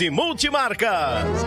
[0.00, 1.46] e multimarcas.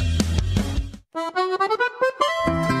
[1.13, 2.80] なるほど。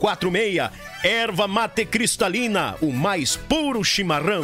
[0.01, 0.71] 54991563146.
[1.03, 4.41] Erva mate cristalina, o mais puro chimarrão.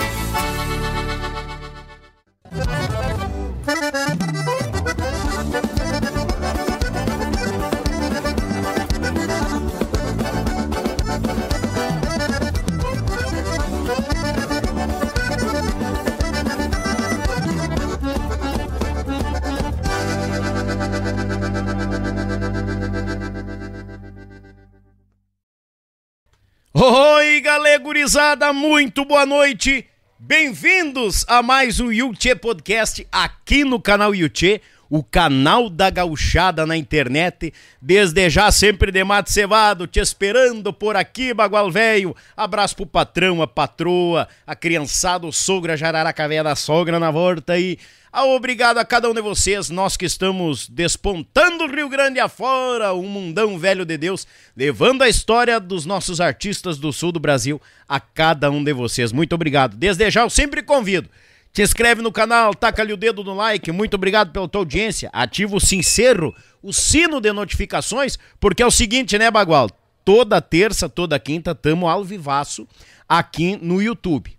[26.89, 29.86] Oi, galera gurizada, muito boa noite.
[30.18, 36.78] Bem-vindos a mais um Yuchê Podcast aqui no canal Yuchê, o canal da gauchada na
[36.78, 37.54] internet.
[37.81, 42.16] Desde já, sempre de mate cevado, te esperando por aqui, bagual velho.
[42.36, 47.12] Abraço pro patrão, a patroa, a criançada, o sogro, a jararaca velha da sogra na
[47.12, 47.78] volta aí.
[48.12, 52.94] Ah, obrigado a cada um de vocês, nós que estamos despontando o Rio Grande afora,
[52.94, 54.25] um mundão velho de Deus,
[54.56, 59.12] levando a história dos nossos artistas do sul do Brasil a cada um de vocês.
[59.12, 59.75] Muito obrigado.
[59.75, 61.07] Desde já eu sempre convido.
[61.57, 63.71] Te inscreve no canal, taca ali o dedo no like.
[63.71, 65.09] Muito obrigado pela tua audiência.
[65.12, 69.68] Ativa o sincero, o sino de notificações, porque é o seguinte, né, Bagual?
[70.06, 72.68] Toda terça, toda quinta, tamo ao vivaço
[73.09, 74.38] aqui no YouTube.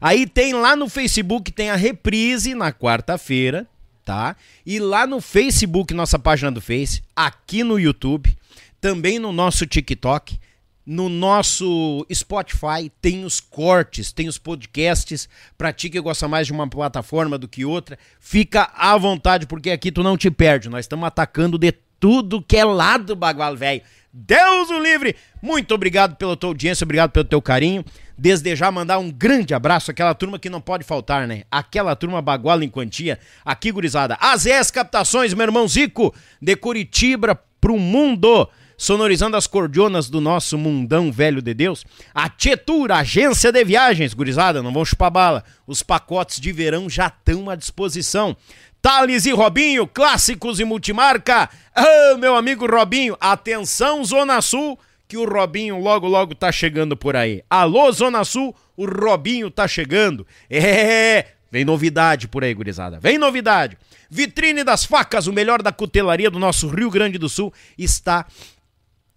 [0.00, 3.64] Aí tem lá no Facebook, tem a reprise na quarta-feira,
[4.04, 4.34] tá?
[4.66, 8.36] E lá no Facebook, nossa página do Face, aqui no YouTube,
[8.80, 10.40] também no nosso TikTok,
[10.86, 15.28] no nosso Spotify, tem os cortes, tem os podcasts.
[15.56, 19.70] Pra ti que gosta mais de uma plataforma do que outra, fica à vontade, porque
[19.70, 20.68] aqui tu não te perde.
[20.68, 23.82] Nós estamos atacando de tudo que é lado, bagual velho.
[24.12, 25.14] Deus o livre!
[25.40, 27.84] Muito obrigado pela tua audiência, obrigado pelo teu carinho.
[28.18, 31.44] Desde já mandar um grande abraço àquela turma que não pode faltar, né?
[31.50, 33.18] Aquela turma baguala em quantia.
[33.44, 34.18] Aqui, gurizada.
[34.20, 36.12] AZS Captações, meu irmão Zico,
[36.42, 38.48] de Curitiba pro mundo.
[38.80, 41.84] Sonorizando as cordionas do nosso mundão velho de Deus.
[42.14, 45.44] A Tietura, agência de viagens, gurizada, não vão chupar bala.
[45.66, 48.34] Os pacotes de verão já estão à disposição.
[48.80, 51.50] Thales e Robinho, clássicos e multimarca.
[51.74, 57.14] Ah, meu amigo Robinho, atenção Zona Sul, que o Robinho logo logo tá chegando por
[57.14, 57.44] aí.
[57.50, 60.26] Alô Zona Sul, o Robinho tá chegando.
[60.48, 62.98] É, vem novidade por aí, gurizada.
[62.98, 63.76] Vem novidade.
[64.08, 68.24] Vitrine das facas, o melhor da cutelaria do nosso Rio Grande do Sul, está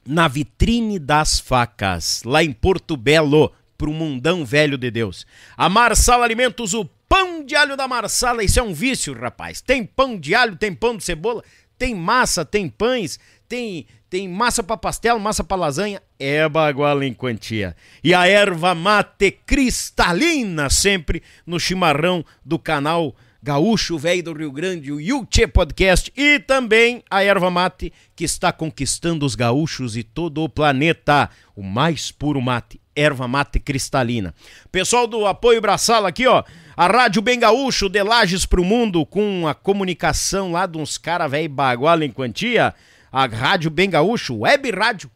[0.06, 5.26] na Vitrine das Facas, lá em Porto Belo, pro mundão velho de Deus.
[5.58, 9.62] A Marsala Alimentos, o Pão de alho da Marsala, isso é um vício, rapaz.
[9.62, 11.44] Tem pão de alho, tem pão de cebola,
[11.78, 17.16] tem massa, tem pães, tem tem massa para pastel, massa para lasanha, é baguala em
[17.16, 17.76] quantia.
[18.04, 24.90] E a erva mate cristalina sempre no chimarrão do canal Gaúcho Velho do Rio Grande,
[24.90, 30.42] o Yuchê Podcast e também a erva mate que está conquistando os gaúchos e todo
[30.42, 34.34] o planeta, o mais puro mate, erva mate cristalina.
[34.72, 36.42] Pessoal do Apoio Braçala aqui, ó,
[36.74, 41.30] a Rádio Bem Gaúcho, de Lages pro Mundo, com a comunicação lá de uns caras
[41.30, 42.74] velho baguala em quantia.
[43.12, 45.12] A Rádio Bem Gaúcho, Web Rádio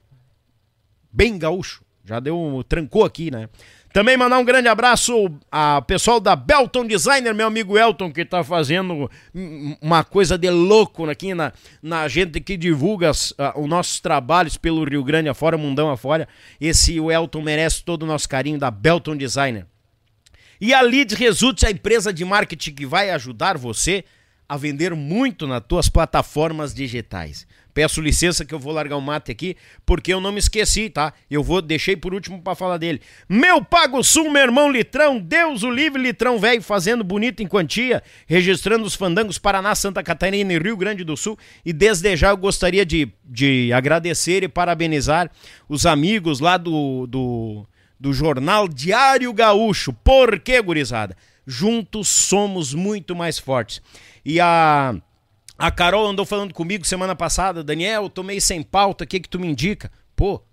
[1.09, 1.81] Bem Gaúcho.
[2.03, 3.47] Já deu trancou aqui, né?
[3.97, 8.43] Também mandar um grande abraço ao pessoal da Belton Designer, meu amigo Elton, que está
[8.43, 9.09] fazendo
[9.81, 11.51] uma coisa de louco aqui na,
[11.81, 16.27] na gente que divulga uh, os nossos trabalhos pelo Rio Grande afora, mundão afora.
[16.61, 19.65] Esse o Elton merece todo o nosso carinho da Belton Designer.
[20.61, 24.03] E a Lead Results a empresa de marketing que vai ajudar você
[24.47, 27.47] a vender muito nas tuas plataformas digitais.
[27.77, 31.13] Peço licença que eu vou largar o mate aqui, porque eu não me esqueci, tá?
[31.29, 32.99] Eu vou deixei por último para falar dele.
[33.29, 38.01] Meu Pago Sul, meu irmão Litrão, Deus o livre Litrão velho, fazendo bonito em quantia,
[38.25, 41.37] registrando os fandangos Paraná, Santa Catarina e Rio Grande do Sul.
[41.63, 45.29] E desde já eu gostaria de, de agradecer e parabenizar
[45.69, 47.63] os amigos lá do, do
[47.99, 49.93] do jornal Diário Gaúcho.
[49.93, 51.15] Por quê, gurizada?
[51.45, 53.83] Juntos somos muito mais fortes.
[54.25, 54.95] E a
[55.57, 59.39] a Carol andou falando comigo semana passada, Daniel, meio sem pauta, o que que tu
[59.39, 59.91] me indica?
[60.15, 60.43] Pô,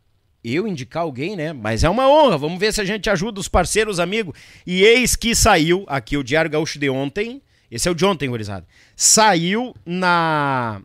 [0.42, 1.52] eu indicar alguém, né?
[1.52, 4.38] Mas é uma honra, vamos ver se a gente ajuda os parceiros, amigos.
[4.66, 8.28] E eis que saiu aqui o Diário Gaúcho de ontem, esse é o de ontem,
[8.28, 8.66] gurizada.
[8.96, 10.80] Saiu na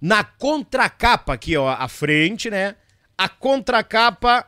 [0.00, 2.74] na contracapa aqui, ó, à frente, né?
[3.16, 4.46] A contracapa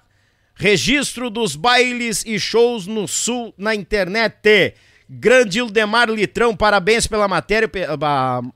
[0.59, 4.75] Registro dos bailes e shows no Sul na internet.
[5.08, 7.70] Grande Ildemar Litrão, parabéns pela matéria.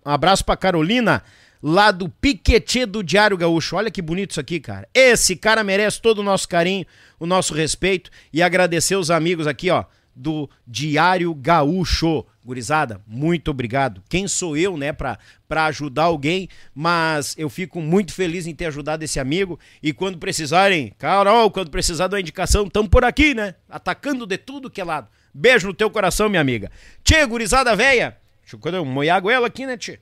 [0.04, 1.22] Abraço pra Carolina,
[1.62, 3.76] lá do Piquetê do Diário Gaúcho.
[3.76, 4.88] Olha que bonito isso aqui, cara.
[4.92, 6.84] Esse cara merece todo o nosso carinho,
[7.18, 12.26] o nosso respeito e agradecer os amigos aqui, ó, do Diário Gaúcho.
[12.44, 14.02] Gurizada, muito obrigado.
[14.08, 18.64] Quem sou eu, né, pra, pra ajudar alguém, mas eu fico muito feliz em ter
[18.66, 19.60] ajudado esse amigo.
[19.82, 23.54] E quando precisarem, Carol, quando precisar de uma indicação, tamo por aqui, né?
[23.68, 25.08] Atacando de tudo que é lado.
[25.32, 26.70] Beijo no teu coração, minha amiga.
[27.04, 28.16] Tchê, gurizada velha.
[28.42, 30.00] Deixa eu molhar a goela aqui, né, tchê?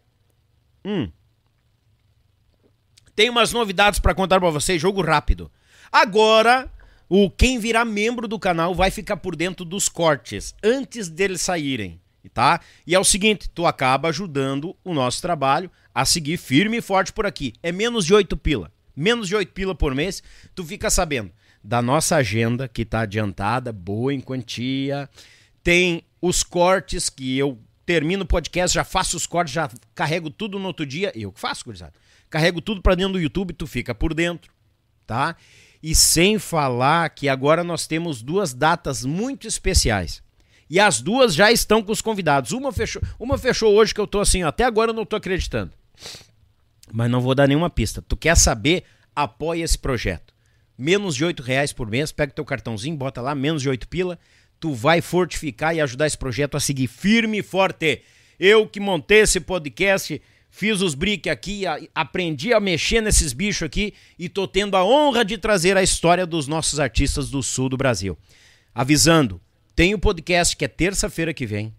[0.85, 1.11] Hum.
[3.15, 5.51] Tem umas novidades para contar para vocês, jogo rápido.
[5.91, 6.71] Agora,
[7.09, 12.01] o quem virar membro do canal vai ficar por dentro dos cortes antes deles saírem
[12.29, 12.61] tá?
[12.87, 17.13] E é o seguinte, tu acaba ajudando o nosso trabalho a seguir firme e forte
[17.13, 17.55] por aqui.
[17.63, 18.71] É menos de 8 pila.
[18.95, 20.23] Menos de 8 pila por mês,
[20.55, 21.33] tu fica sabendo
[21.63, 25.09] da nossa agenda que tá adiantada, boa em quantia.
[25.63, 30.59] Tem os cortes que eu termino o podcast, já faço os cortes, já carrego tudo
[30.59, 31.13] no outro dia.
[31.15, 31.95] Eu que faço, gurizada.
[32.29, 34.53] Carrego tudo para dentro do YouTube, tu fica por dentro,
[35.07, 35.37] tá?
[35.83, 40.23] E sem falar que agora nós temos duas datas muito especiais.
[40.69, 42.53] E as duas já estão com os convidados.
[42.53, 45.73] Uma fechou, uma fechou hoje que eu tô assim, até agora eu não tô acreditando.
[46.93, 48.03] Mas não vou dar nenhuma pista.
[48.03, 48.85] Tu quer saber?
[49.15, 50.35] Apoia esse projeto.
[50.79, 54.17] Menos de oito reais por mês, pega teu cartãozinho, bota lá, menos de oito pila.
[54.61, 58.03] tu vai fortificar e ajudar esse projeto a seguir firme e forte.
[58.39, 60.21] Eu que montei esse podcast,
[60.51, 64.85] fiz os briques aqui, a, aprendi a mexer nesses bichos aqui e tô tendo a
[64.85, 68.17] honra de trazer a história dos nossos artistas do sul do Brasil.
[68.75, 69.41] Avisando,
[69.75, 71.75] tem o podcast que é terça-feira que vem.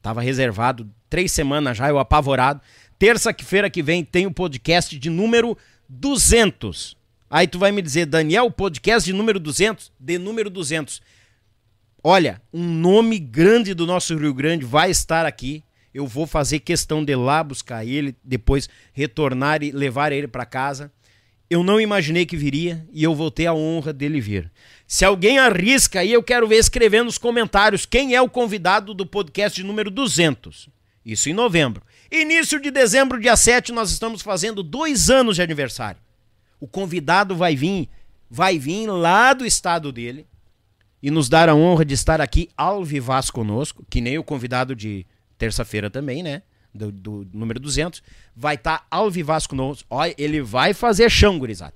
[0.00, 2.60] Tava reservado três semanas já, eu apavorado.
[2.98, 5.56] Terça-feira que vem tem o podcast de número
[5.88, 6.96] 200.
[7.32, 9.90] Aí tu vai me dizer, Daniel, podcast de número 200?
[9.98, 11.00] De número 200.
[12.04, 15.64] Olha, um nome grande do nosso Rio Grande vai estar aqui.
[15.94, 20.92] Eu vou fazer questão de lá buscar ele, depois retornar e levar ele para casa.
[21.48, 24.52] Eu não imaginei que viria e eu vou ter a honra dele vir.
[24.86, 29.06] Se alguém arrisca aí, eu quero ver escrevendo nos comentários quem é o convidado do
[29.06, 30.68] podcast número 200.
[31.02, 31.82] Isso em novembro.
[32.10, 35.98] Início de dezembro, dia 7, nós estamos fazendo dois anos de aniversário.
[36.62, 37.88] O convidado vai vir,
[38.30, 40.28] vai vir lá do estado dele
[41.02, 44.76] e nos dar a honra de estar aqui ao vivaz conosco, que nem o convidado
[44.76, 45.04] de
[45.36, 46.42] terça-feira também, né?
[46.72, 48.00] Do, do, número 200,
[48.36, 49.84] vai estar tá ao vivaz conosco.
[49.90, 51.74] Olha, ele vai fazer chão, gurizada.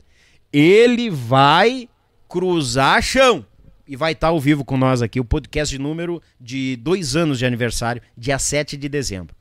[0.52, 1.88] Ele vai
[2.28, 3.44] cruzar chão
[3.88, 7.16] e vai estar tá ao vivo com nós aqui, o podcast de número de dois
[7.16, 9.34] anos de aniversário, dia 7 de dezembro.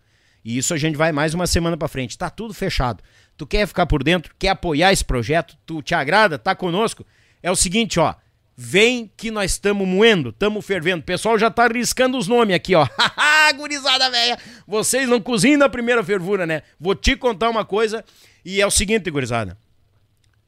[0.46, 2.16] E isso a gente vai mais uma semana para frente.
[2.16, 3.04] Tá tudo fechado.
[3.38, 7.06] Tu quer ficar por dentro, quer apoiar esse projeto, tu te agrada, tá conosco?
[7.44, 8.16] É o seguinte, ó,
[8.58, 11.02] Vem que nós estamos moendo, estamos fervendo.
[11.02, 12.88] O pessoal já tá riscando os nomes aqui, ó.
[13.58, 14.40] Gurizada velha.
[14.66, 16.62] Vocês não cozinham na primeira fervura, né?
[16.80, 18.04] Vou te contar uma coisa
[18.46, 19.58] e é o seguinte, gurizada.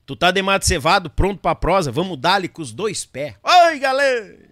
[0.06, 3.36] Tu tá de mate cevado, pronto pra prosa, vamos dar-lhe com os dois pés.
[3.44, 4.47] Oi, galera!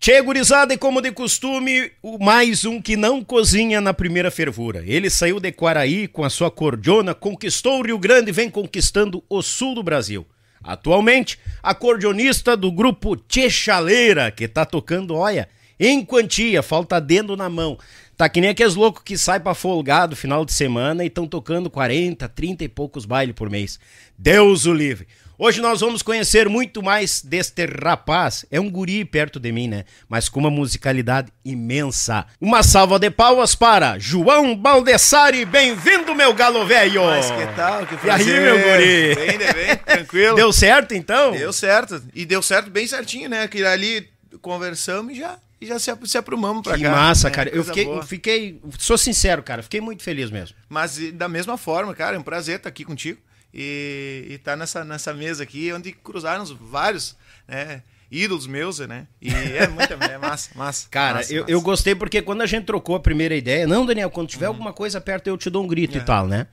[0.00, 4.82] Tchê, gurizada, e como de costume, mais um que não cozinha na primeira fervura.
[4.86, 9.22] Ele saiu de Quaraí com a sua cordiona, conquistou o Rio Grande e vem conquistando
[9.28, 10.26] o sul do Brasil.
[10.64, 13.14] Atualmente, acordeonista do grupo
[13.50, 17.76] Chaleira, que tá tocando, olha, em quantia, falta dendo na mão.
[18.16, 21.26] Tá que nem aqueles loucos que saem pra folgar do final de semana e estão
[21.26, 23.78] tocando 40, 30 e poucos bailes por mês.
[24.16, 25.06] Deus o livre.
[25.42, 28.44] Hoje nós vamos conhecer muito mais deste rapaz.
[28.50, 29.86] É um guri perto de mim, né?
[30.06, 32.26] Mas com uma musicalidade imensa.
[32.38, 35.46] Uma salva de palmas para João Baldessari.
[35.46, 37.06] Bem-vindo, meu galo velho!
[37.06, 37.86] Mas que tal?
[37.86, 38.26] Que prazer.
[38.26, 39.14] E aí, meu guri?
[39.14, 39.52] Bem, né?
[39.54, 40.36] Bem, tranquilo.
[40.36, 41.32] Deu certo, então?
[41.32, 42.02] Deu certo.
[42.14, 43.48] E deu certo bem certinho, né?
[43.48, 44.10] Que ali
[44.42, 46.90] conversamos e já e já se, se aprumamos pra que cá.
[46.90, 47.34] Que massa, né?
[47.34, 47.48] cara.
[47.48, 50.54] Eu fiquei, fiquei, sou sincero, cara, fiquei muito feliz mesmo.
[50.68, 53.18] Mas da mesma forma, cara, é um prazer estar aqui contigo
[53.52, 57.16] e, estar tá nessa, nessa mesa aqui, onde cruzaram vários,
[57.46, 57.82] né?
[58.10, 59.06] ídolos meus, né?
[59.22, 60.88] E é muito é massa, massa.
[60.90, 61.52] Cara, massa, eu, massa.
[61.52, 64.54] eu gostei porque quando a gente trocou a primeira ideia, não, Daniel, quando tiver uhum.
[64.54, 66.46] alguma coisa perto eu te dou um grito e tal, né?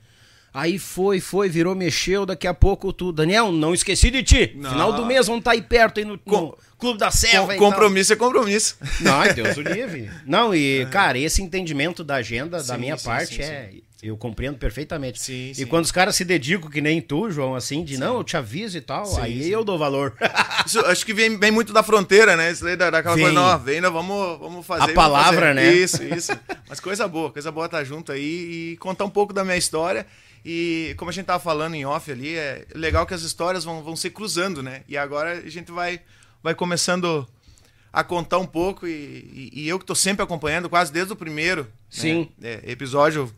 [0.58, 4.52] Aí foi, foi, virou, mexeu, daqui a pouco tu, Daniel, não esqueci de ti.
[4.56, 4.70] Não.
[4.70, 7.54] Final do mês vamos estar tá aí perto aí no, no Clube da Serva.
[7.54, 8.76] Com, compromisso é compromisso.
[9.00, 10.10] Não, Deus o livre.
[10.26, 10.86] Não, e, é.
[10.86, 13.70] cara, esse entendimento da agenda sim, da minha sim, parte sim, é.
[14.02, 15.22] Eu compreendo perfeitamente.
[15.22, 15.66] Sim, e sim.
[15.66, 18.00] quando os caras se dedicam, que nem tu, João, assim, de sim.
[18.00, 20.16] não, eu te aviso e tal, aí eu dou valor.
[20.66, 22.50] Isso, acho que vem, vem muito da fronteira, né?
[22.50, 23.24] Isso daquela vem.
[23.26, 24.90] coisa, não, vem, vamos, vamos fazer.
[24.90, 25.54] A palavra, fazer.
[25.54, 25.72] né?
[25.72, 26.32] Isso, isso.
[26.68, 29.56] Mas coisa boa, coisa boa estar tá junto aí e contar um pouco da minha
[29.56, 30.04] história.
[30.44, 33.82] E como a gente tava falando em off ali, é legal que as histórias vão,
[33.82, 34.82] vão se cruzando, né?
[34.88, 36.00] E agora a gente vai,
[36.42, 37.26] vai começando
[37.92, 38.90] a contar um pouco e,
[39.52, 42.28] e, e eu que estou sempre acompanhando, quase desde o primeiro né, Sim.
[42.38, 43.32] Né, é, episódio,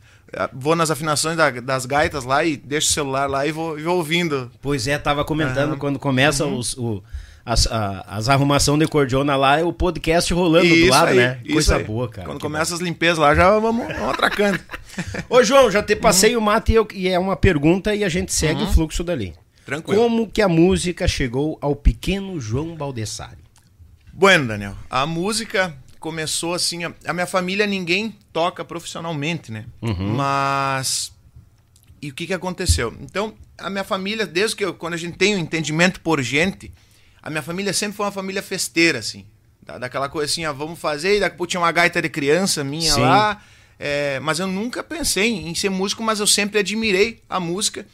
[0.53, 3.83] vou nas afinações da, das gaitas lá e deixo o celular lá e vou, e
[3.83, 4.51] vou ouvindo.
[4.61, 5.79] Pois é, tava comentando uhum.
[5.79, 6.57] quando começa uhum.
[6.57, 7.03] os, o,
[7.45, 11.17] as, a, as arrumação de cordiona lá, é o podcast rolando isso do lado, aí,
[11.17, 11.41] né?
[11.51, 11.85] Coisa aí.
[11.85, 12.27] boa, cara.
[12.27, 14.61] Quando começa as limpezas lá, já vamos, vamos atracando.
[15.29, 18.09] Ô, João, já te passei o mate e, eu, e, é uma pergunta e a
[18.09, 18.73] gente segue o uhum.
[18.73, 19.35] fluxo dali.
[19.65, 20.03] Tranquilo.
[20.03, 23.39] Como que a música chegou ao pequeno João Baldessari?
[24.13, 26.85] Bueno, Daniel, a música começou assim.
[26.85, 29.67] A, a minha família ninguém toca profissionalmente, né?
[29.81, 30.15] Uhum.
[30.15, 31.13] Mas.
[32.03, 32.97] E o que, que aconteceu?
[33.01, 36.23] Então, a minha família, desde que eu, quando a gente tem o um entendimento por
[36.23, 36.73] gente,
[37.23, 39.27] a minha família sempre foi uma família festeira, assim.
[39.63, 42.09] Da, daquela coisa assim, ah, vamos fazer, e daqui a pouco tinha uma gaita de
[42.09, 43.03] criança minha Sim.
[43.03, 43.43] lá.
[43.83, 47.87] É, mas eu nunca pensei em ser músico, mas eu sempre admirei a música.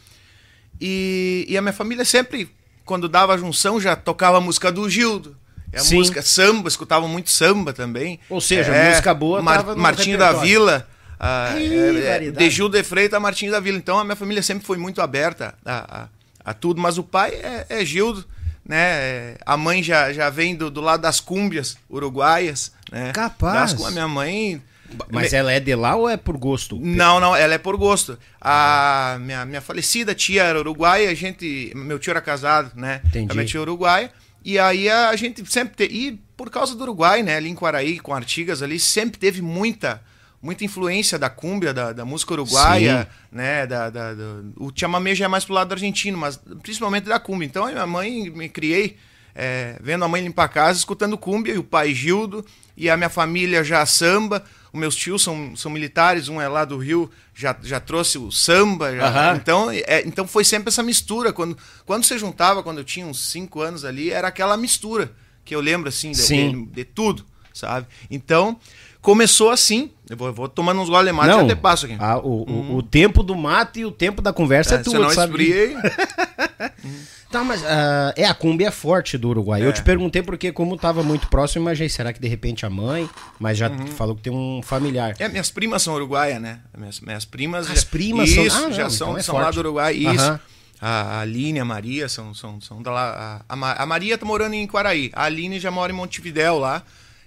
[0.80, 2.50] E, e a minha família sempre,
[2.84, 5.36] quando dava junção, já tocava a música do Gildo
[5.72, 5.96] é a Sim.
[5.96, 8.18] música samba, escutavam muito samba também.
[8.30, 10.88] Ou seja, é, música boa Mar, Martinho da Vila.
[11.18, 13.76] Ah, é, é, de Gil de Freitas a Martinho da Vila.
[13.76, 16.02] Então a minha família sempre foi muito aberta a,
[16.44, 18.24] a, a tudo, mas o pai é, é Gildo,
[18.64, 18.78] né?
[18.78, 23.12] É, a mãe já, já vem do, do lado das cúmbias uruguaias, né?
[23.12, 23.74] Capaz.
[23.74, 24.62] Das, a minha mãe
[25.10, 26.78] mas ela é de lá ou é por gosto?
[26.80, 28.18] Não, não, ela é por gosto.
[28.40, 33.00] A minha, minha falecida tia era uruguaia, a gente, meu tio era casado, né?
[33.06, 33.30] Entendi.
[33.30, 34.10] A minha tia uruguaia.
[34.44, 35.74] E aí a gente sempre.
[35.74, 35.92] Te...
[35.92, 37.36] E por causa do Uruguai, né?
[37.36, 40.00] Ali em Quaraí, com Artigas ali, sempre teve muita
[40.40, 43.36] muita influência da cúmbia, da, da música uruguaia, Sim.
[43.36, 43.66] né?
[43.66, 44.24] Da, da, da,
[44.56, 47.46] o chamamé já é mais pro lado argentino, mas principalmente da cúmbia.
[47.46, 48.96] Então, a minha mãe me criei
[49.34, 52.44] é, vendo a mãe limpar a casa, escutando cúmbia, e o pai Gildo,
[52.76, 54.44] e a minha família já samba.
[54.76, 58.30] Os meus tios são, são militares, um é lá do Rio, já, já trouxe o
[58.30, 58.94] samba.
[58.94, 59.36] Já, uhum.
[59.36, 61.32] então, é, então foi sempre essa mistura.
[61.32, 61.56] Quando,
[61.86, 65.12] quando você juntava, quando eu tinha uns 5 anos ali, era aquela mistura
[65.46, 67.86] que eu lembro assim de, de, de tudo, sabe?
[68.10, 68.60] Então,
[69.00, 69.90] começou assim.
[70.10, 71.96] Eu vou, vou tomando uns goles de mate Não, até passo aqui.
[71.98, 72.72] A, o, uhum.
[72.72, 75.74] o, o, tempo do mate e o tempo da conversa é, é tudo, sabe?
[77.36, 79.60] Tá, mas uh, é a cumbia é forte do Uruguai.
[79.60, 79.66] É.
[79.66, 83.10] Eu te perguntei porque, como tava muito próximo, imaginei, será que de repente a mãe,
[83.38, 83.86] mas já uhum.
[83.88, 85.14] falou que tem um familiar.
[85.18, 86.60] É, minhas primas são uruguaias, né?
[86.74, 87.70] Minhas, minhas primas.
[87.70, 88.68] As já, primas isso, são.
[88.68, 89.94] Ah, já são, então é são lá do Uruguai.
[89.94, 90.30] Isso.
[90.30, 90.38] Uhum.
[90.80, 93.42] A Aline, a Maria são, são, são da lá.
[93.46, 95.10] A, a Maria tá morando em Quaraí.
[95.14, 96.82] A Aline já mora em Montevidéu lá.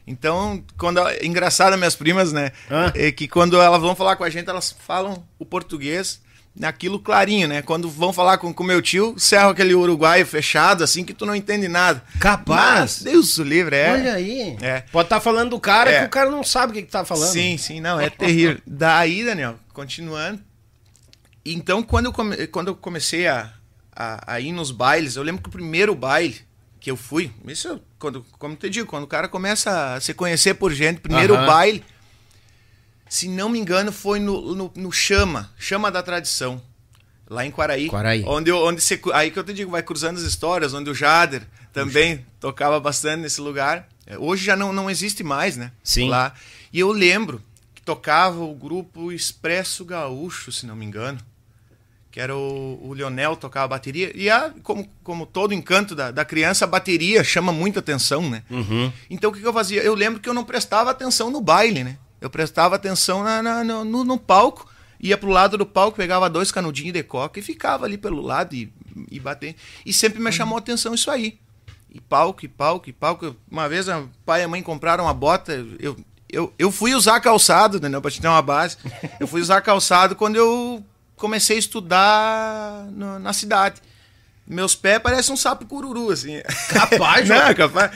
[0.08, 2.52] Então, quando ela, engraçado minhas primas, né?
[2.68, 2.92] Ah.
[2.96, 6.20] É que quando elas vão falar com a gente, elas falam o português
[6.60, 7.62] naquilo clarinho, né?
[7.62, 11.34] Quando vão falar com o meu tio, cerra aquele uruguaio fechado, assim, que tu não
[11.34, 12.04] entende nada.
[12.20, 13.00] Capaz!
[13.00, 13.92] Mas, Deus o livre, é.
[13.94, 14.58] Olha aí.
[14.62, 14.82] É.
[14.92, 16.00] Pode estar tá falando do cara é.
[16.02, 17.32] que o cara não sabe o que, que tá falando.
[17.32, 18.58] Sim, sim, não, é terrível.
[18.68, 20.42] Daí, Daniel, continuando.
[21.46, 23.54] Então, quando eu, come, quando eu comecei a,
[23.96, 26.42] a, a, ir nos bailes, eu lembro que o primeiro baile
[26.82, 30.56] que eu fui, isso quando, como te digo, quando o cara começa a se conhecer
[30.56, 31.84] por gente, primeiro baile
[33.10, 36.62] se não me engano, foi no, no, no, Chama, Chama da Tradição,
[37.28, 37.90] lá em Quaraí.
[37.90, 38.24] Quaraí.
[38.26, 41.42] Onde, onde você, aí que eu te digo, vai cruzando as histórias, onde o Jader
[41.74, 42.30] também Puxa.
[42.40, 43.90] tocava bastante nesse lugar.
[44.06, 45.72] É, hoje já não, não existe mais, né?
[45.84, 46.08] Sim.
[46.08, 46.34] Lá.
[46.72, 47.42] E eu lembro
[47.74, 51.20] que tocava o grupo Expresso Gaúcho, se não me engano.
[52.12, 54.12] Que era o, o Leonel tocava a bateria.
[54.16, 58.44] E a, como, como todo encanto da, da criança, a bateria chama muita atenção, né?
[58.50, 58.92] Uhum.
[59.10, 59.82] Então o que, que eu fazia?
[59.84, 61.98] Eu lembro que eu não prestava atenção no baile, né?
[62.22, 66.52] Eu prestava atenção na, na, no, no, palco, ia pro lado do palco, pegava dois
[66.52, 68.72] canudinhos de coca e ficava ali pelo lado e,
[69.10, 69.56] e batendo.
[69.86, 71.40] E sempre me chamou atenção isso aí.
[71.92, 73.36] E palco, e palco, e palco.
[73.50, 75.98] Uma vez o pai e a mãe compraram uma bota, eu,
[76.32, 78.02] eu, eu fui usar calçado, entendeu?
[78.02, 78.78] Pra te ter uma base.
[79.20, 80.84] Eu fui usar calçado quando eu
[81.16, 83.82] comecei a estudar no, na cidade.
[84.50, 86.42] Meus pés parecem um sapo cururu, assim.
[86.70, 87.92] Capaz, não, é capaz.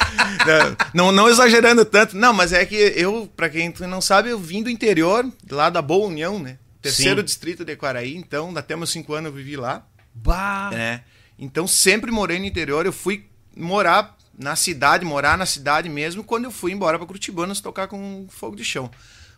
[0.93, 2.15] Não, não, exagerando tanto.
[2.15, 5.81] Não, mas é que eu, para quem não sabe, eu vim do interior, lá da
[5.81, 6.59] Boa União, né?
[6.79, 7.25] Terceiro Sim.
[7.25, 9.83] distrito de Quaraí, então, até meus cinco anos eu vivi lá.
[10.13, 10.69] Bah!
[10.73, 11.01] É.
[11.39, 12.85] Então, sempre morei no interior.
[12.85, 13.25] Eu fui
[13.57, 18.27] morar na cidade, morar na cidade mesmo, quando eu fui embora para Curitibanos tocar com
[18.29, 18.91] fogo de chão.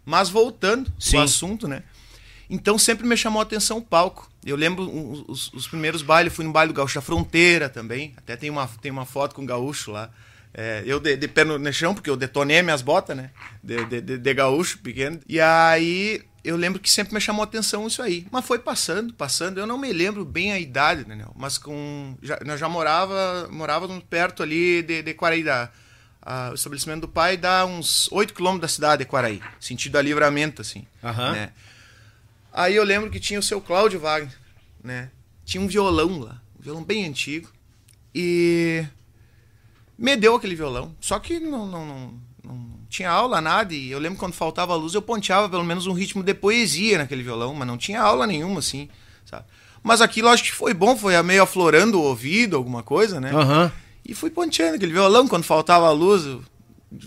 [0.03, 1.17] Mas voltando Sim.
[1.17, 1.83] ao assunto, né?
[2.49, 4.29] Então sempre me chamou a atenção o palco.
[4.45, 4.83] Eu lembro
[5.27, 8.13] os, os primeiros bailes, fui no baile do Gaúcho da Fronteira também.
[8.17, 10.09] Até tem uma, tem uma foto com o Gaúcho lá.
[10.57, 13.31] É, eu de, de, pé no, chão, porque eu detonei minhas botas, né?
[13.61, 15.19] De, de, de, de, gaúcho pequeno.
[15.27, 18.25] E aí eu lembro que sempre me chamou a atenção isso aí.
[18.31, 19.59] Mas foi passando, passando.
[19.59, 21.33] Eu não me lembro bem a idade, Daniel.
[21.35, 22.15] Mas com.
[22.21, 25.43] Já, nós já morava, morávamos perto ali de, de Quaraí.
[25.43, 25.69] Da,
[26.21, 29.41] a, o estabelecimento do pai dá uns 8 quilômetros da cidade de Quaraí.
[29.59, 30.87] Sentido a livramento, assim.
[31.03, 31.31] Uhum.
[31.33, 31.49] Né?
[32.55, 34.33] Aí eu lembro que tinha o seu Cláudio Wagner,
[34.81, 35.11] né?
[35.43, 37.49] Tinha um violão lá, um violão bem antigo.
[38.13, 38.85] E
[39.97, 40.95] me deu aquele violão.
[41.01, 42.13] Só que não, não, não,
[42.45, 43.73] não tinha aula, nada.
[43.73, 47.23] E eu lembro quando faltava luz, eu ponteava pelo menos um ritmo de poesia naquele
[47.23, 48.87] violão, mas não tinha aula nenhuma, assim,
[49.25, 49.43] sabe?
[49.83, 53.33] Mas aquilo acho que foi bom, foi meio aflorando o ouvido, alguma coisa, né?
[53.33, 53.69] Uhum.
[54.05, 56.25] E fui ponteando aquele violão quando faltava luz.
[56.25, 56.41] Eu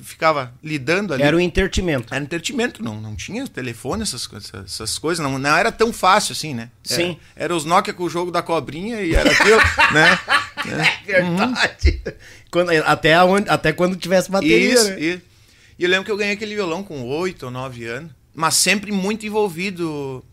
[0.03, 1.23] ficava lidando ali.
[1.23, 2.12] Era o intertimento.
[2.12, 4.29] Era intertimento, não, não tinha telefone, essas,
[4.64, 6.71] essas coisas, não, não era tão fácil assim, né?
[6.83, 7.17] Sim.
[7.35, 9.59] Era, era os Nokia com o jogo da cobrinha e era aquilo,
[9.93, 10.19] né?
[10.67, 12.03] É verdade.
[12.05, 12.12] Uhum.
[12.51, 14.75] Quando, até, onde, até quando tivesse bateria.
[14.75, 15.01] Isso, né?
[15.01, 15.23] isso.
[15.79, 18.91] E eu lembro que eu ganhei aquele violão com oito ou nove anos, mas sempre
[18.91, 20.25] muito envolvido,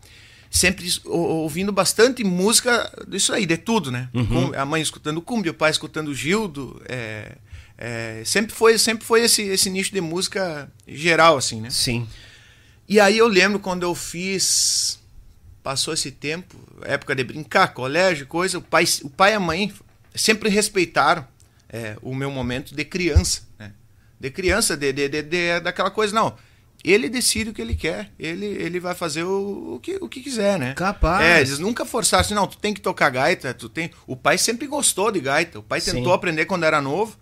[0.50, 4.08] sempre ouvindo bastante música disso aí, de tudo, né?
[4.12, 4.52] Uhum.
[4.56, 7.36] A mãe escutando cumbia, o pai escutando Gildo, é,
[7.78, 11.70] é, sempre foi, sempre foi esse, esse nicho de música geral, assim, né?
[11.70, 12.08] Sim.
[12.88, 14.98] E aí eu lembro quando eu fiz.
[15.62, 19.74] Passou esse tempo, época de brincar, colégio, coisa, o pai, o pai e a mãe
[20.14, 21.26] sempre respeitaram
[21.68, 23.72] é, o meu momento de criança, né?
[24.18, 26.36] De criança, de, de, de, de, daquela coisa, não.
[26.84, 30.20] Ele decide o que ele quer, ele, ele vai fazer o, o, que, o que
[30.20, 30.72] quiser, né?
[30.74, 31.24] Capaz.
[31.24, 33.90] É, eles nunca forçaram assim, não, tu tem que tocar gaita, tu tem.
[34.06, 36.12] O pai sempre gostou de gaita, o pai tentou Sim.
[36.12, 37.18] aprender quando era novo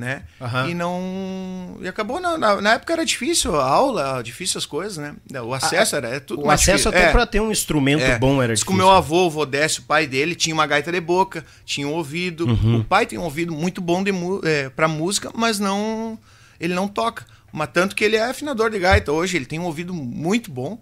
[0.00, 0.22] né?
[0.40, 0.70] Uhum.
[0.70, 1.78] E não.
[1.82, 5.14] E acabou, na, na, na, época era difícil a aula, difícil as coisas, né?
[5.42, 6.90] O acesso a, era é tudo O acesso difícil.
[6.90, 7.12] até é.
[7.12, 8.18] para ter um instrumento é.
[8.18, 8.66] bom era Diz difícil.
[8.66, 11.86] que o meu avô, o Vodécio, o pai dele, tinha uma gaita de boca, tinha
[11.86, 12.46] um ouvido.
[12.46, 12.80] Uhum.
[12.80, 14.10] O pai tem um ouvido muito bom de,
[14.44, 16.18] é, para música, mas não.
[16.58, 17.26] ele não toca.
[17.52, 20.80] Mas tanto que ele é afinador de gaita hoje, ele tem um ouvido muito bom,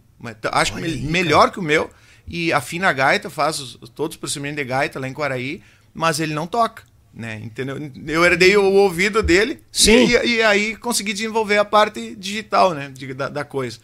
[0.53, 1.51] acho que aí, melhor cara.
[1.51, 1.91] que o meu,
[2.27, 5.63] e afina a gaita, faz os, todos os procedimentos de gaita lá em Quaraí,
[5.95, 6.83] mas ele não toca.
[7.19, 7.77] Né, entendeu?
[8.07, 10.07] Eu herdei o ouvido dele Sim.
[10.07, 13.81] E, e aí consegui desenvolver a parte digital né, de, da, da, coisa.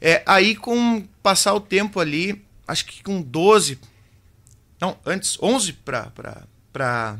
[0.00, 3.78] É, aí, com passar o tempo ali, acho que com 12,
[4.80, 6.10] não, antes, 11 para
[6.72, 7.18] para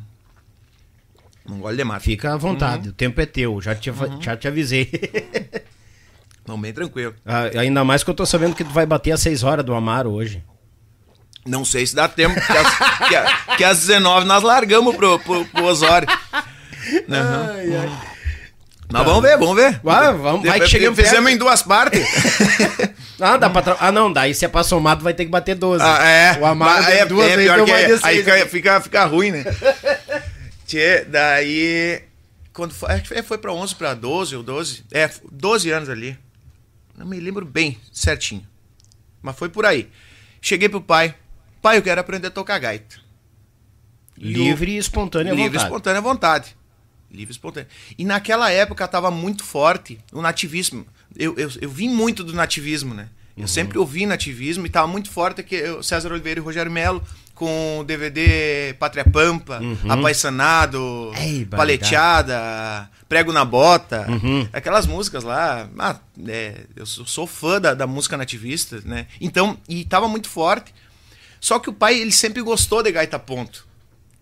[1.46, 2.00] não gosto de mar.
[2.00, 2.90] Fica à vontade, uhum.
[2.90, 4.22] o tempo é teu, já te, uhum.
[4.22, 4.90] já te avisei.
[6.46, 7.14] Não, bem tranquilo.
[7.26, 9.74] Ah, ainda mais que eu tô sabendo que tu vai bater às 6 horas do
[9.74, 10.42] Amaro hoje.
[11.48, 15.44] Não sei se dá tempo, que às, que, que às 19 nós largamos pro, pro,
[15.46, 16.06] pro Osório.
[16.92, 17.52] Uhum.
[17.54, 17.90] Ai, ai.
[18.90, 19.80] Mas vamos ver, vamos ver.
[19.87, 21.34] Ah, vamos, vai que chegamos Fizemos perto.
[21.34, 22.06] em duas partes.
[23.20, 23.76] ah, dá pra tra...
[23.80, 25.84] ah, não, daí se é pra somado vai ter que bater 12.
[25.84, 26.38] Ah, é.
[26.38, 29.44] O Amaro é, duas é, vezes, então vai é, Aí fica, fica, fica ruim, né?
[30.66, 32.02] Tchê, daí.
[32.52, 34.84] Quando foi, acho que foi pra 11 pra 12 ou 12.
[34.92, 36.18] É, 12 anos ali.
[36.96, 38.46] Não me lembro bem certinho.
[39.22, 39.88] Mas foi por aí.
[40.40, 41.14] Cheguei pro pai.
[41.60, 42.96] Pai, eu quero aprender a tocar gaita.
[44.16, 45.52] Livre e espontânea Livre vontade.
[45.52, 46.56] Livre e espontânea vontade.
[47.10, 47.68] Livre e espontânea.
[47.96, 50.86] E naquela época estava muito forte o nativismo.
[51.16, 53.08] Eu, eu, eu vim muito do nativismo, né?
[53.36, 53.48] Eu uhum.
[53.48, 57.02] sempre ouvi nativismo e estava muito forte que o César Oliveira e Rogério Melo
[57.36, 59.92] com o DVD Pátria Pampa, uhum.
[59.92, 64.48] Apaixonado, Ei, Paleteada, Prego na Bota, uhum.
[64.52, 65.68] aquelas músicas lá.
[65.78, 69.06] Ah, é, eu sou fã da, da, música nativista, né?
[69.20, 70.74] Então, e tava muito forte.
[71.40, 73.66] Só que o pai, ele sempre gostou de gaita ponto.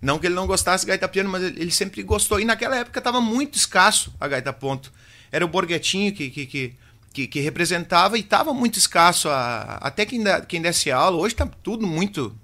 [0.00, 2.38] Não que ele não gostasse de gaita piano, mas ele sempre gostou.
[2.38, 4.92] E naquela época tava muito escasso a gaita ponto.
[5.32, 6.76] Era o Borghetinho que, que, que
[7.16, 9.30] que, que, representava e estava muito escasso.
[9.30, 12.36] A, até quem, dá, quem desse aula, hoje está tudo muito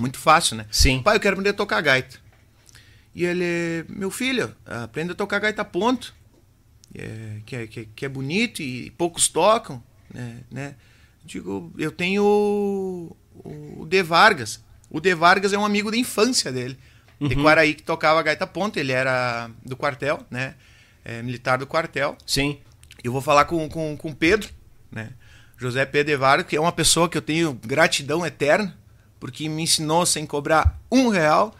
[0.00, 0.66] muito fácil, né?
[0.70, 1.02] Sim.
[1.02, 2.18] Pai, eu quero aprender a tocar gaita.
[3.14, 6.14] E ele, meu filho, aprenda a tocar gaita ponto.
[6.94, 10.40] É, que, é, que, que, é bonito e poucos tocam, né?
[10.50, 10.74] né?
[11.24, 14.62] Digo, eu tenho o, o De Vargas.
[14.90, 16.78] O De Vargas é um amigo de infância dele.
[17.20, 17.28] Uhum.
[17.28, 18.78] De Quaraí, que tocava gaita ponto.
[18.78, 20.54] Ele era do quartel, né?
[21.04, 22.16] É, militar do quartel.
[22.26, 22.58] Sim.
[23.02, 24.50] Eu vou falar com o com, com Pedro,
[24.90, 25.10] né?
[25.56, 28.76] José Pedro De Vargas, que é uma pessoa que eu tenho gratidão eterna
[29.18, 31.54] porque me ensinou sem cobrar um real.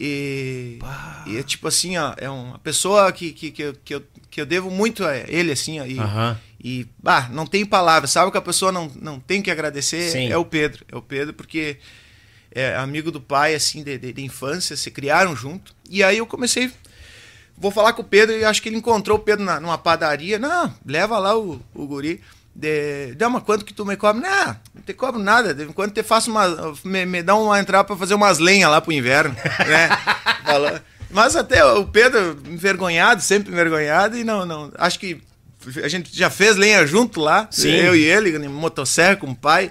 [0.00, 0.78] E,
[1.26, 4.40] e é tipo assim, ó, é uma pessoa que, que, que, eu, que, eu, que
[4.40, 6.36] eu devo muito a ele, assim, ó, e, uhum.
[6.62, 10.10] E bah, não tem palavras, sabe que a pessoa não, não tem que agradecer?
[10.10, 10.30] Sim.
[10.30, 11.78] É o Pedro, é o Pedro, porque
[12.50, 15.74] é amigo do pai, assim, de, de, de, infância, se criaram junto.
[15.88, 16.70] E aí eu comecei,
[17.56, 20.38] vou falar com o Pedro e acho que ele encontrou o Pedro na, numa padaria.
[20.38, 22.20] Não, leva lá o, o guri
[22.58, 24.20] de, dá uma quanto que tu me cobra?
[24.20, 25.54] Não, não te cobro nada.
[25.54, 26.74] De quando te faço uma.
[26.84, 29.32] Me, me dá uma entrada para fazer umas lenhas lá pro inverno.
[29.64, 30.80] né?
[31.08, 34.72] Mas até o Pedro, envergonhado, sempre envergonhado, e não, não.
[34.76, 35.20] Acho que
[35.82, 37.70] a gente já fez lenha junto lá, Sim.
[37.70, 39.70] eu e ele, motosserra com o pai.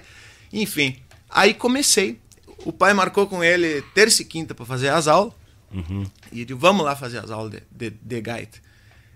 [0.51, 0.97] Enfim.
[1.29, 2.19] Aí comecei.
[2.65, 5.33] O pai marcou com ele terça e quinta para fazer as aulas.
[5.71, 6.05] Uhum.
[6.31, 8.59] E ele vamos lá fazer as aulas de, de, de gaita.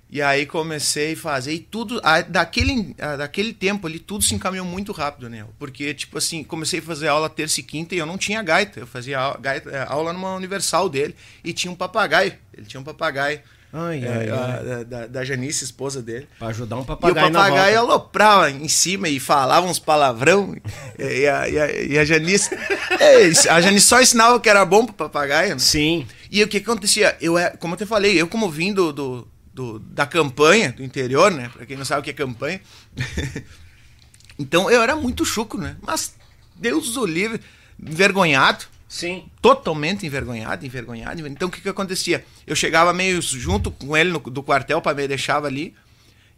[0.10, 4.36] E aí comecei a fazer e tudo, a, daquele, a, daquele tempo ali, tudo se
[4.36, 5.46] encaminhou muito rápido, né?
[5.58, 8.82] Porque, tipo assim, comecei a fazer aula terça e quinta e eu não tinha gaita.
[8.82, 12.34] Eu fazia aula, gaita, é, aula numa universal dele e tinha um papagaio.
[12.54, 13.40] Ele tinha um papagaio.
[13.74, 14.86] Ai, é, ai, ai.
[14.86, 16.28] Da, da, Janice, esposa dele.
[16.38, 17.26] Pra ajudar um papagaio.
[17.26, 20.56] E o papagaio aloprava em cima e falava uns palavrão.
[21.00, 22.50] e, a, e, a, e a Janice.
[23.00, 25.54] É, a Janice só ensinava que era bom pro papagaio.
[25.54, 25.60] Né?
[25.60, 26.06] Sim.
[26.30, 27.18] E o que acontecia?
[27.20, 30.84] Eu, é, como eu te falei, eu como vim do, do do, da campanha do
[30.84, 31.50] interior, né?
[31.50, 32.62] Pra quem não sabe o que é campanha.
[34.40, 35.76] então eu era muito chuco, né?
[35.82, 36.16] Mas
[36.56, 37.42] Deus o livre,
[37.80, 38.66] envergonhado.
[38.92, 39.24] Sim.
[39.42, 41.26] Totalmente envergonhado, envergonhado.
[41.26, 42.26] Então o que que acontecia?
[42.46, 45.74] Eu chegava meio junto com ele no, do quartel, para me deixava ali.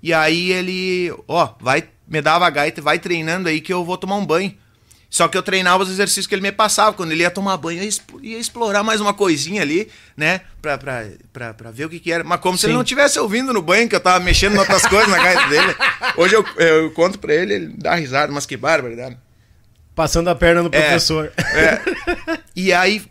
[0.03, 3.97] E aí ele, ó, vai, me dava a gaita, vai treinando aí que eu vou
[3.97, 4.55] tomar um banho.
[5.09, 6.93] Só que eu treinava os exercícios que ele me passava.
[6.93, 10.41] Quando ele ia tomar banho, eu ia explorar mais uma coisinha ali, né?
[10.61, 12.23] Pra, pra, pra, pra ver o que, que era.
[12.23, 12.61] Mas como Sim.
[12.61, 15.17] se ele não estivesse ouvindo no banho, que eu tava mexendo em outras coisas na
[15.17, 15.75] gaita dele.
[16.17, 19.17] Hoje eu, eu conto pra ele, ele dá risada, mas que bárbaro, né?
[19.95, 21.31] Passando a perna no é, professor.
[21.37, 22.43] É.
[22.55, 23.01] E aí,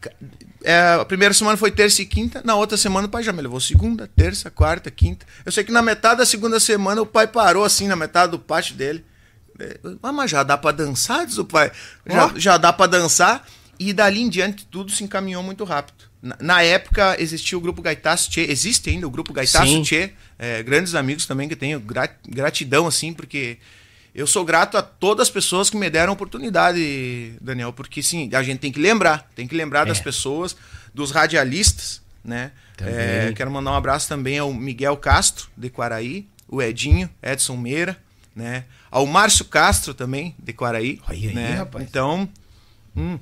[0.62, 3.42] é, a primeira semana foi terça e quinta, na outra semana o pai já me
[3.42, 5.26] levou segunda, terça, quarta, quinta.
[5.44, 8.38] Eu sei que na metade da segunda semana o pai parou assim, na metade do
[8.38, 9.04] pátio dele.
[10.02, 11.70] Ah, mas já dá para dançar, diz o pai.
[12.06, 12.38] Já, oh.
[12.38, 13.46] já dá para dançar.
[13.78, 16.04] E dali em diante tudo se encaminhou muito rápido.
[16.20, 20.62] Na, na época existia o grupo Gaitaço Tchê, existe ainda o grupo Gaitaço Tchê, é,
[20.62, 21.82] grandes amigos também que tenho
[22.28, 23.58] gratidão, assim, porque
[24.14, 28.42] eu sou grato a todas as pessoas que me deram oportunidade, Daniel, porque sim, a
[28.42, 29.86] gente tem que lembrar, tem que lembrar é.
[29.86, 30.56] das pessoas,
[30.92, 32.52] dos radialistas, né?
[32.78, 37.96] É, quero mandar um abraço também ao Miguel Castro, de Quaraí, o Edinho, Edson Meira,
[38.34, 38.64] né?
[38.90, 41.00] Ao Márcio Castro também, de Quaraí.
[41.06, 41.56] Aí, né?
[41.56, 41.84] rapaz.
[41.84, 42.28] Então,
[42.96, 43.18] hum,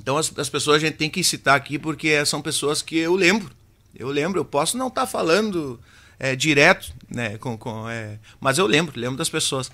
[0.00, 3.14] então as, as, pessoas a gente tem que citar aqui porque são pessoas que eu
[3.14, 3.50] lembro.
[3.94, 5.80] Eu lembro, eu posso não estar tá falando
[6.18, 7.38] é, direto, né?
[7.38, 9.70] Com, com, é, mas eu lembro, lembro das pessoas.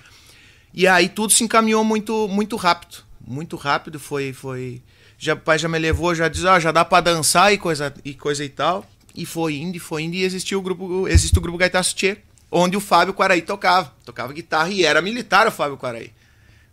[0.73, 2.97] E aí tudo se encaminhou muito, muito rápido.
[3.25, 4.33] Muito rápido, foi.
[4.33, 4.81] foi
[5.17, 7.93] já, o pai já me levou, já diz, ah, já dá para dançar e coisa,
[8.03, 8.85] e coisa e tal.
[9.15, 12.17] E foi indo, e foi indo, e existiu o grupo, existe o grupo Gaitaço Tchê,
[12.51, 13.93] onde o Fábio Quaraí tocava.
[14.03, 16.11] Tocava guitarra e era militar o Fábio Quaraí.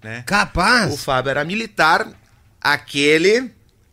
[0.03, 0.25] Né?
[0.27, 0.93] Capaz!
[0.93, 2.09] O Fábio era militar
[2.61, 3.51] aquele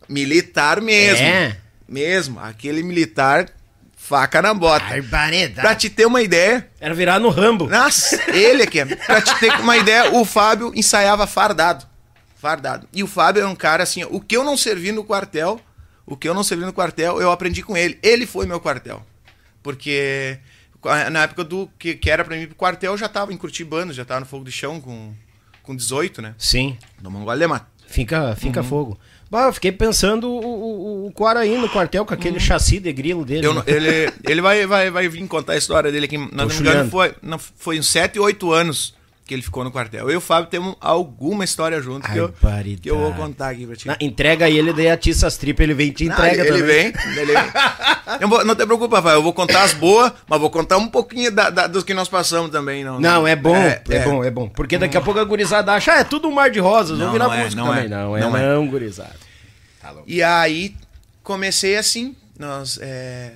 [0.08, 1.26] militar mesmo.
[1.26, 1.58] É.
[1.88, 3.50] Mesmo, aquele militar
[4.08, 4.86] faca na bota.
[4.86, 5.62] Barbaridade.
[5.62, 6.70] Pra te ter uma ideia.
[6.80, 7.68] Era virar no Rambo.
[7.68, 8.86] Nossa, ele aqui.
[8.86, 11.86] Pra te ter uma ideia, o Fábio ensaiava fardado.
[12.38, 12.88] Fardado.
[12.94, 15.60] E o Fábio é um cara assim, o que eu não servi no quartel,
[16.06, 18.00] o que eu não servi no quartel, eu aprendi com ele.
[18.02, 19.06] Ele foi meu quartel.
[19.62, 20.40] Porque
[21.12, 23.92] na época do que, que era pra mim pro quartel, eu já tava em Curtibano,
[23.92, 25.14] já tava no fogo de chão com,
[25.62, 26.34] com 18, né?
[26.38, 26.78] Sim.
[27.02, 27.60] No Mongol Alemão.
[27.86, 28.68] Fica, fica uhum.
[28.68, 29.00] fogo.
[29.30, 32.40] Bah, eu fiquei pensando o, o, o Quaraí no quartel com aquele hum.
[32.40, 33.46] chassi de grilo dele.
[33.46, 33.64] Eu, né?
[33.68, 36.18] ele ele vai, vai, vai vir contar a história dele aqui.
[36.18, 38.97] Não me engano, foi, não, foi uns 7, 8 anos
[39.28, 40.06] que ele ficou no quartel.
[40.06, 42.34] Eu e o Fábio temos alguma história junto que eu,
[42.82, 43.88] que eu vou contar aqui pra ti.
[43.88, 46.92] Na, entrega ele, daí atiça as tripas, ele vem te entrega não, ele, também.
[46.92, 47.52] Vem, ele vem.
[48.28, 51.30] Vou, não te preocupa, Fábio, eu vou contar as boas, mas vou contar um pouquinho
[51.30, 52.82] da, da, dos que nós passamos também.
[52.84, 53.28] Não, não, não.
[53.28, 54.48] é bom, é, é, é, bom, é bom.
[54.48, 57.12] Porque daqui a pouco a gurizada acha, ah, é tudo um mar de rosas, vou
[57.12, 57.86] virar não é, música não também.
[57.86, 59.16] É, não, é não, é não, gurizada.
[59.82, 60.74] Tá e aí
[61.22, 62.80] comecei assim, nós...
[62.82, 63.34] É,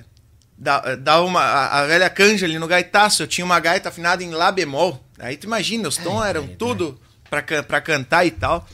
[0.98, 1.40] dá, uma.
[1.40, 5.02] A, a velha canja ali no gaitaço, eu tinha uma gaita afinada em Lá bemol.
[5.18, 6.98] Aí tu imagina, os tons eram tudo
[7.28, 8.66] pra, pra cantar e tal.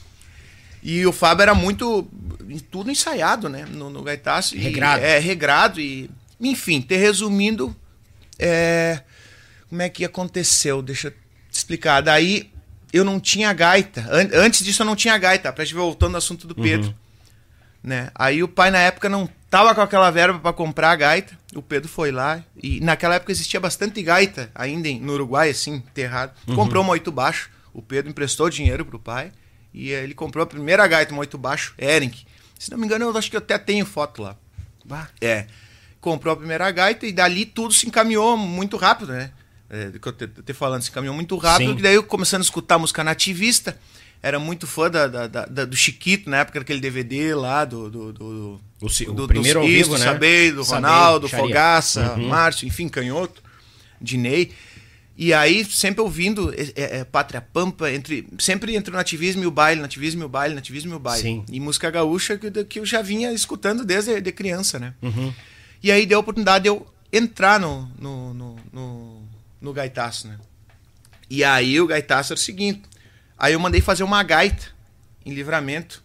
[0.83, 2.09] E o Fábio era muito.
[2.71, 3.67] tudo ensaiado, né?
[3.69, 4.57] No, no gaitaço.
[4.57, 5.03] Regrado.
[5.03, 5.81] E, é, regrado.
[5.81, 7.75] E, enfim, ter resumindo.
[8.39, 9.01] É,
[9.69, 10.81] como é que aconteceu?
[10.81, 11.19] Deixa eu te
[11.53, 12.01] explicar.
[12.01, 12.51] Daí
[12.93, 14.07] eu não tinha gaita.
[14.35, 15.53] Antes disso eu não tinha gaita.
[15.53, 16.89] Pra gente voltando ao assunto do Pedro.
[16.89, 16.95] Uhum.
[17.83, 18.11] Né?
[18.15, 21.39] Aí o pai na época não tava com aquela verba para comprar a gaita.
[21.55, 26.33] O Pedro foi lá e naquela época existia bastante gaita ainda no Uruguai, assim, enterrado.
[26.47, 26.55] Uhum.
[26.55, 27.51] Comprou uma oito baixo.
[27.73, 29.33] O Pedro emprestou dinheiro pro pai
[29.73, 32.13] e ele comprou a primeira gaita, uma oito baixo, Ering.
[32.59, 34.37] Se não me engano, eu acho que eu até tenho foto lá.
[34.85, 35.09] Bah.
[35.21, 35.47] É.
[36.01, 39.31] Comprou a primeira gaita e dali tudo se encaminhou muito rápido, né?
[39.71, 41.73] É, que eu te, te falando, se encaminhou muito rápido.
[41.73, 41.79] Sim.
[41.79, 43.79] E daí eu começando a escutar música nativista
[44.23, 47.91] era muito fã da, da, da, do Chiquito, na época daquele DVD lá, do.
[47.91, 50.05] do, do, o, o do primeiro ao vivo, né?
[50.05, 52.29] Sabei, do Ronaldo, Sabei, Fogaça, uhum.
[52.29, 53.43] Márcio, enfim, Canhoto,
[54.01, 54.53] Dinei.
[55.17, 59.47] E aí, sempre ouvindo é, é, é, Pátria Pampa, entre, sempre entre o nativismo e
[59.47, 61.23] o baile, nativismo e o baile, nativismo e o baile.
[61.23, 61.45] Sim.
[61.51, 64.95] E música gaúcha que, que eu já vinha escutando desde de criança, né?
[65.03, 65.35] Uhum.
[65.83, 69.23] E aí deu a oportunidade de eu entrar no, no, no, no,
[69.61, 70.39] no gaitaço, né?
[71.29, 72.83] E aí o gaitaço era o seguinte,
[73.39, 74.67] Aí eu mandei fazer uma gaita
[75.25, 76.03] em livramento.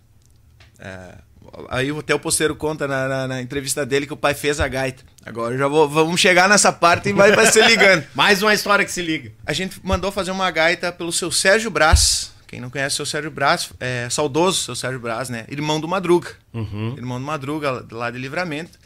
[0.80, 1.16] É,
[1.70, 4.68] aí até o posteiro conta na, na, na, entrevista dele que o pai fez a
[4.68, 5.04] gaita.
[5.26, 8.06] Agora já vou, vamos chegar nessa parte e vai, vai se ligando.
[8.14, 9.32] Mais uma história que se liga.
[9.46, 12.32] A gente mandou fazer uma gaita pelo seu Sérgio Brás.
[12.48, 15.46] Quem não conhece o seu Sérgio Brás, é saudoso seu Sérgio Brás, né?
[15.50, 16.32] Irmão do Madruga.
[16.54, 16.94] Uhum.
[16.96, 18.78] Irmão do Madruga, lá de livramento.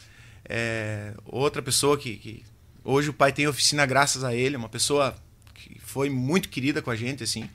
[0.48, 2.42] É, outra pessoa que, que
[2.82, 5.14] hoje o pai tem oficina graças a ele, uma pessoa
[5.52, 7.50] que foi muito querida com a gente, assim.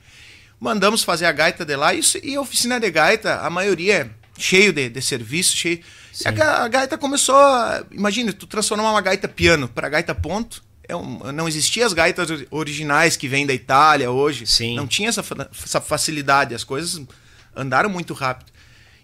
[0.60, 1.92] Mandamos fazer a gaita de lá.
[1.94, 5.80] Isso, e a oficina de gaita, a maioria é cheio de, de serviço, cheio.
[6.24, 7.36] A, a, gaita começou.
[7.90, 10.62] Imagina, tu transformar uma gaita piano para gaita ponto.
[10.86, 14.46] É um, não existiam as gaitas originais que vêm da Itália hoje.
[14.46, 14.76] Sim.
[14.76, 15.24] Não tinha essa,
[15.64, 16.54] essa facilidade.
[16.54, 17.00] As coisas
[17.56, 18.52] andaram muito rápido.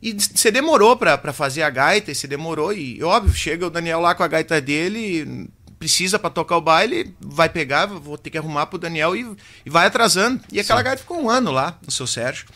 [0.03, 4.01] E você demorou para fazer a gaita, e você demorou, e óbvio, chega o Daniel
[4.01, 8.37] lá com a gaita dele, precisa para tocar o baile, vai pegar, vou ter que
[8.37, 10.38] arrumar pro Daniel e, e vai atrasando.
[10.53, 12.47] E aquela gaita ficou um ano lá no seu Sérgio.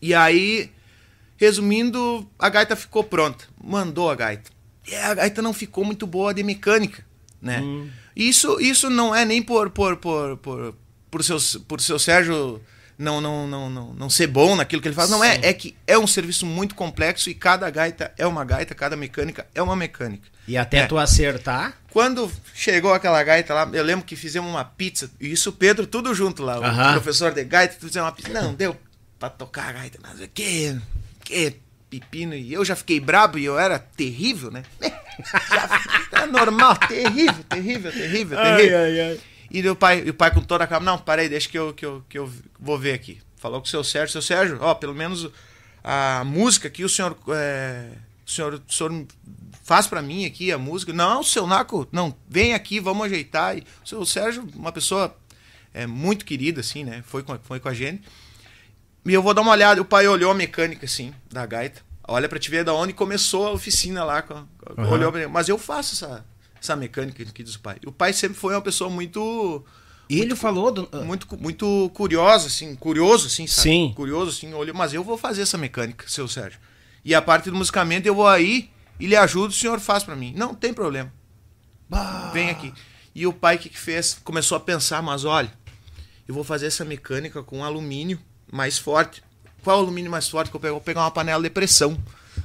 [0.00, 0.72] E aí,
[1.36, 3.44] resumindo, a gaita ficou pronta.
[3.62, 4.50] Mandou a gaita.
[4.88, 7.04] E a gaita não ficou muito boa de mecânica,
[7.42, 7.60] né?
[7.60, 7.90] Hum.
[8.16, 10.74] Isso, isso não é nem por por por por,
[11.10, 11.36] por, seu,
[11.68, 12.58] por seu Sérgio
[12.98, 15.10] não, não, não, não, não ser bom naquilo que ele faz.
[15.10, 18.74] Não é, é que é um serviço muito complexo e cada gaita é uma gaita,
[18.74, 20.26] cada mecânica é uma mecânica.
[20.48, 20.86] E até é.
[20.86, 21.79] tu acertar.
[21.90, 26.14] Quando chegou aquela gaita lá, eu lembro que fizemos uma pizza, e isso Pedro tudo
[26.14, 28.30] junto lá, o professor de gaita, fizemos uma pizza.
[28.30, 28.76] Não, deu
[29.18, 30.76] pra tocar a gaita, mas que,
[31.24, 31.56] que
[31.90, 32.34] pepino.
[32.34, 34.62] E eu já fiquei brabo e eu era terrível, né?
[34.80, 38.38] já, é normal, terrível, terrível, terrível, terrível.
[38.38, 39.20] Ai, ai, ai.
[39.50, 41.74] E o pai, e o pai com toda a calma, não, parei, deixa que eu,
[41.74, 43.20] que, eu, que eu vou ver aqui.
[43.36, 45.28] Falou com o seu Sérgio, seu Sérgio, ó, pelo menos
[45.82, 47.88] a música que o senhor, é,
[48.24, 49.06] o senhor, o senhor
[49.70, 50.92] faz para mim aqui a música.
[50.92, 53.56] Não, seu Naco, não, vem aqui, vamos ajeitar.
[53.56, 55.16] E o seu Sérgio, uma pessoa
[55.72, 57.04] é, muito querida, assim, né?
[57.06, 58.02] Foi com, foi com a gente.
[59.06, 59.80] E eu vou dar uma olhada.
[59.80, 61.82] O pai olhou a mecânica, assim, da gaita.
[62.08, 64.24] Olha para te ver da onde começou a oficina lá.
[64.76, 64.90] Uhum.
[64.90, 65.28] Olhou pra...
[65.28, 66.26] Mas eu faço essa,
[66.60, 67.76] essa mecânica que diz o pai.
[67.86, 69.64] O pai sempre foi uma pessoa muito.
[70.08, 70.88] E ele falou do...
[71.04, 73.68] muito muito curiosa assim, curioso assim, sabe?
[73.68, 73.92] Sim.
[73.94, 76.58] Curioso assim, olhou, mas eu vou fazer essa mecânica, seu Sérgio.
[77.04, 78.68] E a parte do musicamento eu vou aí
[79.00, 80.32] e lhe ajudo, o senhor faz para mim.
[80.36, 81.12] Não tem problema.
[81.88, 82.30] Bah.
[82.32, 82.72] Vem aqui.
[83.14, 85.52] E o pai que fez começou a pensar, mas olha,
[86.28, 88.20] eu vou fazer essa mecânica com alumínio
[88.52, 89.22] mais forte.
[89.64, 90.74] Qual alumínio mais forte que eu pego?
[90.74, 91.98] Vou pegar uma panela de pressão.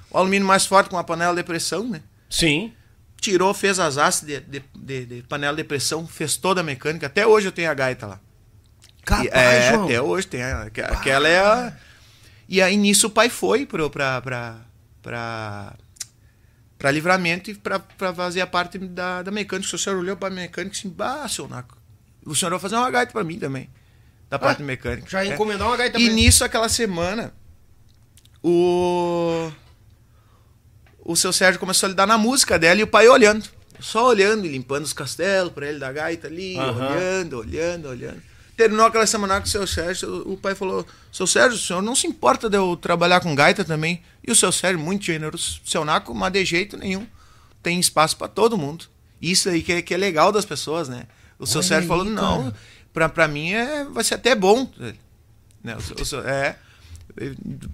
[0.09, 2.01] O alumínio mais forte com uma panela de pressão, né?
[2.29, 2.73] Sim.
[3.21, 7.07] Tirou, fez as hastes de, de, de, de, panela de pressão, fez toda a mecânica.
[7.07, 8.19] Até hoje eu tenho a gaita lá.
[9.03, 9.85] Capaz, e, é, João.
[9.85, 10.41] até hoje tem.
[10.43, 11.73] Aquela é a...
[12.47, 14.57] E aí nisso o pai foi pro, pra, pra,
[15.01, 15.73] pra,
[16.85, 19.75] pra livramento e pra fazer a parte da, da mecânica.
[19.75, 21.75] O senhor olhou pra mecânica e assim, bah, seu Naco,
[22.23, 23.67] o senhor vai fazer uma gaita pra mim também
[24.29, 25.09] da parte ah, mecânica.
[25.09, 27.33] Já encomendou uma gaita E nisso, aquela semana,
[28.43, 29.51] o.
[30.99, 33.49] O seu Sérgio começou a lidar na música dela e o pai olhando.
[33.79, 36.67] Só olhando e limpando os castelos pra ele da gaita ali, uhum.
[36.67, 38.21] olhando, olhando, olhando.
[38.55, 41.95] Terminou aquela semana com o seu Sérgio, o pai falou: Seu Sérgio, o senhor não
[41.95, 44.01] se importa de eu trabalhar com gaita também?
[44.25, 47.05] E o seu Sérgio, muito generoso, seu Naco, mas de jeito nenhum.
[47.61, 48.85] Tem espaço para todo mundo.
[49.21, 51.07] Isso aí que é, que é legal das pessoas, né?
[51.37, 52.53] O Olha seu Sérgio aí, falou: Não,
[52.93, 54.69] pra, pra mim é, vai ser até bom.
[54.77, 54.93] Né?
[56.25, 56.55] é,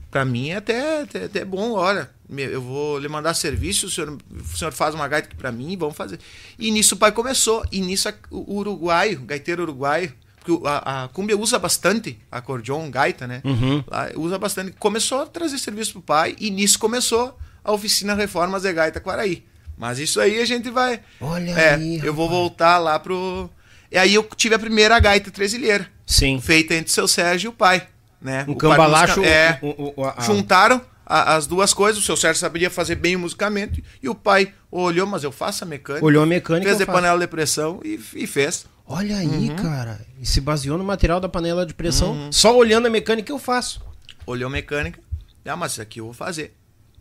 [0.10, 4.17] pra mim é até, até, até, bom, olha, eu vou lhe mandar serviço, o senhor,
[4.32, 6.20] o senhor faz uma gaita aqui pra mim, vamos fazer.
[6.58, 10.13] E nisso o pai começou, e nisso o uruguaio, gaiteiro uruguaio,
[10.44, 13.42] porque a, a cumbia usa bastante acordeon, gaita, né?
[13.44, 13.84] Uhum.
[14.18, 14.72] Usa bastante.
[14.74, 19.46] Começou a trazer serviço pro pai, e nisso começou a oficina Reformas de Gaita Quaraí.
[19.78, 21.00] Mas isso aí a gente vai.
[21.20, 22.02] Olha é, aí.
[22.04, 23.50] Eu vou voltar lá pro
[23.92, 25.86] e aí eu tive a primeira gaita tresilheira.
[26.06, 26.40] Sim.
[26.40, 27.86] Feita entre o seu Sérgio e o pai.
[28.22, 28.46] Né?
[28.48, 29.22] Um cambalacho.
[29.22, 30.16] É, o, o, a...
[30.22, 32.02] Juntaram a, as duas coisas.
[32.02, 33.82] O seu Sérgio sabia fazer bem o musicamento.
[34.02, 36.06] E o pai olhou, mas eu faço a mecânica.
[36.06, 36.70] Olhou a mecânica.
[36.70, 38.66] Fez a panela de pressão e, e fez.
[38.92, 39.56] Olha aí, uhum.
[39.56, 40.06] cara.
[40.20, 42.12] E se baseou no material da panela de pressão.
[42.12, 42.32] Uhum.
[42.32, 43.82] Só olhando a mecânica eu faço.
[44.26, 45.00] Olhou a mecânica.
[45.46, 46.54] Ah, mas isso aqui eu vou fazer.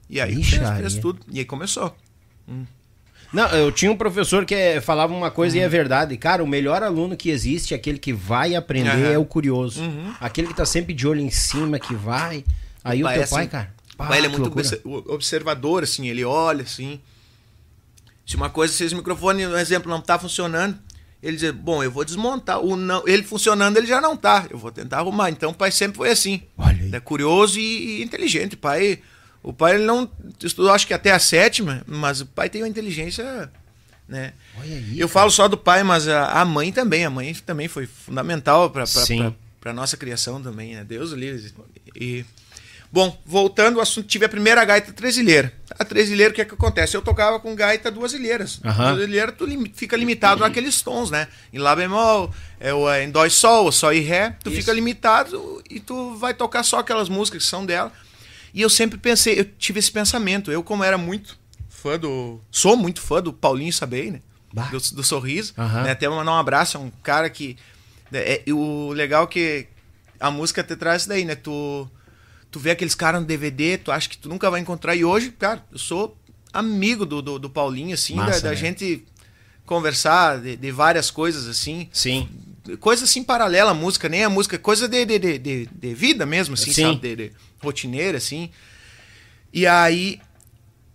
[0.08, 1.20] E aí fez, fez, tudo.
[1.28, 1.94] E aí começou.
[2.48, 2.64] Hum.
[3.32, 5.62] Não, eu tinha um professor que é, falava uma coisa uhum.
[5.62, 6.16] e é verdade.
[6.16, 9.12] Cara, o melhor aluno que existe é aquele que vai aprender, uhum.
[9.12, 9.82] é o curioso.
[9.82, 10.14] Uhum.
[10.20, 12.44] Aquele que tá sempre de olho em cima, que vai.
[12.84, 13.74] Aí o, o teu pai, cara.
[13.96, 14.80] Pá, pai, ele é muito loucura.
[15.12, 17.00] observador, assim, ele olha, assim.
[18.26, 20.78] Se uma coisa, se esse microfone, um exemplo, não tá funcionando,
[21.22, 22.60] ele diz, bom, eu vou desmontar.
[22.60, 24.46] O não, ele funcionando, ele já não tá.
[24.50, 25.30] Eu vou tentar arrumar.
[25.30, 26.42] Então o pai sempre foi assim.
[26.56, 26.94] Olha aí.
[26.94, 28.54] É curioso e, e inteligente.
[28.54, 29.00] O pai
[29.42, 30.10] o pai ele não
[30.42, 33.50] estudou, acho que até a sétima, mas o pai tem uma inteligência,
[34.06, 34.34] né?
[34.58, 37.86] Aí, eu falo só do pai, mas a, a, mãe também, a mãe também foi
[37.86, 38.84] fundamental para
[39.58, 40.84] para nossa criação também, né?
[40.84, 41.52] Deus livre.
[41.94, 42.24] E
[42.92, 45.52] bom, voltando ao assunto, tive a primeira gaita tresilheira.
[45.78, 46.96] A tresilheira, o que é que acontece?
[46.96, 48.60] Eu tocava com gaita duas ilheiras.
[48.64, 48.94] Uhum.
[48.94, 51.28] Duas ilheiras tu lim, fica limitado naqueles tons, né?
[51.52, 54.60] Em lá bemol, é, o, é, em dó e sol, sol e ré, tu Isso.
[54.60, 57.92] fica limitado e tu vai tocar só aquelas músicas que são dela.
[58.52, 60.50] E eu sempre pensei, eu tive esse pensamento.
[60.50, 62.40] Eu, como era muito fã do.
[62.50, 64.20] Sou muito fã do Paulinho Sabei, né?
[64.52, 65.54] Do, do, Sorriso.
[65.56, 65.82] Uhum.
[65.84, 65.92] Né?
[65.92, 67.56] Até mandar um abraço, é um cara que.
[68.12, 69.66] É, é, o legal é que
[70.18, 71.36] a música te traz isso daí, né?
[71.36, 71.88] Tu,
[72.50, 74.94] tu vê aqueles caras no DVD, tu acha que tu nunca vai encontrar.
[74.94, 76.16] E hoje, cara, eu sou
[76.52, 78.56] amigo do, do, do Paulinho, assim, Massa, da, da né?
[78.56, 79.04] gente
[79.64, 81.88] conversar de, de, várias coisas, assim.
[81.92, 82.28] Sim.
[82.80, 86.54] Coisa assim paralela à música, nem a música, coisa de, de, de, de vida mesmo,
[86.54, 86.82] assim, Sim.
[86.82, 87.00] sabe?
[87.00, 88.50] De, de, rotineira, assim.
[89.52, 90.20] E aí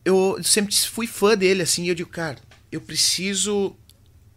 [0.03, 2.37] eu sempre fui fã dele, assim, e eu digo, cara,
[2.71, 3.75] eu preciso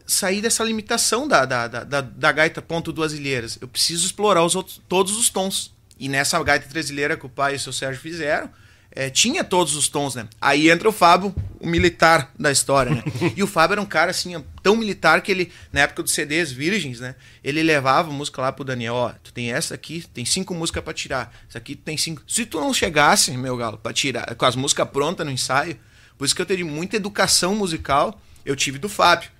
[0.07, 3.59] sair dessa limitação da, da, da, da gaita ponto duas ilheiras.
[3.61, 5.77] Eu preciso explorar os outros, todos os tons.
[5.99, 8.51] E nessa gaita tresilheira que o pai e o seu Sérgio fizeram,
[8.91, 10.27] é, tinha todos os tons, né?
[10.41, 13.03] Aí entra o Fábio, o militar da história, né?
[13.37, 16.51] e o Fábio era um cara, assim, tão militar que ele, na época dos CDs
[16.51, 17.15] virgens, né?
[17.45, 20.95] Ele levava música lá pro Daniel, ó, tu tem essa aqui, tem cinco músicas para
[20.95, 21.33] tirar.
[21.49, 22.23] Essa aqui tem cinco.
[22.27, 25.79] Se tu não chegasse, meu galo, pra tirar, com as músicas prontas no ensaio,
[26.17, 29.31] por isso que eu tenho muita educação musical, eu tive do Fábio.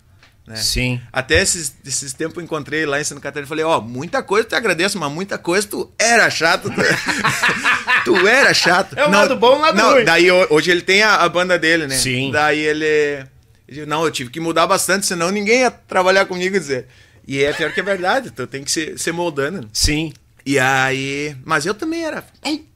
[0.49, 0.57] Né?
[0.57, 1.01] Sim.
[1.13, 4.23] Até esses, esses tempos eu encontrei lá em Santa Catarina e falei, ó, oh, muita
[4.23, 6.71] coisa eu te agradeço, mas muita coisa tu era chato.
[6.71, 6.81] Tu,
[8.05, 8.99] tu era chato.
[8.99, 10.05] É um não, lado bom, um lado não, ruim.
[10.05, 11.97] Daí hoje ele tem a, a, banda dele, né?
[11.97, 12.31] Sim.
[12.33, 13.27] Daí ele,
[13.69, 13.85] ele...
[13.85, 16.87] Não, eu tive que mudar bastante, senão ninguém ia trabalhar comigo e dizer.
[17.27, 19.61] E é pior que é verdade, tu tem que ser, ser moldando.
[19.61, 19.69] Né?
[19.71, 20.15] Sim.
[20.47, 21.37] E aí.
[21.45, 22.25] Mas eu também era.
[22.43, 22.67] Ei,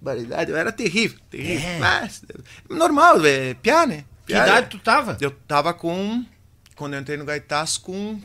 [0.47, 1.19] eu era terrível.
[1.31, 1.67] terrível.
[1.67, 1.79] É.
[1.79, 2.23] Mas,
[2.69, 4.05] normal, é piar, né?
[4.27, 5.17] Que idade tu tava?
[5.21, 6.23] Eu tava com.
[6.77, 8.21] Quando eu entrei no Gaitas, com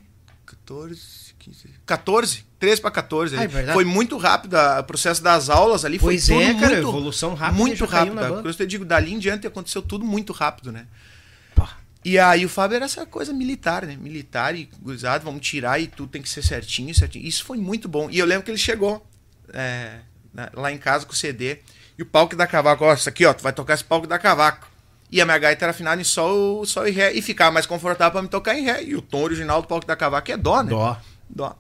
[0.46, 1.70] 14, 15.
[1.86, 3.38] 14, 13 para 14.
[3.38, 6.00] Ah, é foi muito rápido o processo das aulas ali.
[6.00, 7.58] Pois foi é, cara, muito, evolução rápida.
[7.58, 8.42] Muito rápida.
[8.42, 10.88] Por isso eu digo, dali em diante aconteceu tudo muito rápido, né?
[11.56, 11.78] Pá.
[12.04, 13.98] E aí o Fábio era essa coisa militar, né?
[13.98, 17.26] Militar e gurizado, vamos tirar e tudo tem que ser certinho, certinho.
[17.26, 18.10] Isso foi muito bom.
[18.10, 19.06] E eu lembro que ele chegou
[19.54, 20.00] é,
[20.54, 21.60] lá em casa com o CD
[21.98, 24.18] e o palco da cavaco, ó, isso aqui, ó, tu vai tocar esse palco da
[24.20, 24.70] cavaco.
[25.12, 27.14] E a minha gaita era afinada em sol, sol e ré.
[27.14, 28.84] E ficava mais confortável para me tocar em ré.
[28.84, 30.70] E o tom original do palco da cavaco é dó, né?
[30.70, 30.98] Dó.
[31.30, 31.56] Dó.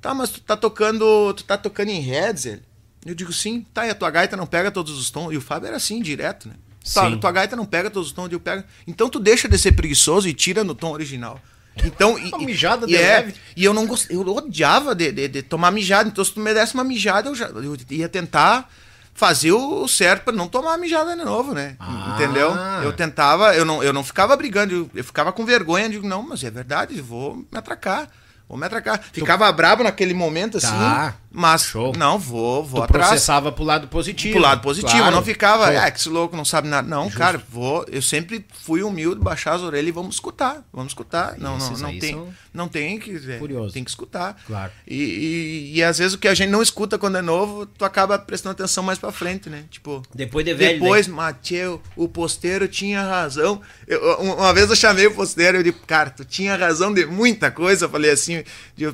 [0.00, 1.32] Tá, mas tu tá tocando.
[1.34, 2.62] Tu tá tocando em ré, dizer.
[3.06, 5.32] Eu digo, sim, tá, e a tua gaita não pega todos os tons.
[5.32, 6.54] E o Fábio era assim, direto, né?
[6.92, 8.64] Tá, tua gaita não pega todos os tons, eu pego.
[8.86, 11.40] Então tu deixa de ser preguiçoso e tira no tom original.
[11.84, 14.10] Então, e, mijada e, é, e eu não gost...
[14.10, 16.08] eu odiava de, de, de, tomar mijada.
[16.08, 18.70] Então, se tu me desse uma mijada, eu, já, eu ia tentar
[19.18, 21.74] fazer o certo para não tomar mijada de novo, né?
[21.80, 22.14] Ah.
[22.14, 22.54] Entendeu?
[22.84, 26.22] Eu tentava, eu não, eu não ficava brigando, eu, eu ficava com vergonha, digo, não,
[26.22, 28.08] mas é verdade, vou me atracar.
[28.48, 29.02] Vou me atracar.
[29.12, 29.56] Ficava tu...
[29.56, 30.68] brabo naquele momento, assim.
[30.68, 31.16] Tá.
[31.38, 31.92] Mas, Show.
[31.96, 33.10] não, vou, vou tu atrás.
[33.10, 34.32] processava pro lado positivo.
[34.32, 34.98] Pro lado positivo.
[34.98, 35.14] Claro.
[35.14, 36.88] Não ficava, ah, que esse louco não sabe nada.
[36.88, 37.16] Não, Justo.
[37.16, 37.86] cara, vou.
[37.88, 40.64] Eu sempre fui humilde, baixar as orelhas e vamos escutar.
[40.72, 41.38] Vamos escutar.
[41.38, 42.34] Não, não, não tem, são...
[42.52, 43.14] não tem que.
[43.30, 43.72] É, Curioso.
[43.72, 44.36] Tem que escutar.
[44.48, 44.72] Claro.
[44.84, 47.84] E, e, e, às vezes o que a gente não escuta quando é novo, tu
[47.84, 49.62] acaba prestando atenção mais pra frente, né?
[49.70, 50.02] Tipo.
[50.12, 50.80] Depois de velho.
[50.80, 53.62] Depois, Mateu, o posteiro tinha razão.
[53.86, 57.06] Eu, uma vez eu chamei o posteiro e eu disse, cara, tu tinha razão de
[57.06, 57.84] muita coisa.
[57.84, 58.42] Eu falei assim.
[58.74, 58.86] De,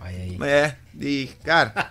[0.42, 1.90] é, e, cara.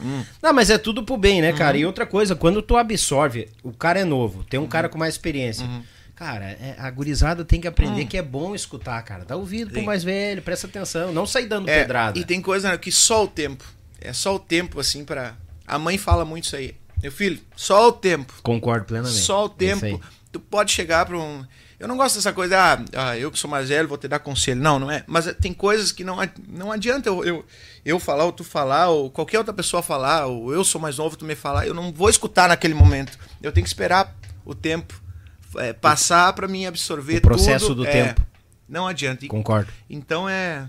[0.00, 0.24] Hum.
[0.42, 1.76] Não, mas é tudo pro bem, né, cara?
[1.76, 1.82] Uhum.
[1.82, 4.68] E outra coisa, quando tu absorve, o cara é novo, tem um uhum.
[4.68, 5.66] cara com mais experiência.
[5.66, 5.82] Uhum.
[6.14, 8.06] Cara, é, a gurizada tem que aprender hum.
[8.06, 9.24] que é bom escutar, cara.
[9.24, 9.74] Dá ouvido Sim.
[9.74, 12.18] pro mais velho, presta atenção, não sair dando é, pedrada.
[12.18, 13.64] E tem coisa né, que só o tempo.
[14.00, 16.74] É só o tempo, assim, para A mãe fala muito isso aí.
[17.00, 18.34] Meu filho, só o tempo.
[18.42, 19.20] Concordo plenamente.
[19.20, 20.00] Só o é tempo.
[20.32, 21.44] Tu pode chegar pra um.
[21.78, 24.18] Eu não gosto dessa coisa, ah, ah, eu que sou mais velho vou te dar
[24.18, 24.60] conselho.
[24.60, 25.04] Não, não é.
[25.06, 26.16] Mas tem coisas que não,
[26.48, 27.44] não adianta eu, eu,
[27.84, 31.16] eu falar, ou tu falar, ou qualquer outra pessoa falar, ou eu sou mais novo,
[31.16, 31.68] tu me falar.
[31.68, 33.16] Eu não vou escutar naquele momento.
[33.40, 34.12] Eu tenho que esperar
[34.44, 35.00] o tempo
[35.56, 37.82] é, passar para mim absorver o processo tudo.
[37.82, 38.26] do é, tempo.
[38.68, 39.26] Não adianta.
[39.28, 39.72] Concordo.
[39.88, 40.68] Então é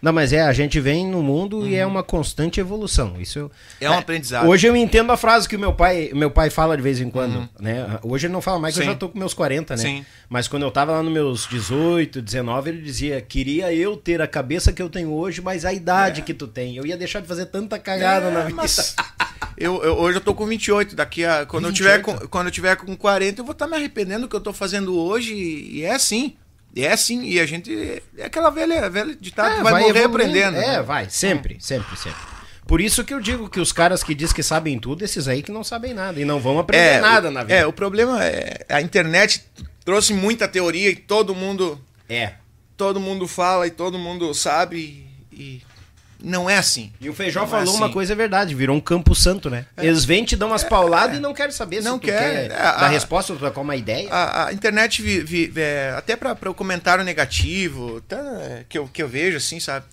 [0.00, 1.66] não, mas é, a gente vem no mundo uhum.
[1.66, 1.92] e é uhum.
[1.92, 3.14] uma constante evolução.
[3.20, 4.48] Isso eu, é um é, aprendizado.
[4.48, 7.36] Hoje eu entendo a frase que meu pai, meu pai fala de vez em quando,
[7.36, 7.48] uhum.
[7.58, 7.98] né?
[8.02, 9.82] Hoje ele não fala mais que eu já tô com meus 40, né?
[9.82, 10.06] Sim.
[10.28, 14.26] Mas quando eu tava lá nos meus 18, 19, ele dizia: "Queria eu ter a
[14.26, 16.24] cabeça que eu tenho hoje, mas a idade é.
[16.24, 16.76] que tu tem.
[16.76, 18.94] Eu ia deixar de fazer tanta cagada é, na vida." Mas...
[19.58, 21.68] Eu, eu, hoje eu tô com 28, daqui a quando 28.
[21.68, 24.28] eu tiver com, quando eu tiver com 40, eu vou estar tá me arrependendo do
[24.28, 26.36] que eu tô fazendo hoje e é assim.
[26.76, 28.02] É assim, e a gente.
[28.18, 30.56] É aquela velha, velha ditado é, vai, vai morrer aprendendo.
[30.58, 30.82] É, né?
[30.82, 31.60] vai, sempre, hum.
[31.60, 32.20] sempre, sempre.
[32.66, 35.42] Por isso que eu digo que os caras que diz que sabem tudo, esses aí
[35.42, 37.54] que não sabem nada e não vão aprender é, nada na vida.
[37.54, 39.44] É, o problema é a internet
[39.84, 42.32] trouxe muita teoria e todo mundo é,
[42.76, 45.62] todo mundo fala e todo mundo sabe e
[46.22, 46.92] não é assim.
[47.00, 47.76] E o Feijó não é falou é assim.
[47.76, 49.66] uma coisa é verdade, virou um campo santo, né?
[49.76, 49.86] É.
[49.86, 51.18] Eles vêm te dão umas é, pauladas é.
[51.18, 54.08] e não querem saber não se quer, quer é, dar resposta ou trocar uma ideia.
[54.10, 58.18] A, a internet, vi, vi, é, até para o comentário negativo, tá,
[58.68, 59.84] que, eu, que eu vejo assim, sabe?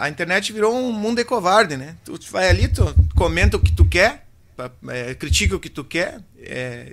[0.00, 1.96] a internet virou um mundo de covarde, né?
[2.04, 4.24] Tu vai ali, tu comenta o que tu quer,
[5.18, 6.20] critica o que tu quer.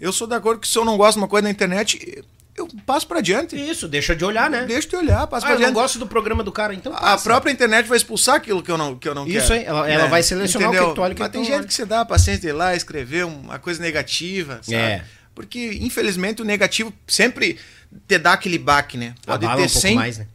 [0.01, 2.23] eu sou da acordo que se eu não gosto de uma coisa na internet,
[2.55, 3.55] eu passo para adiante.
[3.55, 4.65] Isso, deixa de olhar, né?
[4.65, 5.61] Deixa de olhar, passo ah, pra adiante.
[5.61, 7.13] Eu não gosto do programa do cara, então passa.
[7.13, 9.43] A própria internet vai expulsar aquilo que eu não, que eu não Isso quero.
[9.43, 10.87] Isso aí, ela, ela é, vai selecionar entendeu?
[10.87, 12.53] o que tu olha que Mas tem gente que você dá a paciência de ir
[12.53, 14.75] lá escrever uma coisa negativa, sabe?
[14.75, 15.03] É.
[15.33, 17.57] Porque, infelizmente, o negativo sempre
[18.07, 19.15] te dá aquele baque, né?
[19.25, 20.27] Pode Abala ter um 100 mais, né?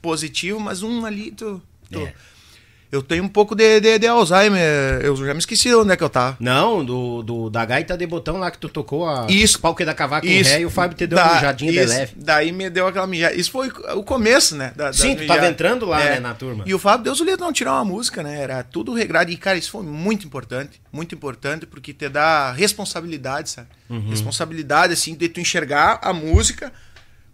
[0.00, 1.62] positivo, mas um ali tu...
[1.90, 2.14] tu é.
[2.92, 5.00] Eu tenho um pouco de, de, de, Alzheimer.
[5.02, 6.36] Eu já me esqueci onde é que eu tava.
[6.40, 9.84] Não, do, do da gaita de botão lá que tu tocou a isso, pau que
[9.84, 11.86] da cavaco isso, em ré e o Fábio te deu da, uma mijadinha isso, de
[11.86, 12.12] leve.
[12.16, 13.34] Daí me deu aquela mijada.
[13.36, 14.72] Isso foi o começo, né?
[14.74, 16.10] Da, Sim, tu tava entrando lá, é.
[16.14, 16.64] né, na turma.
[16.66, 18.40] E o Fábio, Deus o livre não tirar uma música, né?
[18.40, 19.30] Era tudo regrado.
[19.30, 20.82] E, cara, isso foi muito importante.
[20.92, 23.68] Muito importante, porque te dá responsabilidade, sabe?
[23.88, 24.10] Uhum.
[24.10, 26.72] Responsabilidade, assim, de tu enxergar a música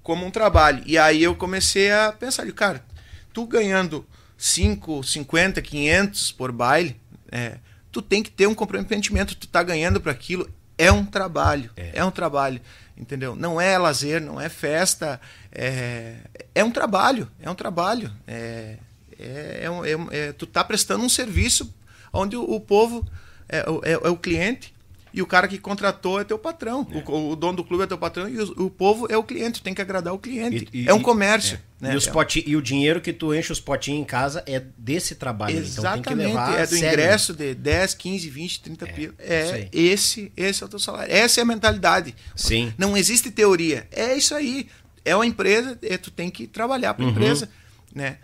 [0.03, 0.83] como um trabalho.
[0.85, 2.85] E aí eu comecei a pensar, cara,
[3.33, 4.05] tu ganhando
[4.37, 7.59] 5, 50, 500 por baile, é,
[7.91, 11.93] tu tem que ter um comprometimento, tu tá ganhando para aquilo, é um trabalho, é.
[11.95, 12.05] é.
[12.05, 12.61] um trabalho,
[12.97, 13.35] entendeu?
[13.35, 15.21] Não é lazer, não é festa,
[15.51, 16.17] é,
[16.55, 18.77] é um trabalho, é um trabalho, é,
[19.19, 21.75] é, é, é tu tá prestando um serviço
[22.13, 23.07] onde o, o povo
[23.49, 24.75] é, é, é, o cliente
[25.17, 26.87] E o cara que contratou é teu patrão.
[26.93, 27.11] É.
[27.11, 29.63] O, o, dono do clube é teu patrão e o, o povo é o cliente.
[29.63, 30.69] Tem que agradar o cliente.
[30.71, 31.59] E, e, é um comércio.
[31.81, 31.87] É.
[31.87, 31.95] Né?
[31.95, 35.15] E, os poti, e o dinheiro que tu enche os potinhos em casa é desse
[35.15, 35.57] trabalho.
[35.57, 36.01] Exatamente.
[36.01, 39.15] Então tem que levar é do ingresso de 10, 15, 20, 30 é, pila.
[39.19, 41.11] É esse, esse é o teu salário.
[41.11, 42.15] Essa é a mentalidade.
[42.35, 42.75] Sim.
[42.77, 43.89] Não existe teoria.
[43.91, 44.69] É isso aí.
[45.03, 47.13] É uma empresa, é, tu tem que trabalhar para a uhum.
[47.13, 47.49] empresa.
[47.95, 48.19] Né?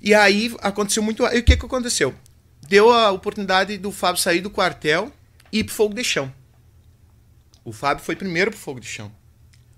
[0.00, 1.24] E aí aconteceu muito.
[1.24, 2.14] E o que, que aconteceu?
[2.68, 5.12] Deu a oportunidade do Fábio sair do quartel
[5.54, 6.32] e ir pro fogo de chão.
[7.64, 9.10] O Fábio foi primeiro pro fogo de chão.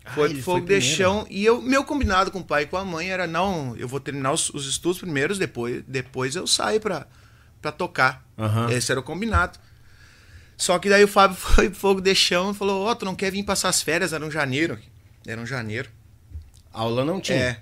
[0.03, 1.27] Ah, foi pro fogo foi de chão.
[1.29, 4.01] E eu, meu combinado com o pai e com a mãe era: não, eu vou
[4.01, 7.07] terminar os, os estudos primeiros, depois, depois eu saio pra,
[7.61, 8.27] pra tocar.
[8.39, 8.71] Uhum.
[8.71, 9.59] Esse era o combinado.
[10.57, 13.05] Só que daí o Fábio foi pro fogo de chão e falou: Ó, oh, tu
[13.05, 14.15] não quer vir passar as férias?
[14.15, 14.79] Era um janeiro.
[15.27, 15.91] Era um janeiro.
[16.73, 17.39] Aula não tinha.
[17.39, 17.61] É.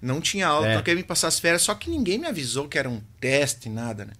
[0.00, 0.74] Não tinha aula, é.
[0.74, 1.62] não quer vir passar as férias.
[1.62, 4.14] Só que ninguém me avisou que era um teste, nada, né?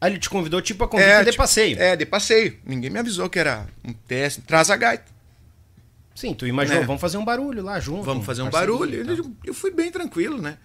[0.00, 1.80] Aí ele te convidou tipo a convite é, de tipo, passeio.
[1.80, 2.58] É, de passeio.
[2.64, 4.42] Ninguém me avisou que era um teste.
[4.42, 5.16] Traz a gaita.
[6.14, 6.86] Sim, tu imaginou, é.
[6.86, 8.02] vamos fazer um barulho lá junto.
[8.02, 9.36] Vamos fazer um barulho.
[9.44, 10.58] Eu fui bem tranquilo, né?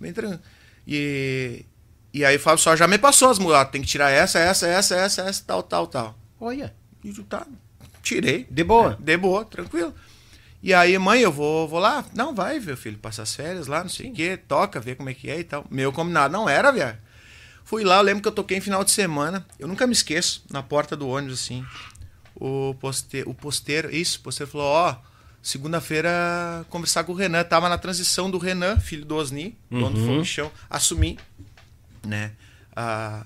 [0.00, 0.42] Bem tranquilo.
[0.86, 1.64] E,
[2.12, 3.72] e aí o Fábio só já me passou as mulatas.
[3.72, 6.18] Tem que tirar essa, essa, essa, essa, essa, tal, tal, tal.
[6.40, 6.74] Olha.
[7.02, 7.46] E tá,
[8.02, 8.46] tirei.
[8.50, 8.98] De boa.
[8.98, 9.94] É, de boa, tranquilo.
[10.62, 12.02] E aí, mãe, eu vou, vou lá.
[12.14, 15.10] Não, vai, meu filho, passar as férias lá, não sei o quê, toca, ver como
[15.10, 15.66] é que é e tal.
[15.70, 17.03] Meu combinado não era, viado.
[17.64, 19.44] Fui lá, eu lembro que eu toquei em final de semana.
[19.58, 21.64] Eu nunca me esqueço, na porta do ônibus, assim.
[22.36, 24.96] O, poste, o posteiro, isso, o posteiro falou: Ó, oh,
[25.42, 26.10] segunda-feira
[26.68, 27.42] conversar com o Renan.
[27.42, 29.80] Tava na transição do Renan, filho do Osni, uhum.
[29.80, 30.52] dono do Fogo Chão.
[30.68, 31.18] Assumi,
[32.04, 32.32] né?
[32.76, 33.24] A,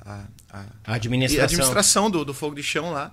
[0.50, 3.12] a, a, a administração, a administração do, do Fogo de Chão lá.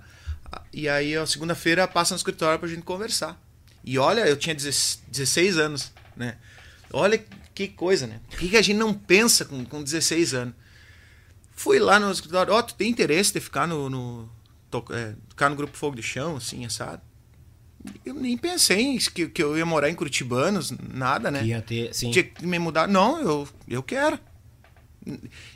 [0.72, 3.40] E aí, a segunda-feira, passa no escritório pra gente conversar.
[3.84, 6.36] E olha, eu tinha 16 anos, né?
[6.92, 7.22] Olha
[7.54, 8.20] que coisa, né?
[8.32, 10.54] O que, que a gente não pensa com, com 16 anos?
[11.56, 14.28] Fui lá no escritório, ó, oh, tu tem interesse de ficar no, no
[14.70, 17.00] to, é, ficar no grupo Fogo de Chão, assim, assado?
[18.04, 21.44] Eu nem pensei em que, que eu ia morar em Curitibanos, nada, né?
[21.44, 22.10] Ia ter, sim.
[22.10, 22.86] Tinha que me mudar.
[22.86, 24.18] Não, eu, eu quero.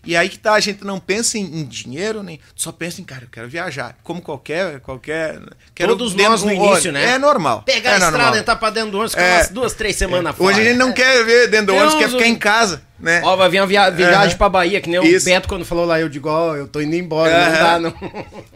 [0.05, 3.05] E aí que tá, a gente não pensa em, em, dinheiro, nem só pensa em,
[3.05, 3.97] cara, eu quero viajar.
[4.05, 5.41] Como qualquer, qualquer.
[5.75, 7.15] Quero Todos nós no início, né?
[7.15, 7.63] É normal.
[7.63, 8.21] Pegar é a normal.
[8.21, 10.37] estrada, entrar pra dentro do ônibus, ficar é, umas duas, três semanas é.
[10.37, 10.51] fora.
[10.51, 13.23] Hoje a gente não quer ver dentro do ônibus, quer ficar em casa, né?
[13.25, 15.27] Ó, vai vir uma via viagem pra Bahia, que nem Isso.
[15.27, 17.95] o Beto quando falou lá, eu digo, ó, eu tô indo embora, não dá, não.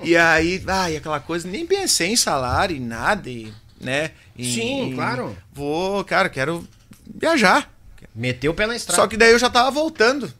[0.02, 4.12] E aí, ai, aquela coisa, nem pensei em salário, e nada, e, né?
[4.36, 5.36] E, Sim, claro.
[5.52, 6.66] Vou, cara, quero
[7.04, 7.70] viajar.
[8.14, 9.02] Meteu o pé na estrada.
[9.02, 10.32] Só que daí eu já tava voltando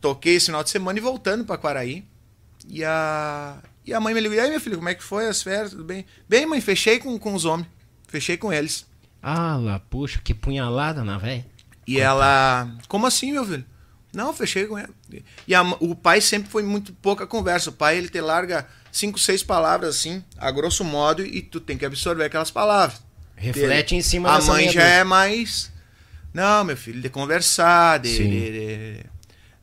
[0.00, 2.04] toquei esse final de semana e voltando para Quaraí.
[2.68, 5.26] E a, e a mãe me ligou: E aí, meu filho, como é que foi
[5.28, 5.70] as férias?
[5.70, 6.04] Tudo bem?
[6.28, 7.68] Bem, mãe, fechei com, com os homens.
[8.06, 8.86] Fechei com eles.
[9.22, 11.46] Ah, lá, puxa, que punhalada na velha.
[11.86, 12.10] E Coitado.
[12.10, 13.64] ela: Como assim, meu filho?
[14.12, 14.90] Não, fechei com ela.
[15.46, 17.70] E a, o pai sempre foi muito pouca conversa.
[17.70, 21.76] O pai, ele te larga cinco, seis palavras assim, a grosso modo, e tu tem
[21.76, 23.00] que absorver aquelas palavras.
[23.36, 25.70] Reflete em cima A mãe já é mais.
[26.32, 29.06] Não, meu filho, de conversar, de, de, de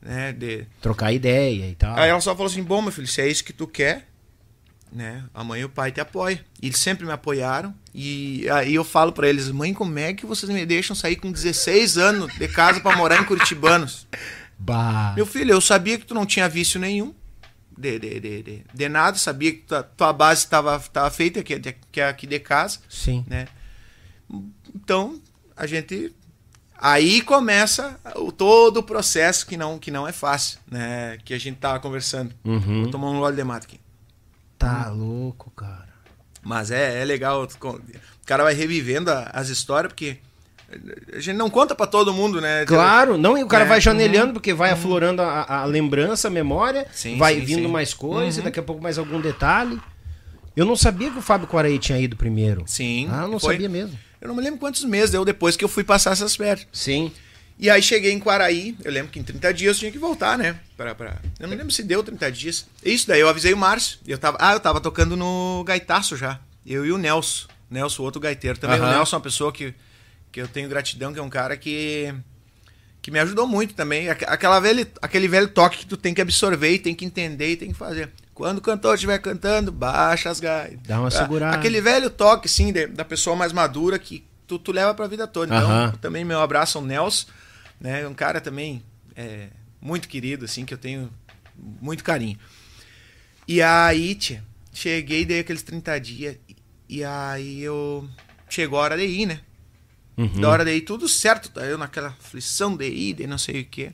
[0.06, 0.32] né?
[0.32, 0.66] De...
[0.80, 1.98] Trocar ideia e tal.
[1.98, 4.08] Aí ela só falou assim: bom, meu filho, se é isso que tu quer,
[4.92, 5.24] né?
[5.34, 6.38] A mãe e o pai te apoiam.
[6.62, 7.74] Eles sempre me apoiaram.
[7.92, 11.30] E aí eu falo para eles: mãe, como é que vocês me deixam sair com
[11.30, 14.06] 16 anos de casa para morar em Curitibanos?
[14.58, 15.12] Bah.
[15.16, 17.14] Meu filho, eu sabia que tu não tinha vício nenhum.
[17.76, 21.60] De, de, de, de, de nada, sabia que tua, tua base estava tava feita, que,
[21.92, 22.78] que é aqui de casa.
[22.88, 23.22] Sim.
[23.28, 23.46] Né?
[24.74, 25.20] Então,
[25.54, 26.14] a gente
[26.78, 31.18] Aí começa o, todo o processo que não, que não é fácil, né?
[31.24, 32.34] Que a gente tava conversando.
[32.44, 32.82] Uhum.
[32.82, 33.80] Vou tomar um gole de mato aqui.
[34.58, 34.96] Tá hum.
[34.96, 35.88] louco, cara.
[36.42, 37.44] Mas é, é legal.
[37.44, 40.18] O cara vai revivendo as histórias, porque
[41.12, 42.64] a gente não conta para todo mundo, né?
[42.66, 44.76] Claro, não, e o cara é, vai janelhando, uhum, porque vai uhum.
[44.76, 47.68] aflorando a, a, lembrança, a memória, sim, vai sim, vindo sim.
[47.68, 48.44] mais coisas, uhum.
[48.44, 49.80] daqui a pouco mais algum detalhe.
[50.56, 52.64] Eu não sabia que o Fábio Quaraí tinha ido primeiro.
[52.66, 53.08] Sim.
[53.10, 53.54] Ah, não foi.
[53.54, 53.98] sabia mesmo.
[54.20, 56.66] Eu não me lembro quantos meses deu depois que eu fui passar essas férias.
[56.72, 57.12] Sim.
[57.58, 60.36] E aí cheguei em Quaraí, eu lembro que em 30 dias eu tinha que voltar,
[60.36, 60.60] né?
[60.76, 61.16] Pra, pra...
[61.40, 62.66] Eu não lembro se deu 30 dias.
[62.84, 63.98] Isso, daí eu avisei o Márcio.
[64.06, 64.36] Eu tava...
[64.38, 66.38] Ah, eu tava tocando no gaitaço já.
[66.66, 67.48] Eu e o Nelson.
[67.70, 68.58] Nelson, outro gaiteiro.
[68.58, 68.86] Também uhum.
[68.86, 69.74] o Nelson é uma pessoa que,
[70.30, 72.14] que eu tenho gratidão, que é um cara que,
[73.00, 74.10] que me ajudou muito também.
[74.10, 77.56] Aquela velha, aquele velho toque que tu tem que absorver e tem que entender e
[77.56, 78.10] tem que fazer.
[78.36, 80.78] Quando o cantor estiver cantando, baixa as gaitas.
[80.86, 81.56] Dá uma segurada.
[81.56, 85.26] Aquele velho toque, sim, de, da pessoa mais madura que tu, tu leva pra vida
[85.26, 85.56] toda.
[85.56, 87.28] Então, também meu abraço ao Nelson,
[87.80, 88.06] né?
[88.06, 88.82] Um cara também
[89.16, 89.48] é,
[89.80, 91.10] muito querido, assim, que eu tenho
[91.80, 92.38] muito carinho.
[93.48, 96.36] E aí, tia, cheguei, dei aqueles 30 dias,
[96.86, 98.06] e aí eu.
[98.50, 99.40] Chegou a hora de ir, né?
[100.14, 100.42] Uhum.
[100.42, 101.62] Da hora de ir, tudo certo, tá?
[101.62, 103.92] Eu naquela aflição de ir, de não sei o quê.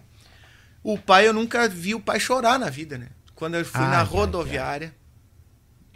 [0.83, 3.07] O pai, eu nunca vi o pai chorar na vida, né?
[3.43, 4.95] Quando eu fui ai, na rodoviária,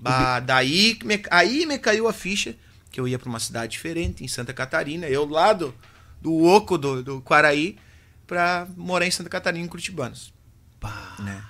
[0.01, 2.57] Bah, daí me, aí me caiu a ficha
[2.91, 5.73] que eu ia para uma cidade diferente, em Santa Catarina, eu lá do,
[6.21, 7.79] do Oco do, do Quaraí,
[8.27, 10.35] para morar em Santa Catarina, em Curitibanos.
[10.81, 11.15] Bah.
[11.21, 11.41] Né?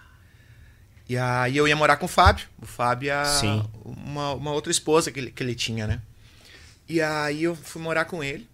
[1.08, 2.46] E aí eu ia morar com o Fábio.
[2.60, 3.22] O Fábio é
[3.82, 6.02] uma, uma outra esposa que ele, que ele tinha, né?
[6.86, 8.46] E aí eu fui morar com ele.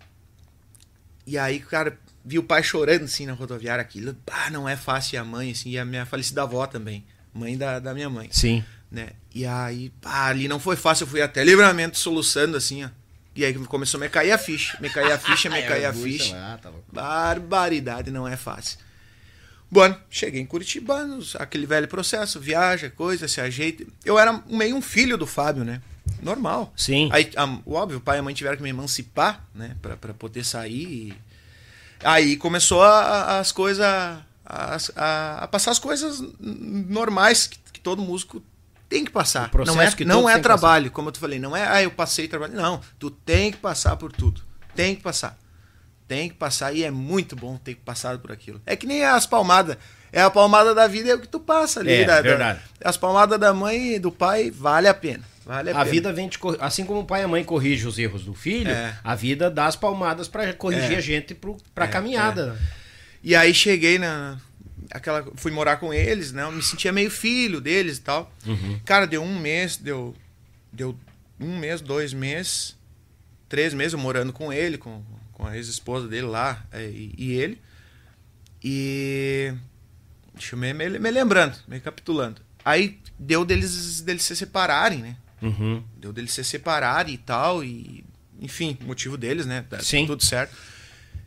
[1.27, 5.17] E aí, cara, vi o pai chorando assim na rodoviária, aquilo, ah, não é fácil
[5.17, 8.29] e a mãe, assim, e a minha falecida avó também, mãe da, da minha mãe.
[8.31, 8.65] Sim.
[8.91, 9.11] Né?
[9.35, 12.89] E aí, pá, ali não foi fácil, eu fui até livramento soluçando assim, ó.
[13.35, 15.93] E aí começou a me cair a ficha, me cair a ficha, me cair a
[15.93, 16.35] ficha.
[16.35, 18.79] Lá, tá Barbaridade, não é fácil.
[19.71, 21.09] Bom, cheguei em Curitiba,
[21.39, 23.87] aquele velho processo, viaja, coisa, se ajeita.
[24.05, 25.81] Eu era meio um filho do Fábio, né?
[26.21, 26.71] Normal.
[26.77, 27.09] Sim.
[27.11, 29.75] Aí, a, óbvio, o pai e a mãe tiveram que me emancipar, né?
[29.81, 30.85] Pra, pra poder sair.
[30.85, 31.15] E...
[32.05, 33.87] Aí começou a, as coisas.
[34.45, 38.43] A, a, a, passar as coisas normais que, que todo músico
[38.89, 39.51] tem que passar.
[39.67, 42.55] não é, não é trabalho, como eu te falei, não é, ah, eu passei trabalho.
[42.55, 44.43] Não, tu tem que passar por tudo.
[44.75, 45.39] Tem que passar.
[46.07, 48.61] Tem que passar e é muito bom ter passado por aquilo.
[48.67, 49.79] É que nem as palmadas.
[50.13, 51.93] É a palmada da vida é o que tu passa ali.
[51.93, 52.61] É, da, verdade.
[52.79, 55.25] Da, as palmadas da mãe e do pai vale a pena.
[55.47, 57.99] Vale a, a vida vem te assim como o pai e a mãe corrigem os
[57.99, 58.95] erros do filho, é.
[59.03, 60.99] a vida dá as palmadas para corrigir é.
[60.99, 62.59] a gente pro, pra é, caminhada.
[62.79, 62.82] É.
[63.23, 64.39] E aí cheguei na
[64.91, 66.43] aquela fui morar com eles, né?
[66.43, 68.33] Eu me sentia meio filho deles e tal.
[68.47, 68.81] Uhum.
[68.85, 70.15] Cara, deu um mês, deu
[70.73, 70.97] deu
[71.39, 72.77] um mês, dois meses,
[73.49, 75.03] três meses eu morando com ele, com,
[75.33, 77.61] com a ex-esposa dele lá é, e, e, ele.
[78.63, 79.53] E
[80.35, 82.41] deixa eu me, me, me lembrando, me capitulando.
[82.65, 85.17] Aí deu deles deles se separarem, né?
[85.41, 85.83] Uhum.
[85.97, 88.05] Deu deles se separarem e tal, e
[88.41, 89.65] enfim, motivo deles, né?
[89.69, 90.07] Tá Sim.
[90.07, 90.55] Tudo certo.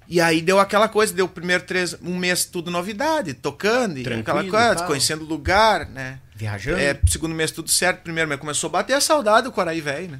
[0.07, 4.07] E aí deu aquela coisa, deu o primeiro três, um mês tudo novidade, tocando, e
[4.07, 6.19] aquela coisa, conhecendo o lugar, né?
[6.35, 6.79] Viajando.
[6.79, 10.11] É, segundo mês tudo certo, primeiro mês começou a bater a saudade do Quaraí velho,
[10.11, 10.19] né?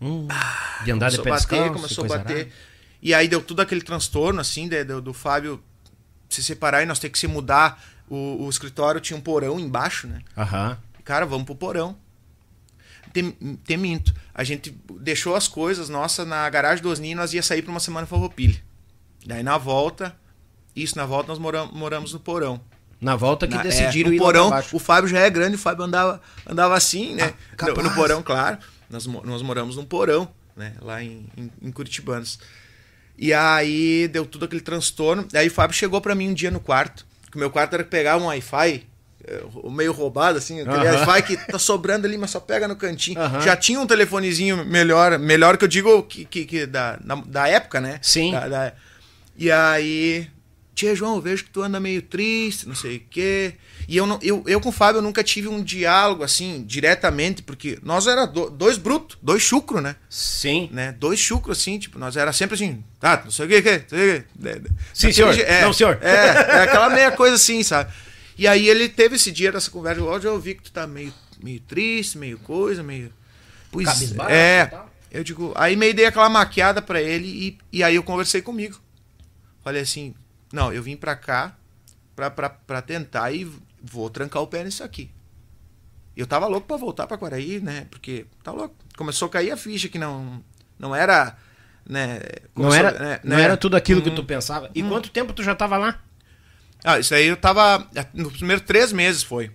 [0.00, 2.36] Hum, ah, de andar de pé bater, Começou a bater.
[2.38, 2.48] Rara.
[3.02, 5.62] E aí deu tudo aquele transtorno, assim, de, do, do Fábio
[6.28, 7.82] se separar e nós ter que se mudar.
[8.08, 10.20] O, o escritório tinha um porão embaixo, né?
[10.36, 10.76] Aham.
[11.04, 11.96] Cara, vamos pro porão.
[13.12, 13.30] Tem,
[13.64, 14.14] tem minto.
[14.34, 17.70] A gente deixou as coisas, nossa, na garagem do Osni e nós ia sair para
[17.70, 18.60] uma semana Farroupilha.
[19.26, 20.16] Daí na volta,
[20.74, 22.60] isso na volta nós moramos, moramos no porão.
[23.00, 25.58] Na volta que na, decidiram é, no ir porão, O Fábio já é grande, o
[25.58, 27.32] Fábio andava, andava assim, né?
[27.58, 28.58] Ah, no, no, porão, claro.
[28.90, 30.74] Nós, nós moramos num porão, né?
[30.82, 32.38] Lá em, em, em Curitibanos.
[33.16, 35.26] E aí deu tudo aquele transtorno.
[35.34, 37.06] Aí o Fábio chegou para mim um dia no quarto.
[37.30, 38.86] Que o meu quarto era pegar um Wi-Fi
[39.26, 41.06] é, meio roubado, assim, aquele uhum.
[41.06, 43.20] Wi-Fi que tá sobrando ali, mas só pega no cantinho.
[43.20, 43.40] Uhum.
[43.40, 47.80] Já tinha um telefonezinho melhor, melhor que eu digo que, que, que da, da época,
[47.80, 47.98] né?
[48.02, 48.32] Sim.
[48.32, 48.72] Da, da...
[49.40, 50.28] E aí,
[50.74, 53.54] tia João, eu vejo que tu anda meio triste, não sei o quê.
[53.88, 57.42] E eu, não, eu, eu com o Fábio eu nunca tive um diálogo assim, diretamente,
[57.42, 59.96] porque nós era do, dois brutos, dois chucro, né?
[60.10, 60.68] Sim.
[60.70, 60.92] Né?
[60.92, 64.24] Dois chucro, assim, tipo, nós era sempre assim, ah, não sei o quê, que,
[64.92, 65.34] Sim, senhor.
[65.38, 65.98] É, não, senhor.
[66.02, 66.16] É,
[66.58, 67.90] é aquela meia coisa assim, sabe?
[68.36, 71.14] E aí ele teve esse dia dessa conversa, hoje eu vi que tu tá meio,
[71.42, 73.10] meio triste, meio coisa, meio.
[73.72, 74.70] Pois é.
[75.10, 78.78] Eu digo, aí meio dei aquela maquiada para ele e, e aí eu conversei comigo.
[79.70, 80.16] Falei assim,
[80.52, 81.56] não, eu vim pra cá
[82.16, 83.48] pra tentar e
[83.80, 85.12] vou trancar o pé nisso aqui.
[86.16, 87.86] Eu tava louco pra voltar pra Quaraí, né?
[87.88, 88.74] Porque tá louco.
[88.96, 90.42] Começou a cair a ficha que não,
[90.76, 91.36] não era.
[91.88, 92.18] Né,
[92.52, 94.68] não, era, né, não era tudo aquilo hum, que tu pensava.
[94.74, 94.88] E hum.
[94.88, 96.00] quanto tempo tu já tava lá?
[96.82, 97.88] Ah, isso aí eu tava.
[98.12, 99.52] Nos primeiros três meses foi.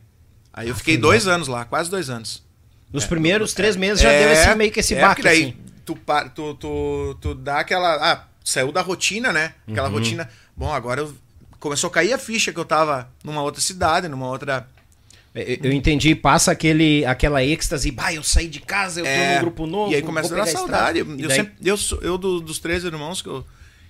[0.53, 2.41] Aí eu ah, fiquei dois anos lá, quase dois anos.
[2.89, 5.21] Nos é, primeiros três meses já deu esse, meio que esse é, baque.
[5.21, 5.57] Daí assim.
[5.83, 5.99] tu,
[6.33, 8.13] tu, tu, tu dá aquela.
[8.13, 9.53] Ah, saiu da rotina, né?
[9.67, 9.95] Aquela uhum.
[9.95, 10.29] rotina.
[10.55, 11.13] Bom, agora eu,
[11.59, 14.67] começou a cair a ficha que eu tava numa outra cidade, numa outra.
[15.33, 19.41] Eu entendi, passa aquele, aquela êxtase, bah, eu saí de casa, eu tô é, num
[19.41, 19.91] grupo novo.
[19.91, 20.99] E aí começa a dar saudade.
[20.99, 23.45] Eu, eu, sempre, eu, eu do, dos três irmãos que eu,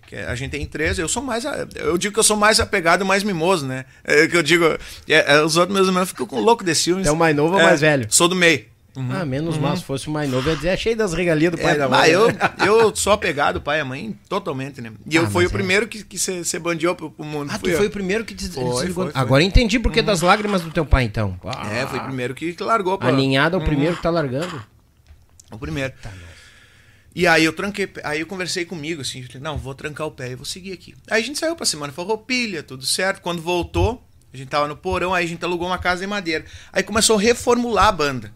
[0.08, 1.44] que a gente tem 13, eu sou mais.
[1.76, 3.86] Eu digo que eu sou mais apegado e mais mimoso, né?
[4.04, 4.66] É, que eu digo.
[5.08, 7.06] É, é, os outros meus irmãos ficam com louco desse filme.
[7.06, 8.08] É o mais novo ou mais velho?
[8.10, 8.66] Sou do meio.
[8.96, 9.10] Uhum.
[9.12, 9.62] Ah, menos uhum.
[9.62, 9.76] mal.
[9.76, 11.90] Se fosse o mais novo, ia dizer, é cheio das regalias do pai é, da
[11.90, 12.00] mãe.
[12.00, 12.28] Ah, eu,
[12.66, 14.92] eu sou apegado pai e mãe totalmente, né?
[15.10, 15.52] E ah, eu fui o é.
[15.52, 17.52] primeiro que, que se, se bandeou pro, pro mundo.
[17.54, 17.78] Ah, tu eu.
[17.78, 18.54] foi o primeiro que des...
[18.54, 20.06] foi, foi, foi, Agora entendi porque uhum.
[20.06, 21.38] das lágrimas do teu pai, então.
[21.44, 21.74] Ah.
[21.74, 22.98] É, foi o primeiro que, largou.
[22.98, 23.10] Pra...
[23.10, 23.68] Aninhado é o uhum.
[23.68, 24.64] primeiro que tá largando.
[25.52, 25.94] O primeiro.
[26.02, 26.10] Tá,
[27.14, 30.32] e aí eu tranquei, aí eu conversei comigo, assim, falei, não, vou trancar o pé
[30.32, 30.94] e vou seguir aqui.
[31.10, 33.22] Aí a gente saiu pra semana, foi roupilha, tudo certo.
[33.22, 36.44] Quando voltou, a gente tava no porão, aí a gente alugou uma casa em madeira.
[36.74, 38.34] Aí começou a reformular a banda.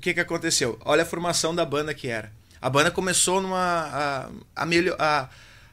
[0.00, 0.78] O que que aconteceu?
[0.82, 2.32] Olha a formação da banda que era.
[2.58, 3.58] A banda começou numa.
[3.58, 4.64] A, a,
[4.98, 5.28] a,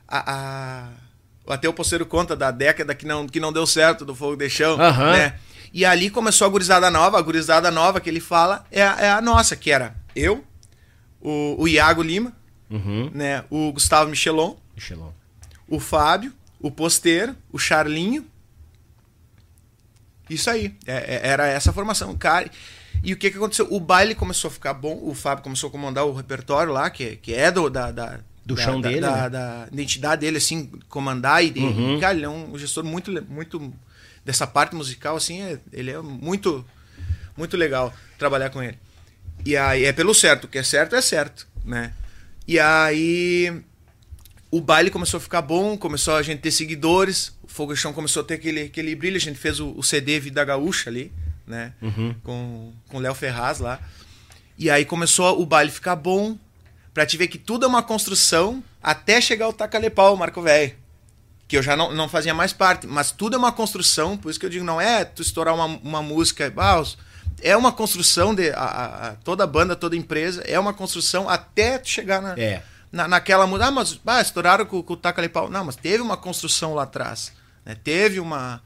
[0.09, 0.89] a,
[1.47, 4.49] até o posteiro conta da década que não, que não deu certo do Fogo de
[4.49, 5.11] Chão, uhum.
[5.13, 5.39] né?
[5.71, 9.09] E ali começou a gurizada nova, a gurizada nova que ele fala é a, é
[9.11, 10.43] a nossa, que era eu,
[11.21, 12.33] o, o Iago Lima,
[12.69, 13.09] uhum.
[13.13, 15.11] né, o Gustavo Michelon, Michelon,
[15.69, 18.25] o Fábio, o Posteiro, o Charlinho.
[20.29, 22.13] Isso aí, é, é, era essa formação.
[22.17, 22.51] Cara,
[23.03, 23.67] e o que, que aconteceu?
[23.71, 27.17] O baile começou a ficar bom, o Fábio começou a comandar o repertório lá, que,
[27.17, 29.29] que é do, da, da do da, chão da, dele, da, né?
[29.29, 31.97] da, identidade dele, assim, comandar e, uhum.
[31.97, 33.73] e, cara, ele é um gestor muito, muito
[34.23, 36.65] dessa parte musical, assim, é, ele é muito,
[37.35, 38.77] muito legal trabalhar com ele.
[39.45, 41.93] E aí é pelo certo, o que é certo é certo, né?
[42.47, 43.61] E aí
[44.49, 47.91] o baile começou a ficar bom, começou a gente ter seguidores, o Fogo e Chão
[47.91, 51.11] começou a ter aquele, aquele brilho, a gente fez o, o CD Vida Gaúcha ali,
[51.47, 51.73] né?
[51.81, 52.15] Uhum.
[52.23, 53.79] Com o Léo Ferraz lá.
[54.57, 56.37] E aí começou o baile ficar bom,
[56.93, 60.75] pra te ver que tudo é uma construção até chegar o Tacalepau, o Marco Velho.
[61.47, 64.39] Que eu já não, não fazia mais parte, mas tudo é uma construção, por isso
[64.39, 66.83] que eu digo, não é tu estourar uma, uma música, ah,
[67.41, 72.21] é uma construção de a, a, toda banda, toda empresa, é uma construção até chegar
[72.21, 72.63] na, é.
[72.91, 73.67] na, naquela música.
[73.67, 75.49] Ah, mas ah, estouraram com, com o Tacalepau.
[75.49, 77.31] Não, mas teve uma construção lá atrás.
[77.63, 77.75] Né?
[77.75, 78.61] Teve uma,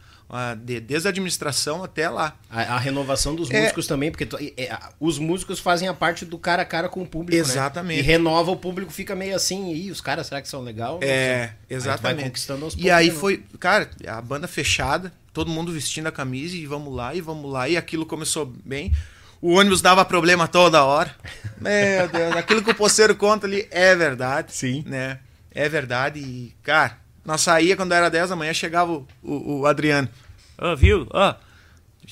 [0.58, 2.38] desde a administração até lá.
[2.50, 4.28] A, a renovação dos é, músicos também, porque
[4.58, 7.36] é, os músicos fazem a parte do cara a cara com o público.
[7.36, 7.40] Né?
[7.40, 7.98] Exatamente.
[7.98, 8.04] Né?
[8.04, 11.00] E renova o público, fica meio assim, e os caras, será que são legal?
[11.02, 12.22] É, exatamente.
[12.22, 16.56] Vai conquistando aos E aí foi, cara, a banda fechada, todo mundo vestindo a camisa
[16.56, 18.94] e vamos lá, e vamos lá, e aquilo começou bem.
[19.42, 21.14] O ônibus dava problema toda hora.
[21.60, 24.54] Meu Deus, aquilo que o poceiro conta ali é verdade.
[24.54, 24.84] Sim.
[24.86, 25.20] Né?
[25.54, 26.20] É verdade.
[26.20, 30.10] E, cara, nós saía quando era 10 da manhã, chegava o, o, o Adriano.
[30.58, 31.08] Ó, oh, viu?
[31.12, 31.36] Ó, oh,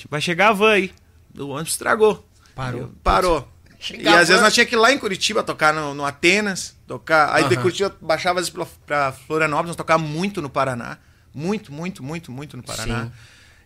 [0.10, 0.94] vai chegar a van aí.
[1.38, 2.28] O ônibus estragou.
[2.56, 2.92] Parou.
[3.04, 3.48] Parou.
[3.94, 7.34] e às vezes nós tinha que ir lá em Curitiba tocar no, no Atenas, tocar.
[7.34, 7.50] Aí uhum.
[7.50, 10.98] de Curitiba baixava pra, pra Florianópolis, nós tocava muito no Paraná.
[11.34, 13.06] Muito, muito, muito, muito no Paraná.
[13.06, 13.12] Sim.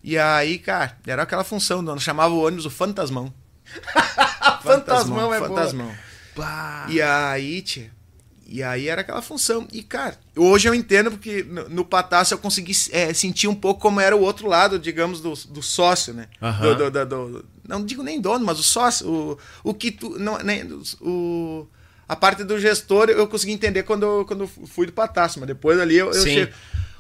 [0.04, 3.34] E aí, cara, era aquela função, nós chamava o ônibus o Fantasmão.
[4.62, 5.91] fantasmão, é Fantasmão.
[6.36, 6.86] Boa.
[6.89, 7.89] E aí, tia,
[8.54, 9.68] e aí era aquela função.
[9.72, 13.82] E, cara, hoje eu entendo porque no, no Patácio eu consegui é, sentir um pouco
[13.82, 16.28] como era o outro lado, digamos, do, do sócio, né?
[16.39, 16.76] Uhum.
[16.76, 19.10] Do, do, do, não digo nem dono, mas o sócio.
[19.10, 20.20] O, o que tu.
[20.20, 21.66] Não, nem, o,
[22.08, 25.47] a parte do gestor eu consegui entender quando eu, quando eu fui do Patácio, mas
[25.47, 26.54] depois ali eu, eu chego.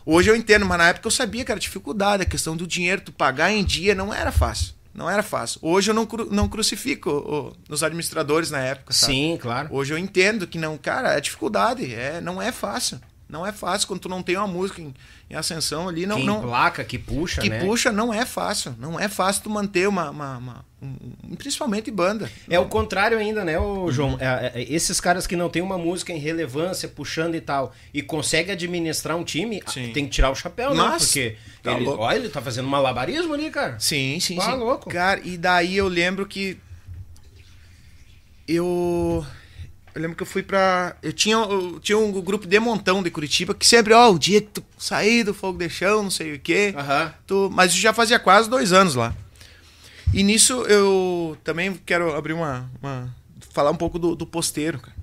[0.03, 3.03] Hoje eu entendo, mas na época eu sabia que era dificuldade, a questão do dinheiro,
[3.05, 4.73] tu pagar em dia não era fácil.
[4.93, 5.59] Não era fácil.
[5.61, 9.13] Hoje eu não, cru, não crucifico o, os administradores na época, sabe?
[9.13, 9.69] Sim, claro.
[9.71, 12.99] Hoje eu entendo que não, cara, é dificuldade, é, não é fácil.
[13.33, 14.93] Não é fácil quando tu não tem uma música em,
[15.27, 17.65] em ascensão ali, não, que não placa que puxa, que né?
[17.65, 22.29] puxa não é fácil, não é fácil tu manter uma, uma, uma um, principalmente banda.
[22.47, 24.11] É o contrário ainda, né, o João?
[24.11, 24.17] Uhum.
[24.19, 28.03] É, é, esses caras que não tem uma música em relevância puxando e tal e
[28.03, 29.91] consegue administrar um time, sim.
[29.91, 30.75] tem que tirar o chapéu, né?
[30.75, 33.79] Mas, Porque tá ele, olha, ele tá fazendo malabarismo ali, cara.
[33.79, 34.57] Sim, sim, tá sim.
[34.57, 34.89] louco.
[34.89, 36.59] Cara, e daí eu lembro que
[38.47, 39.25] eu
[39.95, 40.95] eu lembro que eu fui pra.
[41.03, 44.19] Eu tinha, eu tinha um grupo de montão de Curitiba que sempre, ó, oh, o
[44.19, 46.73] dia que tu sair do fogo de chão, não sei o quê.
[46.75, 47.11] Uhum.
[47.27, 47.49] Tu...
[47.53, 49.15] Mas já fazia quase dois anos lá.
[50.11, 52.69] E nisso eu também quero abrir uma.
[52.81, 53.15] uma...
[53.51, 54.97] falar um pouco do, do posteiro, cara.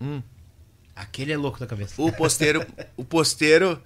[0.00, 0.22] Hum.
[0.96, 1.94] Aquele é louco da cabeça.
[1.98, 2.66] O posteiro.
[2.96, 3.80] o posteiro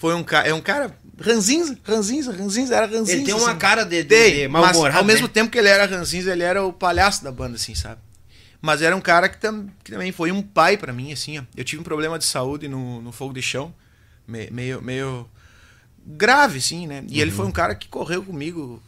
[0.00, 0.48] foi um cara.
[0.48, 0.96] É um cara.
[1.20, 3.12] Ranzinza, ranzinza, ranzinza, era ranzinza.
[3.12, 3.58] Ele tem uma assim.
[3.58, 4.96] cara de, de, de mal-humorado.
[4.96, 5.32] Ao mesmo né?
[5.34, 8.00] tempo que ele era ranzinza, ele era o palhaço da banda, assim, sabe?
[8.62, 11.38] Mas era um cara que, tam, que também foi um pai para mim, assim.
[11.38, 11.42] Ó.
[11.54, 13.74] Eu tive um problema de saúde no, no fogo de chão,
[14.26, 15.28] meio, meio
[16.06, 17.04] grave, assim, né?
[17.06, 17.20] E uhum.
[17.20, 18.82] ele foi um cara que correu comigo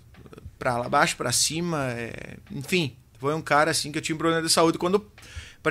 [0.58, 2.38] para lá baixo, para cima, é...
[2.50, 2.96] enfim.
[3.18, 4.78] Foi um cara, assim, que eu tinha um problema de saúde.
[4.78, 5.06] Quando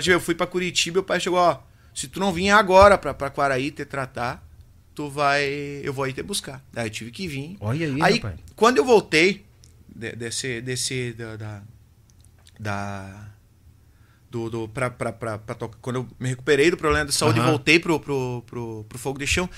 [0.06, 1.58] eu fui para Curitiba, o pai chegou, ó,
[1.96, 4.51] se tu não vir agora pra, pra Quaraí te tratar,
[4.94, 5.44] tu vai.
[5.84, 6.64] Eu vou aí te buscar.
[6.72, 7.58] Daí eu tive que vir.
[7.60, 8.40] Olha aí, aí rapaz.
[8.56, 9.46] quando eu voltei
[9.88, 10.62] desse.
[10.62, 11.62] desse da, da,
[12.60, 13.28] da
[14.30, 15.78] do, do pra, pra, pra, pra tocar.
[15.82, 17.46] Quando eu me recuperei do problema de saúde uhum.
[17.46, 19.50] e voltei pro, pro, pro, pro fogo de chão,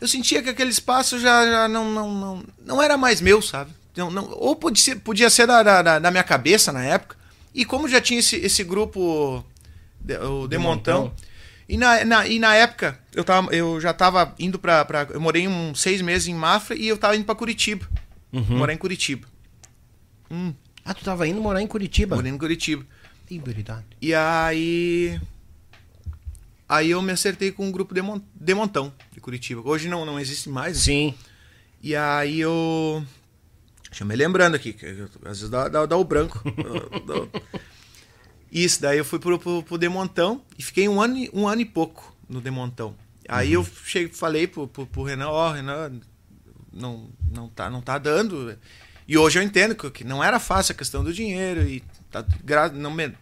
[0.00, 3.72] eu sentia que aquele espaço já, já não, não, não, não era mais meu, sabe?
[3.96, 7.16] Não, não, ou podia ser, podia ser da, da, da minha cabeça na época.
[7.52, 9.44] E como já tinha esse, esse grupo,
[10.22, 11.12] o Demontão.
[11.70, 15.06] E na, na, e na época, eu, tava, eu já estava indo para.
[15.10, 17.88] Eu morei uns seis meses em Mafra e eu estava indo para Curitiba.
[18.32, 18.58] Uhum.
[18.58, 19.28] Morar em Curitiba.
[20.28, 20.52] Hum.
[20.84, 22.16] Ah, tu estava indo morar em Curitiba?
[22.16, 22.84] Morei em Curitiba.
[23.30, 23.84] Verdade.
[24.02, 25.20] E aí.
[26.68, 28.20] Aí eu me acertei com um grupo de, Mon...
[28.34, 29.62] de Montão, de Curitiba.
[29.64, 30.76] Hoje não, não existe mais.
[30.76, 30.82] Né?
[30.82, 31.14] Sim.
[31.80, 33.06] E aí eu.
[33.88, 34.86] Deixa eu me lembrando aqui, que
[35.24, 36.42] às vezes dá, dá, dá o branco.
[38.52, 41.64] Isso, daí eu fui pro, pro, pro Demontão e fiquei um ano, um ano e
[41.64, 42.94] pouco no Demontão.
[43.28, 43.62] Aí uhum.
[43.62, 45.92] eu cheguei, falei pro, pro, pro Renan, ó, oh, Renan,
[46.72, 48.58] não, não, tá, não tá dando.
[49.06, 52.24] E hoje eu entendo que não era fácil a questão do dinheiro e tá,
[52.72, 53.12] não, me,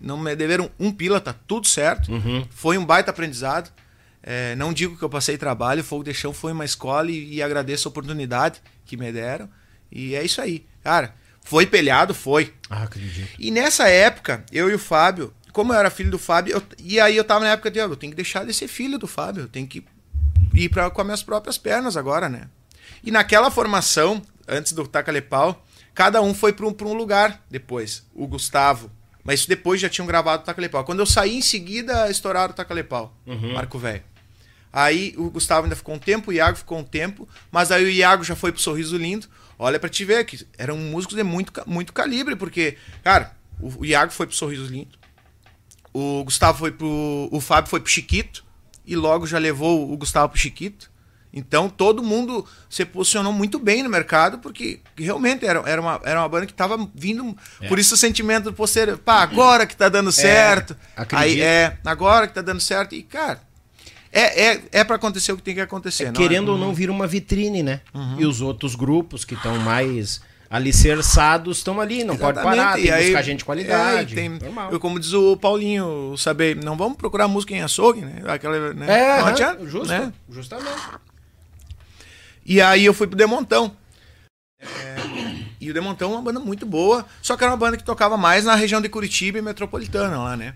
[0.00, 2.12] não me deveram um pila, tá tudo certo.
[2.12, 2.46] Uhum.
[2.50, 3.70] Foi um baita aprendizado.
[4.22, 7.42] É, não digo que eu passei trabalho, Fogo de Chão foi uma escola e, e,
[7.42, 9.48] agradeço a oportunidade que me deram.
[9.92, 10.64] E é isso aí.
[10.82, 11.14] Cara,
[11.44, 12.14] foi pelhado?
[12.14, 12.52] Foi.
[12.68, 13.28] Ah, acredito.
[13.38, 16.98] E nessa época, eu e o Fábio, como eu era filho do Fábio, eu, e
[16.98, 19.42] aí eu tava na época de, eu tenho que deixar de ser filho do Fábio,
[19.42, 19.84] eu tenho que
[20.54, 22.48] ir pra, com as minhas próprias pernas agora, né?
[23.04, 25.64] E naquela formação, antes do Tacalepau,
[25.94, 28.04] cada um foi para um, pra um lugar depois.
[28.14, 28.90] O Gustavo.
[29.22, 30.84] Mas depois já tinham gravado o Tacalepau.
[30.84, 33.14] Quando eu saí em seguida, estouraram o Tacalepau.
[33.26, 33.52] Uhum.
[33.52, 34.02] Marco Velho.
[34.72, 37.88] Aí o Gustavo ainda ficou um tempo, o Iago ficou um tempo, mas aí o
[37.88, 39.28] Iago já foi pro Sorriso Lindo.
[39.64, 43.84] Olha para te ver que eram músicos de muito, muito calibre, porque, cara, o, o
[43.86, 44.98] Iago foi pro Sorriso Lindo,
[45.90, 47.30] o Gustavo foi pro.
[47.32, 48.44] O Fábio foi pro Chiquito,
[48.84, 50.92] e logo já levou o Gustavo pro Chiquito.
[51.32, 56.20] Então todo mundo se posicionou muito bem no mercado, porque realmente era, era, uma, era
[56.20, 57.34] uma banda que estava vindo.
[57.60, 57.66] É.
[57.66, 60.76] Por isso o sentimento do ser, pá, agora que tá dando é, certo.
[60.94, 62.94] É, aí é, agora que tá dando certo.
[62.94, 63.40] E, cara,
[64.14, 66.04] é, é, é para acontecer o que tem que acontecer.
[66.04, 67.80] É, querendo ou não, vira uma vitrine, né?
[67.92, 68.20] Uhum.
[68.20, 72.44] E os outros grupos que estão mais alicerçados estão ali, não Exatamente.
[72.44, 74.12] pode parar, tem que buscar gente de qualidade.
[74.12, 74.38] É, tem,
[74.70, 78.22] eu, como diz o Paulinho, saber, não vamos procurar música em açougue, né?
[78.26, 78.86] Aquela, né?
[78.88, 80.12] É, não adianta, justo, né?
[80.30, 80.70] justamente.
[82.46, 83.76] E aí eu fui pro Demontão.
[84.60, 84.96] É,
[85.60, 88.16] e o Demontão é uma banda muito boa, só que era uma banda que tocava
[88.16, 90.54] mais na região de Curitiba e metropolitana lá, né?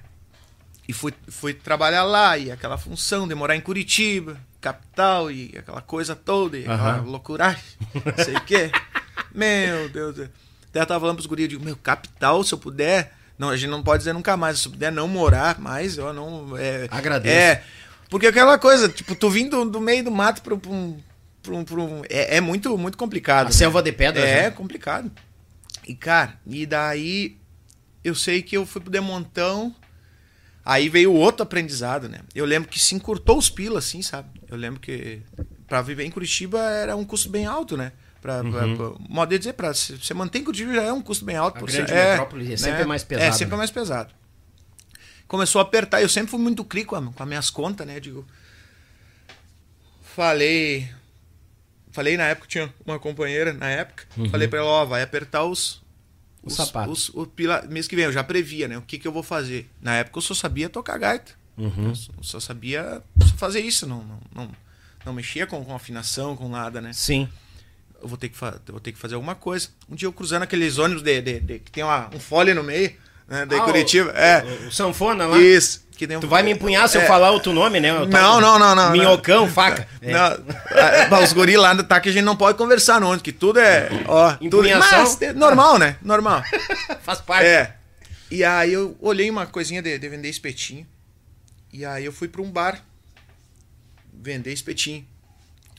[0.89, 5.83] E fui, fui trabalhar lá, e aquela função de morar em Curitiba, capital, e aquela
[5.83, 7.63] coisa toda, e aquela loucuragem,
[7.95, 8.71] não sei o quê.
[9.35, 10.29] Meu Deus.
[10.71, 13.13] Até eu tava falando pros guris, eu digo, meu, capital, se eu puder.
[13.39, 14.59] Não, a gente não pode dizer nunca mais.
[14.59, 16.57] Se eu puder não morar mais, eu não.
[16.57, 17.35] É, Agradeço.
[17.35, 17.63] É.
[18.11, 20.99] Porque aquela coisa, tipo, tu vindo do, do meio do mato pra, pra um.
[21.43, 23.47] Pra um, pra um é, é, muito, muito complicado.
[23.47, 23.53] A né?
[23.53, 24.51] selva de pedra, É, né?
[24.51, 25.11] complicado.
[25.87, 27.39] E, cara, e daí
[28.05, 29.75] eu sei que eu fui pro Demontão.
[30.69, 32.21] Aí veio outro aprendizado, né?
[32.35, 34.29] Eu lembro que se encurtou os pilas, assim, sabe?
[34.47, 35.23] Eu lembro que
[35.67, 37.91] para viver em Curitiba era um custo bem alto, né?
[38.21, 38.53] Pra, uhum.
[38.53, 41.37] pra, pra, modo de dizer, para você manter em Curitiba já é um custo bem
[41.37, 41.57] alto.
[41.57, 42.85] A grande é, metrópole é sempre né?
[42.85, 43.27] mais pesado.
[43.27, 43.57] É, sempre né?
[43.57, 44.15] mais pesado.
[45.27, 46.03] Começou a apertar.
[46.03, 47.99] Eu sempre fui muito cri com, a, com as minhas contas, né?
[47.99, 48.27] Digo,
[50.03, 50.87] falei...
[51.93, 54.05] Falei na época, tinha uma companheira na época.
[54.19, 54.29] Uhum.
[54.29, 55.83] Falei pra ela, ó, vai apertar os,
[56.43, 56.91] o sapato.
[56.91, 58.79] Os, o pila, mês que vem, eu já previa, né?
[58.79, 59.69] O que, que eu vou fazer?
[59.81, 61.33] Na época eu só sabia tocar gaita.
[61.57, 61.89] Uhum.
[61.89, 64.51] Eu só sabia só fazer isso, não, não, não,
[65.05, 66.93] não mexia com, com afinação, com nada, né?
[66.93, 67.29] Sim.
[68.01, 68.39] Eu vou ter que,
[68.71, 69.69] vou ter que fazer alguma coisa.
[69.91, 72.63] Um dia eu cruzando aqueles ônibus de, de, de que tem uma, um fole no
[72.63, 72.95] meio,
[73.27, 73.45] né?
[73.45, 74.13] De ah, Curitiba.
[74.13, 74.45] O, é.
[74.45, 75.39] O, o sanfona lá?
[75.39, 75.88] Isso.
[75.99, 76.21] Que um...
[76.21, 77.03] Tu vai me empunhar se é.
[77.03, 77.93] eu falar outro nome, né?
[77.93, 78.93] Não, não, não, não.
[78.93, 79.53] Minhocão, não.
[79.53, 79.87] faca.
[80.01, 80.13] É.
[80.15, 81.19] Não.
[81.19, 83.89] É, os guris lá tá que a gente não pode conversar ônibus, que tudo é.
[84.07, 85.05] Ó, Empunhação.
[85.05, 85.97] Tudo, mas, normal, né?
[86.01, 86.45] Normal.
[87.03, 87.47] Faz parte.
[87.47, 87.75] É.
[88.31, 90.87] E aí eu olhei uma coisinha de, de vender espetinho.
[91.73, 92.81] E aí eu fui para um bar
[94.13, 95.05] vender espetinho.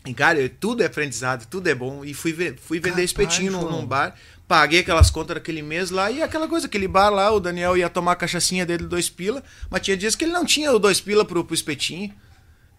[0.06, 2.04] E, cara, tudo é aprendizado, tudo é bom.
[2.04, 4.16] E fui, fui vender Capaz, espetinho num, num, bar.
[4.50, 7.88] Paguei aquelas contas daquele mês lá e aquela coisa, aquele bar lá, o Daniel ia
[7.88, 11.00] tomar a cachaçinha dele dois pila, mas tinha dias que ele não tinha o dois
[11.00, 12.12] pila pro, pro espetinho.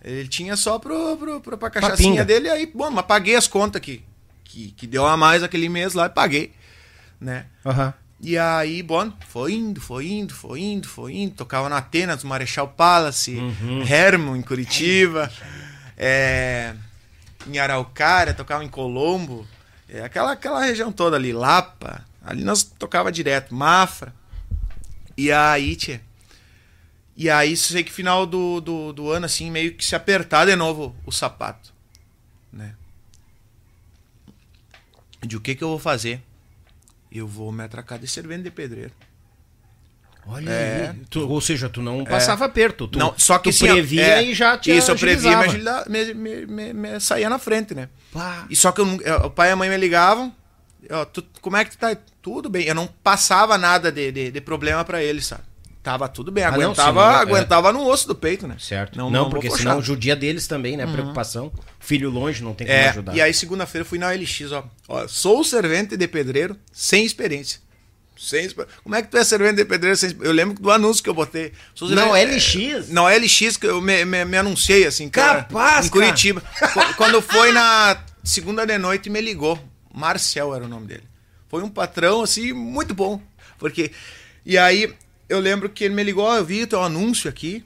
[0.02, 2.24] Ele tinha só pro, pro, pro, pra cachaçinha Papinga.
[2.24, 4.02] dele, aí, bom, mas paguei as contas que,
[4.42, 6.52] que, que deu a mais aquele mês lá e paguei,
[7.20, 7.46] né?
[7.64, 7.92] Uhum.
[8.20, 11.36] E aí, bom, foi indo, foi indo, foi indo, foi indo.
[11.36, 13.86] Tocava na Atenas, Marechal Palace, uhum.
[13.88, 15.30] Hermo, em Curitiba,
[15.96, 16.74] é,
[17.46, 19.46] em Araucária, tocava em Colombo.
[19.92, 24.14] É, aquela, aquela região toda ali, Lapa, ali nós tocava direto, Mafra.
[25.16, 26.00] E aí, tchê.
[27.16, 30.54] E aí, sei que final do, do, do, ano, assim, meio que se apertar de
[30.54, 31.74] novo o sapato.
[32.52, 32.76] Né?
[35.20, 36.22] De o que que eu vou fazer?
[37.10, 38.92] Eu vou me atracar de servente de pedreiro.
[40.30, 41.02] Olha é, aí.
[41.10, 42.86] Tu, ou seja, tu não passava é, perto.
[42.86, 45.38] Tu, não, só que tu previa é, e já tinha Isso, eu previa,
[45.88, 47.88] me, me, me, me, saía na frente, né?
[48.12, 48.46] Pá.
[48.48, 48.86] E só que eu,
[49.24, 50.34] o pai e a mãe me ligavam.
[50.90, 51.96] Ó, tu, como é que tu tá?
[52.22, 52.64] Tudo bem.
[52.64, 55.42] Eu não passava nada de, de, de problema para eles, sabe?
[55.82, 57.72] Tava tudo bem, aguentava, ah, não, aguentava é.
[57.72, 58.56] no osso do peito, né?
[58.58, 58.98] Certo.
[58.98, 60.84] Não, não, não porque senão judia deles também, né?
[60.84, 60.92] Uhum.
[60.92, 61.50] Preocupação.
[61.78, 63.16] Filho longe, não tem como é, ajudar.
[63.16, 64.64] E aí, segunda-feira, fui na LX, ó.
[64.86, 65.08] ó.
[65.08, 67.60] Sou servente de pedreiro sem experiência.
[68.20, 68.50] Sem,
[68.84, 71.14] como é que tu é servente de pedreiro sem Eu lembro do anúncio que eu
[71.14, 71.54] botei.
[71.80, 72.88] não, LX?
[72.90, 75.44] Não, LX que eu me, me, me anunciei, assim, cara.
[75.44, 76.42] Capaz, Em Curitiba.
[76.98, 79.58] Quando foi na segunda de noite, me ligou.
[79.90, 81.04] Marcel era o nome dele.
[81.48, 83.22] Foi um patrão, assim, muito bom.
[83.58, 83.90] Porque.
[84.44, 84.94] E aí,
[85.26, 87.64] eu lembro que ele me ligou, oh, eu vi o teu anúncio aqui.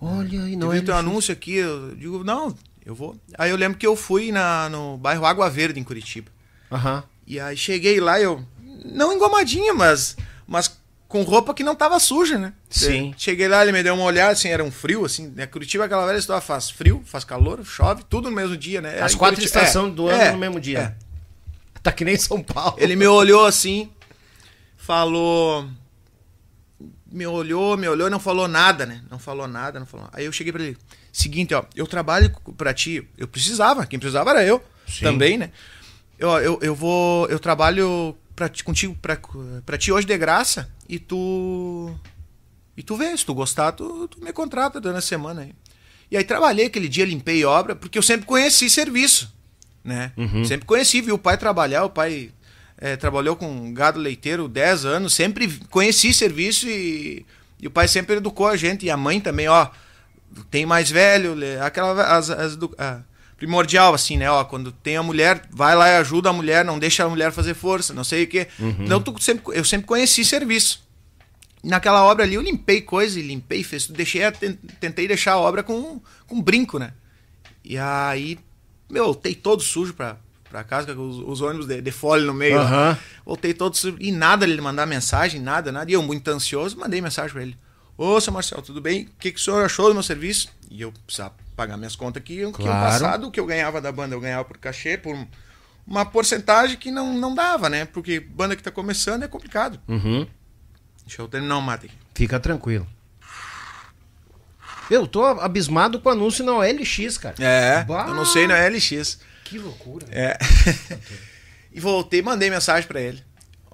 [0.00, 1.56] Olha aí, não eu vi o teu anúncio aqui.
[1.56, 3.14] Eu digo, não, eu vou.
[3.36, 6.30] Aí eu lembro que eu fui na, no bairro Água Verde, em Curitiba.
[6.72, 6.96] Aham.
[6.96, 7.02] Uhum.
[7.26, 8.42] E aí cheguei lá, eu.
[8.84, 10.16] Não engomadinha, mas.
[10.46, 10.70] Mas
[11.08, 12.52] com roupa que não tava suja, né?
[12.68, 13.14] Sim.
[13.16, 15.46] Cheguei lá, ele me deu uma olhada, assim, era um frio, assim, né?
[15.46, 19.00] Curitiba, aquela velha história, faz frio, faz calor, chove, tudo no mesmo dia, né?
[19.00, 20.96] As quatro estações é, do ano é, no mesmo dia.
[21.00, 21.80] É.
[21.82, 22.76] Tá que nem São Paulo.
[22.78, 23.90] Ele me olhou assim,
[24.76, 25.68] falou.
[27.10, 29.00] Me olhou, me olhou e não falou nada, né?
[29.08, 30.08] Não falou nada, não falou.
[30.12, 30.76] Aí eu cheguei para ele.
[31.12, 33.08] Seguinte, ó, eu trabalho para ti.
[33.16, 35.04] Eu precisava, quem precisava era eu Sim.
[35.04, 35.50] também, né?
[36.18, 37.28] Eu, eu, eu vou.
[37.28, 39.18] Eu trabalho pra ti, contigo, pra,
[39.64, 41.92] pra ti hoje de graça e tu.
[42.76, 45.54] E tu vê, se tu gostar, tu, tu me contrata durante a semana aí.
[46.10, 49.34] E aí trabalhei aquele dia, limpei obra, porque eu sempre conheci serviço
[49.86, 50.10] né?
[50.16, 50.44] Uhum.
[50.44, 52.30] Sempre conheci, vi o pai trabalhar, o pai
[52.76, 57.24] é, trabalhou com gado leiteiro 10 anos, sempre conheci serviço e,
[57.62, 59.68] e, o pai sempre educou a gente, e a mãe também, ó,
[60.50, 63.00] tem mais velho, aquela as, as, a,
[63.36, 64.30] primordial, assim, né?
[64.30, 67.32] Ó, quando tem a mulher, vai lá e ajuda a mulher, não deixa a mulher
[67.32, 68.48] fazer força, não sei o quê.
[68.58, 68.76] Uhum.
[68.80, 70.84] Então tu sempre, eu sempre conheci serviço.
[71.62, 74.22] Naquela obra ali eu limpei coisa e limpei, fez, deixei,
[74.80, 76.92] tentei deixar a obra com, com brinco, né?
[77.64, 78.38] E aí
[78.88, 80.16] meu, voltei todo sujo pra,
[80.48, 82.60] pra casa, com os, os ônibus de, de folha no meio.
[82.60, 82.96] Uhum.
[83.24, 83.96] Voltei todo sujo.
[84.00, 85.90] E nada ele mandar mensagem, nada, nada.
[85.90, 87.56] E eu, muito ansioso, mandei mensagem pra ele.
[87.98, 89.04] Ô, seu Marcelo, tudo bem?
[89.04, 90.48] O que, que o senhor achou do meu serviço?
[90.70, 92.40] E eu precisava pagar minhas contas aqui.
[92.40, 92.52] Claro.
[92.52, 95.16] Que ano passado, o que eu ganhava da banda, eu ganhava por cachê, por
[95.86, 97.84] uma porcentagem que não, não dava, né?
[97.86, 99.80] Porque banda que tá começando é complicado.
[99.88, 100.26] Uhum.
[101.06, 101.94] Deixa eu terminar o mate aqui.
[102.14, 102.86] Fica tranquilo.
[104.90, 107.34] Eu tô abismado com o anúncio na OLX, cara.
[107.40, 108.06] É, bah.
[108.08, 109.18] eu não sei na OLX.
[109.44, 110.06] Que loucura.
[110.10, 110.36] É.
[111.72, 113.24] e voltei, mandei mensagem para ele.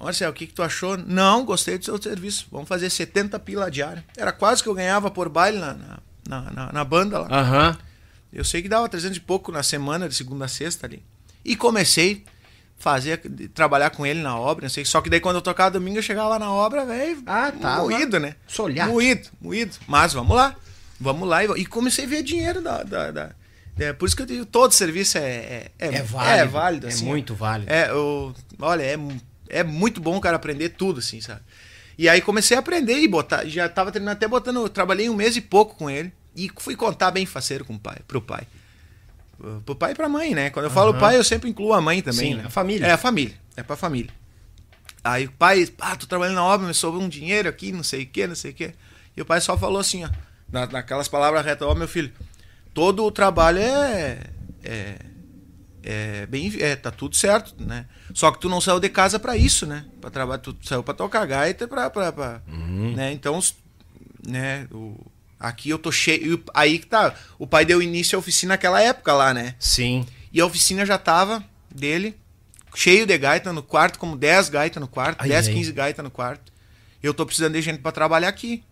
[0.00, 0.96] Marcelo, o que, que tu achou?
[0.96, 2.48] Não, gostei do seu serviço.
[2.50, 4.04] Vamos fazer 70 pila diária.
[4.16, 5.98] Era quase que eu ganhava por baile na, na,
[6.28, 7.28] na, na banda lá.
[7.30, 7.70] Aham.
[7.70, 7.92] Uhum.
[8.32, 11.04] Eu sei que dava 300 e pouco na semana, de segunda a sexta ali.
[11.44, 13.18] E comecei a fazer,
[13.52, 14.84] trabalhar com ele na obra, não sei.
[14.86, 17.78] Só que daí quando eu tocava domingo, eu chegava lá na obra, velho, ah, tá,
[17.78, 18.34] moído, né?
[18.48, 18.88] Solhar.
[18.88, 19.76] Moído, moído.
[19.86, 20.56] Mas vamos lá.
[20.98, 21.44] Vamos lá.
[21.44, 22.82] E, comecei a ver dinheiro da.
[22.82, 23.30] da, da
[23.78, 26.38] é, por isso que eu digo, todo serviço é, é, é, é válido.
[26.38, 27.72] É, válido, assim, é muito válido.
[27.72, 28.96] É, eu, olha, é,
[29.48, 31.40] é muito bom o cara aprender tudo, assim, sabe?
[31.96, 33.44] E aí comecei a aprender e botar.
[33.46, 34.68] Já tava terminando até botando.
[34.68, 36.12] Trabalhei um mês e pouco com ele.
[36.34, 38.46] E fui contar bem faceiro com o pai, pro pai.
[39.64, 40.50] Pro pai e pra mãe, né?
[40.50, 40.74] Quando eu uhum.
[40.74, 42.32] falo pai, eu sempre incluo a mãe também.
[42.32, 42.44] Sim, né?
[42.46, 42.86] a família.
[42.86, 43.34] É a família.
[43.56, 44.10] É pra família.
[45.04, 48.04] Aí o pai, ah, tô trabalhando na obra, me sobrou um dinheiro aqui, não sei
[48.04, 48.72] o que, não sei o que.
[49.16, 50.08] E o pai só falou assim, ó
[50.52, 52.12] na, naquelas palavras retas, ó, meu filho,
[52.74, 54.20] todo o trabalho é,
[54.62, 54.96] é,
[55.82, 57.86] é bem, é, tá tudo certo, né?
[58.14, 59.84] Só que tu não saiu de casa para isso, né?
[60.00, 62.94] Para trabalhar, tu saiu para tocar gaita, para, para, uhum.
[62.94, 63.12] né?
[63.12, 63.38] Então,
[64.26, 64.66] né?
[64.70, 64.98] O,
[65.38, 67.14] aqui eu tô cheio, aí que tá.
[67.38, 69.54] O pai deu início à oficina naquela época lá, né?
[69.58, 70.06] Sim.
[70.32, 72.16] E a oficina já tava dele
[72.74, 75.54] cheio de gaita no quarto, como 10 gaita no quarto, ai, 10, ai.
[75.54, 76.52] 15 gaita no quarto.
[77.02, 78.62] Eu tô precisando de gente para trabalhar aqui,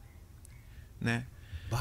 [1.01, 1.25] né?
[1.71, 1.79] Eu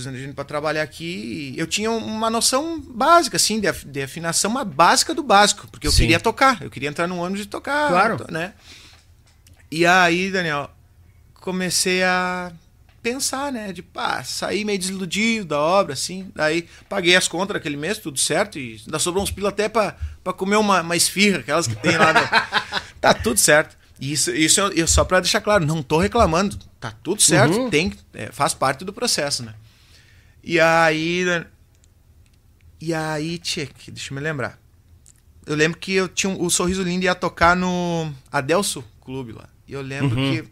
[0.00, 1.54] gente para trabalhar aqui.
[1.56, 5.92] Eu tinha uma noção básica, assim, de, de afinação, uma básica do básico, porque eu
[5.92, 5.98] Sim.
[5.98, 8.26] queria tocar, eu queria entrar num ônibus e tocar, claro.
[8.30, 8.54] né?
[9.70, 10.70] E aí, Daniel,
[11.34, 12.52] comecei a
[13.02, 13.72] pensar, né?
[13.72, 16.30] De pá, sair meio desiludido da obra, assim.
[16.34, 18.58] Daí paguei as contas daquele mês, tudo certo.
[18.58, 21.96] E ainda sobrou uns pila até pra, pra comer uma, uma esfirra, aquelas que tem
[21.96, 22.12] lá.
[22.12, 22.20] No...
[23.00, 23.76] tá tudo certo.
[24.00, 27.70] Isso, isso eu, eu só para deixar claro, não tô reclamando, tá tudo certo, uhum.
[27.70, 29.54] tem, é, faz parte do processo, né?
[30.42, 31.24] E aí,
[32.80, 34.58] e aí, tchê, deixa eu me lembrar.
[35.46, 39.48] Eu lembro que eu tinha o Sorriso Lindo ia tocar no Adelso Clube lá.
[39.66, 40.32] E eu lembro uhum.
[40.32, 40.48] que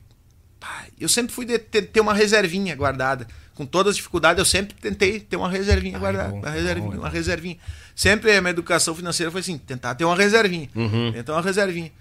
[0.58, 3.26] pá, eu sempre fui de, ter, ter, uma reservinha guardada.
[3.54, 6.30] Com todas as dificuldades, eu sempre tentei ter uma reservinha Ai, guardada.
[6.30, 7.58] Bom, uma reservinha, bom, uma reservinha.
[7.94, 10.68] Sempre a minha educação financeira foi assim, tentar ter uma reservinha.
[10.74, 11.12] Uhum.
[11.12, 11.92] Tentar uma reservinha.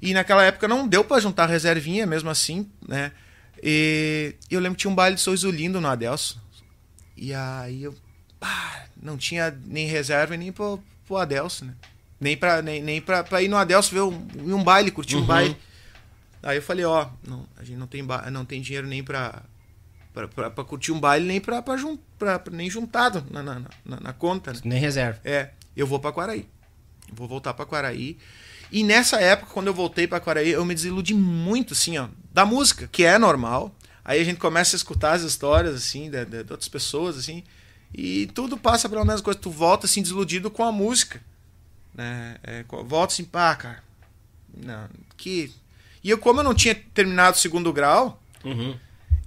[0.00, 3.12] E naquela época não deu para juntar reservinha, mesmo assim, né?
[3.62, 6.40] E eu lembro que tinha um baile de Sorriso Lindo no Adelso.
[7.16, 7.94] E aí eu
[8.38, 11.74] pá, não tinha nem reserva nem pro, pro Adelso, né?
[12.20, 15.22] Nem pra, nem, nem pra, pra ir no Adelso ver um, um baile, curtir uhum.
[15.22, 15.56] um baile.
[16.42, 19.42] Aí eu falei, ó, não, a gente não tem, não tem dinheiro nem pra,
[20.14, 23.42] pra, pra, pra curtir um baile, nem pra, pra, jun, pra, pra nem juntado na,
[23.42, 24.52] na, na, na conta.
[24.52, 24.60] Né?
[24.64, 25.20] Nem reserva.
[25.24, 26.48] É, eu vou pra Quaraí.
[27.12, 28.16] Vou voltar pra Quaraí.
[28.70, 32.44] E nessa época, quando eu voltei para Quaraí, eu me desiludi muito, assim, ó, da
[32.44, 33.74] música, que é normal.
[34.08, 37.42] Aí a gente começa a escutar as histórias, assim, de, de, de outras pessoas, assim,
[37.92, 39.36] e tudo passa pela mesma coisa.
[39.36, 41.20] Tu volta, assim, desiludido com a música.
[41.92, 42.36] Né?
[42.44, 43.82] É, volta assim, pá, cara.
[44.56, 45.52] Não, que.
[46.04, 48.78] E eu, como eu não tinha terminado o segundo grau, uhum.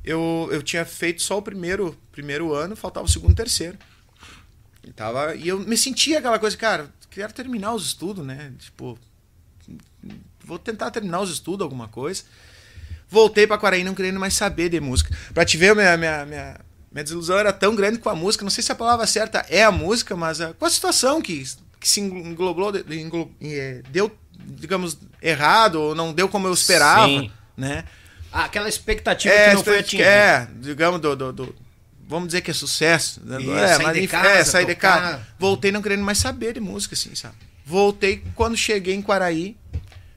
[0.02, 3.78] eu, eu tinha feito só o primeiro, primeiro ano, faltava o segundo e terceiro.
[4.82, 8.54] E, tava, e eu me sentia aquela coisa, cara, quero terminar os estudos, né?
[8.58, 8.98] Tipo,
[10.42, 12.24] vou tentar terminar os estudos, alguma coisa.
[13.10, 15.16] Voltei pra Quaraí não querendo mais saber de música.
[15.34, 16.60] Pra te ver, minha, minha, minha,
[16.92, 18.44] minha desilusão era tão grande com a música.
[18.44, 21.44] Não sei se a palavra certa é a música, mas a, com a situação que,
[21.80, 27.32] que se englobou, englobou, é, deu, digamos, errado, ou não deu como eu esperava, Sim.
[27.58, 27.84] né?
[28.32, 30.08] Ah, aquela expectativa é, que não foi atingida.
[30.08, 31.56] É, digamos, do, do, do,
[32.08, 33.22] vamos dizer que é sucesso.
[33.24, 33.42] Né?
[33.42, 35.28] Isso, é, sair de casa, é, sair de casa.
[35.40, 37.36] Voltei não querendo mais saber de música, assim, sabe?
[37.66, 39.58] Voltei quando cheguei em Quaraí,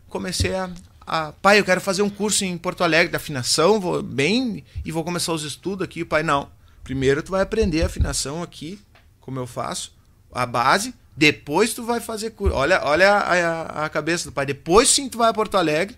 [0.09, 0.70] comecei a,
[1.07, 4.92] a, pai, eu quero fazer um curso em Porto Alegre de afinação, vou bem e
[4.92, 6.03] vou começar os estudos aqui.
[6.03, 6.48] O pai, não.
[6.84, 8.80] Primeiro tu vai aprender a afinação aqui,
[9.20, 9.94] como eu faço,
[10.32, 10.94] a base.
[11.16, 12.57] Depois tu vai fazer curso.
[12.57, 14.46] Olha, olha a, a, a, cabeça do pai.
[14.46, 15.96] Depois sim tu vai a Porto Alegre.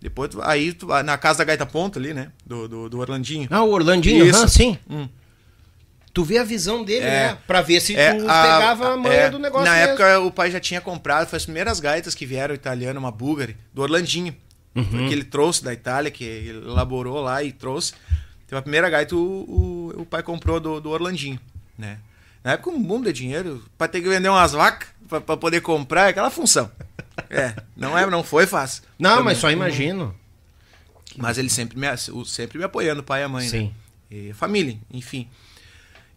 [0.00, 2.30] Depois tu, aí tu na casa da Gaita Ponta ali, né?
[2.44, 3.48] Do, do, do Orlandinho.
[3.50, 4.40] Ah, o Orlandinho, Isso.
[4.40, 4.78] Uhum, sim.
[4.88, 5.08] Hum
[6.14, 7.38] tu vê a visão dele, é, né?
[7.44, 9.66] Pra ver se é, tu a, pegava a manha é, do negócio.
[9.66, 9.88] Na mesmo.
[9.90, 13.56] época o pai já tinha comprado, foi as primeiras gaitas que vieram italiano, uma Bulgari,
[13.74, 14.34] do Orlandinho.
[14.74, 15.08] Uhum.
[15.08, 17.94] Que ele trouxe da Itália, que ele elaborou lá e trouxe.
[18.46, 21.38] Então a primeira gaita o, o, o pai comprou do, do Orlandinho,
[21.76, 21.98] né?
[22.42, 26.06] Na época um mundo de dinheiro, para ter que vender umas vacas para poder comprar,
[26.06, 26.70] é aquela função.
[27.30, 28.82] É, não é, não foi fácil.
[28.98, 29.24] Não, Também.
[29.24, 30.14] mas só imagino.
[31.16, 31.86] Mas ele sempre me,
[32.26, 33.66] sempre me apoiando, o pai e a mãe, Sim.
[33.66, 33.72] né?
[34.10, 35.28] E família, enfim.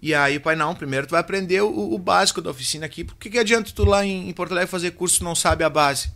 [0.02, 3.04] E aí o pai, não, primeiro tu vai aprender o, o básico da oficina aqui.
[3.04, 5.64] Por que, que adianta tu lá em, em Porto Alegre fazer curso e não sabe
[5.64, 6.12] a base?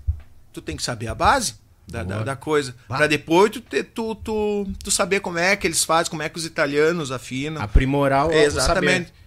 [0.53, 1.55] Tu tem que saber a base
[1.87, 2.75] da, da, da, coisa.
[2.87, 6.29] para depois tu, ter, tu, tu, tu saber como é que eles fazem, como é
[6.29, 7.61] que os italianos afinam.
[7.61, 9.07] Aprimorar o Exatamente.
[9.07, 9.21] Saber.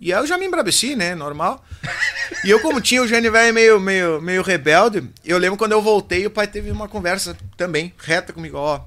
[0.00, 1.14] E aí eu já me embrabeci, né?
[1.14, 1.64] Normal.
[2.44, 5.82] e eu, como tinha o Gene velho meio, meio, meio rebelde, eu lembro quando eu
[5.82, 8.80] voltei, o pai teve uma conversa também, reta comigo, ó.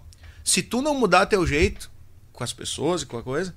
[0.43, 1.91] Se tu não mudar teu jeito
[2.32, 3.53] com as pessoas e com a coisa,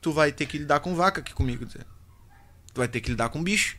[0.00, 1.66] tu vai ter que lidar com vaca aqui comigo.
[1.66, 1.78] Tu
[2.74, 3.76] vai ter que lidar com bicho.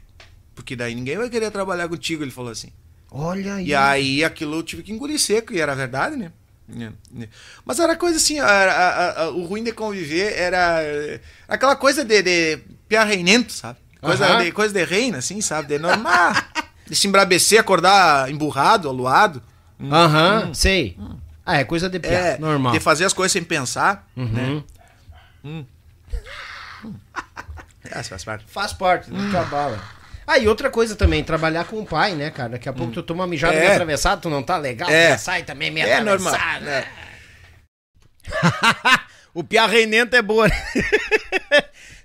[0.53, 2.71] Porque daí ninguém vai querer trabalhar contigo, ele falou assim.
[3.09, 3.67] Olha aí.
[3.67, 6.31] E aí aquilo eu tive que engolir seco, e era verdade, né?
[6.79, 7.27] É, é.
[7.65, 10.79] Mas era coisa assim, a, a, a, o ruim de conviver era
[11.47, 13.79] aquela coisa de, de pia reinento, sabe?
[13.99, 15.67] Coisa, de, coisa de reina, assim, sabe?
[15.67, 16.33] De normal.
[16.87, 19.41] de se embrabecer, acordar emburrado, aluado.
[19.79, 20.95] Aham, hum, sei.
[20.99, 21.17] Hum.
[21.45, 22.71] Ah, é coisa de pia, é, normal.
[22.71, 24.25] De fazer as coisas sem pensar, uhum.
[24.25, 24.63] né?
[25.43, 25.65] Hum.
[27.83, 28.45] É, faz parte.
[28.47, 29.49] Faz parte, não hum.
[29.49, 29.81] bala.
[30.25, 32.49] Ah, e outra coisa também, trabalhar com o pai, né, cara?
[32.49, 32.93] Daqui a pouco hum.
[32.93, 33.59] tu toma uma mijada é.
[33.59, 35.17] meio atravessada, tu não tá legal, é.
[35.17, 36.63] sai também meio é atravessado.
[36.63, 36.83] Normal.
[36.83, 36.87] É.
[39.33, 40.47] o Pia Reinento é boa.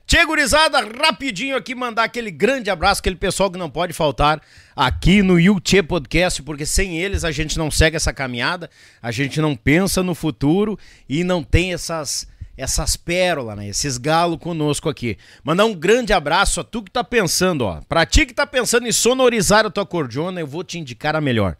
[0.07, 4.41] Tchê, gurizada, rapidinho aqui mandar aquele grande abraço, aquele pessoal que não pode faltar
[4.74, 8.70] aqui no Yuchê Podcast, porque sem eles a gente não segue essa caminhada,
[9.03, 13.69] a gente não pensa no futuro e não tem essas essas pérolas, né?
[13.69, 15.19] Esses galos conosco aqui.
[15.45, 17.81] Mandar um grande abraço a tu que tá pensando, ó.
[17.89, 21.21] Pra ti que tá pensando em sonorizar a tua cordiona, eu vou te indicar a
[21.21, 21.57] melhor.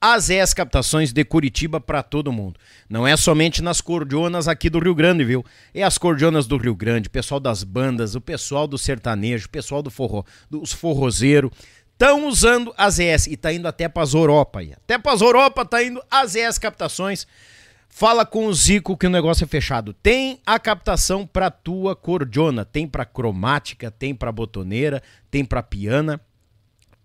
[0.00, 2.58] As ES Captações de Curitiba para todo mundo.
[2.88, 5.44] Não é somente nas cordionas aqui do Rio Grande, viu?
[5.74, 9.50] É as cordionas do Rio Grande, o pessoal das bandas, o pessoal do sertanejo, o
[9.50, 11.50] pessoal do forró, dos forrozeiros.
[11.92, 14.60] Estão usando as ES e tá indo até para as Europa.
[14.60, 17.26] Até para as Europa tá indo as ES Captações.
[17.88, 19.92] Fala com o Zico que o negócio é fechado.
[19.92, 26.20] Tem a captação para tua cordiona, tem para cromática, tem para botoneira, tem para piana,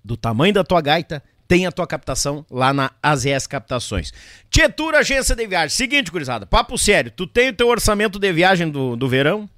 [0.03, 4.11] do tamanho da tua gaita, tem a tua captação lá na AZS Captações.
[4.49, 5.69] Tietura Agência de Viagem.
[5.69, 9.49] Seguinte, gurizada, papo sério, tu tem o teu orçamento de viagem do, do verão,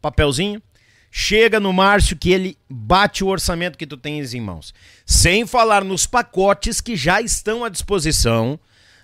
[0.00, 0.62] papelzinho,
[1.10, 4.74] chega no Márcio que ele bate o orçamento que tu tens em mãos.
[5.06, 8.58] Sem falar nos pacotes que já estão à disposição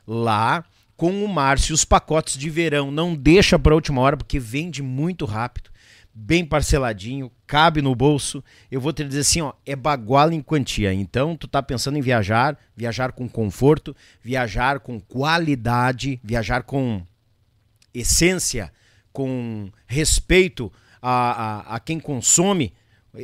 [0.07, 0.65] lá
[1.01, 1.75] com o Márcio.
[1.75, 5.71] Os pacotes de verão não deixa para última hora porque vende muito rápido,
[6.13, 8.45] bem parceladinho, cabe no bolso.
[8.71, 10.93] Eu vou te dizer assim, ó, é baguala em quantia.
[10.93, 17.03] Então, tu tá pensando em viajar, viajar com conforto, viajar com qualidade, viajar com
[17.95, 18.71] essência,
[19.11, 20.71] com respeito
[21.01, 21.13] a,
[21.73, 22.75] a, a quem consome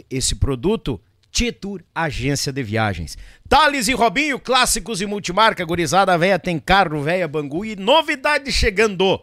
[0.08, 0.98] esse produto,
[1.36, 3.18] Tietur Agência de Viagens.
[3.46, 9.20] Thales e Robinho, clássicos e multimarca, gurizada véia tem carro, véia Bangu e novidade chegando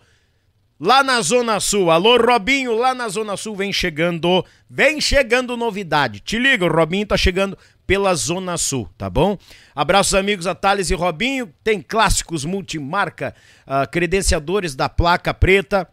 [0.80, 1.90] lá na Zona Sul.
[1.90, 6.20] Alô, Robinho, lá na Zona Sul vem chegando, vem chegando novidade.
[6.20, 7.58] Te liga, o Robinho tá chegando
[7.88, 9.36] pela Zona Sul, tá bom?
[9.74, 13.34] Abraços amigos a Thales e Robinho, tem clássicos multimarca,
[13.66, 15.90] uh, credenciadores da placa preta,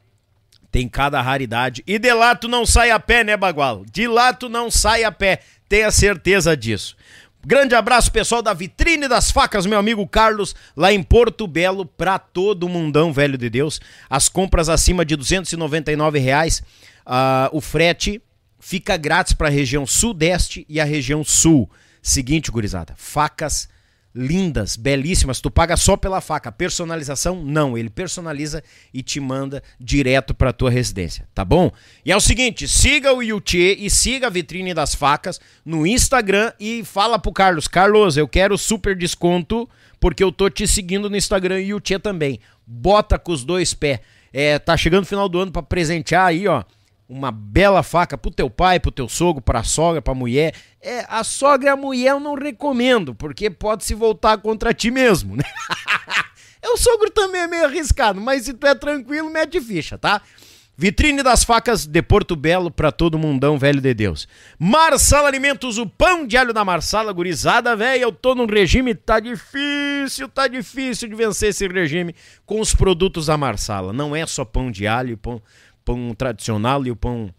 [0.71, 1.83] tem cada raridade.
[1.87, 3.85] E de lá tu não sai a pé, né, Bagual?
[3.91, 6.97] De lá tu não sai a pé, tenha certeza disso.
[7.45, 12.19] Grande abraço, pessoal da Vitrine das Facas, meu amigo Carlos, lá em Porto Belo, pra
[12.19, 13.81] todo mundão, velho de Deus.
[14.11, 16.63] As compras acima de 299 reais,
[17.07, 18.21] uh, o frete
[18.59, 21.71] fica grátis para a região sudeste e a região sul.
[22.03, 23.71] Seguinte, gurizada, facas
[24.15, 25.41] lindas, belíssimas.
[25.41, 26.51] Tu paga só pela faca.
[26.51, 28.63] Personalização não, ele personaliza
[28.93, 31.71] e te manda direto para tua residência, tá bom?
[32.05, 36.53] E é o seguinte, siga o Yuchê e siga a vitrine das facas no Instagram
[36.59, 39.69] e fala pro Carlos, Carlos, eu quero super desconto
[39.99, 42.41] porque eu tô te seguindo no Instagram e o Yuchê também.
[42.67, 44.01] Bota com os dois pés.
[44.33, 46.65] É, tá chegando o final do ano para presentear aí, ó
[47.11, 50.55] uma bela faca pro teu pai, pro teu sogro, pra sogra, pra mulher.
[50.81, 54.93] É, a sogra e a mulher eu não recomendo, porque pode se voltar contra ti
[54.93, 55.43] mesmo, né?
[56.73, 60.23] o sogro também é meio arriscado, mas se tu é tranquilo, mete ficha, tá?
[60.77, 64.27] Vitrine das facas de Porto Belo para todo mundão velho de Deus.
[64.59, 68.05] Marsala Alimentos, o pão de alho da Marsala, gurizada, velho.
[68.05, 72.15] Eu tô num regime, tá difícil, tá difícil de vencer esse regime
[72.47, 73.93] com os produtos da Marsala.
[73.93, 75.43] Não é só pão de alho, pão,
[75.85, 77.33] pão tradicional e o pão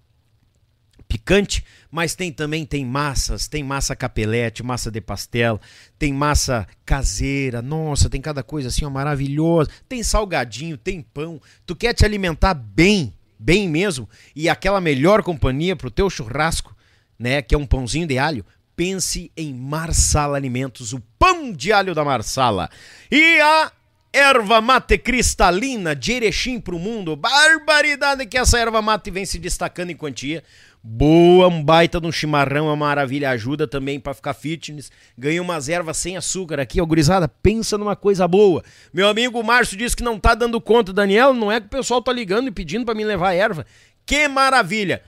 [1.11, 5.59] picante, mas tem também tem massas, tem massa capelete, massa de pastel,
[5.99, 11.41] tem massa caseira, nossa, tem cada coisa assim ó, maravilhosa, tem salgadinho, tem pão.
[11.65, 16.75] Tu quer te alimentar bem, bem mesmo, e aquela melhor companhia pro teu churrasco,
[17.19, 18.45] né, que é um pãozinho de alho,
[18.75, 22.69] pense em Marsala Alimentos, o pão de alho da Marsala.
[23.11, 23.71] E a
[24.13, 27.15] Erva mate cristalina de Erechim pro mundo.
[27.15, 30.43] Barbaridade que essa erva mate vem se destacando em quantia.
[30.83, 33.29] Boa, um baita de um chimarrão, é uma maravilha.
[33.29, 34.91] Ajuda também para ficar fitness.
[35.17, 37.29] Ganha umas ervas sem açúcar aqui, ó, gurizada.
[37.29, 38.61] Pensa numa coisa boa.
[38.93, 40.91] Meu amigo Márcio disse que não tá dando conta.
[40.91, 43.65] Daniel, não é que o pessoal tá ligando e pedindo para me levar erva.
[44.05, 45.03] Que maravilha!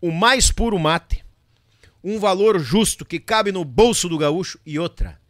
[0.00, 1.24] O mais puro mate.
[2.02, 4.58] Um valor justo que cabe no bolso do gaúcho.
[4.66, 5.20] E outra,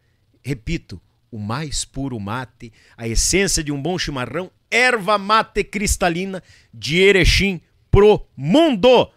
[0.43, 0.99] repito,
[1.31, 6.43] o mais puro mate, a essência de um bom chimarrão, erva mate cristalina
[6.73, 9.11] de Erechim pro mundo.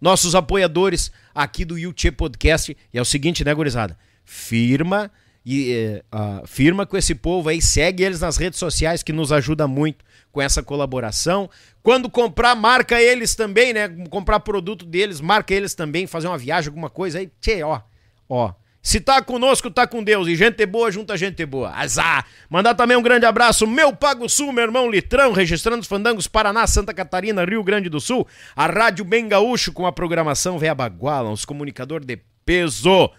[0.00, 2.76] Nossos apoiadores aqui do YouTube Podcast.
[2.92, 3.98] E é o seguinte, né, gurizada?
[4.24, 5.10] Firma
[5.44, 9.66] e uh, firma com esse povo aí, segue eles nas redes sociais que nos ajuda
[9.66, 11.48] muito com essa colaboração.
[11.82, 13.88] Quando comprar, marca eles também, né?
[14.10, 17.30] Comprar produto deles, marca eles também, fazer uma viagem, alguma coisa aí.
[17.40, 17.80] Tchê, ó,
[18.28, 18.52] ó.
[18.82, 20.28] Se tá conosco, tá com Deus.
[20.28, 21.70] E gente boa junta gente boa.
[21.70, 22.24] Azar.
[22.48, 26.66] Mandar também um grande abraço, meu Pago Sul, meu irmão Litrão, registrando os fandangos Paraná,
[26.66, 28.26] Santa Catarina, Rio Grande do Sul.
[28.54, 33.10] A Rádio Bem Gaúcho com a programação Véia Baguala, os comunicadores de peso.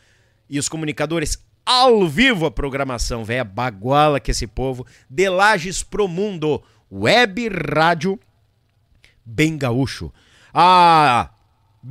[0.50, 4.86] E os comunicadores ao vivo a programação Véia Baguala, que esse povo.
[5.10, 6.64] De Lages pro Mundo.
[6.92, 8.20] Web Rádio
[9.24, 10.12] Bem Gaúcho.
[10.52, 11.30] Ah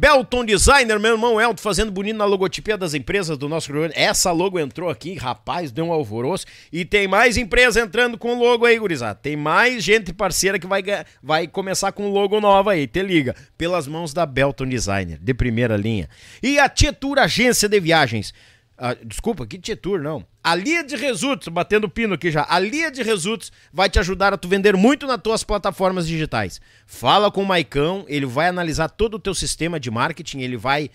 [0.00, 3.92] Belton Designer, meu irmão Elton, fazendo bonito na logotipia das empresas do nosso programa.
[3.96, 6.46] Essa logo entrou aqui, rapaz, deu um alvoroço.
[6.72, 9.16] E tem mais empresa entrando com logo aí, gurizada.
[9.16, 10.84] Tem mais gente parceira que vai,
[11.20, 13.34] vai começar com logo nova aí, te liga.
[13.56, 16.08] Pelas mãos da Belton Designer, de primeira linha.
[16.40, 18.32] E a Tietur Agência de Viagens.
[18.80, 20.24] Ah, desculpa, que Tietur, não.
[20.42, 22.46] A Lia de Results, batendo pino aqui já.
[22.48, 26.60] A Lia de Results vai te ajudar a tu vender muito nas tuas plataformas digitais.
[26.86, 30.90] Fala com o Maicão, ele vai analisar todo o teu sistema de marketing, ele vai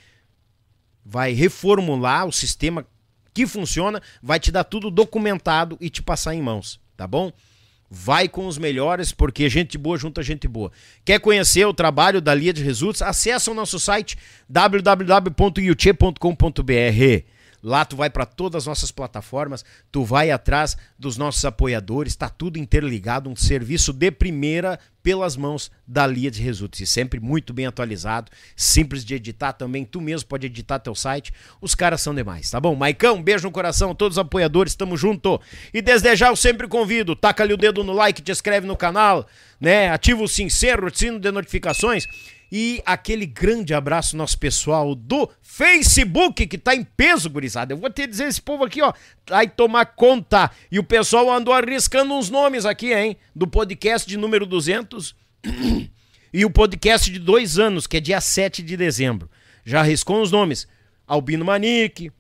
[1.06, 2.88] vai reformular o sistema
[3.34, 7.34] que funciona, vai te dar tudo documentado e te passar em mãos, tá bom?
[7.90, 10.72] Vai com os melhores, porque gente boa junta gente boa.
[11.04, 13.02] Quer conhecer o trabalho da Lia de Results?
[13.02, 17.33] Acesse o nosso site www.yuche.com.br.
[17.64, 22.28] Lá tu vai para todas as nossas plataformas, tu vai atrás dos nossos apoiadores, tá
[22.28, 27.54] tudo interligado, um serviço de primeira pelas mãos da Lia de Results e sempre muito
[27.54, 31.34] bem atualizado, simples de editar também, tu mesmo pode editar teu site.
[31.62, 32.76] Os caras são demais, tá bom?
[32.76, 35.40] Maicão, beijo no coração, todos os apoiadores, tamo junto.
[35.74, 38.76] E desde já eu sempre convido, taca ali o dedo no like, te inscreve no
[38.76, 39.26] canal,
[39.60, 39.90] né?
[39.90, 42.08] Ativa o sincero, o sino de notificações
[42.56, 47.74] e aquele grande abraço nosso pessoal do Facebook, que tá em peso, gurizada.
[47.74, 48.94] Eu vou te dizer, esse povo aqui, ó,
[49.28, 50.52] vai tomar conta.
[50.72, 53.18] E o pessoal andou arriscando uns nomes aqui, hein?
[53.36, 55.16] Do podcast de número 200
[56.32, 59.32] e o podcast de dois anos, que é dia 7 de dezembro.
[59.66, 60.68] Já arriscou os nomes.
[61.08, 62.12] Albino Manique,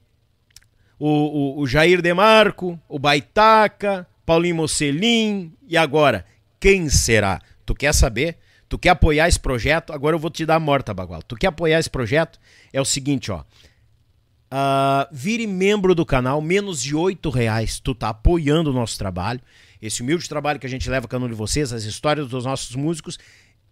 [0.97, 6.26] o, o, o Jair Demarco, o Baitaca, Paulinho Mocelim e agora,
[6.60, 7.39] quem será?
[7.64, 8.39] Tu quer saber?
[8.74, 9.94] Tu quer apoiar esse projeto?
[9.94, 11.22] Agora eu vou te dar a morta, Bagual.
[11.22, 12.40] Tu quer apoiar esse projeto?
[12.74, 13.41] É o seguinte, ó.
[13.41, 17.80] Uh, vire membro do canal, menos de oito reais.
[17.80, 19.40] Tu tá apoiando o nosso trabalho.
[19.80, 23.20] Esse humilde trabalho que a gente leva canal de vocês, as histórias dos nossos músicos.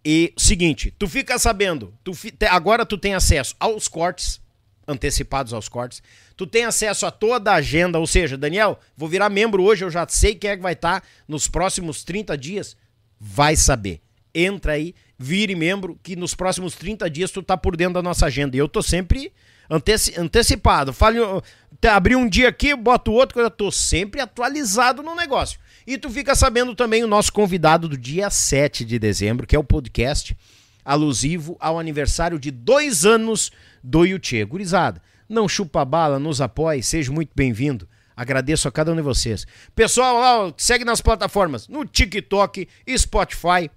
[0.04, 4.40] E seguinte, tu fica sabendo, tu fi, agora tu tem acesso aos cortes,
[4.86, 6.00] antecipados aos cortes.
[6.36, 9.90] Tu tem acesso a toda a agenda, ou seja, Daniel, vou virar membro hoje, eu
[9.90, 12.76] já sei quem é que vai estar tá nos próximos 30 dias.
[13.18, 14.00] Vai saber
[14.34, 18.26] entra aí, vire membro, que nos próximos 30 dias tu tá por dentro da nossa
[18.26, 18.56] agenda.
[18.56, 19.32] E eu tô sempre
[19.70, 20.92] anteci antecipado.
[20.92, 21.42] Falo,
[21.90, 25.58] abri um dia aqui, boto outro, eu tô sempre atualizado no negócio.
[25.86, 29.58] E tu fica sabendo também o nosso convidado do dia 7 de dezembro, que é
[29.58, 30.36] o podcast
[30.84, 33.50] alusivo ao aniversário de dois anos
[33.82, 34.44] do Yuchê.
[34.44, 37.88] Gurizada, não chupa bala, nos apoie, seja muito bem-vindo.
[38.14, 39.46] Agradeço a cada um de vocês.
[39.74, 43.70] Pessoal, segue nas plataformas, no TikTok, Spotify,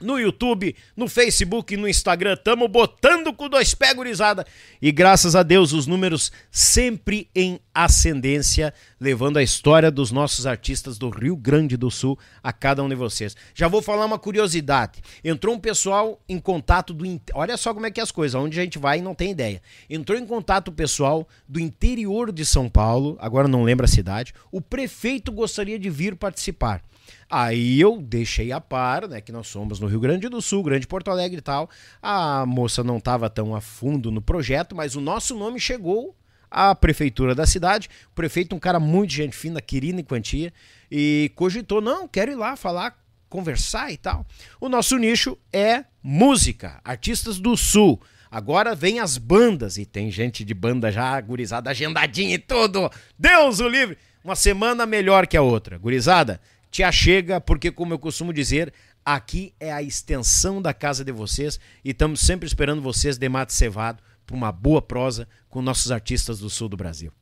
[0.00, 2.36] no YouTube, no Facebook, no Instagram.
[2.36, 4.46] Tamo botando com dois pés, gurizada.
[4.80, 10.98] E graças a Deus, os números sempre em ascendência, levando a história dos nossos artistas
[10.98, 13.36] do Rio Grande do Sul a cada um de vocês.
[13.54, 15.00] Já vou falar uma curiosidade.
[15.22, 17.04] Entrou um pessoal em contato do.
[17.34, 19.62] Olha só como é que é as coisas, onde a gente vai não tem ideia.
[19.88, 24.34] Entrou em contato o pessoal do interior de São Paulo, agora não lembro a cidade.
[24.50, 26.82] O prefeito gostaria de vir participar.
[27.30, 30.84] Aí eu deixei a par, né, que nós somos no Rio Grande do Sul, Grande
[30.84, 31.70] Porto Alegre e tal.
[32.02, 36.16] A moça não estava tão a fundo no projeto, mas o nosso nome chegou
[36.50, 37.88] à prefeitura da cidade.
[38.10, 40.52] O prefeito, um cara muito gente fina, querido em quantia,
[40.90, 42.98] e cogitou: não, quero ir lá falar,
[43.28, 44.26] conversar e tal.
[44.60, 48.00] O nosso nicho é música, artistas do Sul.
[48.28, 52.90] Agora vem as bandas, e tem gente de banda já gurizada, agendadinha e tudo.
[53.16, 53.96] Deus o livre!
[54.22, 55.78] Uma semana melhor que a outra.
[55.78, 56.40] Gurizada,
[56.70, 58.72] te achega, porque, como eu costumo dizer,
[59.04, 63.52] aqui é a extensão da casa de vocês e estamos sempre esperando vocês de mate
[63.52, 67.12] cevado para uma boa prosa com nossos artistas do sul do Brasil.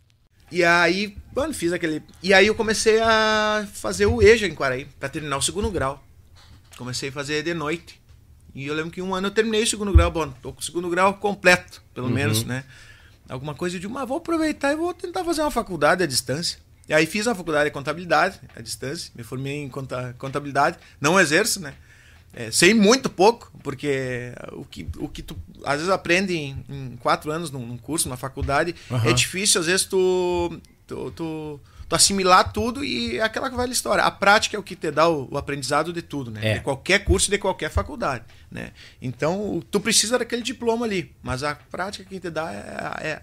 [0.50, 2.02] E aí, mano, fiz aquele.
[2.22, 6.02] E aí eu comecei a fazer o EJA em Quaraí, para terminar o segundo grau.
[6.76, 8.00] Comecei a fazer de noite.
[8.54, 10.64] E eu lembro que um ano eu terminei o segundo grau, bom, tô com o
[10.64, 12.12] segundo grau completo, pelo uhum.
[12.12, 12.64] menos, né?
[13.28, 16.58] Alguma coisa de uma, vou aproveitar e vou tentar fazer uma faculdade à distância.
[16.88, 21.60] E aí fiz a faculdade de contabilidade, à distância, me formei em contabilidade, não exerço,
[21.60, 21.74] né?
[22.32, 26.96] É, sei muito pouco, porque o que, o que tu às vezes aprende em, em
[26.98, 29.04] quatro anos num, num curso, numa faculdade, uhum.
[29.04, 34.04] é difícil às vezes tu, tu, tu, tu, assimilar tudo e é aquela velha história.
[34.04, 36.40] A prática é o que te dá o, o aprendizado de tudo, né?
[36.42, 36.54] É.
[36.54, 38.72] De qualquer curso, de qualquer faculdade, né?
[39.00, 43.22] Então, tu precisa daquele diploma ali, mas a prática que te dá é, é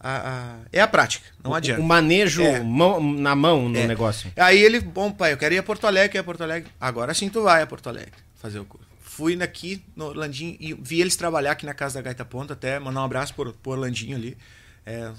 [0.00, 1.80] a, a, é a prática, não o, adianta.
[1.80, 2.60] O manejo é.
[2.60, 3.86] mão, na mão no é.
[3.86, 4.32] negócio.
[4.36, 6.70] Aí ele, bom, pai, eu quero ir a Porto Alegre, ir a Porto Alegre.
[6.80, 8.86] Agora sim tu vai a Porto Alegre fazer o curso.
[9.00, 12.78] Fui aqui no Orlandinho e vi eles trabalhar aqui na casa da Gaita Ponta, até
[12.78, 14.36] mandar um abraço pro, pro Orlandinho ali.
[14.86, 15.12] É,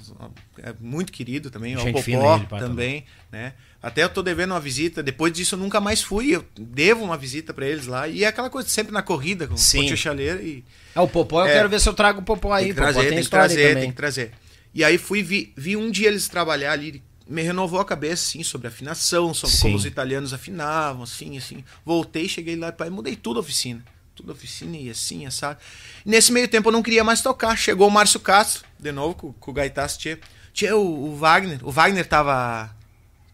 [0.63, 3.53] é, muito querido também, o Popó ele, também, né?
[3.83, 7.15] Até eu tô devendo uma visita, depois disso eu nunca mais fui, eu devo uma
[7.15, 9.87] visita para eles lá, e é aquela coisa sempre na corrida com, Sim.
[9.87, 10.65] com o chaleiro e...
[10.95, 12.79] É, o Popó, eu é, quero ver se eu trago o Popó aí, tem que
[12.79, 13.81] trazer, tem, tem que trazer, também.
[13.83, 14.31] tem que trazer.
[14.73, 18.43] E aí fui, vi, vi um dia eles trabalhar ali, me renovou a cabeça, assim,
[18.43, 19.61] sobre afinação, sobre Sim.
[19.61, 21.63] como os italianos afinavam, assim, assim.
[21.85, 23.83] Voltei, cheguei lá e mudei tudo a oficina.
[24.15, 25.59] Tudo a oficina e assim, sabe?
[26.03, 27.55] Nesse meio tempo eu não queria mais tocar.
[27.55, 30.19] Chegou o Márcio Castro, de novo, com, com o Gaitaço, tchê.
[30.51, 31.59] Tchê, o, o, Wagner.
[31.61, 32.75] O Wagner tava.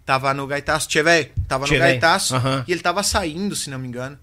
[0.05, 1.31] Tava no Gaitaço, tchê, velho.
[1.47, 2.35] Tava tchê, no Gaitaço.
[2.35, 2.63] Uhum.
[2.67, 4.19] E ele tava saindo, se não me engano.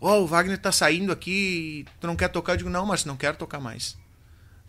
[0.00, 1.86] Ó, oh, o Wagner tá saindo aqui.
[1.98, 2.52] Tu não quer tocar?
[2.52, 3.96] Eu digo, não, Márcio, não quero tocar mais.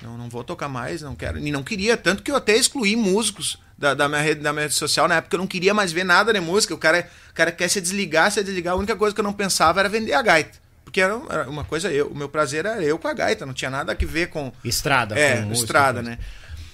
[0.02, 1.40] Não, não vou tocar mais, não quero.
[1.40, 4.64] E não queria, tanto que eu até excluí músicos da, da, minha, rede, da minha
[4.64, 5.36] rede social na época.
[5.36, 6.74] Eu não queria mais ver nada de música.
[6.74, 8.74] O cara, o cara quer se desligar, se desligar.
[8.74, 10.66] A única coisa que eu não pensava era vender a gaita.
[10.84, 11.16] Porque era
[11.48, 14.06] uma coisa, eu, o meu prazer era eu com a gaita, não tinha nada a
[14.06, 14.52] ver com.
[14.64, 16.18] Estrada, É, com estrada, né?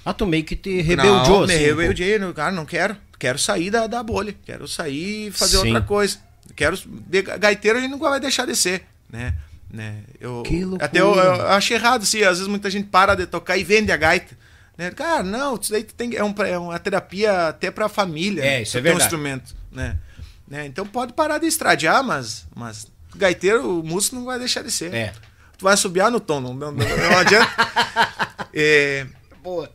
[0.03, 2.33] Ah, tu meio que te rebeldiou, não, me assim, rebeldiei, pô.
[2.33, 2.97] cara, não quero.
[3.17, 4.35] Quero sair da, da bolha.
[4.43, 5.67] Quero sair e fazer Sim.
[5.67, 6.17] outra coisa.
[6.55, 6.77] Quero.
[6.85, 9.35] De, gaiteiro a gente nunca vai deixar de ser, né?
[9.71, 10.03] Né?
[10.19, 10.85] Eu, que loucura.
[10.85, 13.91] Até eu, eu acho errado, assim, às vezes muita gente para de tocar e vende
[13.91, 14.37] a gaita.
[14.77, 14.91] Né?
[14.91, 18.43] Cara, não, isso daí tem, é, um, é uma terapia até pra família.
[18.43, 19.03] É, isso é verdade.
[19.03, 19.97] um instrumento, né?
[20.47, 20.65] né?
[20.65, 24.93] Então pode parar de estradear, mas, mas gaiteiro, o músico não vai deixar de ser.
[24.93, 25.13] É.
[25.57, 27.51] Tu vai subiar no tom, não, não, não, não adianta.
[28.53, 29.05] é,
[29.41, 29.71] Boa.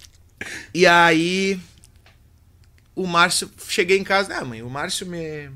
[0.73, 1.59] E aí,
[2.94, 5.51] o Márcio, cheguei em casa, ah, mãe, o Márcio me,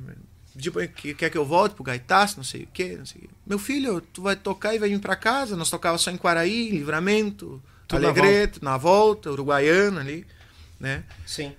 [0.59, 3.29] tipo, que quer que eu volte pro Gaitaço, não sei o quê, não sei o
[3.29, 3.31] quê.
[3.51, 5.57] Meu filho, tu vai tocar e vai vir para casa.
[5.57, 8.71] Nós tocava só em Quaraí, Livramento, Tudo Alegreto, na volta.
[8.71, 10.25] na volta, Uruguaiana ali,
[10.79, 11.03] né?
[11.27, 11.53] Sim.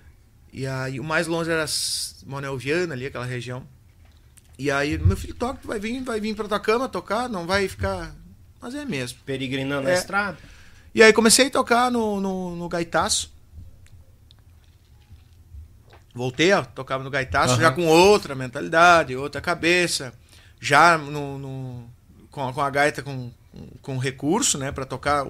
[0.50, 1.66] E aí o mais longe era
[2.24, 3.62] Monel Viana ali, aquela região.
[4.58, 7.46] E aí, meu filho, toca, tu vai vir, vai vir pra tua cama tocar, não
[7.46, 8.16] vai ficar.
[8.58, 9.18] Mas é mesmo.
[9.26, 9.92] Peregrinando é.
[9.92, 10.38] na estrada.
[10.94, 13.30] E aí comecei a tocar no, no, no gaitaço.
[16.14, 17.60] Voltei a tocar no gaitaço uhum.
[17.60, 20.14] já com outra mentalidade, outra cabeça,
[20.62, 21.90] já no, no
[22.30, 23.32] com, a, com, a gaita com,
[23.82, 25.26] com recurso, né, para tocar.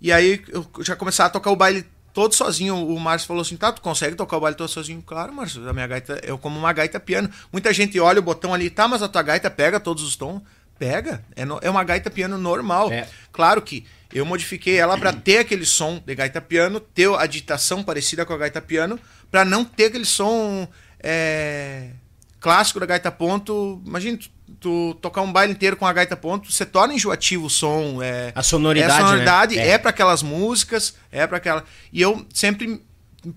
[0.00, 1.84] E aí eu já começava a tocar o baile
[2.14, 2.74] todo sozinho.
[2.74, 5.02] O Márcio falou assim: tá, tu consegue tocar o baile todo sozinho?
[5.02, 7.30] Claro, Márcio, a minha gaita, eu como uma gaita piano.
[7.52, 10.40] Muita gente olha o botão ali, tá, mas a tua gaita pega todos os tons.
[10.78, 11.22] Pega.
[11.34, 12.90] É, no, é uma gaita piano normal.
[12.90, 13.06] É.
[13.32, 17.82] Claro que eu modifiquei ela para ter aquele som de gaita piano, ter a digitação
[17.82, 18.98] parecida com a gaita piano,
[19.30, 20.68] para não ter aquele som
[21.00, 21.90] é,
[22.40, 23.82] clássico da gaita ponto.
[23.86, 24.30] Imagina, tu,
[24.66, 28.02] tu, tocar um baile inteiro com a gaita ponto, você torna enjoativo o som.
[28.02, 28.90] É, a sonoridade.
[28.90, 29.68] É, a sonoridade né?
[29.68, 31.62] é, é para aquelas músicas, é para aquela.
[31.92, 32.82] E eu sempre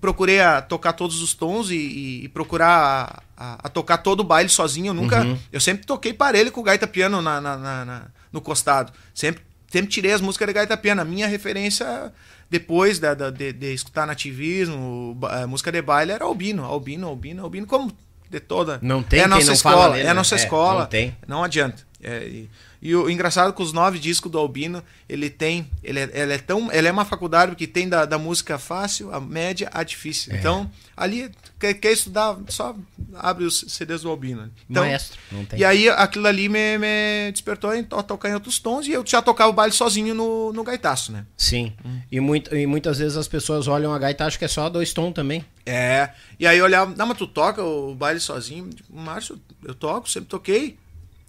[0.00, 4.20] procurei a tocar todos os tons e, e, e procurar a, a, a, tocar todo
[4.20, 4.88] o baile sozinho.
[4.88, 5.22] Eu nunca.
[5.22, 5.38] Uhum.
[5.52, 8.02] Eu sempre toquei parelho com o gaita piano na, na, na, na,
[8.32, 8.92] no costado.
[9.14, 11.00] Sempre, sempre tirei as músicas de gaita piano.
[11.00, 12.12] A minha referência
[12.50, 17.44] depois da, da de, de, escutar nativismo, a música de baile era Albino, Albino, Albino,
[17.44, 17.92] Albino, como
[18.30, 18.78] de toda.
[18.80, 20.80] Não tem é a nossa escola, é a nossa é, escola.
[20.80, 21.16] Não tem.
[21.26, 21.84] Não adianta.
[22.02, 22.50] É, e,
[22.80, 25.68] e o engraçado é que os nove discos do Albino, ele tem.
[25.82, 26.72] Ele é, ele é tão.
[26.72, 30.32] Ele é uma faculdade que tem da, da música fácil, a média, a difícil.
[30.32, 30.38] É.
[30.38, 30.70] Então,
[31.00, 32.76] ali, quer, quer, estudar, só
[33.14, 34.50] abre os CDs do Albino.
[34.68, 35.58] Então, Maestro, não tem.
[35.58, 39.22] E aí aquilo ali me, me despertou em tocar em outros tons e eu já
[39.22, 41.24] tocava o baile sozinho no, no gaitaço, né?
[41.36, 41.72] Sim.
[41.82, 42.00] Hum.
[42.12, 44.92] E, muito, e muitas vezes as pessoas olham a gaita acham que é só dois
[44.92, 45.42] tons também.
[45.64, 46.10] É.
[46.38, 48.68] E aí eu olhava, não, mas tu toca o baile sozinho?
[48.90, 50.78] Márcio, eu toco, sempre toquei.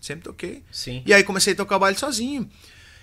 [0.02, 0.64] Sempre toquei.
[0.70, 1.02] Sim.
[1.06, 2.50] E aí comecei a tocar o baile sozinho.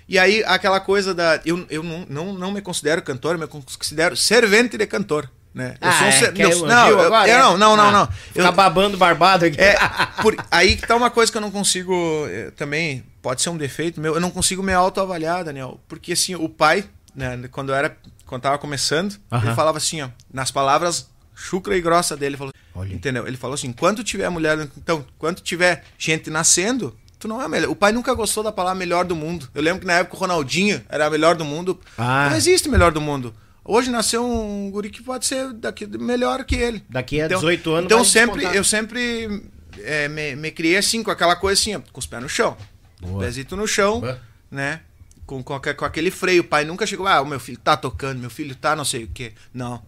[0.09, 1.41] E aí aquela coisa da.
[1.45, 5.31] Eu, eu não, não, não me considero cantor, eu me considero servente de cantor.
[5.59, 5.75] Né?
[5.81, 6.39] Eu ah, sou um é, ser...
[6.39, 8.07] não, não, eu, agora, eu, não, não, não, ah, não.
[8.07, 9.61] Ficar babando barbado aqui.
[9.61, 9.77] É,
[10.23, 11.93] por, aí que tá uma coisa que eu não consigo.
[12.29, 14.15] Eh, também pode ser um defeito meu.
[14.15, 15.81] Eu não consigo me autoavaliar, Daniel.
[15.89, 17.97] Porque assim, o pai, né, quando eu era.
[18.25, 19.47] Quando tava começando, uh -huh.
[19.47, 22.95] ele falava assim, ó, nas palavras chucra e grossa dele, falou, Olha.
[22.95, 23.27] entendeu?
[23.27, 27.71] Ele falou assim, quando tiver mulher, então, quando tiver gente nascendo, tu não é melhor.
[27.71, 29.49] O pai nunca gostou da palavra melhor do mundo.
[29.55, 31.81] Eu lembro que na época o Ronaldinho era melhor do mundo.
[31.97, 32.29] Ah.
[32.29, 33.35] Não existe melhor do mundo.
[33.71, 36.83] Hoje nasceu um guri que pode ser daqui, melhor que ele.
[36.89, 37.85] Daqui a então, 18 anos.
[37.85, 39.43] Então sempre, eu sempre
[39.81, 42.57] é, me, me, criei assim, com aquela coisa assim, com os pés no chão.
[42.99, 43.23] Boa.
[43.23, 44.19] Pezito no chão, Boa.
[44.51, 44.81] né?
[45.27, 46.41] Com, com, com, aquele freio.
[46.41, 49.05] O pai nunca chegou, ah, o meu filho tá tocando, meu filho tá não sei
[49.05, 49.35] o quê.
[49.53, 49.83] Não.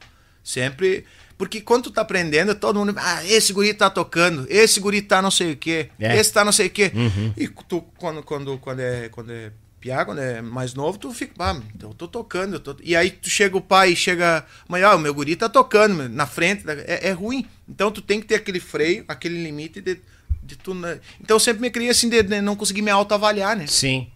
[0.45, 1.07] Sempre
[1.41, 2.93] porque quando tu tá aprendendo, todo mundo.
[2.99, 6.15] Ah, esse guri tá tocando, esse guri tá não sei o quê, é.
[6.19, 6.93] esse tá não sei o quê.
[6.95, 7.33] Uhum.
[7.35, 9.09] E tu, quando, quando, quando é.
[9.09, 9.51] Quando é
[9.81, 12.55] piá, quando é mais novo, tu fica, ah, então eu tô tocando.
[12.55, 12.77] Eu tô...
[12.83, 14.45] E aí tu chega o pai, chega.
[14.69, 16.65] Amanhã, ah, o meu guri tá tocando na frente.
[16.69, 17.47] É, é, ruim.
[17.69, 19.99] Então tu tem que ter aquele freio, aquele limite de,
[20.43, 20.73] de tu.
[21.21, 23.67] Então eu sempre me criei assim de, de não conseguir me autoavaliar, né?
[23.67, 24.09] Sim.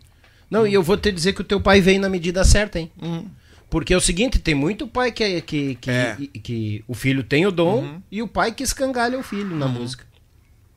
[0.51, 0.66] Não, hum.
[0.66, 2.93] e eu vou te dizer que o teu pai veio na medida certa, hein?
[3.03, 3.27] Hum.
[3.70, 6.16] Porque é o seguinte, tem muito pai que, que, que, é.
[6.43, 8.03] que o filho tem o dom uhum.
[8.09, 9.73] e o pai que escangalha o filho na uhum.
[9.73, 10.07] música.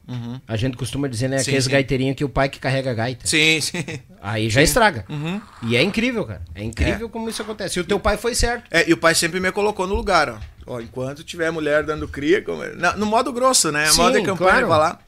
[0.07, 0.39] Uhum.
[0.47, 1.37] A gente costuma dizer, né?
[1.39, 3.27] Aqueles gaiteirinhos que o pai que carrega a gaita.
[3.27, 3.83] Sim, sim.
[4.21, 4.65] Aí já sim.
[4.65, 5.05] estraga.
[5.09, 5.41] Uhum.
[5.63, 6.41] E é incrível, cara.
[6.55, 7.09] É incrível é.
[7.09, 7.77] como isso acontece.
[7.77, 8.65] E o teu pai foi certo.
[8.71, 10.39] É, e o pai sempre me colocou no lugar, ó.
[10.65, 12.63] ó enquanto tiver mulher dando cria, como...
[12.63, 13.87] no, no modo grosso, né?
[13.87, 14.67] Sim, modo de campanha, claro.
[14.67, 15.05] falar.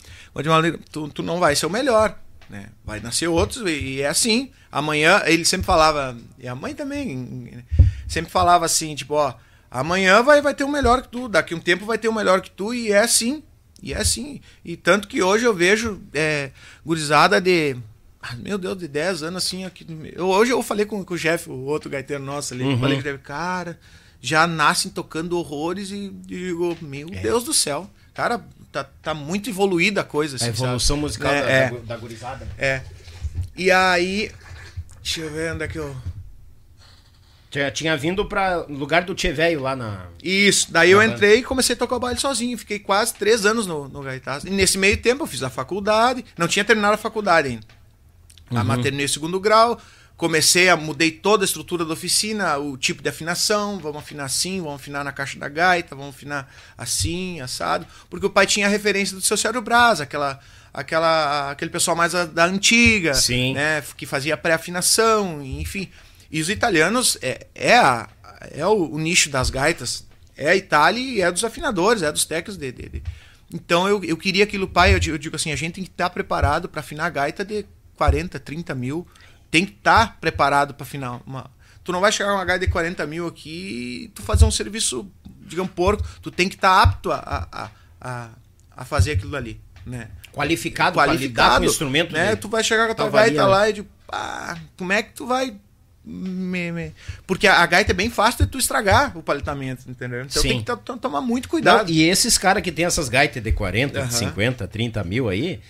[0.91, 2.19] Tu, tu não vai ser o melhor.
[2.49, 2.65] Né?
[2.83, 4.51] Vai nascer outros e é assim.
[4.71, 7.63] Amanhã, ele sempre falava, e a mãe também,
[8.07, 9.33] sempre falava assim, tipo, ó,
[9.69, 12.41] amanhã vai, vai ter um melhor que tu, daqui um tempo vai ter um melhor
[12.41, 13.43] que tu, e é assim.
[13.81, 14.41] E é assim.
[14.63, 16.51] E tanto que hoje eu vejo é,
[16.85, 17.75] gurizada de.
[18.21, 19.65] Ah, meu Deus, de 10 anos assim.
[19.65, 22.79] Aqui, eu, hoje eu falei com, com o chefe, o outro gaiteiro nosso ali, uhum.
[22.79, 23.79] falei que cara,
[24.21, 27.21] já nascem tocando horrores e digo, meu é.
[27.21, 27.89] Deus do céu.
[28.13, 30.35] Cara, tá, tá muito evoluída a coisa.
[30.35, 31.01] Assim, a evolução sabe?
[31.01, 31.69] musical é, da, é.
[31.71, 32.47] da, da gurizada.
[32.57, 32.81] É.
[33.55, 34.31] E aí.
[35.01, 35.95] Deixa eu ver onde é que eu.
[37.51, 40.05] Já tinha vindo para lugar do Tchê Velho lá na.
[40.23, 42.57] Isso, daí na eu entrei e comecei a tocar o baile sozinho.
[42.57, 44.47] Fiquei quase três anos no, no Gaitaço.
[44.47, 46.23] E nesse meio tempo eu fiz a faculdade.
[46.37, 47.65] Não tinha terminado a faculdade ainda.
[48.51, 48.63] Uhum.
[48.63, 49.79] Mas terminei o segundo grau.
[50.15, 54.59] Comecei a mudei toda a estrutura da oficina, o tipo de afinação, vamos afinar assim,
[54.59, 58.69] vamos afinar na caixa da gaita, vamos afinar assim, assado, porque o pai tinha a
[58.69, 60.37] referência do seu Sérgio Braz, aquela
[60.73, 63.53] aquela aquele pessoal mais a, da antiga, Sim.
[63.53, 65.89] né, que fazia pré-afinação, enfim.
[66.31, 68.09] E os italianos é, é, a,
[68.51, 70.05] é o, o, nicho das gaitas,
[70.37, 73.03] é a Itália e é dos afinadores, é dos técnicos de, de, de.
[73.53, 75.89] Então eu, eu queria aquilo, pai, eu digo, eu digo assim, a gente tem que
[75.89, 77.65] estar preparado para afinar a gaita de
[77.95, 79.07] 40, 30 mil
[79.51, 81.21] tem que estar tá preparado para final.
[81.25, 81.49] Uma...
[81.83, 85.09] Tu não vai chegar uma gaita de 40 mil aqui e tu fazer um serviço,
[85.41, 86.03] digamos, porco.
[86.21, 87.69] Tu tem que estar tá apto a, a,
[87.99, 88.29] a,
[88.77, 90.09] a, fazer aquilo ali, né?
[90.31, 92.13] Qualificado, qualificado com o instrumento.
[92.13, 92.35] Né?
[92.35, 95.25] Tu vai chegar com a tua gaita lá e de, ah, como é que tu
[95.25, 95.55] vai
[96.09, 96.93] me, me...
[97.27, 100.21] Porque a, a, gaita é bem fácil de tu estragar o palitamento, entendeu?
[100.21, 100.63] Então Sim.
[100.63, 101.87] tem que tomar muito cuidado.
[101.87, 104.07] Não, e esses caras que tem essas gaitas de 40, uhum.
[104.07, 105.61] de 50, 30 mil aí,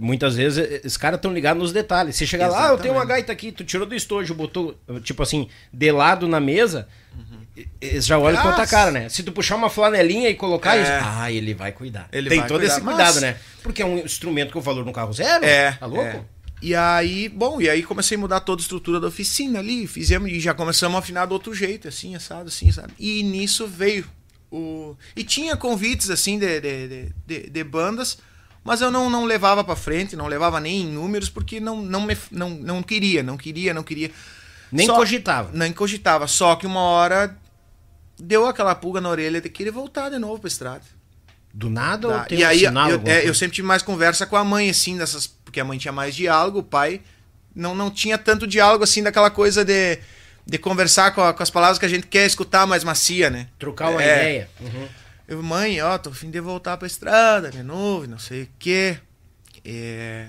[0.00, 2.14] Muitas vezes os caras estão ligados nos detalhes.
[2.14, 2.64] Você chega Exatamente.
[2.64, 5.90] lá, ah, eu tenho uma gaita aqui, tu tirou do estojo, botou, tipo assim, de
[5.90, 6.86] lado na mesa,
[7.16, 7.64] uhum.
[7.80, 9.08] eles já olham com outra cara, né?
[9.08, 10.82] Se tu puxar uma flanelinha e colocar é.
[10.82, 12.08] isso, ah, ele vai cuidar.
[12.12, 13.22] Ele Tem vai todo cuidar, esse cuidado, mas...
[13.22, 13.36] né?
[13.62, 15.44] Porque é um instrumento com valor no carro zero.
[15.44, 15.72] É.
[15.72, 16.04] Tá louco?
[16.04, 16.37] É.
[16.60, 20.30] E aí, bom, e aí comecei a mudar toda a estrutura da oficina ali, fizemos
[20.30, 22.92] e já começamos a afinar do outro jeito, assim, assado, assim, sabe?
[22.98, 24.04] E nisso veio
[24.50, 24.96] o.
[25.14, 28.18] E tinha convites, assim, de, de, de, de bandas,
[28.64, 32.02] mas eu não, não levava para frente, não levava nem em números, porque não, não,
[32.02, 34.10] me, não, não queria, não queria, não queria.
[34.72, 35.50] Nem só, cogitava.
[35.52, 37.36] Nem cogitava, só que uma hora
[38.18, 40.82] deu aquela pulga na orelha de querer voltar de novo pra estrada.
[41.52, 42.90] Do nada ou tem e um aí, sinal?
[42.90, 45.37] Eu, é, eu sempre tive mais conversa com a mãe, assim, dessas.
[45.48, 47.00] Porque a mãe tinha mais diálogo, o pai
[47.54, 49.98] não, não tinha tanto diálogo assim daquela coisa de,
[50.44, 53.48] de conversar com, a, com as palavras que a gente quer escutar mais macia, né?
[53.58, 54.04] Trocar uma é.
[54.04, 54.50] ideia.
[54.60, 54.88] Uhum.
[55.26, 58.98] Eu, mãe, ó, tô fim de voltar pra estrada de novo, não sei o quê.
[59.64, 60.28] É.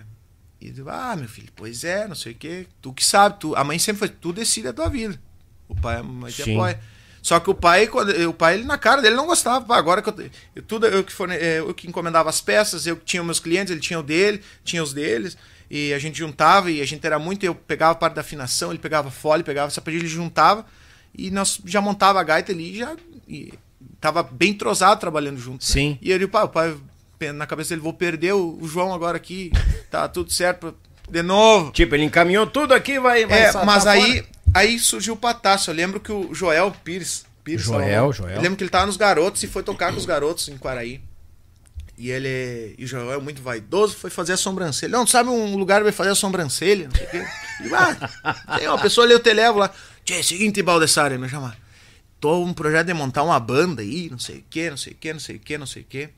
[0.61, 2.65] E eu, ah, meu filho, pois é, não sei o quê.
[2.81, 5.19] Tu que sabe, tu, a mãe sempre foi, tu decide a tua vida.
[5.67, 6.79] O pai, a mãe te apoia.
[7.21, 9.65] Só que o pai, quando, o pai, ele, na cara dele, não gostava.
[9.65, 12.87] Pá, agora que eu, eu, tudo eu que, forne, é, eu que encomendava as peças,
[12.87, 15.37] eu tinha os meus clientes, ele tinha o dele, tinha os deles.
[15.69, 17.45] E a gente juntava e a gente era muito.
[17.45, 20.65] Eu pegava parte da afinação, ele pegava folha, pegava essa ele juntava.
[21.15, 22.95] E nós já montava a gaita ali e já.
[23.27, 23.53] E
[23.99, 25.61] tava bem trozado trabalhando junto.
[25.61, 25.73] Né?
[25.73, 25.89] Sim.
[25.91, 25.97] Né?
[26.01, 26.75] E ele, pá, o pai,
[27.33, 29.51] na cabeça dele, vou perder o, o João agora aqui,
[29.91, 30.73] tá tudo certo.
[31.09, 31.71] De novo.
[31.71, 33.25] Tipo, ele encaminhou tudo aqui, vai.
[33.25, 34.21] vai é, mas aí.
[34.21, 34.38] Fora.
[34.53, 35.69] Aí surgiu o Pataço.
[35.69, 37.25] Eu lembro que o Joel Pires.
[37.43, 38.35] Pires Joel, Joel.
[38.35, 41.01] Eu lembro que ele tava nos garotos e foi tocar com os garotos em Quaraí.
[41.97, 42.75] E ele.
[42.77, 44.91] E o Joel é muito vaidoso, foi fazer a sobrancelha.
[44.91, 46.87] Não, sabe um lugar pra fazer a sobrancelha?
[46.87, 47.25] Não sei o quê.
[47.65, 49.69] E, ah, tem uma pessoa ali, eu te levo lá.
[50.05, 51.57] Tchê, seguinte, Baldessari, me chama.
[52.19, 54.95] Tô um projeto de montar uma banda aí, não sei o quê, não sei o
[54.95, 56.09] quê, não sei o quê, não sei o quê.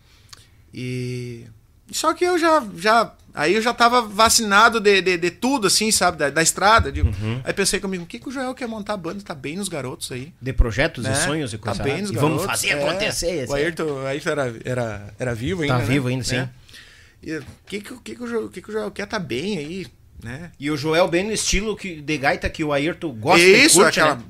[0.73, 1.45] E.
[1.91, 5.89] Só que eu já, já Aí eu já tava vacinado de, de, de tudo, assim,
[5.91, 6.17] sabe?
[6.17, 6.89] Da, da estrada.
[6.89, 7.41] Uhum.
[7.43, 9.23] Aí pensei comigo, o que, que o Joel quer montar a banda?
[9.23, 10.33] Tá bem nos garotos aí.
[10.41, 11.13] De projetos né?
[11.13, 11.77] e sonhos e coisas.
[11.77, 12.37] Tá bem nos garotos.
[12.37, 12.89] Vamos fazer é.
[12.89, 13.49] acontecer.
[13.49, 15.75] O Ayrton, Ayrton era, era, era vivo ainda.
[15.75, 15.85] Tá né?
[15.85, 16.35] vivo ainda, sim.
[16.35, 17.37] É.
[17.37, 19.05] o que, que, que, que, o Joel, que, que o Joel quer?
[19.05, 19.87] Tá bem aí.
[20.21, 20.51] Né?
[20.59, 23.99] E o Joel bem no estilo que, de gaita que o Ayrton gosta Isso, curte,
[23.99, 24.23] aquela né?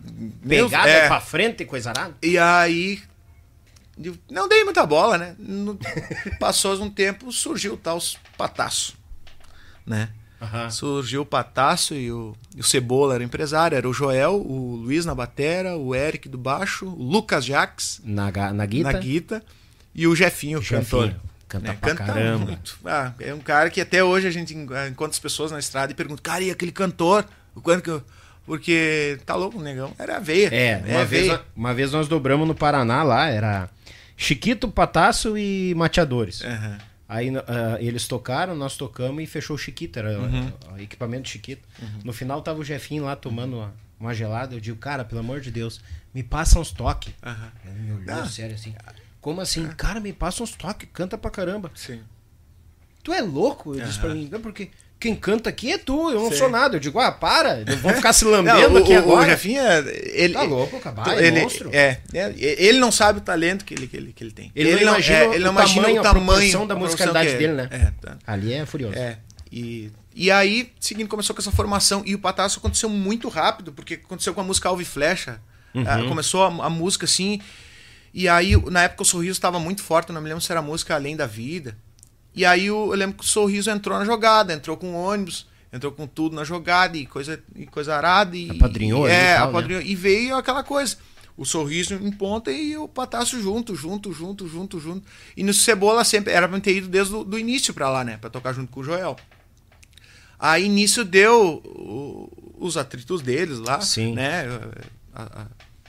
[0.47, 1.07] Pegada é.
[1.07, 2.15] pra frente e coisa arada.
[2.21, 3.01] E aí
[4.29, 5.35] não dei muita bola, né?
[6.39, 7.99] Passou um tempo, surgiu o tal
[8.37, 9.01] pataço
[9.85, 10.09] né?
[10.41, 10.71] Uhum.
[10.71, 15.05] Surgiu o Patasso e o, e o Cebola era empresário, era o Joel, o Luiz
[15.05, 18.91] na batera, o Eric do baixo, o Lucas Jax na, na, guita.
[18.91, 19.43] na guita
[19.93, 21.15] e o Jefinho, o cantor.
[21.47, 21.77] Canta né?
[21.79, 22.45] pra Canta caramba.
[22.45, 22.79] Muito.
[22.83, 25.95] Ah, é um cara que até hoje a gente encontra as pessoas na estrada e
[25.95, 27.25] pergunta, cara, e aquele cantor?
[27.53, 28.01] O quanto que eu...
[28.43, 29.93] Porque tá louco o negão.
[29.99, 30.49] Era veia.
[30.51, 33.69] É, é uma, vez, uma vez nós dobramos no Paraná lá, era
[34.21, 36.41] Chiquito, Patasso e Mateadores.
[36.41, 36.77] Uhum.
[37.09, 37.41] Aí uh,
[37.79, 40.53] eles tocaram, nós tocamos e fechou o Chiquita, era uhum.
[40.69, 41.67] o, o equipamento Chiquita.
[41.81, 42.01] Uhum.
[42.03, 44.53] No final tava o Jefinho lá tomando uma, uma, gelada.
[44.53, 45.81] Eu digo, cara, pelo amor de Deus,
[46.13, 47.15] me passa uns toques.
[47.65, 48.27] Ele me olhou ah.
[48.27, 48.75] sério assim.
[49.19, 49.65] Como assim?
[49.65, 49.73] Ah.
[49.73, 51.71] Cara, me passa uns toques, canta pra caramba.
[51.73, 52.01] Sim.
[53.03, 53.73] Tu é louco?
[53.73, 54.69] Ele disse pra mim, não, porque
[55.01, 56.75] quem canta aqui é tu, eu não sou nada.
[56.75, 59.25] Eu digo, ah, para, vamos ficar se lambendo não, o, aqui agora.
[59.25, 59.63] O Jefinho,
[60.13, 60.33] ele...
[60.33, 61.71] Tá louco, acabar, é ele, monstro.
[61.73, 64.51] É, é, ele não sabe o talento que ele, que ele, que ele tem.
[64.55, 67.37] Ele, ele não imagina, é, ele não o imagina tamanho, o tamanho, da musicalidade é.
[67.37, 67.67] dele, né?
[67.71, 68.17] É, tá.
[68.27, 68.95] Ali é furioso.
[68.95, 69.17] É,
[69.51, 69.91] e...
[70.13, 72.03] E aí, seguindo, começou com essa formação.
[72.05, 75.39] E o Patasso aconteceu muito rápido, porque aconteceu com a música Alve Flecha.
[75.73, 75.85] Uhum.
[75.87, 77.39] Ah, começou a, a, música assim.
[78.13, 80.11] E aí, na época, o sorriso estava muito forte.
[80.11, 81.77] Não me lembro se era a música Além da Vida.
[82.33, 85.49] E aí, eu, eu lembro que o sorriso entrou na jogada, entrou com o ônibus
[85.73, 88.35] entrou com tudo na jogada e coisa, e coisa arada.
[88.35, 89.37] E, apadrinhou, e, é, né?
[89.37, 89.81] apadrinhou.
[89.81, 89.89] Né?
[89.89, 90.97] E veio aquela coisa.
[91.37, 95.07] O sorriso em ponta e o pataço junto, junto, junto, junto, junto.
[95.35, 98.17] E no Cebola sempre era pra ter ido desde o início pra lá, né?
[98.17, 99.15] Pra tocar junto com o Joel.
[100.37, 104.13] Aí nisso deu o, os atritos deles lá, Sim.
[104.13, 104.45] né?
[105.15, 105.45] A, a,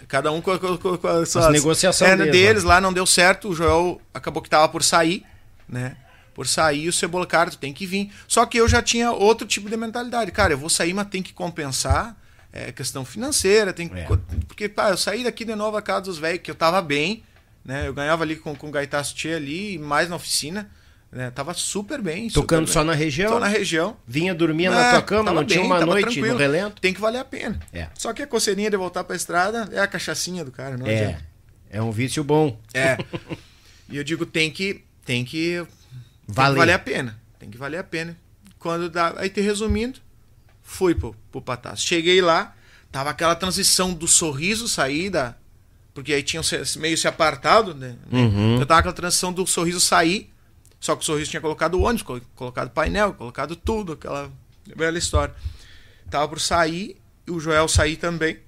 [0.06, 2.74] cada um com, com, com, com as suas negociações deles, deles lá.
[2.74, 3.48] lá não deu certo.
[3.48, 5.24] O Joel acabou que tava por sair,
[5.68, 5.96] né?
[6.34, 8.10] Por sair, o Cebola, cara, tu tem que vir.
[8.26, 10.30] Só que eu já tinha outro tipo de mentalidade.
[10.30, 12.16] Cara, eu vou sair, mas tem que compensar.
[12.52, 14.06] É questão financeira, tem que, é.
[14.46, 17.24] porque pá, eu saí daqui de novo a casa dos velhos, que eu tava bem,
[17.64, 17.88] né?
[17.88, 20.70] Eu ganhava ali com, com o Gaitaço Tchê ali, mais na oficina.
[21.10, 21.30] Né?
[21.30, 22.28] Tava super bem.
[22.28, 23.30] Tocando super só na região?
[23.30, 23.96] Só na região.
[24.06, 26.34] Vinha dormir é, na tua cama, não bem, tinha uma noite tranquilo.
[26.34, 26.80] no relento?
[26.80, 27.58] Tem que valer a pena.
[27.72, 27.88] É.
[27.94, 31.04] Só que a coceirinha de voltar pra estrada é a cachaçinha do cara, não é.
[31.04, 31.24] Adianta.
[31.70, 32.58] É um vício bom.
[32.74, 32.98] É.
[33.88, 35.66] e eu digo, tem que, tem que
[36.32, 36.46] Valer.
[36.46, 37.20] Tem que valer a pena.
[37.38, 38.18] Tem que valer a pena.
[38.58, 39.14] Quando dá.
[39.16, 40.00] Aí, te resumindo,
[40.62, 41.86] fui pro, pro Pataço.
[41.86, 42.54] Cheguei lá,
[42.90, 45.34] tava aquela transição do sorriso sair da.
[45.94, 46.42] Porque aí tinham
[46.76, 47.96] meio se apartado, né?
[48.10, 48.54] Uhum.
[48.54, 50.30] Então tava aquela transição do sorriso sair.
[50.80, 54.32] Só que o sorriso tinha colocado o ônibus, colocado painel, colocado tudo, aquela
[54.74, 55.34] bela história.
[56.10, 56.96] Tava por sair,
[57.26, 58.38] e o Joel sair também.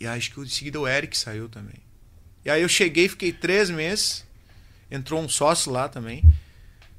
[0.00, 1.76] E acho que em seguida o Eric saiu também.
[2.44, 4.24] E aí eu cheguei, fiquei três meses.
[4.90, 6.24] Entrou um sócio lá também.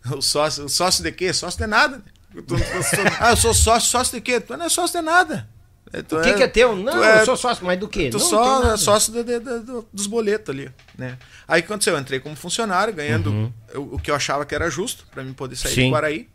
[0.12, 1.34] O sócio, o sócio de quê?
[1.34, 2.02] Sócio de nada.
[3.20, 4.40] ah, eu sou sócio, sócio de quê?
[4.40, 5.48] Tu não é sócio de nada.
[5.92, 6.76] É, o que é, que é teu?
[6.76, 8.10] Não, é, eu sou sócio, mas do quê?
[8.10, 11.18] Tu só sócio de, de, de, dos boletos ali, né?
[11.48, 11.96] Aí o que aconteceu?
[11.96, 13.54] Eu entrei como funcionário, ganhando uhum.
[13.74, 15.86] o, o, que eu achava que era justo para mim poder sair Sim.
[15.86, 16.30] do Guaraí.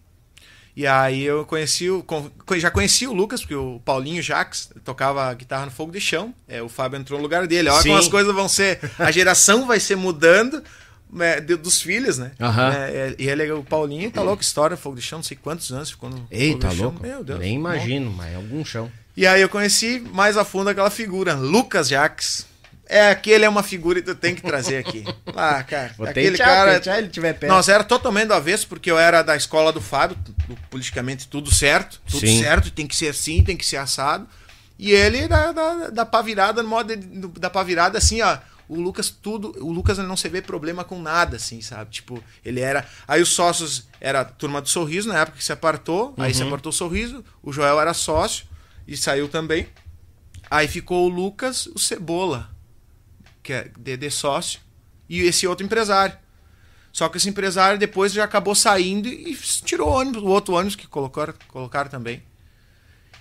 [0.77, 2.05] E aí eu conheci o.
[2.57, 6.35] Já conheci o Lucas, porque o Paulinho Jax tocava guitarra no fogo de chão.
[6.49, 7.69] É, o Fábio entrou no lugar dele.
[7.69, 7.91] Olha Sim.
[7.91, 8.81] como as coisas vão ser.
[8.99, 10.65] A geração vai ser mudando.
[11.21, 12.33] É, dos filhos, né?
[12.41, 12.69] Uhum.
[12.69, 15.91] É, e ele, o Paulinho, tá louco, história, fogo de chão, não sei quantos anos
[15.91, 16.27] ficou no.
[16.31, 17.03] Eita, fogo louco.
[17.03, 17.39] Meu Deus.
[17.39, 18.17] Nem imagino, bom.
[18.17, 18.91] mas é algum chão.
[19.17, 22.47] E aí eu conheci mais a fundo aquela figura, Lucas Jax.
[22.87, 25.05] É, aquele é uma figura que tu tem que trazer aqui.
[25.37, 25.93] Ah, cara.
[25.99, 26.79] Vou aquele cara.
[26.79, 27.51] Tchau, ele tiver perto.
[27.51, 30.17] Nossa, era totalmente do avesso, porque eu era da escola do Fábio,
[30.71, 32.01] politicamente tudo certo.
[32.07, 32.41] Tudo Sim.
[32.41, 34.29] certo, tem que ser assim, tem que ser assado.
[34.79, 38.39] E ele da, da, da pavirada, no modo de, da pavirada, assim, ó.
[38.69, 39.55] O Lucas, tudo.
[39.65, 41.91] O Lucas não se vê problema com nada, assim, sabe?
[41.91, 42.87] Tipo, ele era.
[43.07, 46.15] Aí os sócios era a turma do sorriso, na época que se apartou.
[46.17, 46.25] Uhum.
[46.25, 46.49] Aí se uhum.
[46.49, 47.25] apartou o sorriso.
[47.43, 48.47] O Joel era sócio
[48.87, 49.69] e saiu também.
[50.51, 52.55] Aí ficou o Lucas, o Cebola
[53.45, 54.59] que é de sócio,
[55.07, 56.17] e esse outro empresário.
[56.91, 60.75] Só que esse empresário depois já acabou saindo e tirou o ônibus, o outro ônibus
[60.75, 62.23] que colocaram, colocaram também.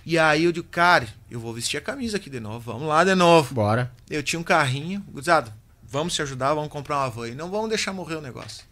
[0.06, 3.04] E aí eu digo, cara, eu vou vestir a camisa aqui de novo, vamos lá
[3.04, 3.54] de novo.
[3.54, 3.90] Bora.
[4.10, 5.52] Eu tinha um carrinho, guzado,
[5.82, 7.28] vamos se ajudar, vamos comprar uma van.
[7.28, 8.64] E não vamos deixar morrer o negócio.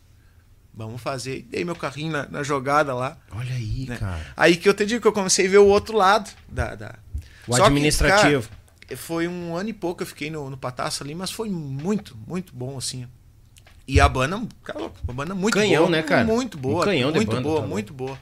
[0.75, 1.47] Vamos fazer.
[1.51, 3.17] Dei meu carrinho na, na jogada lá.
[3.31, 3.97] Olha aí, né?
[3.97, 4.27] cara.
[4.37, 6.75] Aí que eu te digo que eu comecei a ver o outro lado da.
[6.75, 6.95] da...
[7.47, 8.43] O Só administrativo.
[8.43, 8.49] Que,
[8.89, 12.17] cara, foi um ano e pouco eu fiquei no, no Pataça ali, mas foi muito,
[12.27, 13.07] muito bom, assim.
[13.87, 15.91] E a banda, cara, a banda muito canhão, boa.
[15.91, 16.25] né, cara?
[16.25, 16.83] Muito boa.
[16.83, 18.19] Um canhão muito banda, boa, tá muito boa.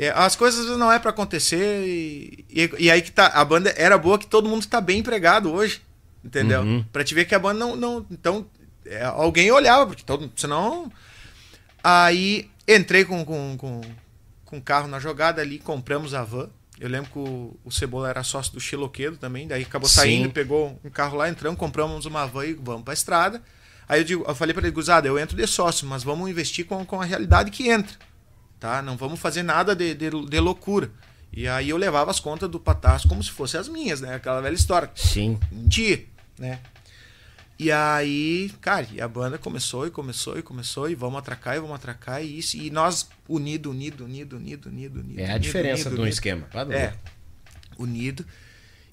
[0.00, 3.26] É, as coisas não é para acontecer e, e, e, aí que tá.
[3.26, 5.82] A banda era boa que todo mundo tá bem empregado hoje.
[6.24, 6.62] Entendeu?
[6.62, 6.82] Uhum.
[6.90, 7.76] Pra te ver que a banda não.
[7.76, 8.46] não então,
[8.86, 10.32] é, alguém olhava, porque todo.
[10.34, 10.90] Senão.
[11.84, 13.82] Aí entrei com, com, com,
[14.46, 16.48] com o carro na jogada ali, compramos a van.
[16.78, 20.30] Eu lembro que o, o Cebola era sócio do Chiloquedo também, daí acabou saindo, Sim.
[20.30, 23.42] pegou um carro lá, entramos, compramos uma van e vamos pra estrada.
[23.86, 26.64] Aí eu, digo, eu falei para ele, Guzada, eu entro de sócio, mas vamos investir
[26.64, 27.94] com, com a realidade que entra.
[28.60, 28.82] Tá?
[28.82, 30.90] Não vamos fazer nada de, de, de loucura.
[31.32, 34.14] E aí eu levava as contas do Patasso como se fossem as minhas, né?
[34.14, 34.90] Aquela velha história.
[34.94, 35.38] Sim.
[35.50, 36.04] Mentia,
[36.38, 36.60] né?
[37.58, 41.60] E aí, cara, e a banda começou e começou e começou e vamos atracar e
[41.60, 42.56] vamos atracar e isso.
[42.56, 45.20] E nós unido, unido, unido, unido, unido, unido.
[45.20, 46.12] É a unido, diferença unido, de um unido.
[46.12, 46.48] esquema.
[46.72, 46.94] É.
[47.78, 48.26] Unido.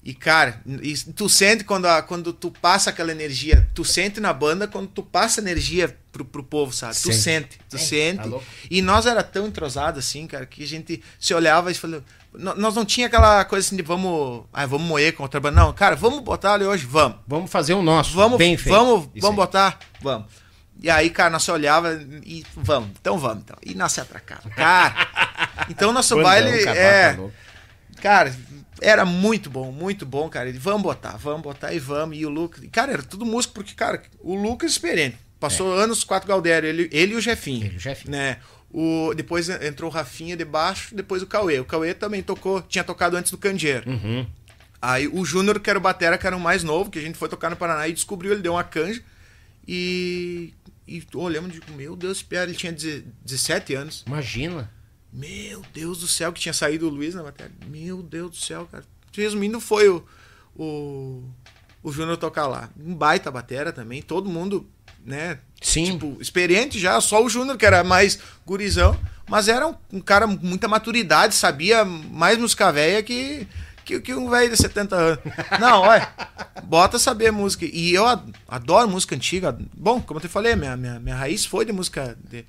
[0.08, 4.32] E, cara, e tu sente quando, a, quando tu passa aquela energia, tu sente na
[4.32, 6.94] banda quando tu passa energia pro, pro povo, sabe?
[6.94, 7.14] Sente.
[7.14, 8.30] Tu sente, tu é, sente.
[8.30, 8.38] Tá
[8.70, 12.02] e nós era tão entrosado assim, cara, que a gente se olhava e falou,
[12.32, 15.60] nós não tinha aquela coisa assim de vamos, ah, vamos moer com outra banda.
[15.60, 17.18] Não, cara, vamos botar ali hoje, vamos.
[17.26, 18.74] Vamos fazer o nosso, vamos, bem feito.
[18.74, 20.26] Vamos, vamos botar, vamos.
[20.80, 23.58] E aí, cara, nós se olhava e vamos, então vamos, então.
[23.62, 24.48] E nós se atracava.
[24.56, 25.06] Cara,
[25.68, 27.12] então nosso Bandão, baile é...
[27.12, 27.28] Tá
[28.00, 28.34] cara,
[28.80, 30.48] era muito bom, muito bom, cara.
[30.48, 32.16] Ele, vamos botar, vamos botar e vamos.
[32.16, 35.16] E o Lucas, cara, era tudo músico, porque, cara, o Lucas experiente.
[35.40, 35.84] Passou é.
[35.84, 37.66] anos quatro Galdério, ele, ele e o Jefinho.
[37.66, 38.10] Ele e o Jefinho.
[38.10, 38.38] Né?
[38.70, 41.58] O, depois entrou o Rafinha de baixo, depois o Cauê.
[41.60, 43.88] O Cauê também tocou, tinha tocado antes do Candeeiro.
[43.88, 44.26] Uhum.
[44.80, 47.16] Aí o Júnior, que era o Batera, que era o mais novo, que a gente
[47.16, 49.02] foi tocar no Paraná e descobriu, ele deu uma canja.
[49.66, 50.54] E,
[50.86, 54.04] e olhamos e digo, meu Deus, ele tinha 17 anos.
[54.06, 54.70] Imagina.
[55.12, 57.54] Meu Deus do céu, que tinha saído o Luiz na bateria.
[57.66, 58.84] Meu Deus do céu, cara.
[59.12, 60.04] Resumindo, foi o,
[60.54, 61.24] o,
[61.82, 62.70] o Júnior tocar lá.
[62.78, 64.68] Um baita batera também, todo mundo
[65.04, 65.38] né?
[65.60, 65.92] Sim.
[65.92, 68.98] Tipo, experiente já, só o Júnior, que era mais gurizão,
[69.28, 73.48] mas era um, um cara com muita maturidade, sabia mais música velha que,
[73.84, 75.18] que, que um velho de 70 anos.
[75.58, 76.08] Não, olha,
[76.64, 77.64] bota saber música.
[77.64, 78.04] E eu
[78.46, 79.56] adoro música antiga.
[79.74, 82.16] Bom, como eu te falei, minha, minha, minha raiz foi de música.
[82.28, 82.44] De,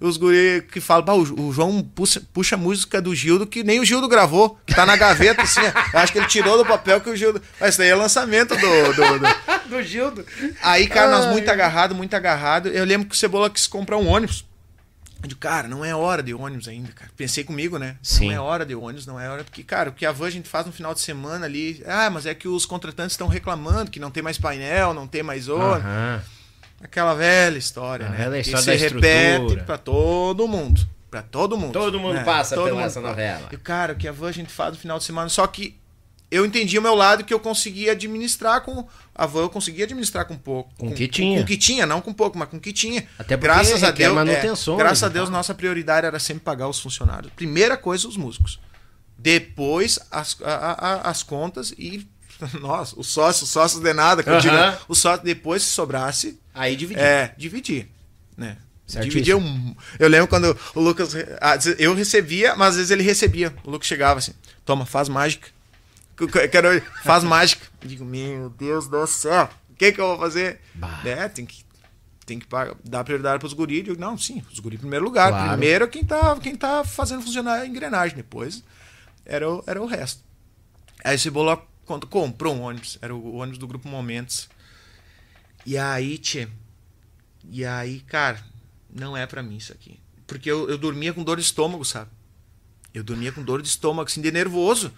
[0.00, 4.08] os guri que falam, o, João puxa, puxa música do Gildo que nem o Gildo
[4.08, 5.60] gravou, que tá na gaveta, assim.
[5.92, 7.42] Eu acho que ele tirou do papel que o Gildo.
[7.60, 8.92] Mas isso daí é lançamento do.
[8.94, 9.68] Do, do...
[9.68, 10.24] do Gildo.
[10.62, 12.68] Aí, cara, nós muito agarrado, muito agarrado.
[12.68, 14.44] Eu lembro que o Cebola quis comprar um ônibus.
[15.20, 17.10] Eu digo, cara, não é hora de ônibus ainda, cara.
[17.16, 17.96] Pensei comigo, né?
[18.00, 18.28] Sim.
[18.28, 19.42] Não é hora de ônibus, não é hora.
[19.42, 21.82] Porque, cara, o que a van a gente faz no final de semana ali.
[21.86, 25.24] Ah, mas é que os contratantes estão reclamando que não tem mais painel, não tem
[25.24, 25.84] mais ônibus.
[25.84, 26.37] Uhum.
[26.82, 28.16] Aquela velha história, a né?
[28.16, 30.86] Velha história que se repete para todo mundo.
[31.10, 31.72] Para todo mundo.
[31.72, 32.24] Todo mundo né?
[32.24, 33.48] passa todo pela mundo essa novela.
[33.50, 35.28] E, cara, o que a van a gente faz no final de semana.
[35.28, 35.78] Só que
[36.30, 38.86] eu entendi o meu lado que eu conseguia administrar com.
[39.14, 40.70] A van eu conseguia administrar com pouco.
[40.76, 41.38] Com o que tinha.
[41.38, 43.06] Com o que tinha, não com pouco, mas com o que tinha.
[43.18, 44.14] Até porque graças a Deus.
[44.14, 47.32] Manutenção, é, graças a Deus, nossa prioridade era sempre pagar os funcionários.
[47.34, 48.60] Primeira coisa, os músicos.
[49.16, 52.06] Depois as, a, a, as contas e
[52.60, 54.54] Nossa, os sócios, sócios de nada, que eu digo,
[54.88, 56.38] o sócio depois se sobrasse.
[56.58, 57.02] Aí dividir.
[57.02, 57.88] É, dividir.
[58.36, 58.56] Né?
[59.00, 59.76] Dividia um.
[59.98, 61.12] Eu lembro quando o Lucas.
[61.78, 63.54] Eu recebia, mas às vezes ele recebia.
[63.62, 64.32] O Lucas chegava assim:
[64.64, 65.48] toma, faz mágica.
[66.50, 67.64] Quero, faz mágica.
[67.80, 70.60] Eu digo, meu Deus do céu, o que, que eu vou fazer?
[70.74, 71.00] Bah.
[71.04, 71.64] É, tem que,
[72.26, 72.46] tem que
[72.82, 73.78] dar prioridade pros guris.
[73.78, 75.28] Eu digo, não, sim, os guris em primeiro lugar.
[75.28, 75.50] Claro.
[75.50, 78.16] Primeiro é quem tá, quem tá fazendo funcionar a engrenagem.
[78.16, 78.64] Depois
[79.24, 80.24] era o, era o resto.
[81.04, 82.98] Aí esse bolo comprou um ônibus.
[83.00, 84.48] Era o ônibus do grupo Momentos.
[85.68, 86.48] E aí, tchê.
[87.50, 88.38] E aí, cara,
[88.90, 90.00] não é para mim isso aqui.
[90.26, 92.10] Porque eu, eu dormia com dor de estômago, sabe?
[92.94, 94.90] Eu dormia com dor de estômago, assim, de nervoso.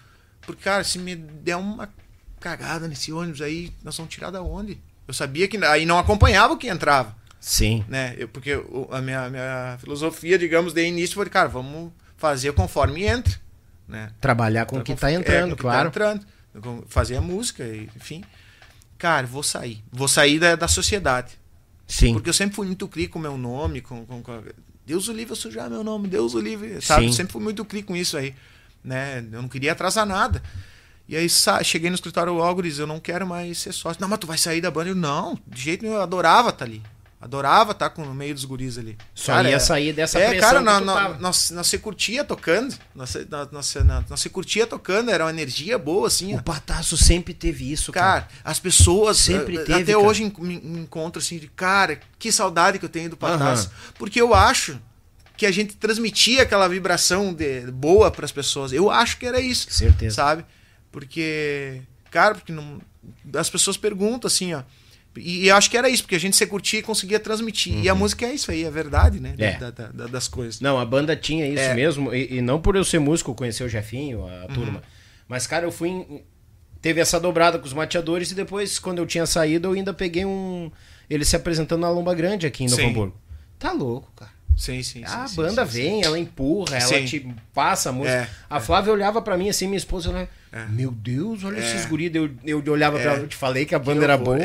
[0.43, 1.93] Porque, cara, se me der uma
[2.39, 4.81] cagada nesse ônibus aí, nós vamos tirar da onde?
[5.09, 5.57] Eu sabia que.
[5.57, 7.17] Aí não acompanhava o que entrava.
[7.41, 7.85] Sim.
[7.89, 8.15] Né?
[8.17, 8.53] Eu, porque
[8.93, 13.35] a minha, minha filosofia, digamos, de início foi, cara, vamos fazer conforme entra.
[13.89, 14.13] Né?
[14.21, 15.91] Trabalhar com o que está entrando, é, claro.
[15.91, 17.67] Tá entrando, fazer a música,
[17.97, 18.23] enfim.
[19.01, 19.83] Cara, vou sair.
[19.91, 21.33] Vou sair da, da sociedade.
[21.89, 22.13] Sim.
[22.13, 24.43] Porque eu sempre fui muito cri com o meu nome, com, com, com,
[24.87, 27.07] Deus o livre eu sujar meu nome, Deus o livre, sabe?
[27.07, 27.13] Sim.
[27.13, 28.33] Sempre fui muito cri com isso aí
[28.85, 29.25] né?
[29.33, 30.43] Eu não queria atrasar nada.
[31.09, 31.29] E aí
[31.65, 34.01] cheguei no escritório Álvares, eu não quero mais ser sócio.
[34.01, 34.91] Não, mas tu vai sair da banda?
[34.91, 36.83] Eu, não, de jeito nenhum, eu adorava estar tá ali.
[37.21, 38.97] Adorava estar tá com, no meio dos guris ali.
[39.15, 42.25] Só cara, ia é, sair dessa é, pressão cara, na, na, nós, nós se curtia
[42.25, 42.75] tocando.
[42.95, 43.75] Nós, nós, nós,
[44.09, 46.35] nós se curtia tocando, era uma energia boa, assim.
[46.35, 48.23] O Pataço sempre teve isso, cara.
[48.23, 49.99] cara as pessoas sempre eh, teve, Até cara.
[49.99, 53.67] hoje me encontro assim, de cara, que saudade que eu tenho do Pataço.
[53.67, 53.93] Uhum.
[53.99, 54.81] Porque eu acho
[55.37, 58.73] que a gente transmitia aquela vibração de, boa para as pessoas.
[58.73, 59.71] Eu acho que era isso.
[59.71, 60.17] Certeza.
[60.17, 60.45] Sabe?
[60.91, 62.81] Porque, cara, porque não,
[63.35, 64.63] as pessoas perguntam assim, ó.
[65.17, 67.75] E, e acho que era isso, porque a gente se curtia e conseguia transmitir.
[67.75, 67.83] Uhum.
[67.83, 67.99] E a uhum.
[67.99, 69.35] música é isso aí, é verdade, né?
[69.39, 69.59] É.
[69.59, 70.61] Da, da, da, das coisas.
[70.61, 71.75] Não, a banda tinha isso é.
[71.75, 72.15] mesmo.
[72.15, 74.55] E, e, não por eu ser músico, conhecer o Jefinho, a uhum.
[74.55, 74.83] turma.
[75.27, 75.89] Mas, cara, eu fui.
[75.89, 76.23] Em,
[76.81, 80.25] teve essa dobrada com os mateadores e depois, quando eu tinha saído, eu ainda peguei
[80.25, 80.71] um.
[81.09, 83.21] Ele se apresentando na Lomba Grande aqui em Novo Hamburgo.
[83.59, 84.31] Tá louco, cara.
[84.57, 86.07] Sim, sim, A sim, banda sim, vem, sim.
[86.07, 88.15] ela empurra, ela te passa a música.
[88.15, 88.61] É, a é.
[88.61, 88.93] Flávia é.
[88.93, 90.29] olhava para mim assim, minha esposa, né?
[90.53, 90.65] É.
[90.67, 91.89] Meu Deus, olha esses é.
[91.89, 92.11] guris.
[92.13, 94.39] Eu, eu olhava pra ela, eu te falei que a banda que era boa.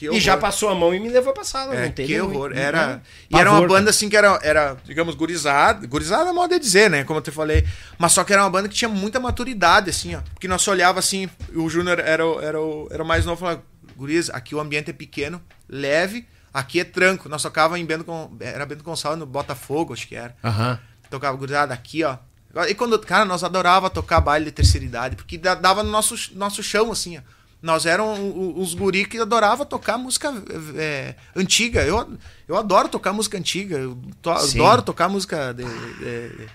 [0.00, 1.74] e já passou a mão e me levou pra sala.
[1.74, 2.52] não teve que horror.
[2.54, 5.86] era, e era uma banda assim que era, era digamos, gurizada.
[5.86, 7.04] Gurizada é modo de dizer, né?
[7.04, 7.64] Como eu te falei.
[7.96, 10.20] Mas só que era uma banda que tinha muita maturidade, assim, ó.
[10.34, 12.58] Porque nós olhava assim, o Júnior era, era, era,
[12.90, 13.62] era o mais novo, falava,
[13.96, 17.28] guriz, aqui o ambiente é pequeno, leve Aqui é tranco.
[17.28, 18.04] Nós tocava em Bento,
[18.40, 20.36] era Bento Gonçalves no Botafogo, acho que era.
[20.44, 20.78] Uhum.
[21.08, 22.16] Tocava gurizada aqui, ó.
[22.68, 26.62] E quando, cara, nós adorava tocar baile de terceira idade, porque dava no nosso, nosso
[26.62, 27.20] chão, assim, ó.
[27.62, 28.18] Nós éramos
[28.56, 30.34] os guri que adorava tocar música
[30.74, 31.84] é, antiga.
[31.84, 32.18] Eu,
[32.48, 33.78] eu adoro tocar música antiga.
[33.78, 36.48] Eu to, adoro tocar música de, de,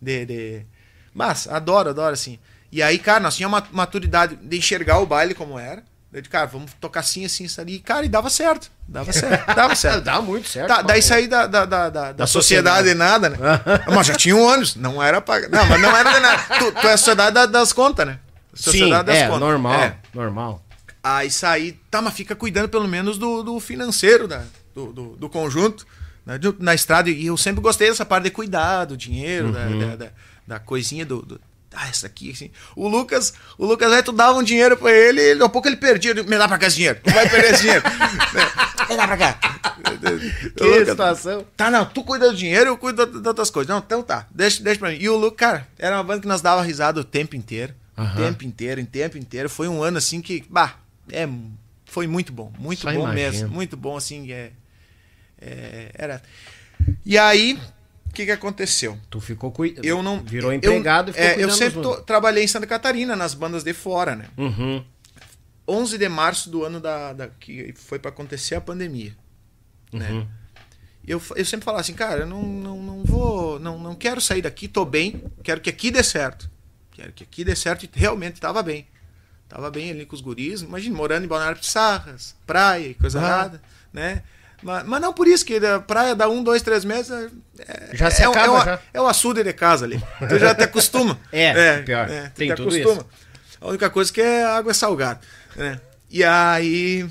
[0.00, 0.66] de, de,
[1.12, 2.38] Mas, adoro, adoro, assim.
[2.70, 5.82] E aí, cara, nós tínhamos uma maturidade de enxergar o baile como era.
[6.12, 7.78] Disse, cara, vamos tocar assim, assim, isso ali.
[7.78, 8.70] Cara, e dava certo.
[8.86, 9.54] Dava certo.
[9.54, 10.02] Dava certo.
[10.04, 10.68] Dá muito certo.
[10.68, 13.38] Tá, daí saí da, da, da, da, da sociedade, nada, né?
[13.86, 14.76] mas já tinha um ônibus.
[14.76, 15.48] Não era pra.
[15.48, 16.42] Não, mas não era de nada.
[16.58, 18.18] Tu, tu é a sociedade das contas, né?
[18.52, 19.40] Sociedade Sim, das é, contas.
[19.40, 19.96] Normal, é.
[20.12, 20.62] normal.
[21.02, 24.44] Aí saí, tá, mas fica cuidando pelo menos do, do financeiro da,
[24.74, 25.86] do, do, do conjunto.
[26.26, 26.38] Né?
[26.60, 29.78] Na estrada, e eu sempre gostei dessa parte de cuidar do dinheiro, uhum.
[29.78, 30.10] da, da,
[30.46, 31.40] da, coisinha do, do
[31.74, 32.50] ah, essa aqui, assim.
[32.76, 35.68] O Lucas, o Lucas aí tu dava um dinheiro pra ele e daqui a pouco
[35.68, 36.14] ele perdia.
[36.14, 37.00] Me dá pra cá esse dinheiro.
[37.02, 37.82] Tu vai perder esse dinheiro.
[38.88, 39.32] Me dá pra cá.
[40.56, 41.46] que Lucas, situação.
[41.56, 43.70] Tá, não, tu cuida do dinheiro, eu cuido das outras coisas.
[43.70, 44.98] Não, então tá, deixa, deixa pra mim.
[45.00, 47.74] E o Lucas, cara, era uma banda que nós dava risada o tempo inteiro.
[47.96, 48.04] Uhum.
[48.04, 49.48] O tempo inteiro, em tempo inteiro.
[49.48, 50.76] Foi um ano assim que, bah,
[51.10, 51.28] é,
[51.86, 52.52] foi muito bom.
[52.58, 53.14] Muito Só bom imagino.
[53.14, 53.48] mesmo.
[53.48, 54.50] Muito bom, assim, é,
[55.40, 56.22] é, era.
[57.04, 57.58] E aí,
[58.12, 58.98] o que, que aconteceu?
[59.08, 59.86] Tu ficou cuidando.
[59.86, 60.20] Eu não.
[60.22, 63.64] Virou empregado eu, e ficou é, Eu sempre tô, trabalhei em Santa Catarina, nas bandas
[63.64, 64.26] de fora, né?
[64.36, 64.84] Uhum.
[65.66, 69.16] 11 de março do ano da, da que foi para acontecer a pandemia.
[69.90, 70.10] Né?
[70.10, 70.20] Uhum.
[70.20, 70.26] Né?
[71.06, 73.58] Eu, eu sempre falava assim, cara, eu não, não, não vou.
[73.58, 76.50] Não, não quero sair daqui, tô bem, quero que aqui dê certo.
[76.90, 78.86] Quero que aqui dê certo e realmente tava bem.
[79.48, 80.60] Tava bem ali com os guris.
[80.60, 83.22] Imagina, morando em Balneário Pissarras, praia e coisa ah.
[83.22, 84.22] nada, né?
[84.62, 87.10] Mas, mas, não por isso, que a praia dá um, dois, três meses.
[87.58, 88.80] É, já se é, acaba, é, uma, já.
[88.94, 90.02] é o açude de casa ali.
[90.28, 91.18] Tu já te acostuma.
[91.32, 92.08] é, é, pior.
[92.08, 93.02] É, Tem te tudo acostuma.
[93.02, 93.06] Isso.
[93.60, 95.20] A única coisa que é a água é salgada.
[95.56, 95.80] Né?
[96.08, 97.08] E aí.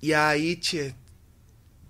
[0.00, 0.94] E aí, tchê,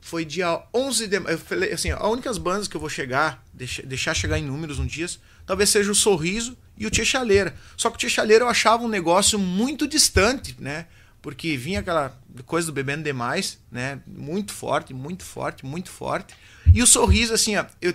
[0.01, 3.82] foi dia 11 de Eu falei assim: a únicas bandas que eu vou chegar, deixar,
[3.85, 7.55] deixar chegar em números um dias, talvez seja o Sorriso e o Tia Chaleira.
[7.77, 10.86] Só que o Tia Chaleira eu achava um negócio muito distante, né?
[11.20, 14.01] porque vinha aquela coisa do bebendo demais, né?
[14.06, 16.35] Muito forte, muito forte, muito forte.
[16.73, 17.94] E o sorriso, assim, ó, eu,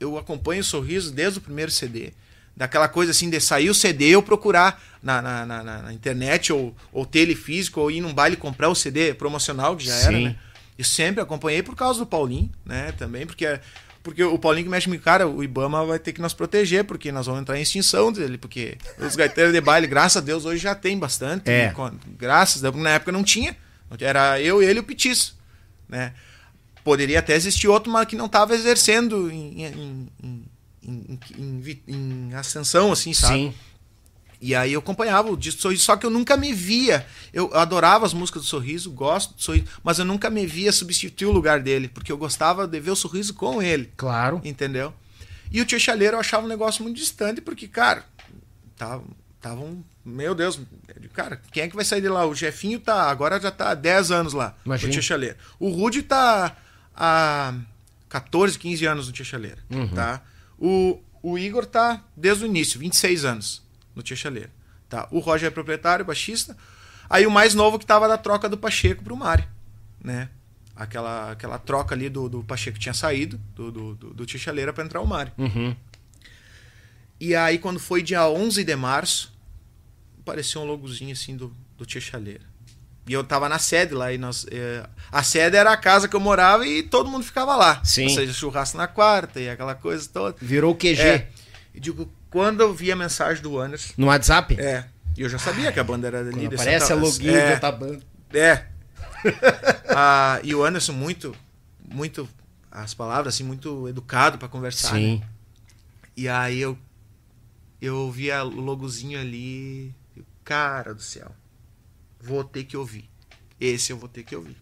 [0.00, 2.12] eu acompanho o sorriso desde o primeiro CD.
[2.56, 6.74] Daquela coisa assim de sair o CD eu procurar na, na, na, na internet ou,
[6.90, 10.06] ou ter ele físico ou ir num baile comprar o CD promocional, que já Sim.
[10.06, 10.36] era, né?
[10.78, 12.92] Eu sempre acompanhei por causa do Paulinho, né?
[12.92, 13.60] Também, porque,
[14.02, 17.12] porque o Paulinho que mexe comigo, cara, o Ibama vai ter que nos proteger, porque
[17.12, 20.62] nós vamos entrar em extinção dele, porque os gaiteiros de baile, graças a Deus, hoje
[20.62, 21.50] já tem bastante.
[21.50, 21.74] É.
[22.18, 23.56] Graças a Deus, na época não tinha.
[24.00, 25.36] Era eu, ele e o Petiço,
[25.88, 26.14] né?
[26.82, 30.08] Poderia até existir outro, mas que não estava exercendo em, em,
[30.82, 33.34] em, em, ascensão, assim, sabe?
[33.34, 33.54] Sim.
[34.40, 37.06] E aí eu acompanhava o disco do Sorriso, só que eu nunca me via.
[37.32, 41.26] Eu adorava as músicas do Sorriso, gosto do Sorriso, mas eu nunca me via substituir
[41.26, 43.92] o lugar dele, porque eu gostava de ver o Sorriso com ele.
[43.96, 44.40] Claro.
[44.44, 44.92] Entendeu?
[45.50, 48.04] E o Tio Chaleiro eu achava um negócio muito distante, porque, cara,
[48.76, 49.02] tava,
[49.46, 49.82] tava um.
[50.04, 50.60] Meu Deus,
[51.12, 52.26] cara, quem é que vai sair de lá?
[52.26, 54.88] O Jefinho tá, agora já tá há 10 anos lá, Imagina.
[54.88, 55.36] no Tia Chaleiro.
[55.58, 56.56] O Rude tá
[56.94, 57.54] há
[58.08, 59.88] 14, 15 anos no Tia Chaleiro, uhum.
[59.88, 60.22] tá?
[60.58, 63.62] O, o Igor tá desde o início, 26 anos
[63.94, 64.50] no Tia Chaleira.
[64.88, 65.08] Tá?
[65.10, 66.56] O Roger é proprietário, baixista.
[67.08, 69.46] Aí o mais novo que tava da troca do Pacheco pro Mário,
[70.02, 70.28] né?
[70.74, 74.72] Aquela, aquela troca ali do, do Pacheco tinha saído do, do, do, do Tia Chaleira
[74.72, 75.32] pra entrar o Mário.
[75.38, 75.74] Uhum.
[77.18, 79.35] E aí quando foi dia 11 de março,
[80.26, 82.42] apareceu um logozinho assim do, do Tia Chaleira.
[83.08, 84.44] E eu tava na sede lá e nós.
[84.50, 87.80] É, a sede era a casa que eu morava e todo mundo ficava lá.
[87.84, 88.04] Sim.
[88.04, 90.36] Ou seja, churrasco na quarta e aquela coisa toda.
[90.40, 91.00] Virou o QG.
[91.00, 91.28] É,
[91.72, 93.92] e digo, quando eu vi a mensagem do Anderson.
[93.96, 94.60] No WhatsApp?
[94.60, 94.86] É.
[95.16, 96.50] E eu já sabia Ai, que a banda era dali.
[96.54, 98.02] Parece a login é, outra banda.
[98.34, 98.66] É.
[99.94, 101.34] ah, e o Anderson, muito,
[101.88, 102.28] muito.
[102.70, 104.94] As palavras, assim, muito educado para conversar.
[104.94, 105.20] Sim.
[105.20, 105.26] Né?
[106.16, 106.76] E aí eu.
[107.80, 109.94] Eu vi o logozinho ali.
[110.46, 111.34] Cara do céu.
[112.20, 113.10] Vou ter que ouvir.
[113.60, 114.56] Esse eu vou ter que ouvir.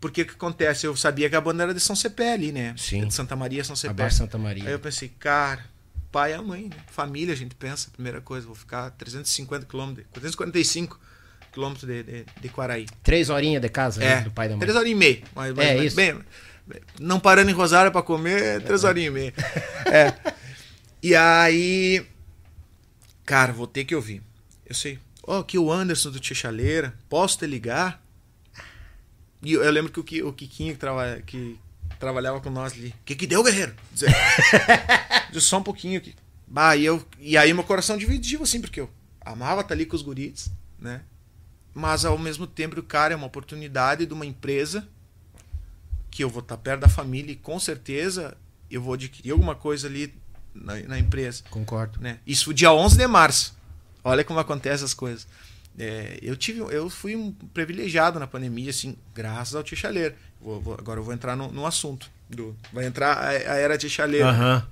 [0.00, 0.86] Porque o que acontece?
[0.86, 2.74] Eu sabia que a banda era de São Cepé ali, né?
[2.76, 3.06] Sim.
[3.06, 4.10] De Santa Maria, São Cepé.
[4.10, 4.64] Santa Maria.
[4.66, 5.64] Aí eu pensei, cara,
[6.10, 6.76] pai e a mãe, né?
[6.88, 11.00] família, a gente pensa, primeira coisa, vou ficar 350 quilômetros, 445
[11.52, 12.86] quilômetros de, de, de Quaraí.
[13.02, 14.60] Três horinhas de casa né, é, né, do pai e da mãe.
[14.60, 15.22] Três horinhas e meia.
[15.34, 15.96] Mas, é mas, isso.
[15.96, 16.18] Bem,
[16.98, 18.88] não parando em Rosário para comer, três é.
[18.88, 19.34] horinhas e meia.
[19.86, 20.34] é.
[21.06, 22.02] E aí,
[23.26, 24.22] cara, vou ter que ouvir.
[24.64, 28.02] Eu sei, ó, oh, aqui o Anderson do Tia Chaleira, posso te ligar?
[29.42, 31.58] E eu, eu lembro que o, o Kikinho que, trava, que,
[31.98, 32.88] trabalhava com nós ali.
[32.88, 33.74] O que que deu, guerreiro?
[33.92, 34.10] Dizer,
[35.40, 36.14] só um pouquinho aqui.
[36.46, 38.90] Bah, e, eu, e aí meu coração dividiu, assim, porque eu
[39.20, 41.02] amava estar ali com os guris, né?
[41.74, 44.86] Mas ao mesmo tempo, o cara é uma oportunidade de uma empresa
[46.10, 48.36] que eu vou estar perto da família e com certeza
[48.70, 50.14] eu vou adquirir alguma coisa ali
[50.54, 51.42] na, na empresa.
[51.50, 52.00] Concordo.
[52.00, 52.20] Né?
[52.24, 53.56] Isso dia 11 de março.
[54.04, 55.26] Olha como acontecem as coisas.
[55.76, 60.14] É, eu tive, eu fui um privilegiado na pandemia, assim, graças ao Tia Chaleiro.
[60.40, 62.08] Vou, vou, agora eu vou entrar no, no assunto.
[62.28, 64.28] Do, vai entrar a, a era Tia Chaleiro.
[64.28, 64.62] Uhum.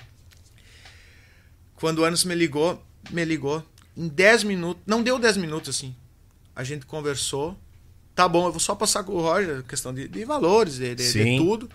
[1.74, 2.80] Quando o Anos me ligou,
[3.10, 3.64] me ligou
[3.96, 5.94] em 10 minutos, não deu 10 minutos assim.
[6.54, 7.58] A gente conversou.
[8.14, 11.12] Tá bom, eu vou só passar com o Roger, questão de, de valores, de, de,
[11.12, 11.70] de tudo.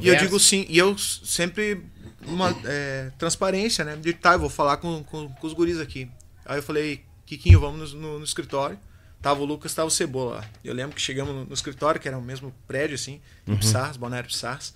[0.00, 1.84] e eu digo sim, e eu sempre
[2.26, 3.96] uma é, transparência, né?
[3.96, 6.10] De tá, eu vou falar com, com, com os guris aqui.
[6.44, 8.78] Aí eu falei, Kikinho, vamos no, no, no escritório.
[9.20, 10.50] Tava o Lucas, tava o Cebola lá.
[10.64, 13.56] Eu lembro que chegamos no, no escritório, que era o mesmo prédio, assim, uhum.
[13.56, 14.74] Pissars, Balneário Pissars.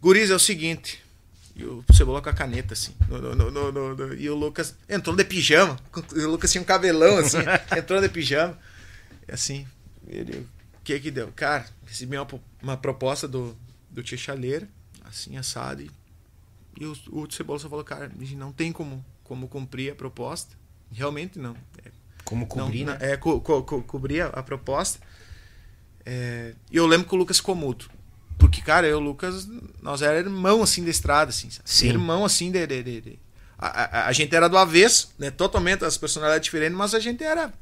[0.00, 1.02] Guriz, é o seguinte.
[1.54, 2.94] E o Cebola com a caneta, assim.
[3.08, 5.78] No, no, no, e o Lucas entrou de pijama.
[5.94, 7.38] O Lucas tinha um cabelão, assim.
[7.76, 8.58] entrou de pijama.
[9.28, 9.66] E assim,
[10.08, 10.48] ele.
[10.74, 11.30] O que que deu?
[11.36, 12.26] Cara, recebi uma,
[12.62, 13.56] uma proposta do,
[13.90, 14.66] do Tia Chaleira,
[15.04, 15.82] assim, assado.
[15.82, 15.90] E,
[16.80, 20.56] e o, o Cebola só falou, cara, não tem como, como cumprir a proposta.
[20.90, 21.56] Realmente não.
[21.84, 21.90] É,
[22.24, 23.12] Como cobrir, não, né?
[23.12, 25.00] É, co, co, co, cobrir a, a proposta.
[26.04, 27.86] É, e eu lembro que o Lucas ficou mudo.
[28.38, 29.48] Porque, cara, eu e o Lucas,
[29.80, 31.48] nós era irmão, assim, da estrada, assim.
[31.64, 31.88] Sim.
[31.88, 32.66] Irmão, assim, de...
[32.66, 33.18] de, de, de.
[33.56, 35.30] A, a, a, gente era do avesso, né?
[35.30, 37.52] Totalmente as personalidades diferentes, mas a gente era...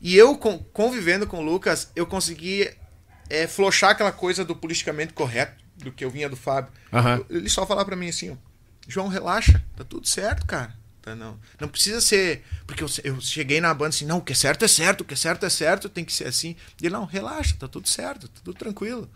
[0.00, 0.36] E eu,
[0.72, 2.70] convivendo com o Lucas, eu consegui
[3.28, 6.72] é, flochar aquela coisa do politicamente correto, do que eu vinha do Fábio.
[6.92, 7.24] Uhum.
[7.28, 8.36] Ele só falava para mim assim, ó,
[8.88, 10.74] João, relaxa, tá tudo certo, cara.
[11.06, 12.42] Tá, não, não precisa ser.
[12.66, 15.04] Porque eu, eu cheguei na banda assim, não, o que é certo é certo, o
[15.04, 16.56] que é certo é certo, tem que ser assim.
[16.82, 19.08] E ele, não, relaxa, tá tudo certo, tá tudo tranquilo.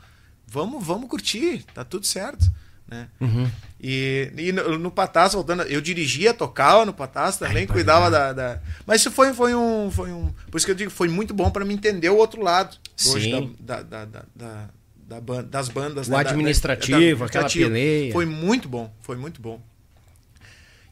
[0.47, 2.49] Vamos, vamos curtir, tá tudo certo.
[2.87, 3.09] Né?
[3.21, 3.51] Uhum.
[3.81, 8.33] E, e no, no Patás, voltando, eu dirigia, tocava no Patás também, Ai, cuidava da,
[8.33, 10.33] da, Mas isso foi, foi, um, foi um.
[10.49, 13.57] Por isso que eu digo, foi muito bom para me entender o outro lado Sim.
[13.59, 14.69] da, da, da, da,
[15.09, 16.07] da das bandas.
[16.07, 16.19] O né?
[16.19, 18.13] administrativo, aquela peleia.
[18.13, 19.61] Foi muito bom, foi muito bom.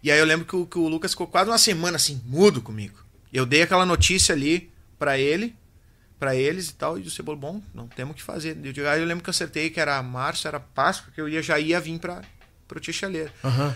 [0.02, 2.62] E aí eu lembro que o, que o Lucas ficou quase uma semana assim, mudo
[2.62, 2.98] comigo.
[3.32, 5.54] Eu dei aquela notícia ali para ele,
[6.18, 8.56] para eles e tal, e o Cebola, bom, não temos o que fazer.
[8.62, 11.42] Eu, aí eu lembro que eu acertei que era março, era Páscoa, que eu ia,
[11.42, 12.22] já ia vir para
[12.74, 13.30] o Tixaleiro.
[13.44, 13.74] Uhum.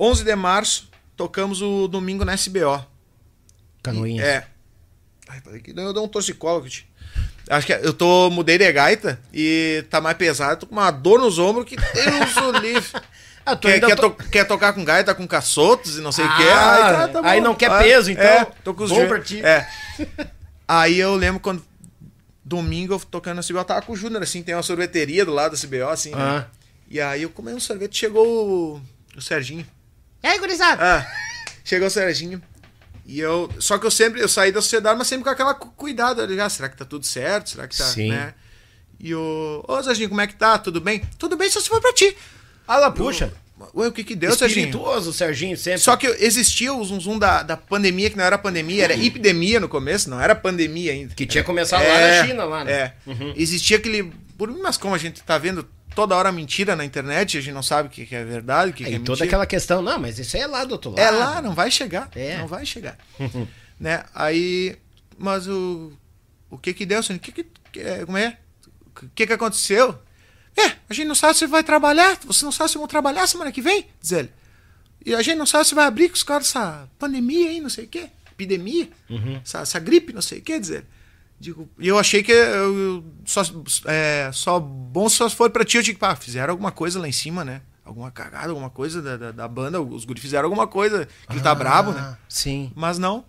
[0.00, 2.84] 11 de março, tocamos o domingo na SBO.
[3.82, 4.22] Canoinha.
[4.22, 4.46] E, é.
[5.28, 6.68] Ai, peraí, que eu dou um torcicólogo.
[7.50, 11.18] Acho que eu tô, mudei de gaita e tá mais pesado, tô com uma dor
[11.18, 12.90] nos ombros que Deus o livre.
[13.52, 14.10] Ah, quer, quer, to...
[14.10, 16.42] quer, tocar com gaita, com caçotos e não sei o ah, que.
[16.42, 18.24] Aí, tá, tá aí, não quer ah, peso, então.
[18.24, 19.44] É, tô com os bom pra ti.
[19.44, 19.66] É.
[20.68, 21.64] aí eu lembro quando
[22.44, 25.32] domingo eu tocando na CBO, eu tava com o Júnior, assim, tem uma sorveteria do
[25.32, 26.16] lado da CBO, assim, né?
[26.18, 26.32] ah.
[26.40, 26.46] né?
[26.90, 28.82] E aí eu comei um sorvete, chegou o,
[29.16, 29.66] o Serginho.
[30.22, 30.82] E aí, gurizada?
[30.82, 31.06] Ah,
[31.64, 32.42] chegou o Serginho.
[33.06, 33.50] E eu.
[33.58, 34.20] Só que eu sempre.
[34.20, 36.20] Eu saí da sociedade, mas sempre com aquela cuidado.
[36.22, 37.50] Eu, ah, será que tá tudo certo?
[37.50, 37.84] Será que tá.
[37.84, 38.10] Sim.
[38.10, 38.34] Né?
[39.00, 39.64] E o.
[39.66, 40.58] Ô, Serginho, como é que tá?
[40.58, 41.02] Tudo bem?
[41.18, 42.16] Tudo bem só se for pra ti.
[42.68, 43.32] Ah lá, puxa.
[43.74, 44.66] Ué, o que que deu, Serginho?
[44.66, 45.80] Espirituoso, Serginho, sempre.
[45.80, 49.58] Só que existia o zum, zum da, da pandemia, que não era pandemia, era epidemia
[49.58, 51.14] no começo, não era pandemia ainda.
[51.14, 52.72] Que tinha começado é, lá na China, lá, né?
[52.72, 52.92] É.
[53.04, 53.34] Uhum.
[53.36, 54.12] Existia aquele...
[54.62, 57.88] Mas como a gente tá vendo toda hora mentira na internet, a gente não sabe
[57.88, 59.24] o que, é verdade, o que, é, que é toda mentira.
[59.26, 61.16] aquela questão, não, mas isso aí é lá do outro é lado.
[61.16, 62.08] É lá, não vai chegar.
[62.14, 62.38] É.
[62.38, 62.96] Não vai chegar.
[63.80, 64.04] né?
[64.14, 64.76] Aí,
[65.18, 65.92] mas o
[66.50, 67.46] o que que deu, o que que,
[68.06, 68.38] como é?
[68.96, 69.98] O que que aconteceu?
[70.58, 73.52] É, a gente não sabe se vai trabalhar, você não sabe se vão trabalhar semana
[73.52, 74.30] que vem, diz ele.
[75.06, 77.70] E a gente não sabe se vai abrir com os caras essa pandemia aí, não
[77.70, 79.40] sei o quê, epidemia, uhum.
[79.44, 80.86] essa, essa, gripe, não sei o quê, diz ele.
[81.40, 83.42] Digo, e eu achei que eu, só,
[83.84, 85.76] é, só bom só for pra ti.
[85.76, 87.62] Eu digo, pá, fizeram alguma coisa lá em cima, né?
[87.84, 89.80] Alguma cagada, alguma coisa da, da, da banda.
[89.80, 92.18] Os guris fizeram alguma coisa, que ele tá ah, brabo, né?
[92.28, 92.72] Sim.
[92.74, 93.24] Mas não.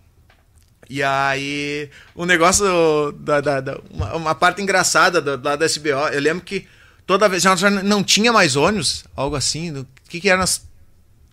[0.90, 6.10] E aí, o negócio da, da, da uma, uma, parte engraçada do, da, da SBO,
[6.12, 6.68] eu lembro que
[7.10, 9.76] toda vez já, não tinha mais ônibus, algo assim.
[9.76, 10.46] O que que era?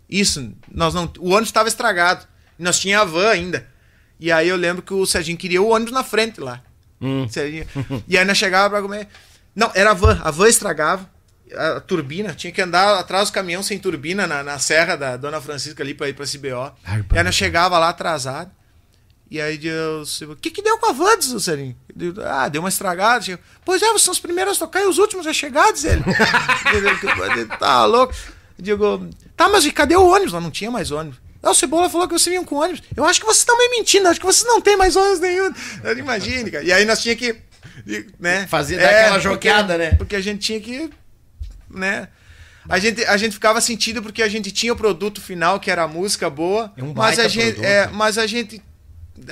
[0.09, 2.27] Isso, nós não, o ônibus estava estragado.
[2.59, 3.69] Nós tinha a van ainda.
[4.19, 6.63] E aí eu lembro que o Serginho queria o ônibus na frente lá.
[6.99, 7.27] Hum.
[8.09, 9.07] E aí nós chegava pra comer.
[9.55, 10.19] Não, era a van.
[10.25, 11.11] A van estragava.
[11.55, 12.33] A, a turbina.
[12.33, 15.93] Tinha que andar atrás do caminhão sem turbina na, na serra da Dona Francisca ali
[15.93, 16.75] pra ir pra CBO.
[16.87, 18.51] Ai, e aí nós chegava lá atrasado.
[19.29, 21.77] E aí eu o que que deu com a van, diz o Serinho?
[22.25, 23.25] Ah, deu uma estragada.
[23.65, 26.03] Pois é, vocês são os primeiros a tocar e os últimos a chegar, diz ele.
[27.59, 28.15] tá louco.
[28.59, 30.33] Eu digo, tá, mas cadê o ônibus?
[30.33, 31.19] Não tinha mais ônibus.
[31.43, 32.83] O Cebola falou que vocês vinham com ônibus.
[32.97, 35.53] Eu acho que vocês estão meio mentindo, acho que vocês não têm mais ônibus nenhum.
[35.99, 36.65] Imagine, cara.
[36.65, 37.37] E aí nós tinha que.
[38.19, 38.47] Né?
[38.47, 39.93] Fazer é, daquela joqueada, né?
[39.93, 40.91] Porque a gente tinha que.
[41.69, 42.09] Né?
[42.69, 45.85] A gente, a gente ficava sentido porque a gente tinha o produto final, que era
[45.85, 46.73] a música boa.
[46.77, 47.65] É um mas a gente.
[47.65, 48.63] É, mas a gente.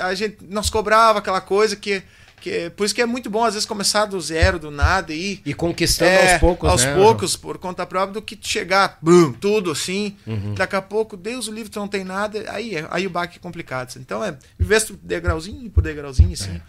[0.01, 0.39] A gente.
[0.49, 2.03] Nós cobrava aquela coisa que
[2.45, 5.41] que, por isso que é muito bom, às vezes, começar do zero, do nada e.
[5.47, 6.69] E conquistando é, aos poucos.
[6.69, 6.95] Aos né?
[6.95, 10.15] poucos, por conta própria, do que chegar, bum, tudo assim.
[10.27, 10.53] Uhum.
[10.53, 12.45] Daqui a pouco, Deus o livro, tu não tem nada.
[12.49, 13.97] Aí, é, aí o baque é complicado.
[13.97, 16.57] Então é investo degrauzinho por degrauzinho, assim.
[16.57, 16.61] É.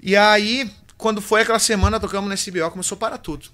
[0.00, 3.46] E aí, quando foi aquela semana, tocamos na SBO, começou a parar tudo.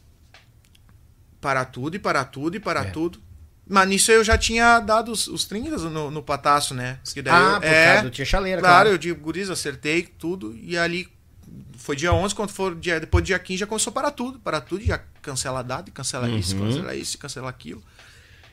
[1.40, 2.90] Parar tudo e parar tudo e parar é.
[2.90, 3.18] tudo.
[3.70, 6.98] Mas nisso eu já tinha dado os, os 30 no, no pataço, né?
[7.14, 8.74] Que daí ah, eu, por é, causa do Tia Chaleira, claro.
[8.74, 10.58] Claro, eu digo, guris, acertei tudo.
[10.60, 11.08] E ali
[11.76, 14.40] foi dia 11, quando for dia, depois do dia 15 já começou a parar tudo.
[14.40, 16.36] Parar tudo, já cancela a data, cancela uhum.
[16.36, 17.80] isso, cancela isso, cancela aquilo.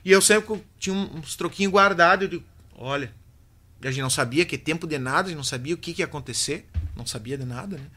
[0.06, 2.26] E eu sempre tinha uns troquinhos guardados.
[2.26, 2.44] Eu digo,
[2.76, 3.11] olha,
[3.81, 6.03] a gente não sabia que tempo de nada, a gente não sabia o que, que
[6.03, 6.69] ia acontecer.
[6.95, 7.88] Não sabia de nada, né?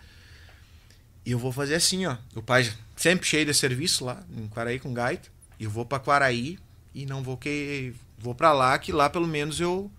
[1.27, 2.17] E eu vou fazer assim, ó.
[2.35, 5.29] O pai sempre cheio de serviço lá, em Quaraí com gaita.
[5.59, 6.59] E eu vou para Quaraí
[6.95, 9.91] e não vou que vou para lá que lá pelo menos eu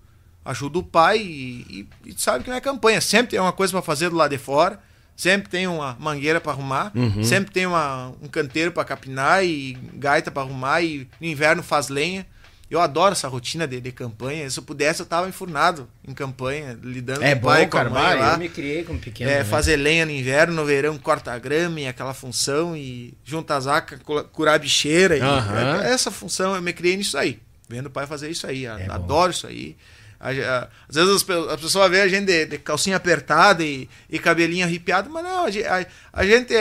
[0.44, 3.72] ajudo o pai e, e, e sabe que não é campanha sempre tem uma coisa
[3.72, 4.80] para fazer do lado de fora
[5.16, 7.24] sempre tem uma mangueira para arrumar uhum.
[7.24, 11.90] sempre tem uma, um canteiro para capinar e gaita para arrumar e no inverno faz
[11.90, 12.26] lenha
[12.72, 14.50] eu adoro essa rotina de, de campanha.
[14.50, 17.78] Se eu pudesse, eu tava enfurnado em campanha, lidando é com o pai, bom, com
[17.78, 18.34] a mãe lá.
[18.34, 19.30] Eu me criei como pequeno.
[19.30, 19.44] É, né?
[19.44, 24.00] fazer lenha no inverno, no verão, corta grama e aquela função e junta as acas,
[24.32, 25.18] curar bicheira.
[25.18, 25.82] E, uhum.
[25.84, 27.42] Essa função, eu me criei nisso aí.
[27.68, 28.66] Vendo o pai fazer isso aí.
[28.66, 29.30] É adoro bom.
[29.32, 29.76] isso aí.
[30.18, 35.10] Às vezes as pessoas veem a gente de, de calcinha apertada e, e, cabelinho arrepiado,
[35.10, 36.60] mas não, a, a gente é,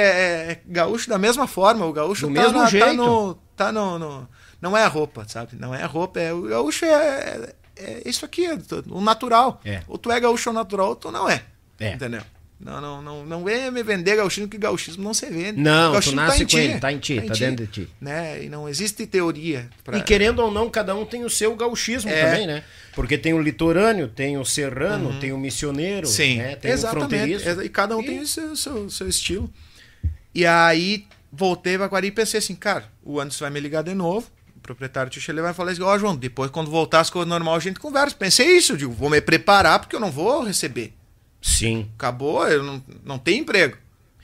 [0.53, 1.87] é, gaúcho da mesma forma.
[1.87, 2.87] O gaúcho Do tá mesmo na, tá jeito.
[2.87, 4.29] Tá no, tá no, no
[4.61, 5.57] não é a roupa, sabe?
[5.59, 8.59] Não é a roupa, é o gaúcho é, é, é isso aqui, é
[8.89, 9.61] o natural.
[9.65, 9.83] É.
[9.89, 11.43] Ou tu é gaúcho natural ou tu não é.
[11.79, 11.93] é.
[11.93, 12.23] Entendeu?
[12.61, 15.59] Não, não, não, não vem me vender gauchismo que gauchismo não se vende.
[15.59, 17.89] Não, tu nasce tá com ele, tá em ti, tá, tá dentro de ti.
[17.99, 18.45] Né?
[18.45, 19.71] E não existe teoria.
[19.83, 19.97] Pra...
[19.97, 22.23] E querendo ou não, cada um tem o seu gauchismo é.
[22.23, 22.63] também, né?
[22.95, 25.19] Porque tem o litorâneo, tem o serrano, uhum.
[25.19, 26.57] tem o missioneiro, Sim, né?
[26.57, 27.07] tem exatamente.
[27.07, 27.63] o fronteiriço.
[27.63, 28.07] E cada um e...
[28.07, 29.51] tem o seu, seu, seu estilo.
[30.35, 33.95] E aí voltei para Quari e pensei assim, cara, o Anderson vai me ligar de
[33.95, 34.31] novo
[34.75, 37.55] proprietário tio ele vai falar assim, ó oh, João, depois quando voltar as coisas normal
[37.55, 38.15] a gente conversa.
[38.17, 40.93] Pensei isso, digo, vou me preparar porque eu não vou receber.
[41.43, 41.89] Sim.
[41.97, 43.77] Acabou, eu não, não tenho emprego.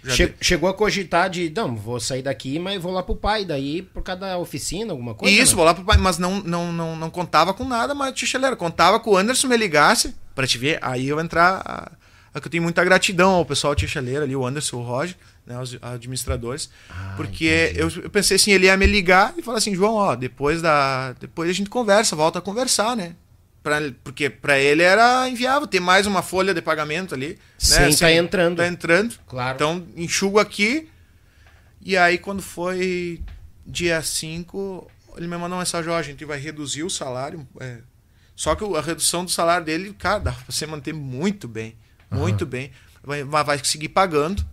[0.09, 3.82] Che chegou a cogitar de, não, vou sair daqui, mas vou lá pro pai, daí
[3.82, 5.35] por cada oficina, alguma coisa?
[5.35, 5.56] Isso, né?
[5.56, 8.55] vou lá pro pai, mas não, não, não, não contava com nada, mas tio Cheleira,
[8.55, 11.90] contava com o Anderson me ligasse, pra te ver, aí eu entrar a,
[12.36, 15.16] é que eu tenho muita gratidão ao pessoal Tia Chaleira ali, o Anderson, o Roger,
[15.47, 19.59] né, os administradores, ah, porque eu, eu, pensei assim, ele ia me ligar e falar
[19.59, 23.14] assim, João, ó, depois da depois a gente conversa, volta a conversar, né?
[23.62, 27.36] Pra, porque para ele era inviável ter mais uma folha de pagamento ali, né?
[27.59, 27.86] Sim, né?
[27.86, 28.56] Assim, tá entrando.
[28.56, 29.14] Tá entrando.
[29.27, 29.55] Claro.
[29.55, 30.89] Então, enxugo aqui.
[31.81, 33.20] E aí quando foi
[33.64, 37.78] dia 5, ele me mandou uma mensagem, ó, a gente vai reduzir o salário, é,
[38.35, 41.77] só que a redução do salário dele, cara, dá pra você manter muito bem.
[42.10, 42.51] Muito uhum.
[42.51, 42.70] bem.
[43.02, 44.44] Vai, vai seguir pagando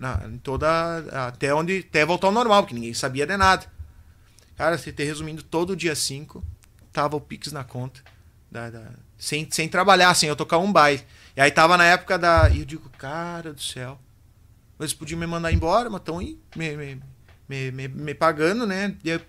[0.00, 0.66] na, em toda.
[1.28, 1.84] Até onde.
[1.88, 3.66] Até voltar ao normal, porque ninguém sabia de nada.
[4.56, 6.42] Cara, se ter resumindo, todo dia 5
[6.92, 8.00] tava o Pix na conta.
[8.50, 8.82] Da, da,
[9.16, 11.04] sem, sem trabalhar, sem eu tocar um baile.
[11.36, 12.48] E aí tava na época da.
[12.48, 14.00] E eu digo, cara do céu.
[14.78, 17.02] Eles podiam me mandar embora, mas estão me, me,
[17.46, 18.96] me, me, me pagando, né?
[19.04, 19.20] E eu,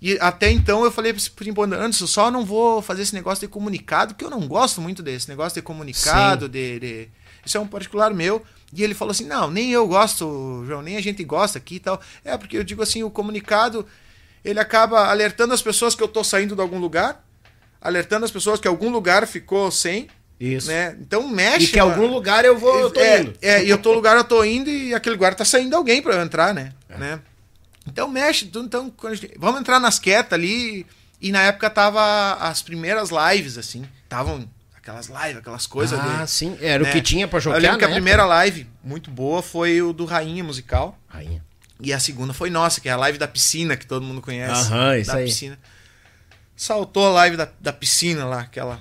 [0.00, 3.52] e até então eu falei pro Timbona, Anderson, só não vou fazer esse negócio de
[3.52, 7.08] comunicado, que eu não gosto muito desse negócio de comunicado, de, de,
[7.44, 8.44] Isso é um particular meu.
[8.72, 11.80] E ele falou assim: não, nem eu gosto, João, nem a gente gosta aqui e
[11.80, 12.00] tal.
[12.24, 13.86] É, porque eu digo assim, o comunicado
[14.44, 17.24] ele acaba alertando as pessoas que eu tô saindo de algum lugar,
[17.80, 20.08] alertando as pessoas que algum lugar ficou sem.
[20.40, 20.66] Isso.
[20.68, 20.96] Né?
[21.00, 21.66] Então mexe.
[21.66, 23.34] E que algum lugar eu vou, eu tô é, indo.
[23.40, 26.14] É, e eu tô lugar eu tô indo e aquele lugar tá saindo alguém para
[26.14, 26.72] eu entrar, né?
[26.88, 26.98] É.
[26.98, 27.20] né?
[27.86, 30.84] Então mexe, então gente, vamos entrar nas quietas ali.
[31.20, 33.84] E na época tava as primeiras lives, assim.
[34.02, 34.48] Estavam
[34.82, 35.98] aquelas lives, aquelas coisas.
[35.98, 36.58] Ah, sim.
[36.60, 36.90] Era né?
[36.90, 37.56] o que tinha pra jogar.
[37.56, 38.00] Eu lembro que a época.
[38.00, 40.98] primeira live, muito boa, foi o do Rainha Musical.
[41.08, 41.42] Rainha.
[41.80, 44.72] E a segunda foi nossa, que é a live da piscina, que todo mundo conhece.
[44.72, 45.24] Aham, isso da aí.
[45.24, 45.58] piscina.
[46.56, 48.80] Saltou a live da, da piscina lá, aquela.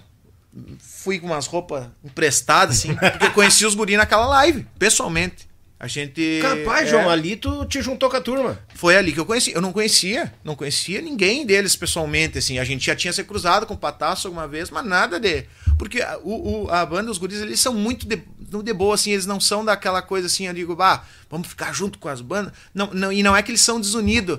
[0.80, 5.50] Fui com umas roupas emprestadas, assim, porque eu conheci os guris naquela live, pessoalmente.
[5.82, 6.40] A gente.
[6.44, 6.92] Capaz, é...
[6.92, 8.60] João, ali tu te juntou com a turma.
[8.76, 9.52] Foi ali que eu conheci.
[9.52, 12.60] Eu não conhecia, não conhecia ninguém deles pessoalmente, assim.
[12.60, 15.44] A gente já tinha se cruzado com o Patasso alguma vez, mas nada de.
[15.82, 19.26] Porque o, o, a banda, os guris, eles são muito de, de boa, assim, eles
[19.26, 22.54] não são daquela coisa assim, eu digo, ah, vamos ficar junto com as bandas.
[22.72, 24.38] Não, não, e não é que eles são desunidos.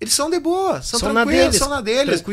[0.00, 2.24] Eles são de boa, são, são tranquilos, na deles, são na deles.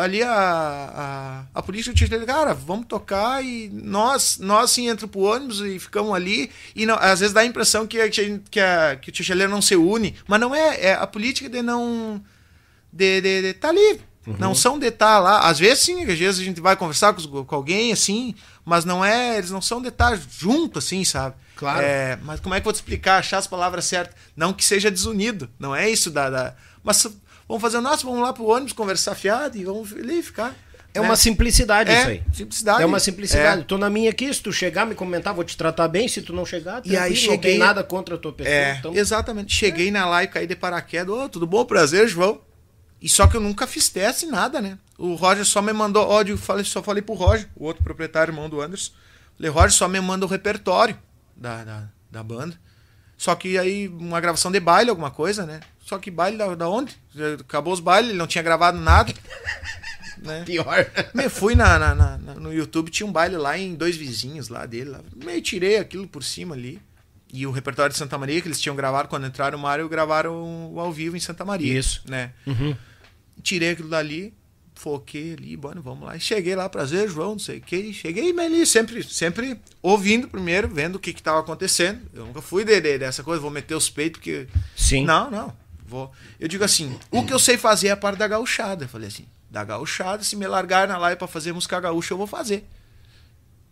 [0.00, 5.20] Ali a, a, a polícia dele, cara, vamos tocar e nós, nós sim entramos pro
[5.20, 6.50] ônibus e ficamos ali.
[6.74, 9.62] E não, às vezes dá a impressão que, que, que, a, que o Ticheleiro não
[9.62, 12.20] se une, mas não é, é a política de não.
[12.92, 14.09] de, de, de tá ali.
[14.26, 14.36] Uhum.
[14.38, 15.40] Não são de estar tá lá.
[15.48, 18.34] Às vezes sim, às vezes a gente vai conversar com, com alguém assim,
[18.64, 19.38] mas não é.
[19.38, 21.36] Eles não são de estar tá junto, assim, sabe?
[21.56, 21.82] Claro.
[21.82, 23.18] É, mas como é que eu vou te explicar?
[23.18, 24.14] Achar as palavras certas.
[24.36, 25.48] Não que seja desunido.
[25.58, 27.06] Não é isso da, da mas
[27.46, 30.54] vamos fazer o nosso, vamos lá pro ônibus conversar fiado e vamos ali ficar.
[30.92, 31.06] É né?
[31.06, 32.22] uma simplicidade é, isso aí.
[32.32, 32.82] Simplicidade.
[32.82, 33.60] É uma simplicidade.
[33.60, 33.64] É.
[33.64, 36.08] Tô na minha aqui, se tu chegar, me comentar, vou te tratar bem.
[36.08, 37.36] Se tu não chegar, e aí cheguei...
[37.36, 38.54] não tem nada contra a tua pessoa.
[38.54, 38.94] É, então...
[38.94, 39.54] Exatamente.
[39.54, 41.14] Cheguei na live, caí de paraquedas.
[41.14, 41.64] Ô, oh, tudo bom?
[41.64, 42.40] Prazer, João.
[43.00, 44.78] E só que eu nunca fiz teste, nada, né?
[44.98, 48.30] O Roger só me mandou, ó, eu falei, só falei pro Roger, o outro proprietário,
[48.30, 48.92] irmão do Anderson.
[49.36, 50.98] Falei, Roger, só me manda o repertório
[51.34, 52.58] da, da, da banda.
[53.16, 55.60] Só que aí, uma gravação de baile, alguma coisa, né?
[55.84, 56.96] Só que baile da, da onde?
[57.40, 59.12] Acabou os bailes, ele não tinha gravado nada.
[60.22, 60.44] né?
[60.44, 60.86] Pior.
[61.14, 64.66] Me fui na, na, na, no YouTube, tinha um baile lá em dois vizinhos lá
[64.66, 64.90] dele.
[64.90, 65.00] Lá.
[65.16, 66.80] Meio tirei aquilo por cima ali.
[67.32, 70.74] E o repertório de Santa Maria, que eles tinham gravado quando entraram no Mário, gravaram
[70.76, 71.78] ao vivo em Santa Maria.
[71.78, 72.02] Isso.
[72.06, 72.32] Né?
[72.46, 72.74] Uhum.
[73.42, 74.34] Tirei aquilo dali,
[74.74, 76.16] foquei ali, bueno, vamos lá.
[76.16, 77.92] E cheguei lá, prazer, João, não sei o que.
[77.92, 82.00] Cheguei ali, sempre, sempre ouvindo primeiro, vendo o que estava acontecendo.
[82.14, 84.48] Eu nunca fui de, de, dessa coisa, vou meter os peitos, porque.
[84.74, 85.04] Sim.
[85.04, 85.52] Não, não.
[85.86, 86.10] Vou.
[86.38, 88.84] Eu digo assim, o que eu sei fazer é a parte da gauchada.
[88.84, 92.18] Eu falei assim, da gauchada, se me largar na live para fazer música gaúcha, eu
[92.18, 92.64] vou fazer.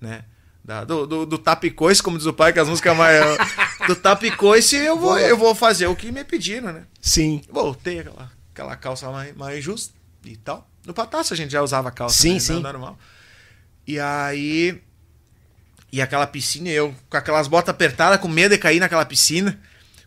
[0.01, 0.24] Né?
[0.62, 3.24] Da, do, do, do tapicoice, como diz o pai, que as músicas mais.
[3.89, 6.85] do tapicoice eu vou, eu vou fazer o que me pediram, né?
[7.01, 7.40] Sim.
[7.49, 9.94] Voltei aquela, aquela calça mais, mais justa
[10.24, 10.68] e tal.
[10.85, 12.40] No Patácio a gente já usava calça, sim, né?
[12.40, 12.60] sim.
[12.60, 12.98] normal.
[13.86, 14.82] E aí.
[15.90, 19.59] E aquela piscina, eu com aquelas botas apertadas, com medo de cair naquela piscina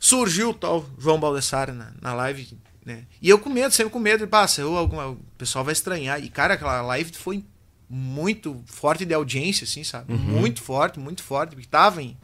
[0.02, 3.06] surgiu o tal João Baldessari na, na live, né?
[3.22, 6.22] E eu com medo, sempre com medo, passa, eu, alguma, o pessoal vai estranhar.
[6.22, 7.45] E, cara, aquela live foi
[7.88, 10.11] muito forte de audiência, assim, sabe?
[10.11, 10.18] Uhum.
[10.18, 11.52] Muito forte, muito forte.
[11.52, 12.18] Porque tava em.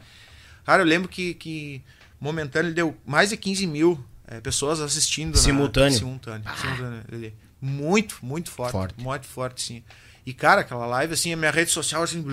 [0.64, 1.80] Cara, eu lembro que, que
[2.20, 5.36] momentâneo ele deu mais de 15 mil é, pessoas assistindo.
[5.36, 5.90] Simultâneo.
[5.90, 6.42] Na, simultâneo.
[6.46, 6.56] Ah.
[6.56, 9.00] simultâneo muito, muito forte, forte.
[9.00, 9.82] Muito forte, sim.
[10.24, 12.24] E, cara, aquela live, assim, a minha rede social, assim,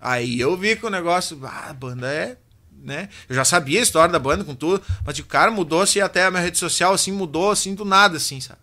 [0.00, 2.36] aí eu vi que o negócio, ah, a banda é
[2.84, 3.08] né?
[3.28, 6.26] Eu já sabia a história da banda com tudo, mas o cara mudou assim até
[6.26, 8.60] a minha rede social assim mudou assim do nada assim, sabe?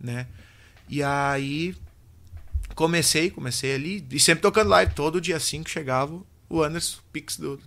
[0.00, 0.28] Né?
[0.88, 1.74] E aí
[2.72, 7.36] comecei, comecei ali e sempre tocando live todo dia assim que chegava o Anderson Pix
[7.36, 7.60] do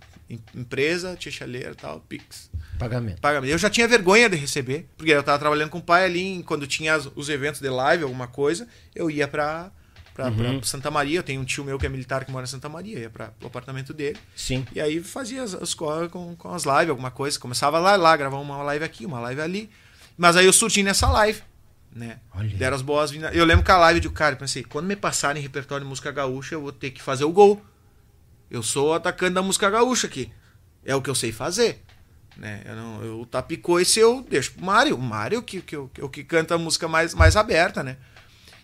[0.54, 2.50] empresa, tia chaleira, tal, Pix.
[2.82, 3.20] Pagamento.
[3.20, 3.50] Pagamento.
[3.50, 6.66] Eu já tinha vergonha de receber, porque eu tava trabalhando com o pai ali, quando
[6.66, 9.70] tinha os eventos de live, alguma coisa, eu ia para
[10.14, 10.58] pra, uhum.
[10.58, 11.18] pra, Santa Maria.
[11.18, 13.32] Eu tenho um tio meu que é militar que mora em Santa Maria, ia para
[13.42, 14.18] o apartamento dele.
[14.36, 14.66] Sim.
[14.74, 17.38] E aí fazia as, as com, com as lives, alguma coisa.
[17.38, 19.70] Começava lá, lá, gravava uma live aqui, uma live ali.
[20.16, 21.42] Mas aí eu surgi nessa live,
[21.94, 22.18] né?
[22.34, 22.48] Olha.
[22.56, 23.34] Deram as boas-vindas.
[23.34, 26.54] Eu lembro que a live de cara, pensei, quando me passarem repertório de música gaúcha,
[26.54, 27.62] eu vou ter que fazer o gol.
[28.50, 30.30] Eu sou o atacante da música gaúcha aqui.
[30.84, 31.82] É o que eu sei fazer.
[32.36, 32.62] Né?
[32.64, 34.96] Eu, não, eu tapicou esse eu deixo pro Mário.
[34.96, 37.96] O Mário que, que, que, que canta a música mais, mais aberta, né?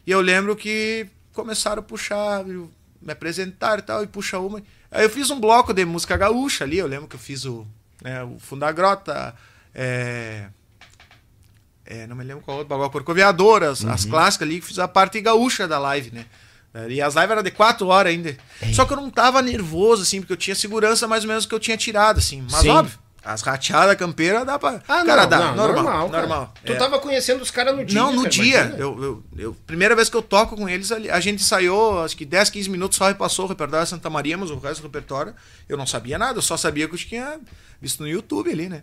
[0.07, 4.63] E eu lembro que começaram a puxar, me apresentar e tal, e puxa uma.
[4.91, 7.67] Aí eu fiz um bloco de música gaúcha ali, eu lembro que eu fiz o,
[8.03, 9.35] né, o Fundo da Grota,
[9.75, 10.47] é,
[11.85, 13.91] é, não me lembro qual outro, Bagual Corcoviador, as, uhum.
[13.91, 16.27] as clássicas ali, fiz a parte gaúcha da live, né?
[16.89, 18.37] E as lives eram de quatro horas ainda.
[18.63, 18.75] Ei.
[18.75, 21.55] Só que eu não tava nervoso, assim, porque eu tinha segurança mais ou menos que
[21.55, 22.47] eu tinha tirado, assim.
[22.49, 22.69] Mas Sim.
[22.69, 24.83] óbvio, as rateadas campeiras dá pra.
[24.89, 25.39] Ah, cara, não, dá.
[25.39, 25.85] Não, normal.
[25.85, 26.09] Normal.
[26.09, 26.55] normal.
[26.65, 26.77] Tu é.
[26.77, 28.01] tava conhecendo os caras no dia.
[28.01, 28.75] Não, no cara, dia.
[28.79, 32.25] Eu, eu, eu, primeira vez que eu toco com eles, a gente ensaiou, acho que
[32.25, 35.35] 10, 15 minutos só repassou o repertório de Santa Maria, mas o resto do repertório
[35.69, 37.39] eu não sabia nada, eu só sabia que eu tinha
[37.81, 38.83] visto no YouTube ali, né?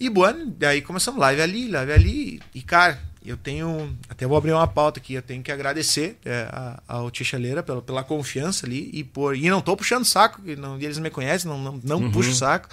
[0.00, 2.40] E bueno, daí começamos live ali, live ali.
[2.54, 3.94] E, cara, eu tenho.
[4.08, 5.12] Até vou abrir uma pauta aqui.
[5.12, 6.48] Eu tenho que agradecer é,
[6.88, 8.88] ao Tia Chaleira pela, pela confiança ali.
[8.94, 12.10] E, por, e não tô puxando saco, não, eles me conhecem, não, não, não uhum.
[12.10, 12.70] puxo saco.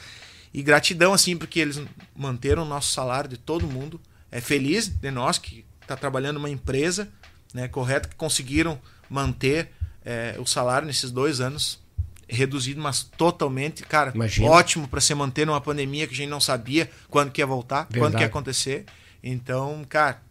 [0.58, 1.80] E gratidão, assim, porque eles
[2.16, 4.02] manteram o nosso salário de todo mundo.
[4.32, 7.08] É feliz de nós que está trabalhando uma empresa,
[7.54, 9.70] né, correto, que conseguiram manter
[10.04, 11.80] é, o salário nesses dois anos
[12.28, 14.50] reduzido, mas totalmente, cara, Imagina.
[14.50, 17.84] ótimo para se manter numa pandemia que a gente não sabia quando que ia voltar,
[17.84, 18.00] Verdade.
[18.00, 18.86] quando que ia acontecer.
[19.22, 20.24] Então, cara,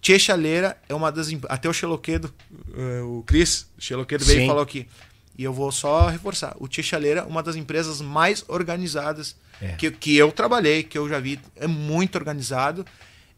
[0.00, 1.28] Tia Chaleira é uma das.
[1.48, 2.32] Até o Xeloquedo,
[2.68, 4.86] uh, o Cris, Xeloquedo veio e falou aqui.
[5.36, 9.72] E eu vou só reforçar: o Tia Chaleira uma das empresas mais organizadas é.
[9.72, 12.84] que, que eu trabalhei, que eu já vi, é muito organizado.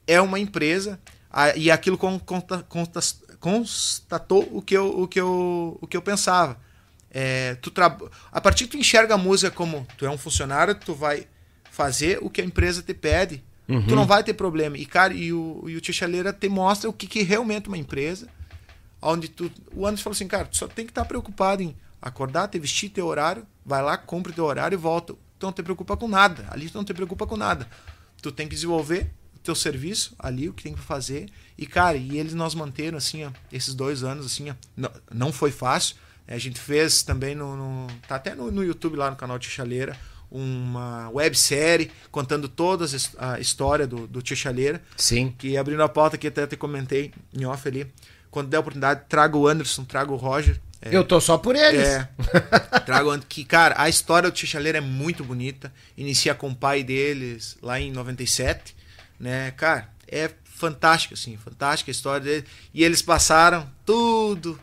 [0.07, 0.99] É uma empresa,
[1.31, 3.01] a, e aquilo con, conta, conta,
[3.41, 6.59] constatou o que eu, o que eu, o que eu pensava.
[7.11, 7.97] É, tu tra...
[8.33, 11.27] A partir que tu enxerga a música como tu é um funcionário, tu vai
[11.71, 13.87] fazer o que a empresa te pede, uhum.
[13.87, 14.77] tu não vai ter problema.
[14.77, 17.69] E, cara, e o, e o Tia Chaleira te mostra o que, que é realmente
[17.69, 18.29] uma empresa,
[19.01, 19.51] onde tu.
[19.73, 21.77] O Anderson falou assim, cara, tu só tem que estar preocupado em
[22.09, 25.63] acordar, te vestir teu horário, vai lá, compra teu horário e volta tu não te
[25.63, 26.47] preocupa com nada.
[26.51, 27.69] Ali tu não te preocupa com nada.
[28.23, 31.29] Tu tem que desenvolver o teu serviço ali, o que tem que fazer.
[31.57, 35.33] E, cara, e eles nos manteram, assim, ó, esses dois anos, assim, ó, não, não
[35.33, 35.97] foi fácil.
[36.27, 37.55] A gente fez também no.
[37.57, 39.97] no tá até no, no, YouTube lá no canal Chaleira
[40.31, 42.87] uma websérie contando toda
[43.19, 45.33] a história do, do Chaleira Sim.
[45.39, 47.87] Que abrindo a pauta aqui, até te comentei em off ali.
[48.31, 50.59] Quando der a oportunidade, trago o Anderson, trago o Roger.
[50.85, 51.81] É, eu tô só por eles.
[51.81, 52.09] É.
[52.85, 55.73] Trago que, cara, a história do Tichaleiro é muito bonita.
[55.97, 58.77] Inicia com o pai deles lá em 97,
[59.19, 59.51] né?
[59.52, 62.44] Cara, é fantástico, assim, fantástica a história deles.
[62.74, 64.61] E eles passaram tudo,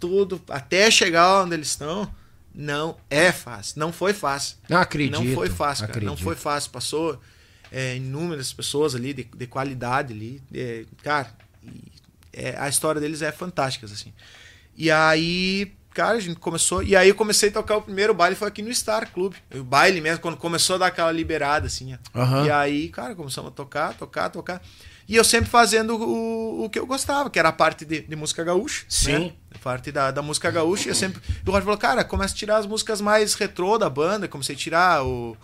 [0.00, 2.12] tudo, até chegar onde eles estão.
[2.52, 3.78] Não é fácil.
[3.78, 4.56] Não foi fácil.
[4.68, 5.22] Não acredito.
[5.22, 6.00] Não foi fácil, cara.
[6.00, 6.70] Não foi fácil.
[6.70, 7.20] Passou
[7.70, 10.42] é, inúmeras pessoas ali de, de qualidade ali.
[10.52, 11.30] É, cara,
[12.32, 14.12] é, a história deles é fantástica, assim.
[14.76, 16.82] E aí, cara, a gente começou.
[16.82, 19.34] E aí eu comecei a tocar o primeiro baile, foi aqui no Star Club.
[19.54, 21.96] O baile mesmo, quando começou a dar aquela liberada, assim.
[22.14, 22.44] Uhum.
[22.44, 24.62] E aí, cara, começamos a tocar, tocar, tocar.
[25.08, 28.16] E eu sempre fazendo o, o que eu gostava, que era a parte de, de
[28.16, 28.84] música gaúcha.
[28.88, 29.12] Sim.
[29.12, 29.32] Né?
[29.54, 30.88] A parte da, da música gaúcha.
[30.88, 31.22] E eu sempre.
[31.46, 34.26] O Roger falou, cara, começa a tirar as músicas mais retrô da banda.
[34.26, 35.36] Comecei a tirar o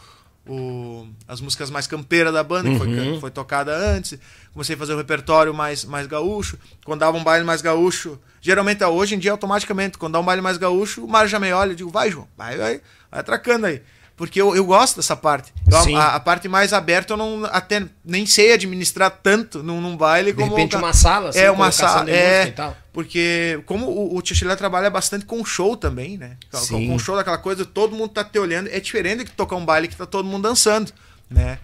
[0.46, 3.20] o, as músicas mais campeiras da banda, que foi, uhum.
[3.20, 4.18] foi tocada antes.
[4.52, 6.58] Comecei a fazer o repertório mais, mais gaúcho.
[6.84, 10.42] Quando dava um baile mais gaúcho, geralmente hoje em dia, automaticamente, quando dá um baile
[10.42, 13.66] mais gaúcho, o Mário já me olha e digo, vai, João, vai, vai, vai atracando
[13.66, 13.80] aí.
[14.16, 15.52] Porque eu, eu gosto dessa parte.
[15.68, 19.96] Eu, a, a, parte mais aberta eu não até nem sei administrar tanto num, num
[19.96, 20.50] baile de como.
[20.50, 22.10] De repente, uma sala, assim, É, uma sala.
[22.10, 22.54] É,
[22.92, 26.36] porque como o, o Tio trabalha bastante com show também, né?
[26.52, 26.88] Sim.
[26.88, 28.68] Com show daquela coisa, todo mundo tá te olhando.
[28.68, 30.92] É diferente de tocar um baile que tá todo mundo dançando,
[31.30, 31.58] né?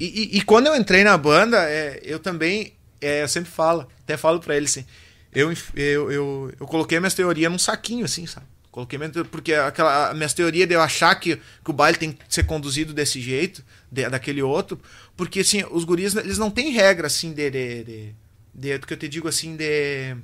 [0.00, 2.72] E, e, e quando eu entrei na banda, é, eu também.
[3.00, 4.86] É, eu sempre falo, até falo pra ele assim.
[5.34, 8.46] Eu, eu, eu, eu coloquei a minha teoria num saquinho, assim, sabe?
[8.72, 8.98] Coloquei
[9.30, 12.44] porque aquela a minha teoria de eu achar que, que o baile tem que ser
[12.44, 14.80] conduzido desse jeito, de, daquele outro,
[15.14, 18.14] porque assim, os guris eles não têm regra assim de, de, de,
[18.54, 20.16] de do que eu te digo assim de,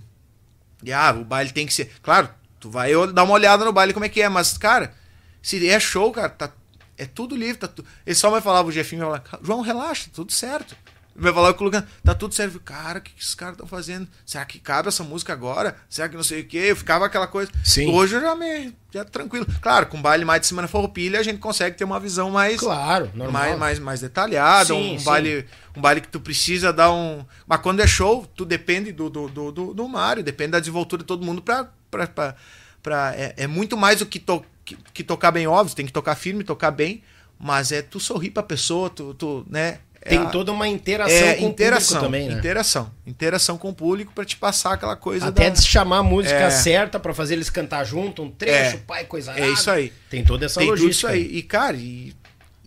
[0.82, 3.92] de ah, o baile tem que ser, claro, tu vai dar uma olhada no baile
[3.92, 4.94] como é que é, mas cara,
[5.42, 6.50] se é show, cara, tá
[6.96, 7.84] é tudo livre, tá tu...
[8.06, 10.74] ele só vai falar o Jefinho, vai falar, João, relaxa, tudo certo.
[11.20, 12.60] Vai falar o Lucas, tá tudo certo.
[12.60, 14.06] Cara, o que, que esses caras estão fazendo?
[14.24, 15.76] Será que cabe essa música agora?
[15.90, 16.66] Será que não sei o quê?
[16.68, 17.50] Eu ficava aquela coisa.
[17.64, 17.90] Sim.
[17.90, 18.72] Hoje eu já me.
[18.92, 19.44] Já tranquilo.
[19.60, 22.60] Claro, com baile mais de semana farroupilha, a gente consegue ter uma visão mais.
[22.60, 23.42] Claro, normal.
[23.42, 24.66] Mais, mais, mais detalhada.
[24.66, 25.04] Sim, um, sim.
[25.04, 25.44] Baile,
[25.76, 27.24] um baile que tu precisa dar um.
[27.48, 31.02] Mas quando é show, tu depende do, do, do, do, do Mário, depende da desenvoltura
[31.02, 31.68] de todo mundo pra.
[31.90, 32.36] pra, pra,
[32.80, 35.74] pra é, é muito mais do que, to, que, que tocar bem, óbvio.
[35.74, 37.02] Tem que tocar firme, tocar bem.
[37.40, 39.78] Mas é tu sorrir pra pessoa, tu, tu né?
[40.06, 42.38] Tem é, toda uma interação é, com interação, o público também, né?
[42.38, 42.90] Interação.
[43.06, 45.26] Interação com o público para te passar aquela coisa.
[45.26, 45.56] Até da...
[45.56, 46.50] de chamar a música é...
[46.50, 49.92] certa para fazer eles cantar junto, um trecho, é, pai, coisa É isso aí.
[50.08, 50.90] Tem toda essa Tem logística.
[50.90, 51.38] Isso aí.
[51.38, 52.14] E, cara, e,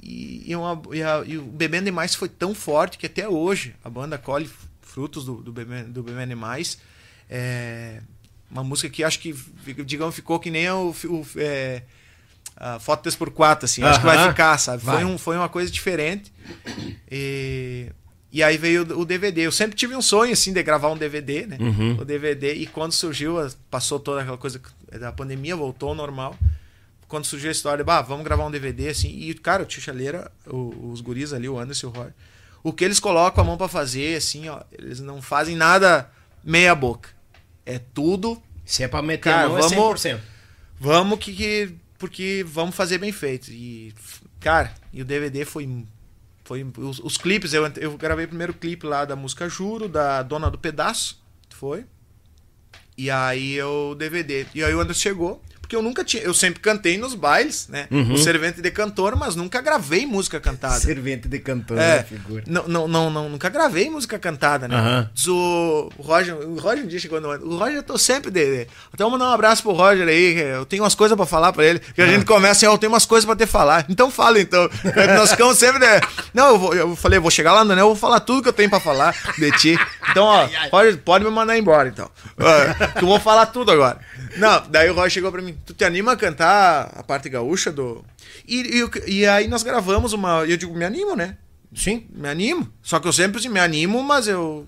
[0.03, 3.75] e, e, uma, e, a, e o Bebendo Demais foi tão forte que até hoje
[3.83, 4.49] a banda colhe
[4.81, 6.77] frutos do, do, Bebendo, do Bebendo Demais.
[7.29, 8.01] É
[8.51, 9.33] uma música que acho que,
[9.85, 10.93] digamos, ficou que nem o.
[11.05, 11.81] o é,
[12.57, 13.81] uh, foto 3x4, assim.
[13.81, 13.89] Uh -huh.
[13.89, 14.83] Acho que vai ficar, sabe?
[14.83, 14.97] Vai.
[14.97, 16.31] Foi, um, foi uma coisa diferente.
[17.09, 17.87] E,
[18.31, 19.41] e aí veio o DVD.
[19.41, 21.57] Eu sempre tive um sonho, assim, de gravar um DVD, né?
[21.59, 21.97] Uhum.
[21.99, 22.53] O DVD.
[22.53, 23.35] E quando surgiu,
[23.69, 24.61] passou toda aquela coisa
[24.99, 26.35] da pandemia, voltou ao normal.
[27.07, 29.09] Quando surgiu a história, bah, vamos gravar um DVD, assim.
[29.09, 32.09] E, cara, o Tio Chaleira, os guris ali, o Anderson e o Roy,
[32.63, 36.09] o que eles colocam a mão para fazer, assim, ó, eles não fazem nada
[36.43, 37.09] meia boca.
[37.65, 38.41] É tudo.
[38.65, 40.19] Se é pra meter cara, a mão, vamos, é 100%.
[40.79, 43.51] Vamos que, que porque vamos fazer bem feito.
[43.51, 43.93] E,
[44.39, 45.85] cara, e o DVD foi.
[46.51, 50.21] Foi os, os clipes, eu, eu gravei o primeiro clipe lá da música Juro, da
[50.21, 51.85] Dona do Pedaço, foi.
[52.97, 54.45] E aí o DVD.
[54.53, 55.41] E aí o Anderson chegou
[55.71, 56.21] porque eu nunca tinha.
[56.21, 57.87] Eu sempre cantei nos bailes, né?
[57.89, 58.13] Uhum.
[58.13, 60.79] O servente de cantor, mas nunca gravei música cantada.
[60.79, 62.43] Servente de cantor, é, né, figura.
[62.45, 65.09] Não, não, não, não, nunca gravei música cantada, né?
[65.25, 65.31] Uhum.
[65.33, 67.29] O, o Roger, o Roger um dia chegou no.
[67.29, 68.67] O Roger eu tô sempre de.
[68.93, 70.37] Até vou mandar um abraço pro Roger aí.
[70.37, 71.79] Eu tenho umas coisas pra falar pra ele.
[71.79, 72.11] Que a uhum.
[72.11, 73.85] gente começa assim, eu tenho umas coisas pra te falar.
[73.87, 74.69] Então fala então.
[75.15, 76.07] Nós ficamos sempre de.
[76.33, 78.49] Não, eu, vou, eu falei, vou chegar lá no Anel, eu vou falar tudo que
[78.49, 79.79] eu tenho pra falar de ti.
[80.09, 82.09] Então, ó, Roger, pode me mandar embora, então.
[82.97, 83.99] que eu vou falar tudo agora.
[84.37, 87.71] Não, daí o Roy chegou pra mim, tu te anima a cantar a parte gaúcha
[87.71, 88.03] do.
[88.47, 90.45] E, e, e aí nós gravamos uma.
[90.45, 91.37] E eu digo, me animo, né?
[91.73, 92.07] Sim.
[92.11, 92.71] Me animo.
[92.81, 94.67] Só que eu sempre assim, me animo, mas eu.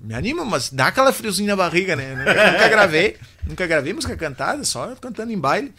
[0.00, 2.14] Me animo, mas dá aquela friozinha na barriga, né?
[2.16, 3.16] Nunca, nunca gravei.
[3.44, 5.72] Nunca gravei música cantada, só cantando em baile.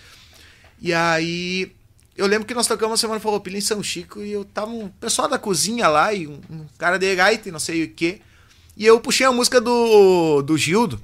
[0.82, 1.72] E aí.
[2.16, 4.88] Eu lembro que nós tocamos a Semana Farroupilha em São Chico e eu tava um
[4.88, 8.22] pessoal da cozinha lá e um, um cara de gaita e não sei o que.
[8.78, 11.02] E eu puxei a música do, do Gildo,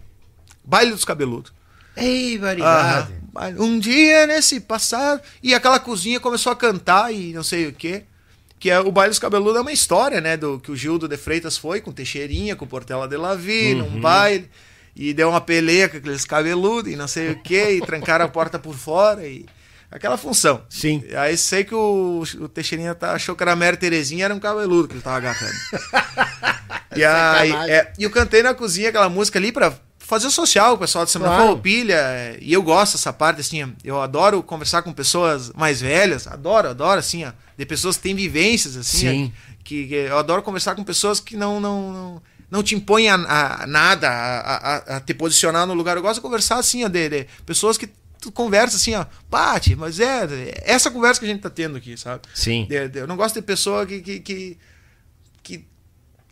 [0.64, 1.52] Baile dos Cabeludos.
[2.00, 3.14] Ei, variedade.
[3.58, 5.22] Um dia nesse passado.
[5.42, 8.04] E aquela cozinha começou a cantar e não sei o quê.
[8.60, 10.36] Que é o Baile dos Cabeludos é uma história, né?
[10.36, 13.92] Do que o Gildo de Freitas foi com Teixeirinha, com Portela de Lavi, uhum.
[13.92, 14.50] num baile.
[14.96, 17.78] E deu uma peleia com aqueles cabeludos e não sei o quê.
[17.78, 19.26] E trancaram a porta por fora.
[19.26, 19.46] E
[19.90, 20.62] aquela função.
[20.70, 21.04] Sim.
[21.16, 24.40] Aí sei que o, o Teixeirinha tá, achou que era a Mary Terezinha, era um
[24.40, 25.56] cabeludo que ele tava agarrando.
[26.98, 29.74] e aí, é, e eu cantei na cozinha aquela música ali pra
[30.10, 31.44] fazer social, o pessoal de Semana claro.
[31.50, 36.68] Farroupilha, e eu gosto dessa parte, assim, eu adoro conversar com pessoas mais velhas, adoro,
[36.68, 40.74] adoro, assim, ó, de pessoas que têm vivências, assim, ó, que, que, eu adoro conversar
[40.74, 43.14] com pessoas que não, não, não, não te impõem a,
[43.62, 46.88] a nada, a, a, a, te posicionar no lugar, eu gosto de conversar, assim, ó,
[46.88, 47.88] de, de pessoas que
[48.20, 51.78] tu conversa assim, ó, bate, mas é, é essa conversa que a gente tá tendo
[51.78, 52.24] aqui, sabe?
[52.34, 52.66] Sim.
[52.68, 54.58] De, de, eu não gosto de pessoa que, que, que,
[55.44, 55.66] que,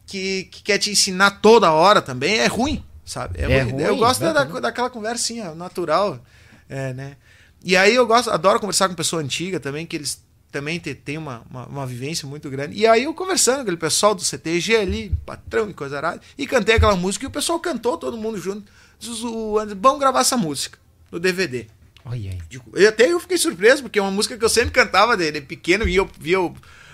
[0.07, 3.39] que quer te ensinar toda hora também, é ruim sabe?
[3.41, 6.19] É, é ruim, eu gosto da, daquela conversinha natural,
[6.69, 7.17] é, né?
[7.63, 10.21] E aí eu gosto, adoro conversar com pessoa antiga também, que eles
[10.51, 12.77] também têm uma, uma, uma, vivência muito grande.
[12.77, 16.45] E aí eu conversando com aquele pessoal do CTG ali, patrão e coisa arada, e
[16.45, 18.69] cantei aquela música e o pessoal cantou, todo mundo junto.
[18.99, 19.19] Diz,
[19.79, 20.77] vamos gravar essa música
[21.11, 21.67] no DVD.
[22.05, 22.39] Olha aí.
[22.73, 25.41] Eu, até eu fiquei surpreso, porque é uma música que eu sempre cantava de, de
[25.41, 26.37] pequeno, via, via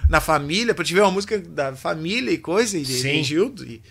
[0.10, 3.64] na família, para te ver uma música da família e coisa, e de, de Gildo.
[3.64, 3.82] E,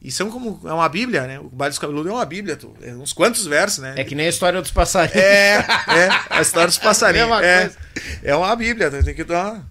[0.00, 0.60] e são como.
[0.64, 1.40] É uma Bíblia, né?
[1.40, 2.56] O Baile dos Cabeludos é uma Bíblia.
[2.56, 3.94] Tu, é uns quantos versos, né?
[3.96, 5.24] É que nem a história dos passarinhos.
[5.24, 6.08] É, é.
[6.30, 7.30] A história dos passarinhos.
[7.42, 7.70] é,
[8.22, 9.62] é uma Bíblia, tem que dar.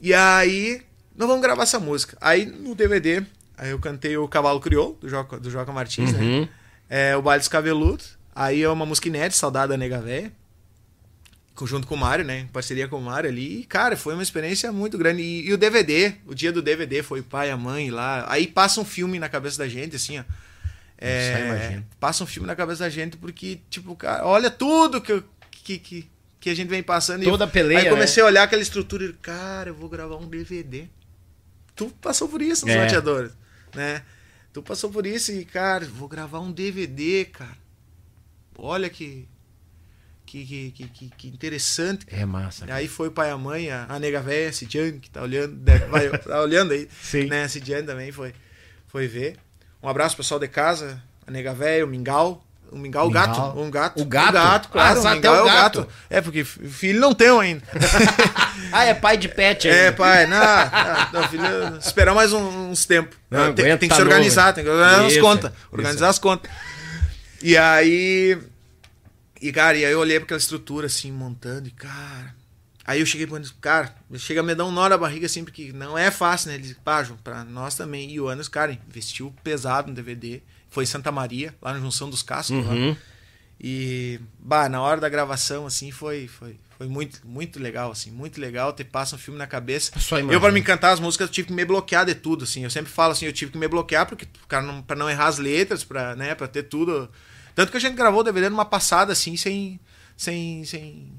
[0.00, 0.82] E aí,
[1.16, 2.16] nós vamos gravar essa música.
[2.20, 3.22] Aí no DVD,
[3.56, 6.20] aí eu cantei o Cavalo Crioulo, do Joca, do Joca Martins, né?
[6.20, 6.40] uhum.
[6.42, 6.48] né?
[6.88, 8.18] É, o Baile dos Cabeludos.
[8.34, 10.32] Aí é uma música inédita, Saudade da Nega Véia
[11.66, 12.40] junto com o Mário, né?
[12.40, 13.60] Em parceria com o Mário ali.
[13.60, 15.22] E, cara, foi uma experiência muito grande.
[15.22, 18.24] E, e, o DVD, o dia do DVD foi pai e a mãe lá.
[18.28, 20.24] Aí passa um filme na cabeça da gente, assim, ó.
[21.02, 25.78] É, passa um filme na cabeça da gente porque, tipo, cara, olha tudo que, que,
[25.78, 27.24] que, que a gente vem passando.
[27.24, 27.80] Toda a peleia.
[27.80, 28.26] Aí comecei né?
[28.26, 30.88] a olhar aquela estrutura e, cara, eu vou gravar um DVD.
[31.74, 33.02] Tu passou por isso nos é.
[33.74, 34.02] né?
[34.52, 37.56] Tu passou por isso e, cara, vou gravar um DVD, cara.
[38.58, 39.26] Olha que
[40.30, 42.06] que, que, que, que, interessante.
[42.08, 42.64] É massa.
[42.64, 42.78] Cara.
[42.78, 45.22] Aí foi o pai e a mãe, a, a nega velha, a Cidiane, que tá
[45.22, 46.88] olhando, deve, vai, tá olhando aí.
[47.02, 47.26] Sim.
[47.26, 47.44] Né?
[47.44, 48.32] A Cidiane também foi,
[48.86, 49.36] foi ver.
[49.82, 52.44] Um abraço pessoal de casa, a nega velha, o Mingau.
[52.72, 53.40] O mingau, o gato.
[53.58, 54.00] Um gato.
[54.00, 54.28] O gato?
[54.28, 55.00] O gato, claro.
[55.00, 55.78] Ah, o mingau é o gato.
[55.80, 55.92] gato.
[56.08, 57.64] É, porque filho não tem ainda.
[58.70, 59.80] ah, é pai de pet ainda.
[59.80, 60.28] É, pai.
[60.28, 60.38] Não,
[61.12, 61.44] não, filho,
[61.80, 63.18] esperar mais uns tempos.
[63.28, 64.54] Não, tem, tem que se organizar, novo.
[64.54, 65.52] tem que organizar as contas.
[65.72, 66.50] Organizar as contas.
[67.42, 68.38] E aí.
[69.40, 72.34] E, cara, e aí eu olhei pra aquela estrutura assim, montando, e, cara.
[72.84, 75.72] Aí eu cheguei pra cara, chega a me dar um nó na barriga assim, porque
[75.72, 76.56] não é fácil, né?
[76.56, 78.10] Eles, pá, pra nós também.
[78.10, 82.08] E o Anos, cara, investiu pesado no DVD foi em Santa Maria, lá na Junção
[82.08, 82.64] dos Cascos.
[82.64, 82.96] Uhum.
[83.60, 88.40] E, bah, na hora da gravação, assim, foi, foi, foi muito, muito legal, assim, muito
[88.40, 89.92] legal ter passa um filme na cabeça.
[90.32, 92.64] Eu, para me cantar as músicas, eu tive que me bloquear de tudo, assim.
[92.64, 95.26] Eu sempre falo assim, eu tive que me bloquear porque, para não, pra não errar
[95.26, 97.10] as letras, pra, né, pra ter tudo.
[97.60, 99.78] Tanto que a gente gravou o DVD numa passada, assim, sem.
[100.16, 101.12] sem, sem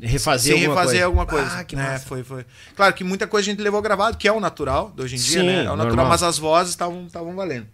[0.00, 1.04] refazer, sem alguma, refazer coisa.
[1.04, 1.58] alguma coisa.
[1.58, 1.82] Ah, que né?
[1.82, 2.06] massa.
[2.06, 2.46] Foi, foi.
[2.74, 5.18] Claro que muita coisa a gente levou gravado, que é o natural de hoje em
[5.18, 5.56] dia, Sim, né?
[5.58, 6.08] É o natural, normal.
[6.08, 7.66] mas as vozes estavam valendo.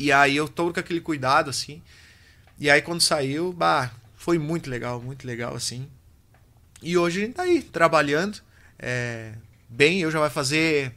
[0.00, 1.80] E aí eu tô com aquele cuidado, assim.
[2.58, 5.88] E aí quando saiu, bah, foi muito legal, muito legal, assim.
[6.82, 8.40] E hoje a gente tá aí, trabalhando.
[8.80, 9.34] É,
[9.68, 10.92] bem, eu já vai fazer.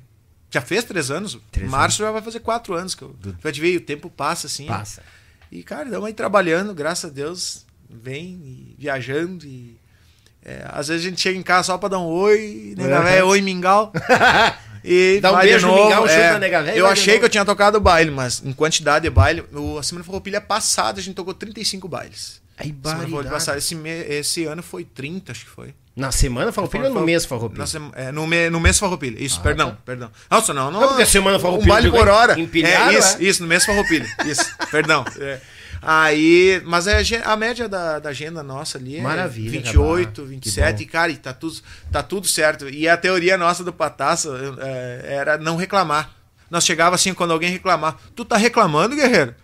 [0.50, 1.38] Já fez três anos.
[1.52, 2.10] Três Março anos.
[2.10, 2.96] já vai fazer quatro anos.
[2.96, 3.38] que eu, Do...
[3.44, 4.66] Já te ver, o tempo passa, assim.
[4.66, 5.04] Passa.
[5.56, 7.66] E, cara, estamos aí trabalhando, graças a Deus.
[7.90, 9.78] Vem e viajando e.
[10.44, 13.04] É, às vezes a gente chega em casa só pra dar um oi, né, uhum.
[13.04, 13.92] véia, oi, mingau.
[14.88, 16.78] E Dá um beijo novo, no mingau, é, chuta nega velha.
[16.78, 20.06] Eu achei que eu tinha tocado baile, mas em quantidade de baile, o, a Semana
[20.06, 22.40] Farroupilha passada a gente tocou 35 bailes.
[22.58, 25.74] Aí, Semana passada, esse, me, esse ano foi 30, acho que foi.
[25.96, 27.66] Na semana Farroupilha ou no mês Farroupilha?
[27.66, 29.22] Sema, é, no, me, no mês Farroupilha.
[29.22, 29.78] Isso, ah, perdão, tá.
[29.86, 30.12] perdão.
[30.30, 30.82] Nossa, não, não.
[30.82, 31.72] Não, porque a semana Farroupilha.
[31.72, 32.40] Um baile por hora.
[32.40, 33.24] Empilhado, é, isso, é?
[33.24, 34.06] isso, no mês Farroupilha.
[34.26, 35.06] Isso, perdão.
[35.18, 35.40] É.
[35.82, 40.30] Aí, mas é a média da, da agenda nossa ali é Maravilha, 28, acabar.
[40.30, 41.62] 27, e cara, e tá tudo,
[41.92, 42.68] tá tudo certo.
[42.68, 44.30] E a teoria nossa do Pataça
[44.60, 46.10] é, era não reclamar.
[46.50, 49.36] Nós chegava assim quando alguém reclamar, tu tá reclamando, guerreiro?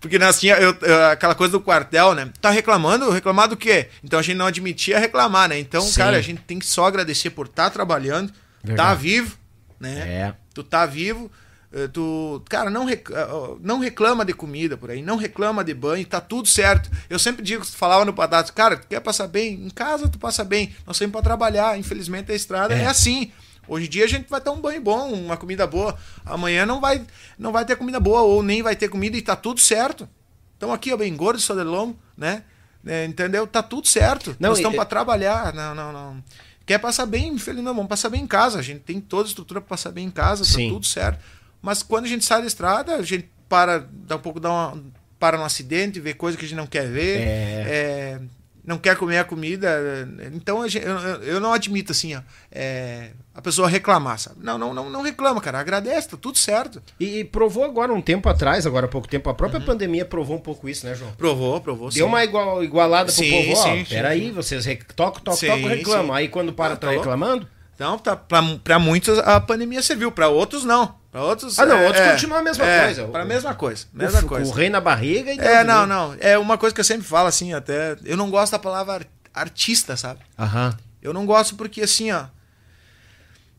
[0.00, 0.76] Porque nós tinha eu,
[1.10, 2.30] aquela coisa do quartel, né?
[2.40, 3.10] Tá reclamando?
[3.10, 3.88] Reclamar do quê?
[4.02, 5.58] Então a gente não admitia reclamar, né?
[5.58, 5.96] Então, Sim.
[5.96, 8.32] cara, a gente tem que só agradecer por estar tá trabalhando,
[8.76, 9.36] tá vivo,
[9.78, 9.98] né?
[10.00, 10.34] É.
[10.52, 11.30] Tu tá vivo,
[11.74, 13.28] eh, tu, cara, não, rec, eh,
[13.60, 16.88] não reclama de comida por aí, não reclama de banho, tá tudo certo.
[17.10, 19.54] Eu sempre digo, falava no Patato, cara, tu quer passar bem?
[19.54, 20.72] Em casa tu passa bem.
[20.86, 21.76] Nós saímos para trabalhar.
[21.76, 22.82] Infelizmente a estrada é.
[22.82, 22.86] é.
[22.86, 23.32] assim.
[23.66, 25.96] Hoje em dia a gente vai ter um banho bom, uma comida boa.
[26.24, 27.04] Amanhã não vai,
[27.38, 30.08] não vai ter comida boa ou nem vai ter comida e tá tudo certo.
[30.56, 32.42] Então aqui, ó, bem gordo, só de lombo, né?
[32.86, 33.46] É, entendeu?
[33.46, 34.36] Tá tudo certo.
[34.38, 34.78] Não, Nós estamos e...
[34.78, 35.54] para trabalhar.
[35.54, 36.22] Não, não, não.
[36.66, 38.58] Quer passar bem, infelizmente, não, vamos passar bem em casa.
[38.58, 40.70] A gente tem toda a estrutura para passar bem em casa, tá Sim.
[40.70, 41.22] tudo certo.
[41.60, 44.82] Mas quando a gente sai da estrada, a gente para, dá um pouco, dá uma,
[45.18, 47.20] para no acidente, vê coisa que a gente não quer ver.
[47.20, 47.64] É.
[47.66, 48.20] É,
[48.66, 50.08] não quer comer a comida.
[50.32, 52.20] Então gente, eu, eu, não admito assim, ó,
[52.50, 54.36] é, a pessoa reclamar, sabe?
[54.42, 55.58] Não, não, não, não reclama, cara.
[55.58, 56.82] Agradece, tá tudo certo.
[56.98, 59.66] E, e provou agora um tempo atrás, agora há pouco tempo, a própria uhum.
[59.66, 61.12] pandemia provou um pouco isso, né, João?
[61.12, 61.90] Provou, provou.
[61.90, 62.10] Deu sim.
[62.10, 63.88] uma igual, igualada pro sim, povo, sim, ó.
[63.88, 64.64] Peraí, vocês
[64.96, 66.14] tocam, tocam, tocam, reclamam.
[66.14, 67.46] Aí quando para, ah, tá, tá reclamando?
[67.74, 70.94] Então, tá, para muitos a pandemia serviu, para outros não.
[71.10, 71.58] Para outros.
[71.58, 73.08] Ah, não, é, outros é, continuam a mesma é, coisa.
[73.08, 73.86] Para a mesma coisa.
[73.92, 74.50] Mesma o, coisa.
[74.50, 76.16] O rei na barriga e É, não, não.
[76.20, 77.96] É uma coisa que eu sempre falo assim, até.
[78.04, 80.20] Eu não gosto da palavra artista, sabe?
[80.38, 80.76] Aham.
[81.02, 82.26] Eu não gosto porque assim, ó.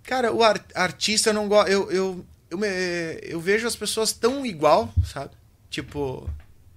[0.03, 1.69] Cara, o art, artista eu não gosto.
[1.69, 2.67] Eu, eu, eu, me,
[3.21, 5.31] eu vejo as pessoas tão igual, sabe?
[5.69, 6.29] Tipo,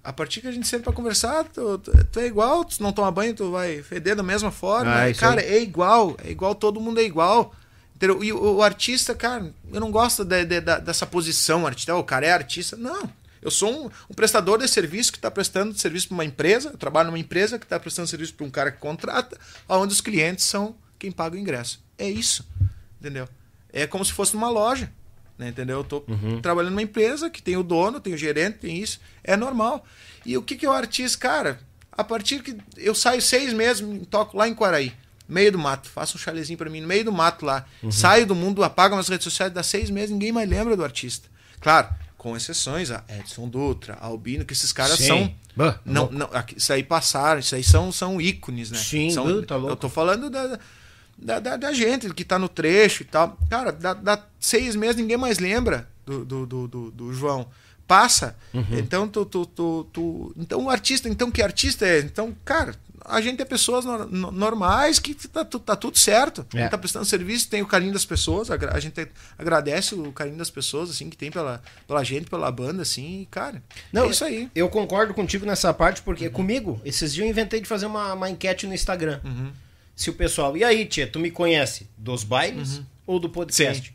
[0.03, 2.91] a partir que a gente senta pra conversar, tu, tu, tu, é igual, tu não
[2.91, 4.91] toma banho, tu vai feder da mesma forma.
[4.91, 5.47] Ah, cara, aí.
[5.47, 7.53] é igual, é igual, todo mundo é igual.
[8.21, 11.93] E o, o artista, cara, eu não gosto de, de, de, dessa posição, artista.
[11.95, 12.77] Oh, o cara é artista.
[12.77, 13.09] Não.
[13.41, 16.69] Eu sou um, um prestador de serviço que está prestando serviço para uma empresa.
[16.69, 20.01] Eu trabalho numa empresa que está prestando serviço para um cara que contrata, onde os
[20.01, 21.81] clientes são quem paga o ingresso.
[21.97, 22.47] É isso.
[22.99, 23.27] Entendeu?
[23.71, 24.91] É como se fosse numa loja.
[25.39, 25.77] Né, entendeu?
[25.77, 26.41] Eu estou uhum.
[26.41, 28.99] trabalhando numa empresa que tem o dono, tem o gerente, tem isso.
[29.23, 29.85] É normal.
[30.25, 31.17] E o que, que é o artista?
[31.17, 31.59] Cara,
[31.91, 34.93] a partir que eu saio seis meses, toco lá em Quaraí
[35.29, 37.91] meio do mato, faça um chalezinho para mim no meio do mato lá, uhum.
[37.91, 41.29] saio do mundo, apago nas redes sociais, dá seis meses, ninguém mais lembra do artista.
[41.61, 41.87] Claro,
[42.17, 45.07] com exceções, a Edson Dutra, a Albino, que esses caras Sim.
[45.07, 45.35] são.
[45.55, 48.79] Bah, não, não, isso aí passaram, isso aí são, são ícones, né?
[48.79, 49.71] Sim, são, tá louco.
[49.71, 50.59] Eu tô falando da,
[51.21, 53.37] da, da, da, gente que tá no trecho e tal.
[53.49, 57.47] Cara, dá, dá seis meses, ninguém mais lembra do, do, do, do, do João.
[57.87, 58.35] passa.
[58.53, 58.65] Uhum.
[58.71, 61.99] Então, tu, tu, tu, tu, então, o artista, então, que artista é?
[61.99, 62.75] Então, cara,
[63.05, 66.45] a gente é pessoas no, no, normais que tá, tá, tudo certo.
[66.53, 66.59] É.
[66.59, 70.11] A gente tá prestando serviço, tem o carinho das pessoas, a, a, gente agradece o
[70.11, 74.05] carinho das pessoas, assim, que tem pela, pela gente, pela banda, assim, e, cara, Não,
[74.05, 74.49] é isso aí.
[74.53, 76.33] Eu concordo contigo nessa parte, porque uhum.
[76.33, 79.19] comigo, esses dias eu inventei de fazer uma, uma enquete no Instagram.
[79.23, 79.51] Uhum.
[79.99, 82.85] Se o pessoal, e aí, tia, tu me conhece dos bailes uhum.
[83.05, 83.93] ou do podcast?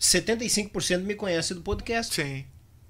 [0.00, 0.24] Sim.
[0.24, 2.12] 75% me conhece do podcast.
[2.12, 2.44] Sim.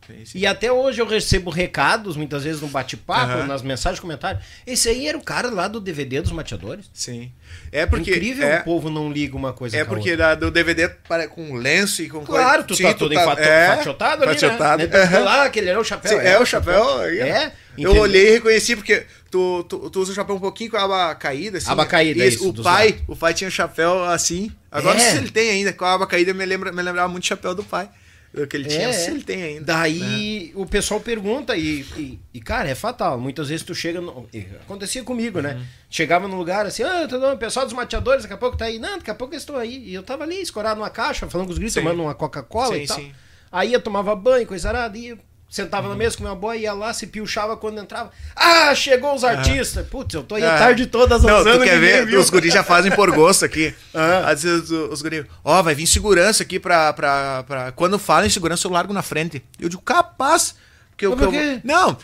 [0.07, 0.39] Sim, sim.
[0.39, 3.47] E até hoje eu recebo recados, muitas vezes no bate-papo, uhum.
[3.47, 4.43] nas mensagens, comentários.
[4.67, 6.89] Esse aí era o cara lá do DVD dos mateadores.
[6.95, 7.31] Sim.
[7.71, 8.13] É porque.
[8.13, 11.55] Incrível é, o povo não liga uma coisa É porque da, do DVD para, com
[11.55, 14.33] lenço e com Claro, tu sim, tá todo tá, é, fatiotado ali.
[14.33, 14.89] Fatiotado.
[14.89, 15.05] Né?
[15.05, 15.23] Uhum.
[15.23, 16.19] Lá, aquele era o chapéu.
[16.19, 17.03] Sim, é, é, o chapéu.
[17.03, 17.53] É.
[17.77, 20.83] Eu olhei e reconheci, porque tu, tu, tu usa o chapéu um pouquinho com a
[20.83, 21.71] aba caída, assim.
[21.71, 22.49] Aba caída, e isso.
[22.49, 23.03] O pai, lados.
[23.09, 24.51] o pai tinha um chapéu assim.
[24.71, 25.11] Agora, é.
[25.11, 27.55] se ele tem ainda, com a aba caída, me, lembra, me lembrava muito o chapéu
[27.55, 27.89] do pai.
[28.35, 29.65] O que ele tinha, é, se ele tem ainda.
[29.65, 30.61] Daí né?
[30.61, 33.19] o pessoal pergunta e, e, e, cara, é fatal.
[33.19, 33.99] Muitas vezes tu chega.
[33.99, 34.29] No,
[34.61, 35.53] acontecia comigo, né?
[35.53, 35.59] uhum.
[35.59, 35.67] né?
[35.89, 38.79] Chegava num lugar assim, ah, tá o pessoal dos mateadores, daqui a pouco tá aí.
[38.79, 39.89] Não, daqui a pouco eu estou aí.
[39.89, 42.87] E eu tava ali, escorado numa caixa, falando com os gritos, tomando uma Coca-Cola e
[42.87, 42.99] tal.
[42.99, 43.13] Sim.
[43.51, 45.17] Aí eu tomava banho, coisa arada, e
[45.57, 45.95] Sentava uhum.
[45.95, 48.11] na mesa com minha boy, ia lá, se piochava quando entrava.
[48.37, 49.85] Ah, chegou os artistas!
[49.85, 49.89] Uhum.
[49.89, 52.05] Putz, eu tô aí a tarde toda Não, tu quer ver?
[52.05, 52.21] Viu?
[52.21, 53.75] Os guris já fazem por gosto aqui.
[53.97, 54.27] Uhum.
[54.27, 57.73] Às vezes os, guris, ó, oh, vai vir segurança aqui pra, pra, pra.
[57.73, 59.43] Quando fala em segurança, eu largo na frente.
[59.59, 60.55] Eu digo, capaz!
[60.97, 61.31] Que eu, que eu,
[61.63, 61.97] não,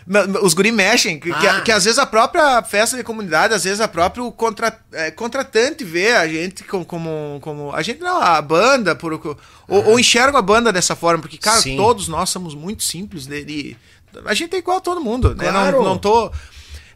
[0.43, 1.39] os guri mexem, que, ah.
[1.39, 5.11] que, que, às vezes a própria festa de comunidade, às vezes a própria contra, é,
[5.11, 7.75] contratante vê a gente como, como, como.
[7.75, 9.19] A gente não, a banda, por,
[9.73, 9.89] ou, ah.
[9.89, 11.77] ou enxerga a banda dessa forma, porque, cara, Sim.
[11.77, 13.27] todos nós somos muito simples.
[13.27, 13.77] De, de,
[14.27, 15.53] a gente é igual a todo mundo, claro.
[15.53, 15.73] né?
[15.73, 16.31] Não, não tô.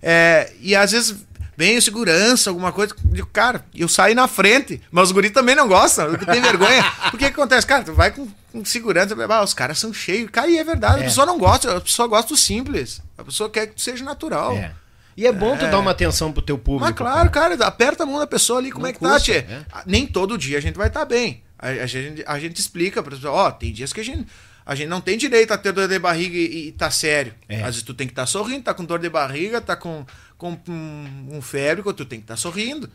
[0.02, 1.16] É, e às vezes
[1.56, 2.94] vem segurança, alguma coisa.
[3.04, 6.84] Digo, cara, eu saí na frente, mas os guris também não gostam, tem vergonha.
[7.10, 7.66] Por que, acontece?
[7.66, 10.30] Cara, tu vai com, com segurança, ah, os caras são cheios.
[10.30, 11.00] Cara, e é verdade, é.
[11.00, 13.00] a pessoa não gosta, a pessoa gosta do simples.
[13.16, 14.52] A pessoa quer que seja natural.
[14.52, 14.72] É.
[15.16, 15.56] E é bom é.
[15.56, 16.84] tu dar uma atenção pro teu público.
[16.84, 19.32] Mas claro, cara, aperta a mão da pessoa ali, como não é que tá, custa,
[19.32, 19.64] tá, tia?
[19.74, 19.82] É.
[19.86, 21.42] Nem todo dia a gente vai estar tá bem.
[21.58, 24.26] A, a, gente, a gente explica pra pessoa, ó, oh, tem dias que a gente
[24.66, 27.32] a gente não tem direito a ter dor de barriga e, e tá sério.
[27.48, 27.58] É.
[27.58, 30.04] Às vezes tu tem que estar tá sorrindo, tá com dor de barriga, tá com,
[30.36, 32.90] com um, um febre, tu tem que estar tá sorrindo.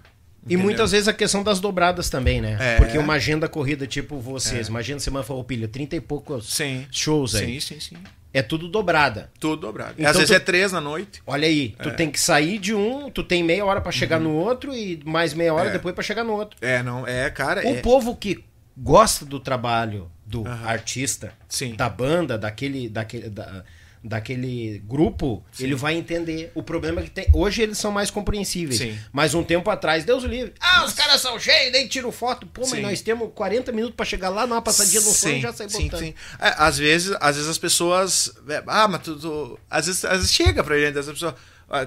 [0.47, 2.57] E muitas vezes a questão das dobradas também, né?
[2.59, 2.75] É.
[2.77, 4.69] Porque uma agenda corrida tipo vocês, é.
[4.69, 6.85] imagina semana Farroupilha, 30 e poucos sim.
[6.91, 7.61] shows aí.
[7.61, 7.97] Sim, sim, sim.
[8.33, 9.29] É tudo dobrada.
[9.39, 9.95] Tudo dobrado.
[9.97, 10.35] Então, às vezes tu...
[10.35, 11.21] é três na noite.
[11.27, 11.91] Olha aí, tu é.
[11.93, 14.29] tem que sair de um, tu tem meia hora para chegar uhum.
[14.29, 15.73] no outro e mais meia hora é.
[15.73, 16.57] depois para chegar no outro.
[16.61, 17.61] É, não, é, cara.
[17.65, 17.81] O é...
[17.81, 18.43] povo que
[18.77, 20.65] gosta do trabalho do uhum.
[20.65, 21.75] artista, Sim.
[21.75, 23.63] da banda, daquele, daquele, da,
[24.03, 25.65] daquele grupo, Sim.
[25.65, 27.27] ele vai entender o problema que tem.
[27.33, 28.79] Hoje eles são mais compreensíveis.
[28.79, 28.97] Sim.
[29.11, 30.53] Mas um tempo atrás, Deus livre.
[30.59, 32.47] Ah, os caras são cheios, nem tiro foto.
[32.47, 35.53] Pô, mas nós temos 40 minutos para chegar lá, numa passadinha no som e já
[35.53, 35.99] sai botando.
[35.99, 36.13] Sim, sim.
[36.39, 38.33] É, às, vezes, às vezes as pessoas.
[38.49, 39.15] É, ah, mas tu.
[39.17, 41.35] tu às, vezes, às vezes chega pra gente, às vezes a pessoa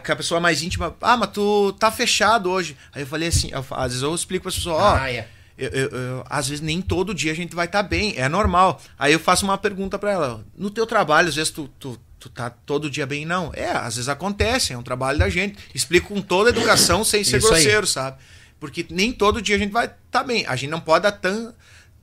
[0.02, 2.76] que a pessoa mais íntima, ah, mas tu tá fechado hoje.
[2.92, 5.28] Aí eu falei assim, eu, às vezes eu explico pra pessoa, ó, ah, é.
[5.56, 8.28] Eu, eu, eu, às vezes nem todo dia a gente vai estar tá bem, é
[8.28, 8.80] normal.
[8.98, 12.28] Aí eu faço uma pergunta para ela: no teu trabalho, às vezes tu, tu, tu
[12.28, 13.24] tá todo dia bem?
[13.24, 13.52] Não.
[13.54, 15.56] É, às vezes acontece, é um trabalho da gente.
[15.74, 17.86] Explico com toda a educação sem ser Isso grosseiro, aí.
[17.86, 18.18] sabe?
[18.58, 20.44] Porque nem todo dia a gente vai estar tá bem.
[20.46, 21.54] A gente não pode dar tanta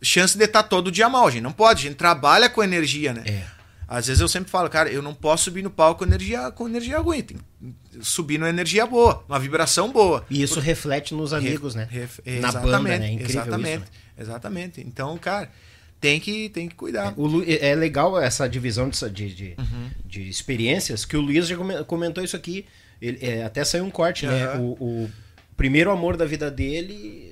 [0.02, 1.28] chance de estar tá todo dia mal.
[1.28, 3.24] A gente não pode, a gente trabalha com energia, né?
[3.26, 3.61] É.
[3.92, 6.66] Às vezes eu sempre falo, cara, eu não posso subir no palco com energia, com
[6.66, 7.22] energia ruim.
[7.22, 10.26] Tem que subir numa energia boa, uma vibração boa.
[10.30, 11.86] E isso reflete nos amigos, né?
[11.92, 12.20] Ref...
[12.40, 13.06] Na banda, né?
[13.06, 14.18] É incrível exatamente, isso, né?
[14.18, 14.80] Exatamente.
[14.80, 15.52] Então, cara,
[16.00, 17.08] tem que, tem que cuidar.
[17.08, 17.44] É, Lu...
[17.46, 19.90] é legal essa divisão de, de, de, uhum.
[20.06, 22.66] de, experiências, que o Luiz já comentou isso aqui.
[23.02, 24.32] Ele, é, até saiu um corte, uhum.
[24.32, 24.54] né?
[24.56, 25.12] O, o
[25.58, 27.31] primeiro amor da vida dele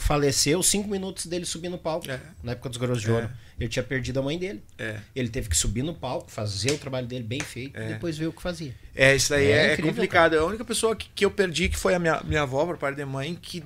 [0.00, 2.20] faleceu cinco minutos dele subir no palco, é.
[2.42, 3.26] na época dos Garotos de Ouro.
[3.26, 3.30] É.
[3.60, 4.62] Ele tinha perdido a mãe dele.
[4.76, 4.98] É.
[5.14, 7.88] Ele teve que subir no palco, fazer o trabalho dele bem feito e é.
[7.88, 8.74] depois ver o que fazia.
[8.94, 10.32] É, isso daí é, é incrível, complicado.
[10.32, 10.42] Cara.
[10.42, 12.96] A única pessoa que, que eu perdi, que foi a minha, minha avó, por parte
[12.96, 13.62] de mãe, que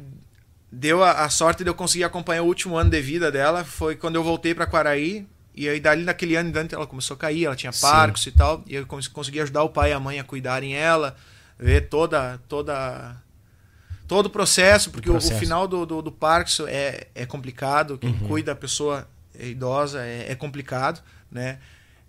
[0.71, 3.97] deu a, a, sorte de eu conseguir acompanhar o último ano de vida dela, foi
[3.97, 5.27] quando eu voltei para Quaraí.
[5.55, 8.63] E aí, dali naquele ano ela começou a cair, ela tinha parcos e tal.
[8.67, 11.17] E eu consegui ajudar o pai e a mãe a cuidarem ela,
[11.59, 13.17] ver toda toda
[14.07, 15.35] todo o processo, porque o, processo.
[15.35, 18.29] o, final do, do, do Parkinson é, é complicado, quem uhum.
[18.29, 19.09] cuida da pessoa
[19.39, 21.59] idosa é, é complicado, né?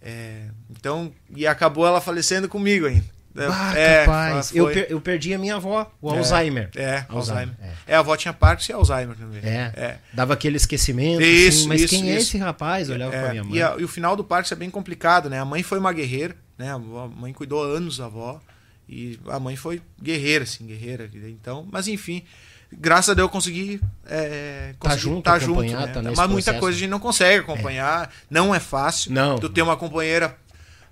[0.01, 3.17] É, então, e acabou ela falecendo comigo ainda.
[3.39, 4.55] Ah, é, capaz.
[4.55, 6.69] Eu, per, eu perdi a minha avó, o é, Alzheimer.
[6.75, 7.55] É, Alzheimer.
[7.61, 7.93] É.
[7.93, 7.95] é.
[7.95, 9.41] a avó tinha Parkinson e Alzheimer também.
[9.43, 9.71] É.
[9.75, 9.97] é.
[10.11, 11.21] Dava aquele esquecimento.
[11.21, 12.15] Isso, assim, mas isso, quem é isso.
[12.15, 12.89] é esse rapaz?
[12.89, 13.55] Olhava é, pra minha mãe.
[13.55, 15.39] E, a, e, o final do Parkinson é bem complicado, né?
[15.39, 16.71] A mãe foi uma guerreira, né?
[16.71, 18.41] A mãe cuidou anos da avó.
[18.87, 21.09] E a mãe foi guerreira, assim, guerreira.
[21.13, 22.23] Então, mas enfim,
[22.71, 25.87] graças a Deus eu consegui, é, tá junto, tá junto né?
[25.87, 28.09] tá mas muita coisa a gente não consegue acompanhar, é.
[28.29, 29.11] não é fácil.
[29.11, 29.37] Não.
[29.37, 30.37] Tu ter uma companheira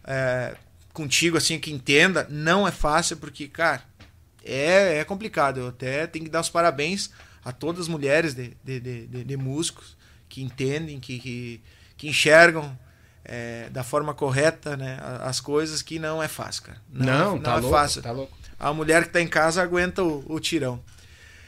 [0.04, 0.56] é,
[0.94, 3.82] contigo assim que entenda, não é fácil porque, cara,
[4.44, 5.60] é, é complicado.
[5.60, 7.10] Eu até tenho que dar os parabéns
[7.44, 9.96] a todas as mulheres de, de, de, de, de músicos
[10.28, 11.62] que entendem, que, que,
[11.96, 12.78] que enxergam
[13.26, 16.78] é, da forma correta né, as coisas que não é fácil, cara.
[16.92, 18.02] Não, não, não tá é louco, fácil.
[18.02, 18.38] Tá louco.
[18.60, 20.80] A mulher que está em casa aguenta o, o tirão.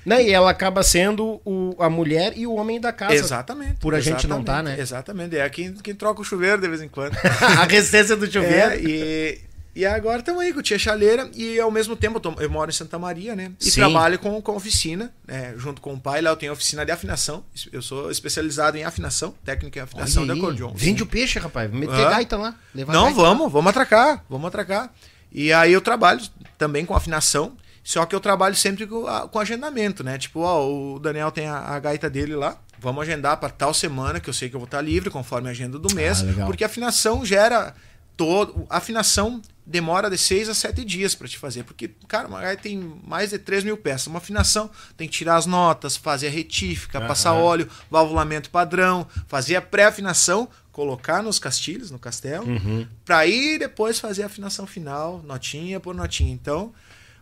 [0.05, 0.23] Né?
[0.23, 3.13] E ela acaba sendo o, a mulher e o homem da casa.
[3.13, 3.75] Exatamente.
[3.75, 4.77] Por a gente não tá, né?
[4.79, 5.37] Exatamente.
[5.37, 7.13] É quem, quem troca o chuveiro de vez em quando.
[7.41, 8.71] a recência do chuveiro.
[8.71, 9.41] É, e,
[9.77, 12.49] e agora estamos aí com o Tia Chaleira e ao mesmo tempo eu, tô, eu,
[12.49, 13.51] moro em Santa Maria, né?
[13.61, 13.81] E Sim.
[13.81, 15.53] trabalho com, com oficina, né?
[15.55, 16.19] junto com o pai.
[16.19, 17.45] Lá eu tenho oficina de afinação.
[17.71, 20.73] Eu sou especializado em afinação, técnica em afinação de acordeon.
[20.73, 21.71] Vende o peixe, rapaz.
[21.71, 22.09] Meter ah.
[22.09, 22.55] gaita lá.
[22.73, 23.49] Não, vamos, lá.
[23.49, 24.25] vamos atracar.
[24.27, 24.91] Vamos atracar.
[25.31, 26.21] E aí eu trabalho
[26.57, 27.55] também com afinação.
[27.83, 30.17] Só que eu trabalho sempre com, com agendamento, né?
[30.17, 32.57] Tipo, ó, o Daniel tem a, a gaita dele lá.
[32.79, 35.51] Vamos agendar para tal semana, que eu sei que eu vou estar livre, conforme a
[35.51, 36.23] agenda do mês.
[36.23, 37.75] Ah, porque a afinação gera
[38.17, 38.65] todo.
[38.69, 41.63] A afinação demora de seis a sete dias para te fazer.
[41.63, 44.07] Porque, cara, uma gaita tem mais de 3 mil peças.
[44.07, 47.07] Uma afinação tem que tirar as notas, fazer a retífica, uhum.
[47.07, 52.87] passar óleo, valvulamento padrão, fazer a pré-afinação, colocar nos castilhos, no castelo, uhum.
[53.05, 56.33] para ir depois fazer a afinação final, notinha por notinha.
[56.33, 56.73] Então,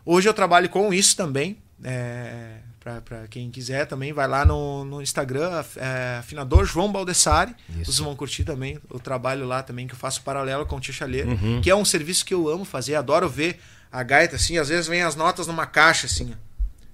[0.05, 1.57] Hoje eu trabalho com isso também.
[1.83, 7.55] É, para quem quiser também, vai lá no, no Instagram, é, afinador João Baldessari.
[7.67, 7.85] Isso.
[7.85, 11.31] Vocês vão curtir também o trabalho lá também, que eu faço paralelo com o Tichaleiro,
[11.31, 11.61] uhum.
[11.61, 13.59] que é um serviço que eu amo fazer, adoro ver
[13.91, 14.59] a gaita assim.
[14.59, 16.35] Às vezes vem as notas numa caixa assim,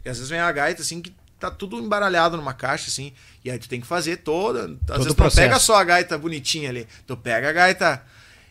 [0.06, 3.12] e às vezes vem a gaita assim que tá tudo embaralhado numa caixa assim,
[3.44, 4.62] e aí tu tem que fazer toda.
[4.62, 8.02] Às Todo vezes tu não pega só a gaita bonitinha ali, tu pega a gaita.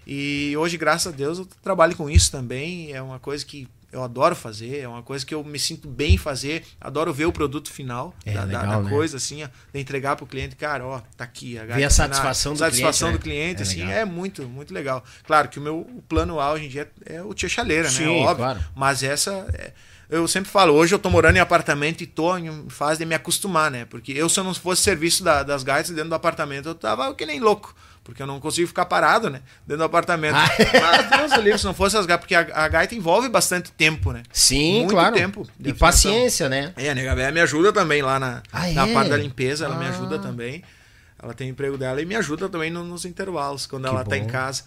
[0.06, 2.92] E hoje, graças a Deus, eu trabalho com isso também.
[2.92, 6.16] É uma coisa que eu adoro fazer, é uma coisa que eu me sinto bem
[6.16, 8.90] fazer, adoro ver o produto final é, da, legal, da, né?
[8.90, 11.58] coisa, assim, ó, de entregar pro cliente, cara, ó, tá aqui.
[11.58, 13.62] A ver a satisfação, do, satisfação cliente, do cliente, né?
[13.62, 15.02] assim, é, é, muito, muito legal.
[15.24, 17.94] Claro que o meu plano A hoje em dia é, é o tia chaleira, né?
[17.94, 18.36] Sim, óbvio.
[18.36, 18.60] Claro.
[18.74, 19.32] Mas essa.
[19.52, 19.72] É,
[20.08, 23.14] eu sempre falo, hoje eu tô morando em apartamento e tô em fase de me
[23.14, 23.84] acostumar, né?
[23.84, 27.14] Porque eu, se eu não fosse serviço da, das gaitas dentro do apartamento, eu tava
[27.14, 29.40] que nem louco porque eu não consigo ficar parado, né?
[29.66, 30.34] Dentro do apartamento.
[30.34, 30.48] Ah.
[31.28, 34.22] Mas Deus se não fosse as gaitas, porque a, a, gaita envolve bastante tempo, né?
[34.32, 35.14] Sim, Muito claro.
[35.14, 35.46] tempo.
[35.62, 36.72] E paciência, né?
[36.76, 38.92] É, a nega véia me ajuda também lá na, ah, na é?
[38.92, 39.78] parte da limpeza, ela ah.
[39.78, 40.62] me ajuda também.
[41.22, 44.10] Ela tem emprego dela e me ajuda também no, nos intervalos, quando que ela bom.
[44.10, 44.64] tá em casa.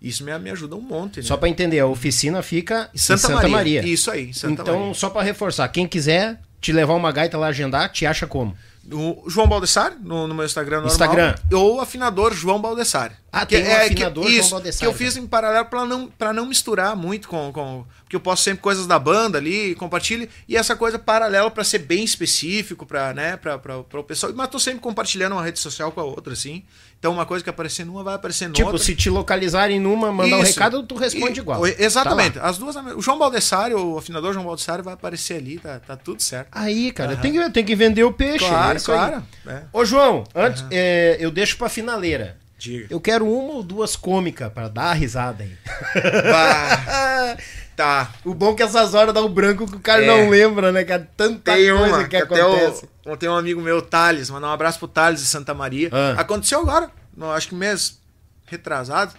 [0.00, 1.16] Isso me, me ajuda um monte.
[1.16, 1.22] Né?
[1.24, 3.80] Só para entender, a oficina fica em Santa, Santa Maria.
[3.80, 3.82] Maria.
[3.82, 4.94] Isso aí, Santa então, Maria.
[4.94, 8.56] só para reforçar, quem quiser te levar uma gaita lá agendar, te acha como?
[8.92, 10.92] O João Baldessari, no, no meu Instagram normal.
[10.92, 11.34] Instagram.
[11.52, 13.14] Ou afinador João Baldessari.
[13.30, 14.60] Ah, que tem um é, afinador que, isso.
[14.78, 17.84] Que eu fiz em paralelo para não, pra não misturar muito com, com.
[18.02, 20.26] Porque eu posto sempre coisas da banda ali, compartilho.
[20.48, 24.32] E essa coisa paralela para ser bem específico, para né, pra, pra, pra o pessoal.
[24.34, 26.64] Mas tô sempre compartilhando uma rede social com a outra, assim.
[26.98, 28.78] Então uma coisa que aparecer numa vai aparecer tipo, outra.
[28.82, 30.50] Tipo, se te localizarem numa, mandar Isso.
[30.50, 31.66] um recado, tu responde e, igual.
[31.66, 32.38] Exatamente.
[32.38, 32.74] Tá As duas.
[32.96, 36.48] O João Baldessari, o afinador João Baldessari, vai aparecer ali, tá, tá tudo certo.
[36.50, 37.20] Aí, cara, uhum.
[37.20, 38.38] tem, que, tem que vender o peixe.
[38.38, 39.22] Claro, é claro.
[39.46, 39.62] É.
[39.70, 40.68] Ô, João, antes, uhum.
[40.70, 42.38] é, eu deixo pra finaleira.
[42.58, 42.88] Diga.
[42.90, 45.56] Eu quero uma ou duas cômicas para dar a risada aí.
[47.76, 48.12] tá.
[48.24, 50.06] O bom é que essas horas dá o branco que o cara é.
[50.06, 50.82] não lembra, né?
[50.82, 52.88] Que é tanta tem coisa uma, que, que acontece.
[53.06, 55.88] O, tem um amigo meu, Thales, mandar um abraço pro Thales de Santa Maria.
[55.92, 56.20] Ah.
[56.20, 56.90] Aconteceu agora,
[57.36, 58.00] acho que mês
[58.46, 59.14] retrasado.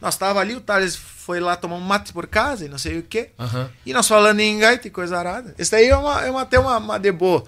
[0.00, 2.98] Nós tava ali, o Thales foi lá tomar um mate por casa e não sei
[2.98, 3.30] o quê.
[3.38, 3.68] Uhum.
[3.84, 5.54] E nós falando em gaita e coisa arada.
[5.58, 7.44] Esse daí é uma, é uma, até uma, uma de boa.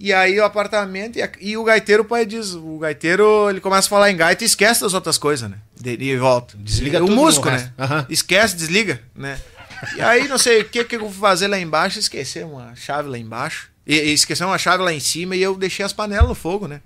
[0.00, 3.60] E aí o apartamento e, a, e, o gaiteiro, o pai diz, o gaiteiro, ele
[3.60, 5.58] começa a falar em gaita e esquece das outras coisas, né?
[5.78, 6.56] De, de volta.
[6.56, 7.12] Desliga o tudo.
[7.12, 7.70] O músico, né?
[7.78, 8.06] Uhum.
[8.08, 9.38] Esquece, desliga, né?
[9.94, 13.10] E aí não sei o que que eu vou fazer lá embaixo, esquecer uma chave
[13.10, 13.68] lá embaixo.
[13.86, 16.66] E, e esquecer uma chave lá em cima e eu deixei as panelas no fogo,
[16.66, 16.80] né?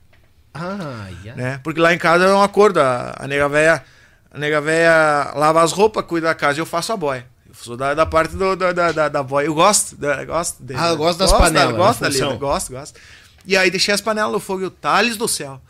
[0.53, 1.41] Ah, yeah.
[1.41, 1.61] né?
[1.63, 3.85] Porque lá em casa é um acordo, a, a nega véia,
[4.29, 7.25] a nega véia lava as roupas, cuida da casa e eu faço a boia.
[7.63, 9.47] Sou da, da parte do, da, da, da boia.
[9.47, 9.97] Eu gosto.
[9.97, 10.81] Da, gosto dele.
[10.83, 11.77] Ah, eu gosto das gosto, panelas.
[11.77, 13.01] gosto da lida, gosto, gosto.
[13.47, 15.61] E aí deixei as panelas no fogo e o Thales do céu.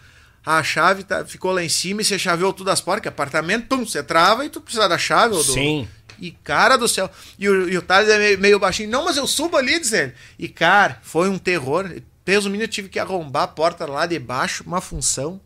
[0.45, 3.67] A chave tá, ficou lá em cima e você chaveou tudo as portas, que apartamento,
[3.67, 5.35] pum, você trava e tu precisa da chave.
[5.35, 5.53] Ou do...
[5.53, 5.89] Sim.
[6.19, 7.11] E cara do céu.
[7.39, 8.91] E o, e o Thales é meio, meio, baixinho.
[8.91, 10.13] Não, mas eu subo ali, diz ele.
[10.39, 11.91] E cara, foi um terror.
[12.25, 15.41] Peso mínimo, eu tive que arrombar a porta lá de baixo, uma função.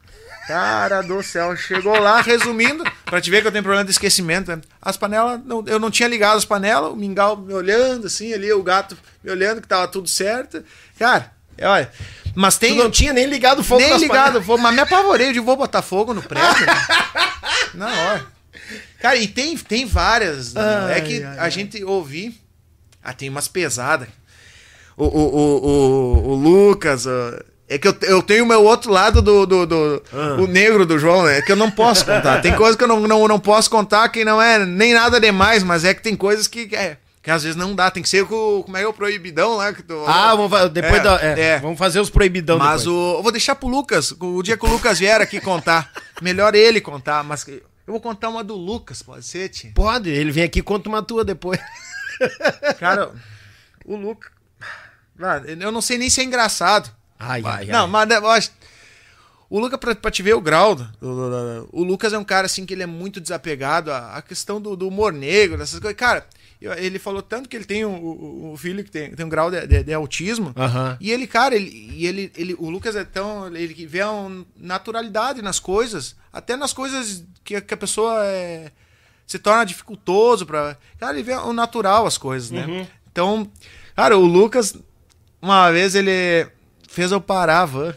[0.48, 4.50] Cara do céu, chegou lá, resumindo, pra te ver que eu tenho problema de esquecimento.
[4.50, 4.62] Né?
[4.80, 8.50] As panelas, não, eu não tinha ligado as panelas, o mingau me olhando assim, ali,
[8.50, 10.64] o gato me olhando que tava tudo certo.
[10.98, 11.92] Cara, olha.
[12.34, 12.76] Mas tem.
[12.76, 15.54] Tu não tinha nem ligado o fogo Nem ligado fogo, mas me apavorei de vou
[15.54, 16.64] botar fogo no prédio.
[16.64, 16.86] né?
[17.74, 18.26] Na hora.
[19.00, 20.54] Cara, e tem, tem várias.
[20.54, 20.96] Né?
[20.96, 21.50] é que ai, a ai.
[21.50, 22.40] gente ouvir.
[23.04, 24.08] Ah, tem umas pesadas.
[24.96, 27.06] o, o, o, o Lucas.
[27.68, 29.44] É que eu, eu tenho o meu outro lado do.
[29.44, 30.40] do, do ah.
[30.40, 31.38] O negro do João, né?
[31.38, 32.40] É que eu não posso contar.
[32.40, 35.62] Tem coisas que eu não, não, não posso contar que não é nem nada demais,
[35.62, 36.74] mas é que tem coisas que.
[36.74, 38.62] É, que às vezes não dá, tem que ser com.
[38.62, 39.70] Como é, o proibidão lá?
[39.74, 41.58] Que tu, ah, vamos, depois é, da, é, é.
[41.58, 42.58] vamos fazer os proibidão.
[42.58, 45.92] Mas o, eu vou deixar pro Lucas, o dia que o Lucas vier aqui contar.
[46.22, 49.72] melhor ele contar, mas eu vou contar uma do Lucas, pode ser, Tia?
[49.74, 51.60] Pode, ele vem aqui e conta uma tua depois.
[52.80, 53.12] Cara,
[53.84, 54.32] o Lucas.
[55.60, 56.97] Eu não sei nem se é engraçado.
[57.18, 57.90] Ai, ai, não, ai.
[57.90, 58.50] mas eu acho.
[59.50, 62.66] O Lucas, pra, pra te ver o grau, o, o Lucas é um cara assim
[62.66, 65.96] que ele é muito desapegado à, à questão do, do, humor negro, dessas coisas.
[65.96, 66.26] Cara,
[66.60, 69.66] ele falou tanto que ele tem um, um filho que tem, tem um grau de,
[69.66, 70.48] de, de autismo.
[70.48, 70.96] Uhum.
[71.00, 73.46] E ele, cara, ele, e ele, ele, o Lucas é tão.
[73.56, 78.70] Ele vê uma naturalidade nas coisas, até nas coisas que, que a pessoa é,
[79.26, 82.66] se torna dificultoso para Cara, ele vê o natural as coisas, né?
[82.66, 82.86] Uhum.
[83.10, 83.50] Então,
[83.96, 84.76] cara, o Lucas,
[85.40, 86.46] uma vez ele
[86.98, 87.94] fez eu parar a van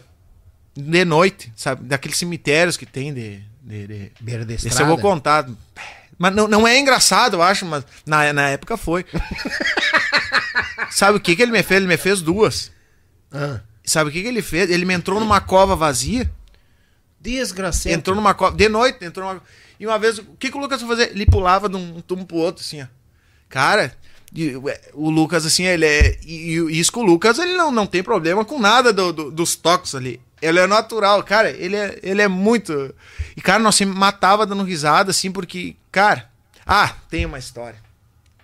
[0.76, 1.82] de noite, sabe?
[1.82, 3.42] Daqueles cemitérios que tem de.
[3.60, 4.12] de, de...
[4.20, 5.44] Beira de Esse eu vou contar.
[6.16, 9.04] Mas não, não é engraçado, eu acho, mas na, na época foi.
[10.88, 11.78] Sabe o que, que ele me fez?
[11.78, 12.70] Ele me fez duas.
[13.32, 13.58] Ah.
[13.84, 14.70] Sabe o que, que ele fez?
[14.70, 16.30] Ele me entrou numa cova vazia.
[17.20, 17.92] Desgraçado.
[17.92, 18.56] Entrou numa cova.
[18.56, 19.42] De noite, entrou numa.
[19.80, 21.10] E uma vez, o que, que o Lucas foi fazer?
[21.10, 22.86] Ele pulava de um tubo pro outro, assim, ó.
[23.48, 23.96] Cara,
[24.94, 26.18] o Lucas, assim, ele é.
[26.24, 29.30] E, e isso com o Lucas, ele não, não tem problema com nada do, do,
[29.30, 30.20] dos toques ali.
[30.40, 32.94] Ele é natural, cara, ele é, ele é muito.
[33.36, 36.30] E, cara, nós sempre matava dando risada, assim, porque, cara.
[36.66, 37.78] Ah, tem uma história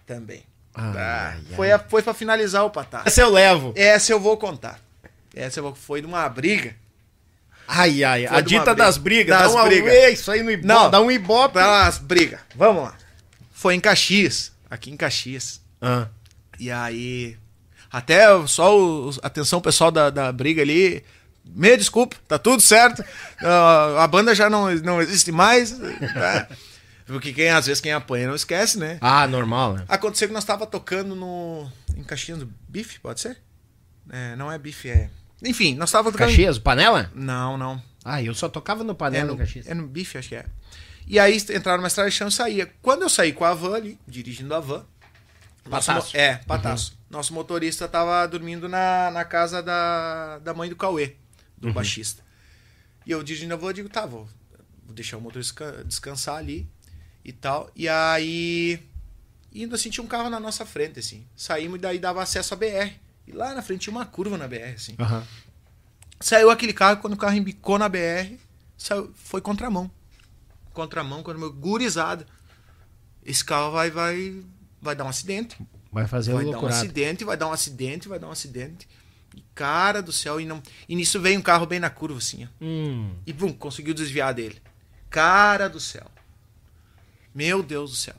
[0.07, 0.43] também.
[0.75, 3.03] Ah, foi, a, foi pra finalizar o patar.
[3.07, 3.73] Essa eu levo.
[3.75, 4.81] Essa eu vou contar.
[5.35, 6.77] Essa eu vou, foi de uma briga.
[7.67, 9.37] Ai, ai, foi a dita das brigas.
[9.37, 10.11] Das dá uma briga.
[10.11, 10.67] isso aí no ibope.
[10.67, 11.55] Não, dá um ibope.
[11.55, 12.41] Dá umas brigas.
[12.55, 12.95] Vamos lá.
[13.53, 14.53] Foi em Caxias.
[14.71, 15.61] Aqui em Caxias.
[15.81, 16.09] Ah.
[16.59, 17.37] E aí.
[17.91, 21.03] Até só o, atenção pessoal da, da briga ali.
[21.45, 23.01] Me desculpa, tá tudo certo.
[23.01, 25.79] Uh, a banda já não, não existe mais.
[25.79, 26.49] Tá?
[27.07, 28.99] Porque quem, às vezes quem apanha não esquece, né?
[29.01, 29.85] Ah, normal, né?
[29.89, 31.67] Aconteceu que nós tava tocando no.
[31.97, 33.39] Em Caxias do Bife, pode ser?
[34.11, 35.09] É, não é bife, é.
[35.43, 36.29] Enfim, nós tava tocando.
[36.29, 37.11] Caxias, panela?
[37.15, 37.83] Não, não.
[38.05, 39.67] Ah, eu só tocava no panela é no, Caxias.
[39.67, 40.45] É no bife, acho que é.
[41.07, 42.71] E aí entraram na estrada de chão e saía.
[42.83, 44.85] Quando eu saí com a van ali, dirigindo a van.
[45.69, 46.17] Pataço.
[46.17, 46.93] é, pataço.
[46.93, 46.99] Uhum.
[47.11, 51.17] Nosso motorista tava dormindo na, na casa da, da mãe do Cauê,
[51.57, 51.75] do uhum.
[51.75, 52.23] baixista.
[53.07, 54.29] E eu dirigindo a eu digo, tá, vou,
[54.85, 56.69] vou deixar o motorista descansar ali
[57.25, 57.71] e tal.
[57.75, 58.83] E aí,
[59.53, 61.27] indo assim, tinha um carro na nossa frente, assim.
[61.37, 62.93] Saímos e daí dava acesso à BR.
[63.27, 64.97] E lá na frente tinha uma curva na BR, assim.
[64.99, 65.23] Uhum.
[66.21, 68.37] Saiu aquele carro, quando o carro embicou na BR,
[68.77, 69.91] saiu, foi contramão
[70.79, 72.25] contramão, quando meu gurizada.
[73.25, 74.41] Esse carro vai, vai,
[74.81, 75.57] vai dar um acidente.
[75.91, 78.89] Vai fazer Vai dar um acidente, vai dar um acidente, vai dar um acidente.
[79.35, 82.45] E cara do céu, e, não, e nisso veio um carro bem na curva, assim,
[82.45, 82.49] ó.
[82.61, 83.15] Hum.
[83.27, 84.61] E bum, conseguiu desviar dele.
[85.11, 86.07] Cara do céu.
[87.35, 88.17] Meu Deus do céu.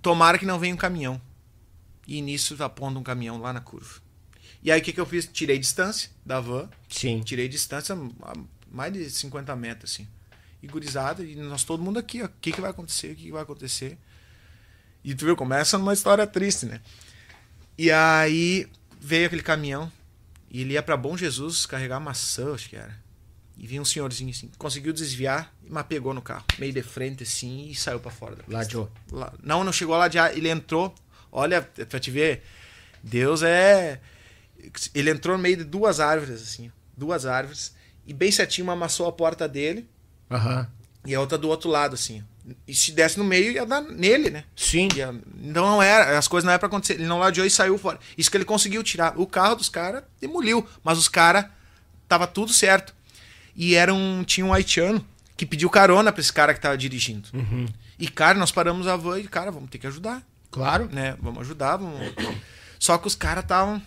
[0.00, 1.20] Tomara que não venha um caminhão.
[2.06, 4.00] E nisso pondo um caminhão lá na curva.
[4.62, 5.26] E aí o que, que eu fiz?
[5.26, 6.68] Tirei distância da van.
[6.88, 7.20] Sim.
[7.20, 8.32] Tirei distância a
[8.70, 10.06] mais de 50 metros, assim
[10.62, 12.26] e gurizada, e nós todo mundo aqui, ó.
[12.26, 13.12] O que, que vai acontecer?
[13.12, 13.98] O que, que vai acontecer?
[15.04, 16.80] E tu viu, começa numa história triste, né?
[17.76, 18.68] E aí
[19.00, 19.90] veio aquele caminhão,
[20.50, 23.00] e ele ia para Bom Jesus carregar maçã, acho que era.
[23.56, 27.68] E vinha um senhorzinho assim, conseguiu desviar, mas pegou no carro, meio de frente assim,
[27.68, 28.36] e saiu para fora.
[28.48, 28.90] Ladeou.
[29.10, 30.94] Lá, não, não chegou a ladear, ele entrou,
[31.30, 32.42] olha, pra te ver,
[33.02, 34.00] Deus é...
[34.94, 37.74] Ele entrou no meio de duas árvores, assim, duas árvores,
[38.06, 39.88] e bem certinho amassou a porta dele,
[40.32, 40.66] Uhum.
[41.04, 42.24] E a outra do outro lado, assim.
[42.66, 44.44] E se desse no meio, ia dar nele, né?
[44.56, 44.88] Sim.
[44.96, 45.14] Ia...
[45.42, 46.94] Então não era, as coisas não eram pra acontecer.
[46.94, 47.98] Ele não ladeou e saiu fora.
[48.18, 49.18] Isso que ele conseguiu tirar.
[49.18, 51.46] O carro dos caras demoliu, mas os caras
[52.08, 52.94] tava tudo certo.
[53.54, 55.04] E era um, tinha um haitiano
[55.36, 57.28] que pediu carona pra esse cara que tava dirigindo.
[57.32, 57.66] Uhum.
[57.98, 60.22] E, cara, nós paramos a van e, cara, vamos ter que ajudar.
[60.50, 60.88] Claro.
[60.90, 61.16] Né?
[61.20, 62.00] Vamos ajudar, vamos.
[62.78, 63.80] Só que os caras estavam.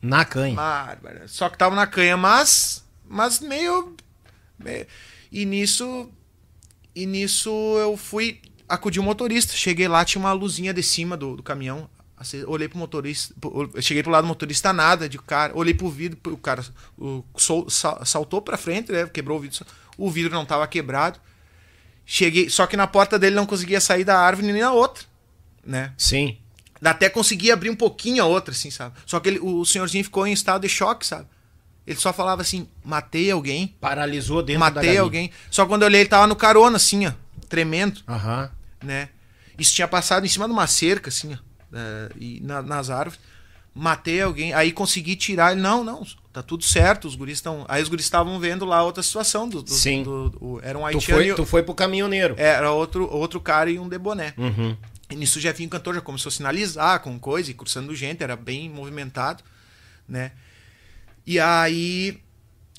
[0.00, 0.54] Na canha.
[0.54, 1.26] Bárbara.
[1.26, 2.84] Só que estavam na canha, mas.
[3.04, 3.96] Mas meio.
[4.58, 4.86] meio
[5.32, 6.10] e nisso.
[6.94, 9.54] E nisso eu fui acudir o motorista.
[9.54, 11.88] Cheguei lá, tinha uma luzinha de cima do, do caminhão.
[12.46, 13.34] Olhei pro motorista.
[13.80, 15.56] Cheguei pro lado do motorista, nada de cara.
[15.56, 16.64] Olhei pro vidro, o cara
[16.96, 19.06] o, sol, saltou pra frente, né?
[19.06, 19.66] Quebrou o vidro.
[19.98, 21.18] O vidro não tava quebrado.
[22.04, 25.04] Cheguei, só que na porta dele não conseguia sair da árvore nem na outra,
[25.64, 25.92] né?
[25.96, 26.36] Sim.
[26.84, 28.96] Até conseguia abrir um pouquinho a outra, assim, sabe?
[29.06, 31.26] Só que ele, o senhorzinho ficou em estado de choque, sabe?
[31.86, 33.74] Ele só falava assim: matei alguém.
[33.80, 35.30] Paralisou dentro matei da alguém.
[35.50, 37.12] Só quando eu olhei, ele tava no carona, assim, ó,
[37.48, 38.00] tremendo.
[38.08, 38.50] Aham.
[38.82, 39.08] Né?
[39.58, 41.38] Isso tinha passado em cima de uma cerca, assim, ó,
[42.18, 43.18] e na, nas árvores.
[43.74, 44.52] matei alguém.
[44.54, 45.60] Aí consegui tirar ele.
[45.60, 47.06] Não, não, tá tudo certo.
[47.06, 47.64] Os guris estão.
[47.68, 49.48] Aí os guris estavam vendo lá outra situação.
[49.48, 50.02] Do, do Sim.
[50.02, 51.20] Do, do, era um haitiano.
[51.20, 52.34] Tu foi, tu foi pro caminhoneiro.
[52.38, 54.34] Era outro, outro cara e um deboné.
[54.36, 54.76] Uhum.
[55.10, 58.34] E nisso o Jefinho Cantor já começou a sinalizar com coisa e cursando gente, era
[58.34, 59.42] bem movimentado,
[60.08, 60.32] né?
[61.26, 62.20] E aí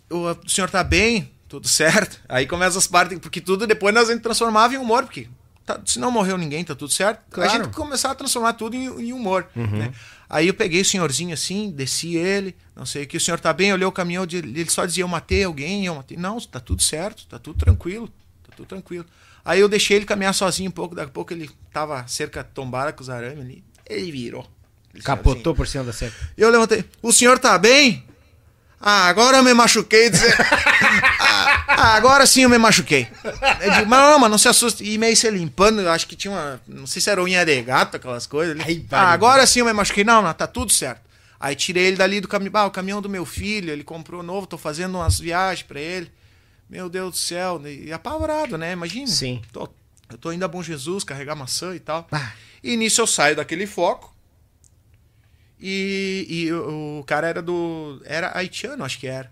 [0.10, 2.20] o, senhor tá bem, tudo certo.
[2.28, 5.28] Aí começa as partes, porque tudo depois nós a gente transformava em humor, porque
[5.66, 7.22] tá, se não morreu ninguém, tá tudo certo.
[7.30, 7.50] Claro.
[7.50, 9.78] A gente começava a transformar tudo em, em humor, uhum.
[9.78, 9.94] né?
[10.30, 13.54] Aí eu peguei o senhorzinho assim, desci ele, não sei o que, o senhor tá
[13.54, 16.18] bem, olhou o caminhão, ele só dizia, eu matei alguém, eu matei.
[16.18, 18.08] Não, tá tudo certo, tá tudo tranquilo,
[18.44, 19.06] tá tudo tranquilo.
[19.46, 22.92] Aí eu deixei ele caminhar sozinho um pouco, daqui a pouco ele tava cerca tombada
[22.94, 23.64] com os arames ali.
[23.86, 24.48] Ele virou.
[24.94, 25.58] Ele Capotou assim.
[25.58, 26.16] por cima da cerca.
[26.38, 26.86] Eu levantei.
[27.02, 28.04] O senhor tá bem?
[28.86, 30.10] Ah, agora eu me machuquei.
[30.10, 30.36] Dizer...
[31.22, 33.08] ah, ah, agora sim eu me machuquei.
[33.62, 34.84] Eu digo, não, mas não se assuste.
[34.84, 36.62] E meio se limpando, eu acho que tinha uma.
[36.68, 38.60] Não sei se era unha de gato, aquelas coisas.
[38.60, 40.04] Ai, ah, agora sim eu me machuquei.
[40.04, 41.02] Não, não, tá tudo certo.
[41.40, 42.52] Aí tirei ele dali do caminhão.
[42.56, 46.12] Ah, o caminhão do meu filho, ele comprou novo, tô fazendo umas viagens para ele.
[46.70, 48.74] Meu Deus do céu, e apavorado, né?
[48.74, 49.08] Imagina.
[49.08, 49.42] Sim.
[49.54, 49.70] Tô,
[50.10, 52.06] eu tô indo a Bom Jesus carregar maçã e tal.
[52.12, 52.34] Ah.
[52.62, 54.13] E nisso eu saio daquele foco.
[55.66, 58.02] E, e o, o, cara era do.
[58.04, 59.32] Era haitiano, acho que era.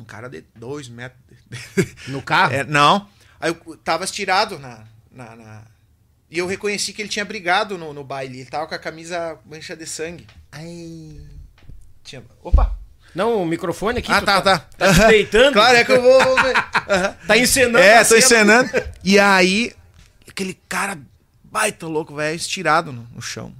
[0.00, 1.20] Um cara de dois metros.
[2.08, 2.54] No carro?
[2.54, 3.06] É, não.
[3.38, 5.62] Aí eu tava estirado na, na, na,
[6.30, 8.40] E eu reconheci que ele tinha brigado no, no baile.
[8.40, 10.26] Ele tava com a camisa mancha de sangue.
[10.50, 11.20] Ai.
[12.02, 12.24] Tinha...
[12.42, 12.74] Opa!
[13.14, 14.10] Não, o microfone aqui.
[14.10, 14.58] Ah, tá, tá.
[14.58, 15.52] Tá, tá deitando?
[15.54, 16.18] Claro, é que eu vou.
[16.18, 17.14] Uhum.
[17.26, 17.84] tá encenando.
[17.84, 18.70] É, tô encenando.
[19.04, 19.74] E aí,
[20.26, 20.98] aquele cara
[21.44, 23.52] baita louco, velho, estirado no, no, chão.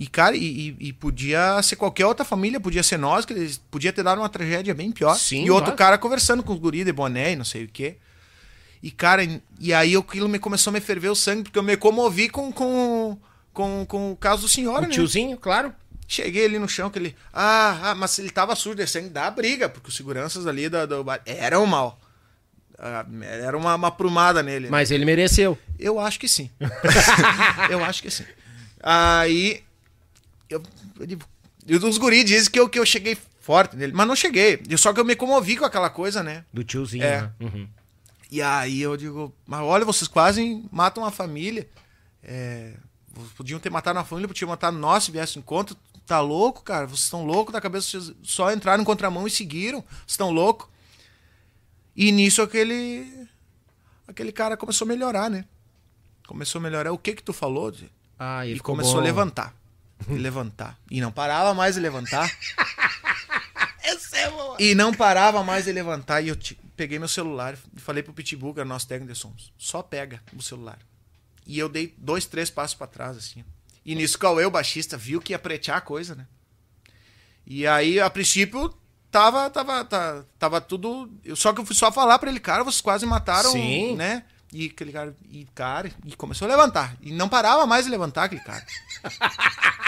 [0.00, 3.92] E, cara, e, e, podia ser qualquer outra família, podia ser nós, que eles podia
[3.92, 5.14] ter dado uma tragédia bem pior.
[5.14, 7.98] Sim, e outro cara conversando com os guris de boné e não sei o quê.
[8.82, 9.22] E, cara,
[9.58, 12.50] e aí aquilo me começou a me ferver o sangue, porque eu me comovi com,
[12.50, 13.18] com,
[13.52, 14.88] com, com o caso do senhor, o né?
[14.88, 15.70] tiozinho, claro.
[16.08, 17.14] Cheguei ali no chão, que ele.
[17.30, 21.04] Ah, ah mas ele tava sujo descendo da briga, porque os seguranças ali do, do
[21.04, 22.00] bar eram mal.
[22.78, 24.64] Ah, era uma, uma prumada nele.
[24.64, 24.70] Né?
[24.70, 25.58] Mas ele mereceu.
[25.78, 26.50] Eu acho que sim.
[27.68, 28.24] eu acho que sim.
[28.82, 29.62] Aí.
[30.50, 30.62] Eu,
[31.66, 34.60] eu, os guris dizem que eu, que eu cheguei forte nele, mas não cheguei.
[34.76, 36.44] Só que eu me comovi com aquela coisa, né?
[36.52, 37.22] Do tiozinho, é.
[37.22, 37.32] né?
[37.40, 37.68] Uhum.
[38.30, 41.68] E aí eu digo, mas olha, vocês quase matam a família.
[42.22, 42.74] É,
[43.36, 45.74] podiam ter matado a família, podiam matar nós se viesse em conta.
[46.06, 46.86] Tá louco, cara?
[46.86, 49.80] Vocês estão loucos da cabeça, vocês só entraram em contramão e seguiram.
[49.80, 50.68] Vocês estão loucos.
[51.96, 53.26] E nisso aquele
[54.06, 55.44] aquele cara começou a melhorar, né?
[56.26, 56.92] Começou a melhorar.
[56.92, 57.72] O que que tu falou?
[58.18, 59.00] Ah, e começou bom.
[59.00, 59.59] a levantar.
[60.08, 60.78] E levantar.
[60.90, 62.30] E não parava mais de levantar.
[63.82, 66.22] é e não parava mais de levantar.
[66.22, 66.36] E eu
[66.76, 70.22] peguei meu celular e falei pro Pitbull, que era nosso técnico de sons, só pega
[70.36, 70.78] o celular.
[71.46, 73.44] E eu dei dois, três passos para trás, assim.
[73.84, 76.26] E nisso o Cauê, o baixista, viu que ia pretear a coisa, né?
[77.46, 78.72] E aí, a princípio,
[79.10, 81.10] tava, tava, tava, tava tudo.
[81.34, 83.96] Só que eu fui só falar pra ele, cara, vocês quase mataram, Sim.
[83.96, 84.24] né?
[84.52, 86.96] E aquele cara, e cara, e começou a levantar.
[87.00, 88.64] E não parava mais de levantar aquele cara.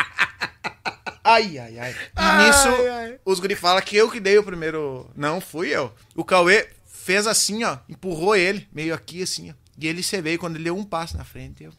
[1.25, 1.93] ai, ai, ai.
[1.93, 3.19] E ai, nisso, ai.
[3.25, 5.11] os guri falam que eu que dei o primeiro.
[5.17, 5.93] Não, fui eu.
[6.15, 9.55] O Cauê fez assim, ó, empurrou ele, meio aqui, assim, ó.
[9.79, 11.65] E ele se veio quando ele deu um passo na frente.
[11.65, 11.73] Eu,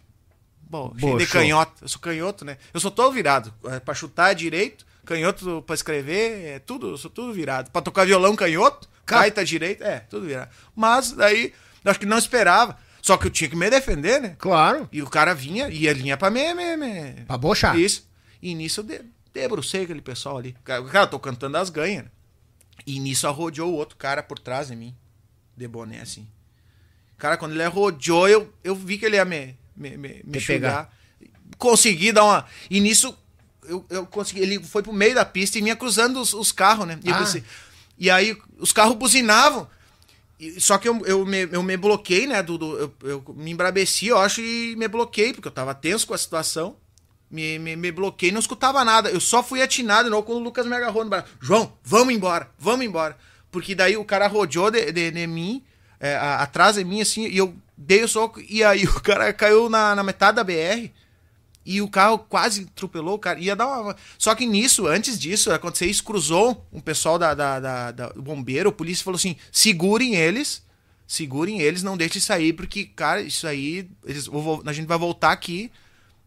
[0.62, 1.84] Bom, cheio de canhoto.
[1.84, 2.58] Eu sou canhoto, né?
[2.74, 3.54] Eu sou todo virado.
[3.66, 7.70] É, pra chutar é direito, canhoto pra escrever, é tudo, eu sou tudo virado.
[7.72, 10.50] Pra tocar violão, canhoto, gaita direito, é, tudo virado.
[10.76, 11.54] Mas daí,
[11.86, 12.78] acho que não esperava.
[13.02, 14.36] Só que eu tinha que me defender, né?
[14.40, 14.88] Claro.
[14.90, 16.54] E o cara vinha, e ele vinha pra me...
[16.54, 17.26] me, me...
[17.28, 17.78] Pra bochar.
[17.78, 18.08] Isso.
[18.44, 19.02] E nisso eu de,
[19.34, 20.54] debrucei aquele pessoal ali.
[20.64, 22.12] Cara, tô cantando as ganhas, né?
[22.86, 24.94] E nisso arrodeou o outro cara por trás de mim.
[25.56, 26.28] De boné, assim.
[27.18, 30.94] Cara, quando ele arrodeou, eu, eu vi que ele ia me me, me, me pegar.
[31.58, 32.46] Consegui dar uma.
[32.70, 33.18] E nisso,
[33.64, 34.42] eu, eu consegui.
[34.42, 37.00] Ele foi pro meio da pista e vinha cruzando os, os carros, né?
[37.04, 37.20] E, ah.
[37.20, 37.44] pensei,
[37.98, 39.68] e aí os carros buzinavam.
[40.58, 42.44] Só que eu, eu, me, eu me bloqueei, né?
[42.44, 46.06] Do, do eu, eu, me embrabeci, eu acho, e me bloqueei, porque eu tava tenso
[46.06, 46.76] com a situação.
[47.34, 49.10] Me, me, me bloqueei, não escutava nada.
[49.10, 51.26] Eu só fui atinado não quando o Lucas me agarrou no bar.
[51.42, 53.18] João, vamos embora, vamos embora.
[53.50, 55.64] Porque daí o cara rodeou de, de, de mim,
[56.00, 59.68] é, atrás de mim, assim, e eu dei o soco e aí o cara caiu
[59.68, 60.92] na, na metade da BR
[61.66, 63.40] e o carro quase atropelou o cara.
[63.40, 63.96] Ia dar uma...
[64.16, 68.22] Só que nisso, antes disso, aconteceu isso, cruzou um pessoal da, da, da, da do
[68.22, 70.62] bombeiro, a polícia falou assim: segurem eles,
[71.08, 74.30] segurem eles, não deixem sair, porque, cara, isso aí, eles,
[74.68, 75.72] a gente vai voltar aqui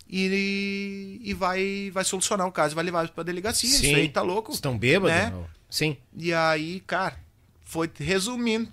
[0.08, 3.68] e, e vai, vai solucionar o caso, vai levar pra delegacia.
[3.68, 3.86] Sim.
[3.86, 4.52] Isso aí tá louco.
[4.52, 5.10] Estão bêbados?
[5.16, 5.32] Né?
[5.68, 5.96] Sim.
[6.16, 7.18] E aí, cara,
[7.64, 8.72] foi resumindo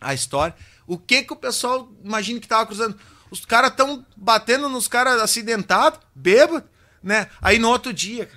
[0.00, 0.54] a história.
[0.86, 2.98] O que que o pessoal imagina que tava cruzando?
[3.30, 6.62] Os caras tão batendo nos caras acidentados, bêbados,
[7.02, 7.28] né?
[7.42, 8.28] Aí no outro dia,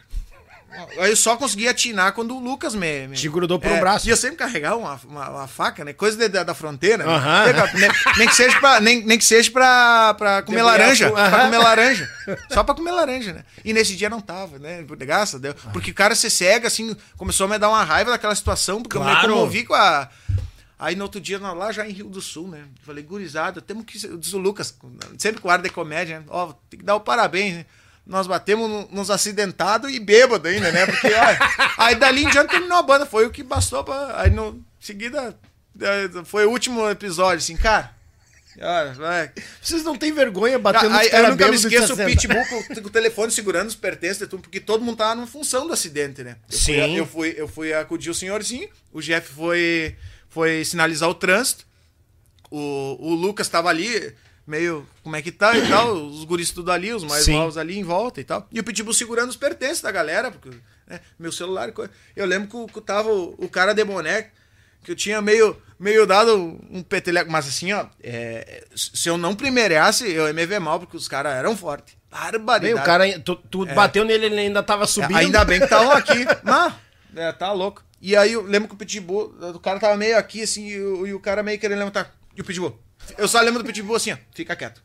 [0.97, 3.07] Aí eu só consegui atinar quando o Lucas me.
[3.07, 4.07] me Te grudou por é, um braço.
[4.07, 5.93] E eu sempre carregar uma, uma, uma faca, né?
[5.93, 7.05] Coisa de, da, da fronteira.
[7.05, 7.13] Né?
[7.73, 11.11] nem, nem, que seja pra, nem, nem que seja pra, pra comer laranja.
[11.11, 12.09] Pra comer laranja.
[12.51, 13.43] Só pra comer laranja, né?
[13.63, 14.83] E nesse dia não tava, né?
[14.83, 15.55] Graças a Deus.
[15.73, 18.97] Porque o cara se cega, assim, começou a me dar uma raiva daquela situação, porque
[18.97, 19.11] claro.
[19.11, 20.09] eu me comovi com a.
[20.77, 22.63] Aí no outro dia, lá já em Rio do Sul, né?
[22.83, 23.97] Falei, gurizada, temos que.
[24.17, 24.77] Diz o Lucas,
[25.17, 26.25] sempre com ar de comédia, né?
[26.29, 27.65] Ó, tem que dar o parabéns, né?
[28.09, 30.83] Nós batemos nos acidentados e bêbado ainda, né?
[30.87, 31.07] Porque,
[31.77, 34.19] aí dali em diante terminou a banda, foi o que bastou pra.
[34.19, 35.37] Aí no seguida,
[35.79, 37.93] é, foi o último episódio, assim, cara.
[38.59, 39.31] Olha,
[39.61, 43.31] Vocês não têm vergonha batendo aí, Eu nunca me esqueço o Pitbull com, o telefone
[43.31, 46.35] segurando os pertences, porque todo mundo tava na função do acidente, né?
[46.51, 46.73] Eu Sim.
[46.73, 49.95] Fui, eu, fui, eu fui acudir o senhorzinho, o Jeff foi,
[50.27, 51.65] foi sinalizar o trânsito,
[52.49, 54.13] o, o Lucas tava ali
[54.49, 57.33] meio como é que tá e tal, os guris tudo ali, os mais Sim.
[57.33, 58.47] novos ali em volta e tal.
[58.51, 60.49] E o Pitbull segurando os pertences da galera, porque
[60.87, 61.71] né, meu celular.
[62.15, 64.31] Eu lembro que, que tava o, o, cara de boneco,
[64.83, 66.35] que eu tinha meio, meio dado
[66.69, 70.79] um peteleco, mas assim, ó, é, se eu não primeirasse, eu ia me ver mal,
[70.79, 71.95] porque os caras eram fortes.
[72.09, 72.73] Barbaridade.
[72.73, 73.73] Bem, o cara, tu, tu é.
[73.73, 75.15] bateu nele, ele ainda tava subindo.
[75.15, 76.25] É, ainda bem que tava aqui.
[76.43, 76.75] Não,
[77.15, 77.83] é, tá louco.
[78.01, 80.73] E aí eu lembro que o Pitbull, o cara tava meio aqui, assim, e
[81.09, 82.18] e o cara meio querendo levantar.
[82.35, 82.79] E o Pitbull,
[83.17, 84.17] eu só lembro do Pitbull assim, ó.
[84.33, 84.81] Fica quieto.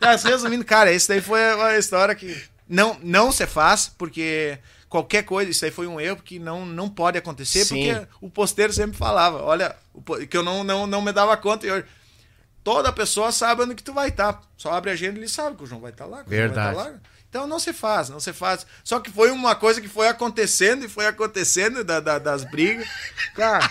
[0.00, 2.36] Mas, resumindo, cara, esse daí foi uma história que
[2.68, 4.58] não, não se faz, porque
[4.88, 7.92] qualquer coisa, isso aí foi um erro que não, não pode acontecer, Sim.
[7.92, 9.76] porque o posteiro sempre falava, olha,
[10.28, 11.84] que eu não, não, não me dava conta e eu,
[12.64, 14.34] toda pessoa sabe onde que tu vai estar.
[14.34, 14.42] Tá.
[14.56, 16.22] Só abre a agenda e ele sabe que o João vai estar tá lá.
[16.26, 16.76] Verdade.
[16.76, 17.00] Vai tá lá.
[17.28, 18.66] Então não se faz, não se faz.
[18.82, 22.88] Só que foi uma coisa que foi acontecendo e foi acontecendo da, da, das brigas.
[23.34, 23.68] Cara,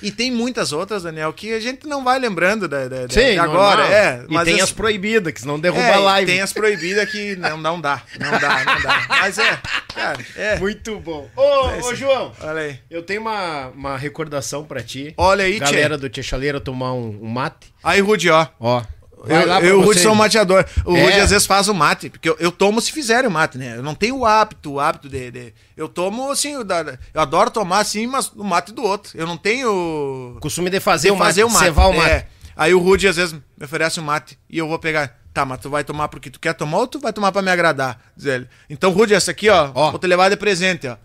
[0.00, 3.86] e tem muitas outras, Daniel, que a gente não vai lembrando da, da, Sim, agora.
[3.86, 6.30] É, e tem as, as proibidas, que senão derruba é, a live.
[6.30, 9.06] Tem as proibidas que não, não dá, não dá, não dá.
[9.08, 9.58] Mas é,
[9.92, 10.58] cara, é.
[10.58, 11.28] Muito bom.
[11.34, 12.78] Ô, é ô João, olha aí.
[12.88, 15.14] eu tenho uma, uma recordação pra ti.
[15.16, 16.00] Olha aí, Galera tchê.
[16.00, 17.74] do Tia Chaleira tomar um, um mate.
[17.82, 18.46] Aí, Rudy, ó.
[18.60, 18.82] Ó.
[19.26, 20.64] Vai eu, eu o Rudy sou um mateador.
[20.84, 21.04] O é.
[21.04, 23.76] Rudy às vezes faz o mate, porque eu, eu, tomo se fizerem o mate, né?
[23.76, 25.54] Eu não tenho o hábito, o hábito de, de.
[25.76, 26.66] eu tomo assim, eu,
[27.14, 29.12] eu, adoro tomar assim, mas o mate do outro.
[29.14, 30.36] Eu não tenho.
[30.40, 31.64] Costume de fazer, de o, fazer mate, o mate.
[31.64, 32.10] Cevar o mate.
[32.10, 32.26] É.
[32.56, 35.18] Aí o Rudy às vezes me oferece um mate e eu vou pegar.
[35.32, 37.50] Tá, mas tu vai tomar porque tu quer tomar ou tu vai tomar pra me
[37.50, 38.00] agradar?
[38.16, 38.48] Diz ele.
[38.70, 39.90] Então, Rudy, essa aqui, ó, ó.
[39.90, 40.96] vou te levar de presente, ó.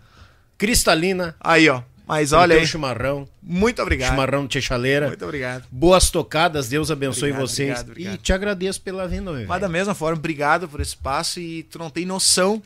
[0.56, 1.34] Cristalina.
[1.40, 1.82] Aí, ó.
[2.10, 2.66] Mas olha aí.
[2.66, 3.28] chimarrão.
[3.40, 4.10] Muito obrigado.
[4.10, 5.06] Chimarrão de chaleira.
[5.06, 5.64] Muito obrigado.
[5.70, 7.68] Boas tocadas, Deus abençoe obrigado, vocês.
[7.68, 8.14] Obrigado, obrigado.
[8.14, 11.62] E te agradeço pela vinda, meu Mas da mesma forma, obrigado por esse espaço e
[11.62, 12.60] tu não tem noção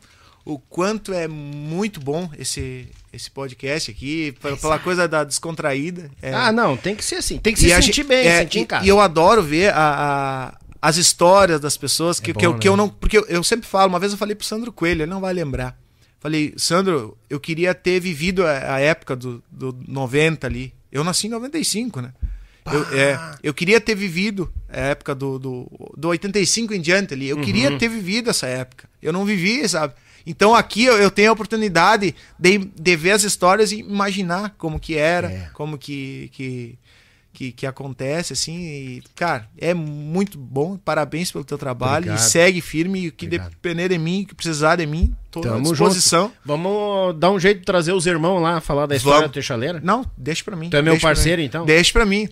[0.47, 6.11] o quanto é muito bom esse esse podcast aqui, pela, pela coisa da descontraída.
[6.21, 6.33] É...
[6.33, 7.39] Ah, não, tem que ser assim.
[7.39, 8.85] Tem que se e sentir gente, bem, é, sentir em casa.
[8.85, 12.53] E eu adoro ver a, a as histórias das pessoas que, é bom, que, eu,
[12.53, 12.59] né?
[12.59, 12.89] que eu não.
[12.89, 15.33] Porque eu, eu sempre falo, uma vez eu falei pro Sandro Coelho, ele não vai
[15.33, 15.79] lembrar.
[16.25, 20.73] Falei, Sandro, eu queria ter vivido a, a época do, do 90 ali.
[20.91, 22.15] Eu nasci em 95, né?
[22.65, 27.29] Eu, é, eu queria ter vivido a época do, do, do 85 em diante ali.
[27.29, 27.43] Eu uhum.
[27.43, 28.89] queria ter vivido essa época.
[29.03, 29.93] Eu não vivi, sabe?
[30.27, 34.81] Então aqui eu, eu tenho a oportunidade de, de ver as histórias e imaginar como
[34.81, 35.51] que era, é.
[35.53, 36.79] como que, que,
[37.35, 38.57] que, que acontece, assim.
[38.57, 40.79] E, cara, é muito bom.
[40.79, 42.05] Parabéns pelo teu trabalho.
[42.07, 42.19] Obrigado.
[42.27, 43.09] E segue firme.
[43.09, 43.51] O que Obrigado.
[43.51, 46.27] depender de mim, o que precisar de mim, tô Tamo à disposição.
[46.29, 46.37] Junto.
[46.45, 49.31] Vamos dar um jeito de trazer os irmãos lá, falar da história Vamos.
[49.31, 49.81] da Teixaleira?
[49.83, 50.71] Não, deixa pra mim.
[50.71, 51.67] Tu é meu parceiro, então?
[51.67, 52.29] Deixa pra mim.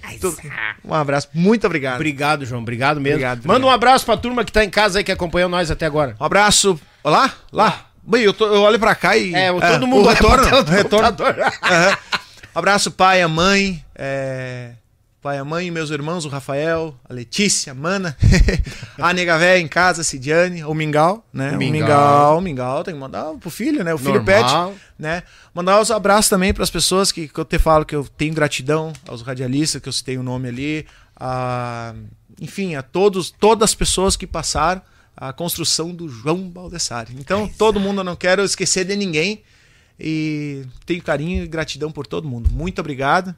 [0.85, 1.29] Um abraço.
[1.35, 1.97] Muito obrigado.
[1.97, 2.63] Obrigado, João.
[2.63, 3.17] Obrigado mesmo.
[3.17, 3.71] Obrigado, Manda obrigado.
[3.71, 6.17] um abraço pra turma que tá em casa aí, que acompanhou nós até agora.
[6.19, 6.81] Um abraço.
[7.03, 7.87] Olá, lá.
[8.05, 9.35] Bem, eu, tô, eu olho pra cá e.
[9.35, 10.45] É, todo é, mundo o retorno.
[10.65, 11.09] retorno.
[11.09, 11.97] uhum.
[12.55, 13.85] Abraço, pai, a mãe.
[13.95, 14.73] É
[15.23, 18.17] pai, a mãe, meus irmãos, o Rafael, a Letícia, a Mana,
[18.99, 21.53] a nega véia em casa, a Cidiane, o Mingau, né?
[21.53, 23.95] O Mingau, o Mingau, tem que mandar pro filho, né?
[23.95, 24.71] O filho Normal.
[24.71, 25.23] pede, né?
[25.55, 28.35] Mandar os abraços também para as pessoas que, que eu te falo que eu tenho
[28.35, 31.95] gratidão, aos radialistas que eu citei o nome ali, a,
[32.41, 34.83] enfim, a todos, todas as pessoas que passaram
[35.17, 37.15] a construção do João Baldessari.
[37.17, 39.45] Então, todo mundo, eu não quero esquecer de ninguém
[40.01, 42.51] e tenho carinho e gratidão por todo mundo.
[42.51, 43.33] Muito obrigado.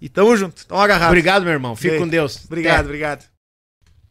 [0.00, 0.66] E tamo junto.
[0.66, 1.08] Tamo agarrado.
[1.08, 1.74] Obrigado, meu irmão.
[1.76, 2.44] Fique com Deus.
[2.44, 2.84] Obrigado, Até.
[2.84, 3.24] obrigado.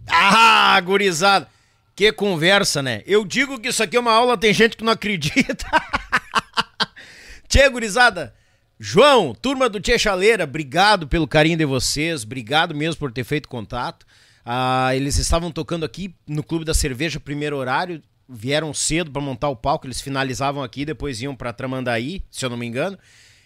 [0.07, 1.47] Ah, gurizada.
[1.95, 3.01] Que conversa, né?
[3.05, 5.65] Eu digo que isso aqui é uma aula, tem gente que não acredita.
[7.47, 8.33] Tchê, gurizada.
[8.79, 12.23] João, turma do Tchê Chaleira, obrigado pelo carinho de vocês.
[12.23, 14.05] Obrigado mesmo por ter feito contato.
[14.43, 18.01] Ah, eles estavam tocando aqui no Clube da Cerveja, primeiro horário.
[18.27, 19.87] Vieram cedo para montar o palco.
[19.87, 22.97] Eles finalizavam aqui, depois iam para Tramandaí, se eu não me engano.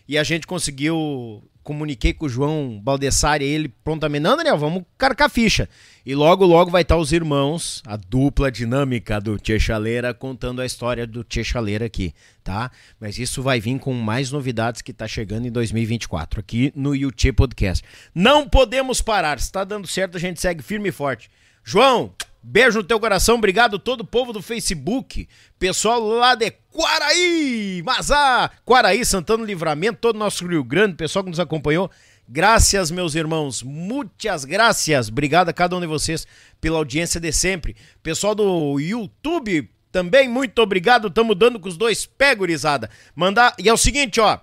[0.08, 5.28] e a gente conseguiu comuniquei com o João Baldessari, ele prontamente, não, Daniel, vamos carcar
[5.28, 5.70] a ficha.
[6.06, 10.66] E logo, logo vai estar os irmãos, a dupla dinâmica do Tchê Chaleira, contando a
[10.66, 12.14] história do Tchê Chaleira aqui,
[12.44, 12.72] tá?
[13.00, 17.36] Mas isso vai vir com mais novidades que tá chegando em 2024, aqui no YouTube
[17.36, 17.84] Podcast.
[18.16, 21.30] Não podemos parar, se tá dando certo, a gente segue firme e forte.
[21.64, 25.28] João, Beijo no teu coração, obrigado todo o povo do Facebook,
[25.60, 31.30] pessoal lá de Quaraí, Mazá, Quaraí, Santana Livramento, todo o nosso Rio Grande, pessoal que
[31.30, 31.92] nos acompanhou.
[32.28, 35.10] Graças, meus irmãos, muitas graças.
[35.10, 36.26] Obrigado a cada um de vocês
[36.62, 37.76] pela audiência de sempre.
[38.02, 41.08] Pessoal do YouTube, também muito obrigado.
[41.08, 42.90] Estamos dando com os dois pés, gurizada.
[43.16, 43.56] Mandar.
[43.58, 44.40] E é o seguinte, ó.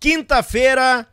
[0.00, 1.06] Quinta-feira,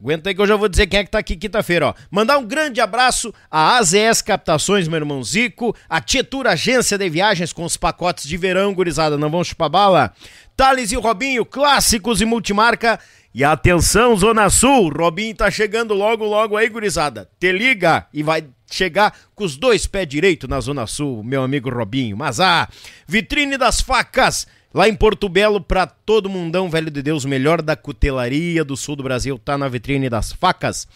[0.00, 1.94] Aguenta aí que eu já vou dizer quem é que tá aqui quinta-feira, ó.
[2.08, 7.52] Mandar um grande abraço à AZS Captações, meu irmão Zico, a Tietura Agência de Viagens
[7.52, 10.12] com os pacotes de verão, gurizada, não vão chupar bala.
[10.56, 12.98] Thales e o Robinho, clássicos e multimarca.
[13.34, 17.28] E atenção, Zona Sul, Robinho tá chegando logo, logo aí, gurizada.
[17.38, 21.70] Te liga e vai chegar com os dois pés direito na Zona Sul, meu amigo
[21.70, 22.16] Robinho.
[22.16, 22.68] Mas ah,
[23.06, 24.46] vitrine das facas
[24.78, 28.94] Lá em Porto Belo, para todo mundão, velho de Deus, melhor da cutelaria do sul
[28.94, 30.86] do Brasil, tá na vitrine das facas.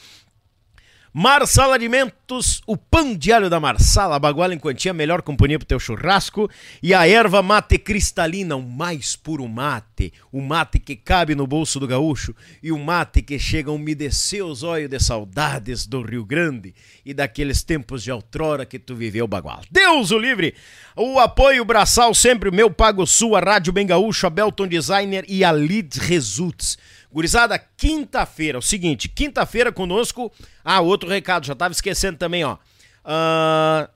[1.15, 6.49] Marsala Alimentos, o pão diário da Marsala, baguala em quantia, melhor companhia pro teu churrasco.
[6.83, 10.11] E a erva mate cristalina, o mais puro mate.
[10.33, 12.35] O mate que cabe no bolso do gaúcho.
[12.63, 16.75] E o mate que chega a umedecer os olhos de saudades do Rio Grande.
[17.05, 19.61] E daqueles tempos de outrora que tu viveu, bagual.
[19.71, 20.55] Deus o livre!
[20.97, 25.27] O apoio braçal sempre, o meu Pago Sul, a Rádio Bem Gaúcho, a Belton Designer
[25.29, 26.79] e a Lead Results.
[27.13, 30.33] Gurizada, quinta-feira, o seguinte, quinta-feira conosco.
[30.65, 32.57] Ah, outro recado, já tava esquecendo também, ó.
[33.05, 33.89] Uh,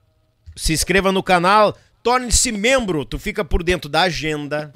[0.54, 4.72] se inscreva no canal, torne-se membro, tu fica por dentro da agenda.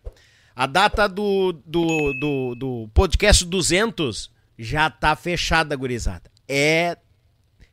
[0.56, 6.30] A data do, do, do, do podcast 200 já tá fechada, gurizada.
[6.48, 6.96] É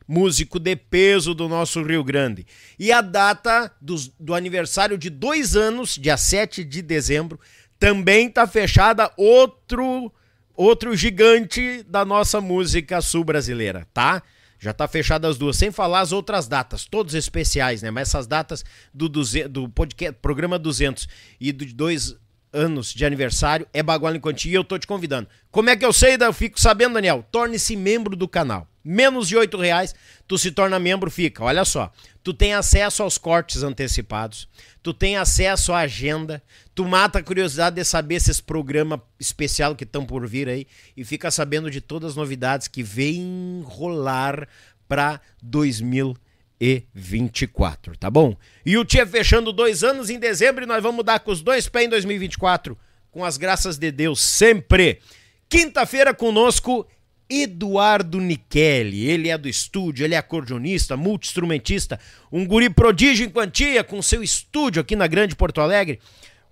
[0.06, 2.46] músico de peso do nosso Rio Grande.
[2.78, 7.38] E a data do, do aniversário de dois anos, dia 7 de dezembro,
[7.78, 9.12] também tá fechada.
[9.16, 10.10] Outro
[10.58, 14.22] outro gigante da nossa música sul-brasileira, tá?
[14.58, 17.92] Já tá fechado as duas, sem falar as outras datas, todos especiais, né?
[17.92, 21.08] Mas essas datas do, do, do podcast, programa 200
[21.40, 22.16] e dos dois
[22.52, 25.28] anos de aniversário é Bagual em Quantia e eu tô te convidando.
[25.48, 26.16] Como é que eu sei?
[26.20, 27.24] Eu fico sabendo, Daniel.
[27.30, 28.66] Torne-se membro do canal.
[28.82, 29.94] Menos de oito reais,
[30.26, 31.44] tu se torna membro, fica.
[31.44, 31.92] Olha só,
[32.24, 34.48] tu tem acesso aos cortes antecipados,
[34.82, 36.42] tu tem acesso à agenda,
[36.74, 40.66] tu mata a curiosidade de saber esses programas especial que estão por vir aí
[40.96, 44.46] e fica sabendo de todas as novidades que vêm rolar
[44.88, 48.36] para 2024, tá bom?
[48.64, 51.68] E o Tia fechando dois anos em dezembro e nós vamos dar com os dois
[51.68, 52.76] pés em 2024,
[53.10, 55.00] com as graças de Deus sempre.
[55.48, 56.86] Quinta-feira conosco
[57.28, 59.08] Eduardo Nichelli.
[59.08, 62.00] Ele é do estúdio, ele é acordeonista, multi-instrumentista,
[62.32, 66.00] um guri prodígio em quantia com seu estúdio aqui na Grande Porto Alegre.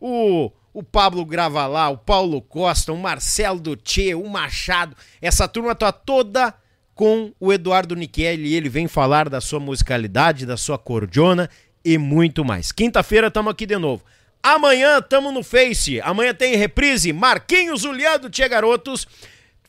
[0.00, 4.96] O, o Pablo Gravalá, o Paulo Costa, o Marcelo Dutê, o Machado.
[5.22, 6.54] Essa turma tá toda
[6.94, 8.54] com o Eduardo Nichelli.
[8.54, 11.48] Ele vem falar da sua musicalidade, da sua cordiona
[11.84, 12.72] e muito mais.
[12.72, 14.02] Quinta-feira estamos aqui de novo.
[14.42, 16.00] Amanhã estamos no Face.
[16.00, 17.12] Amanhã tem reprise.
[17.12, 19.06] Marquinhos Uliado Tia Garotos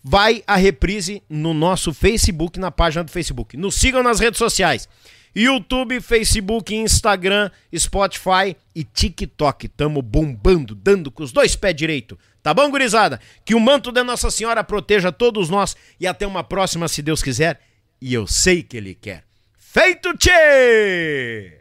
[0.08, 3.58] vai a reprise no nosso Facebook, na página do Facebook.
[3.58, 4.88] Nos sigam nas redes sociais.
[5.36, 9.68] YouTube, Facebook, Instagram, Spotify e TikTok.
[9.68, 12.18] Tamo bombando, dando com os dois pés direito.
[12.42, 13.20] Tá bom, gurizada?
[13.44, 17.22] Que o manto da Nossa Senhora proteja todos nós e até uma próxima, se Deus
[17.22, 17.60] quiser.
[18.02, 19.26] E eu sei que Ele quer.
[19.58, 21.60] Feito, tchê!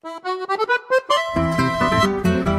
[0.00, 0.46] ハハハ
[1.34, 1.77] ハ!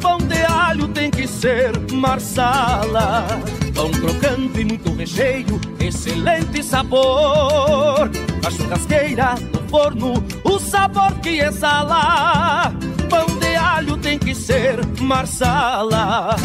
[0.00, 3.26] Pão de alho tem que ser marsala.
[3.74, 8.10] Pão crocante e muito recheio, excelente sabor.
[8.44, 12.72] A churrasqueira, no forno, o sabor que exala.
[13.08, 16.36] Pão de alho tem que ser marsala.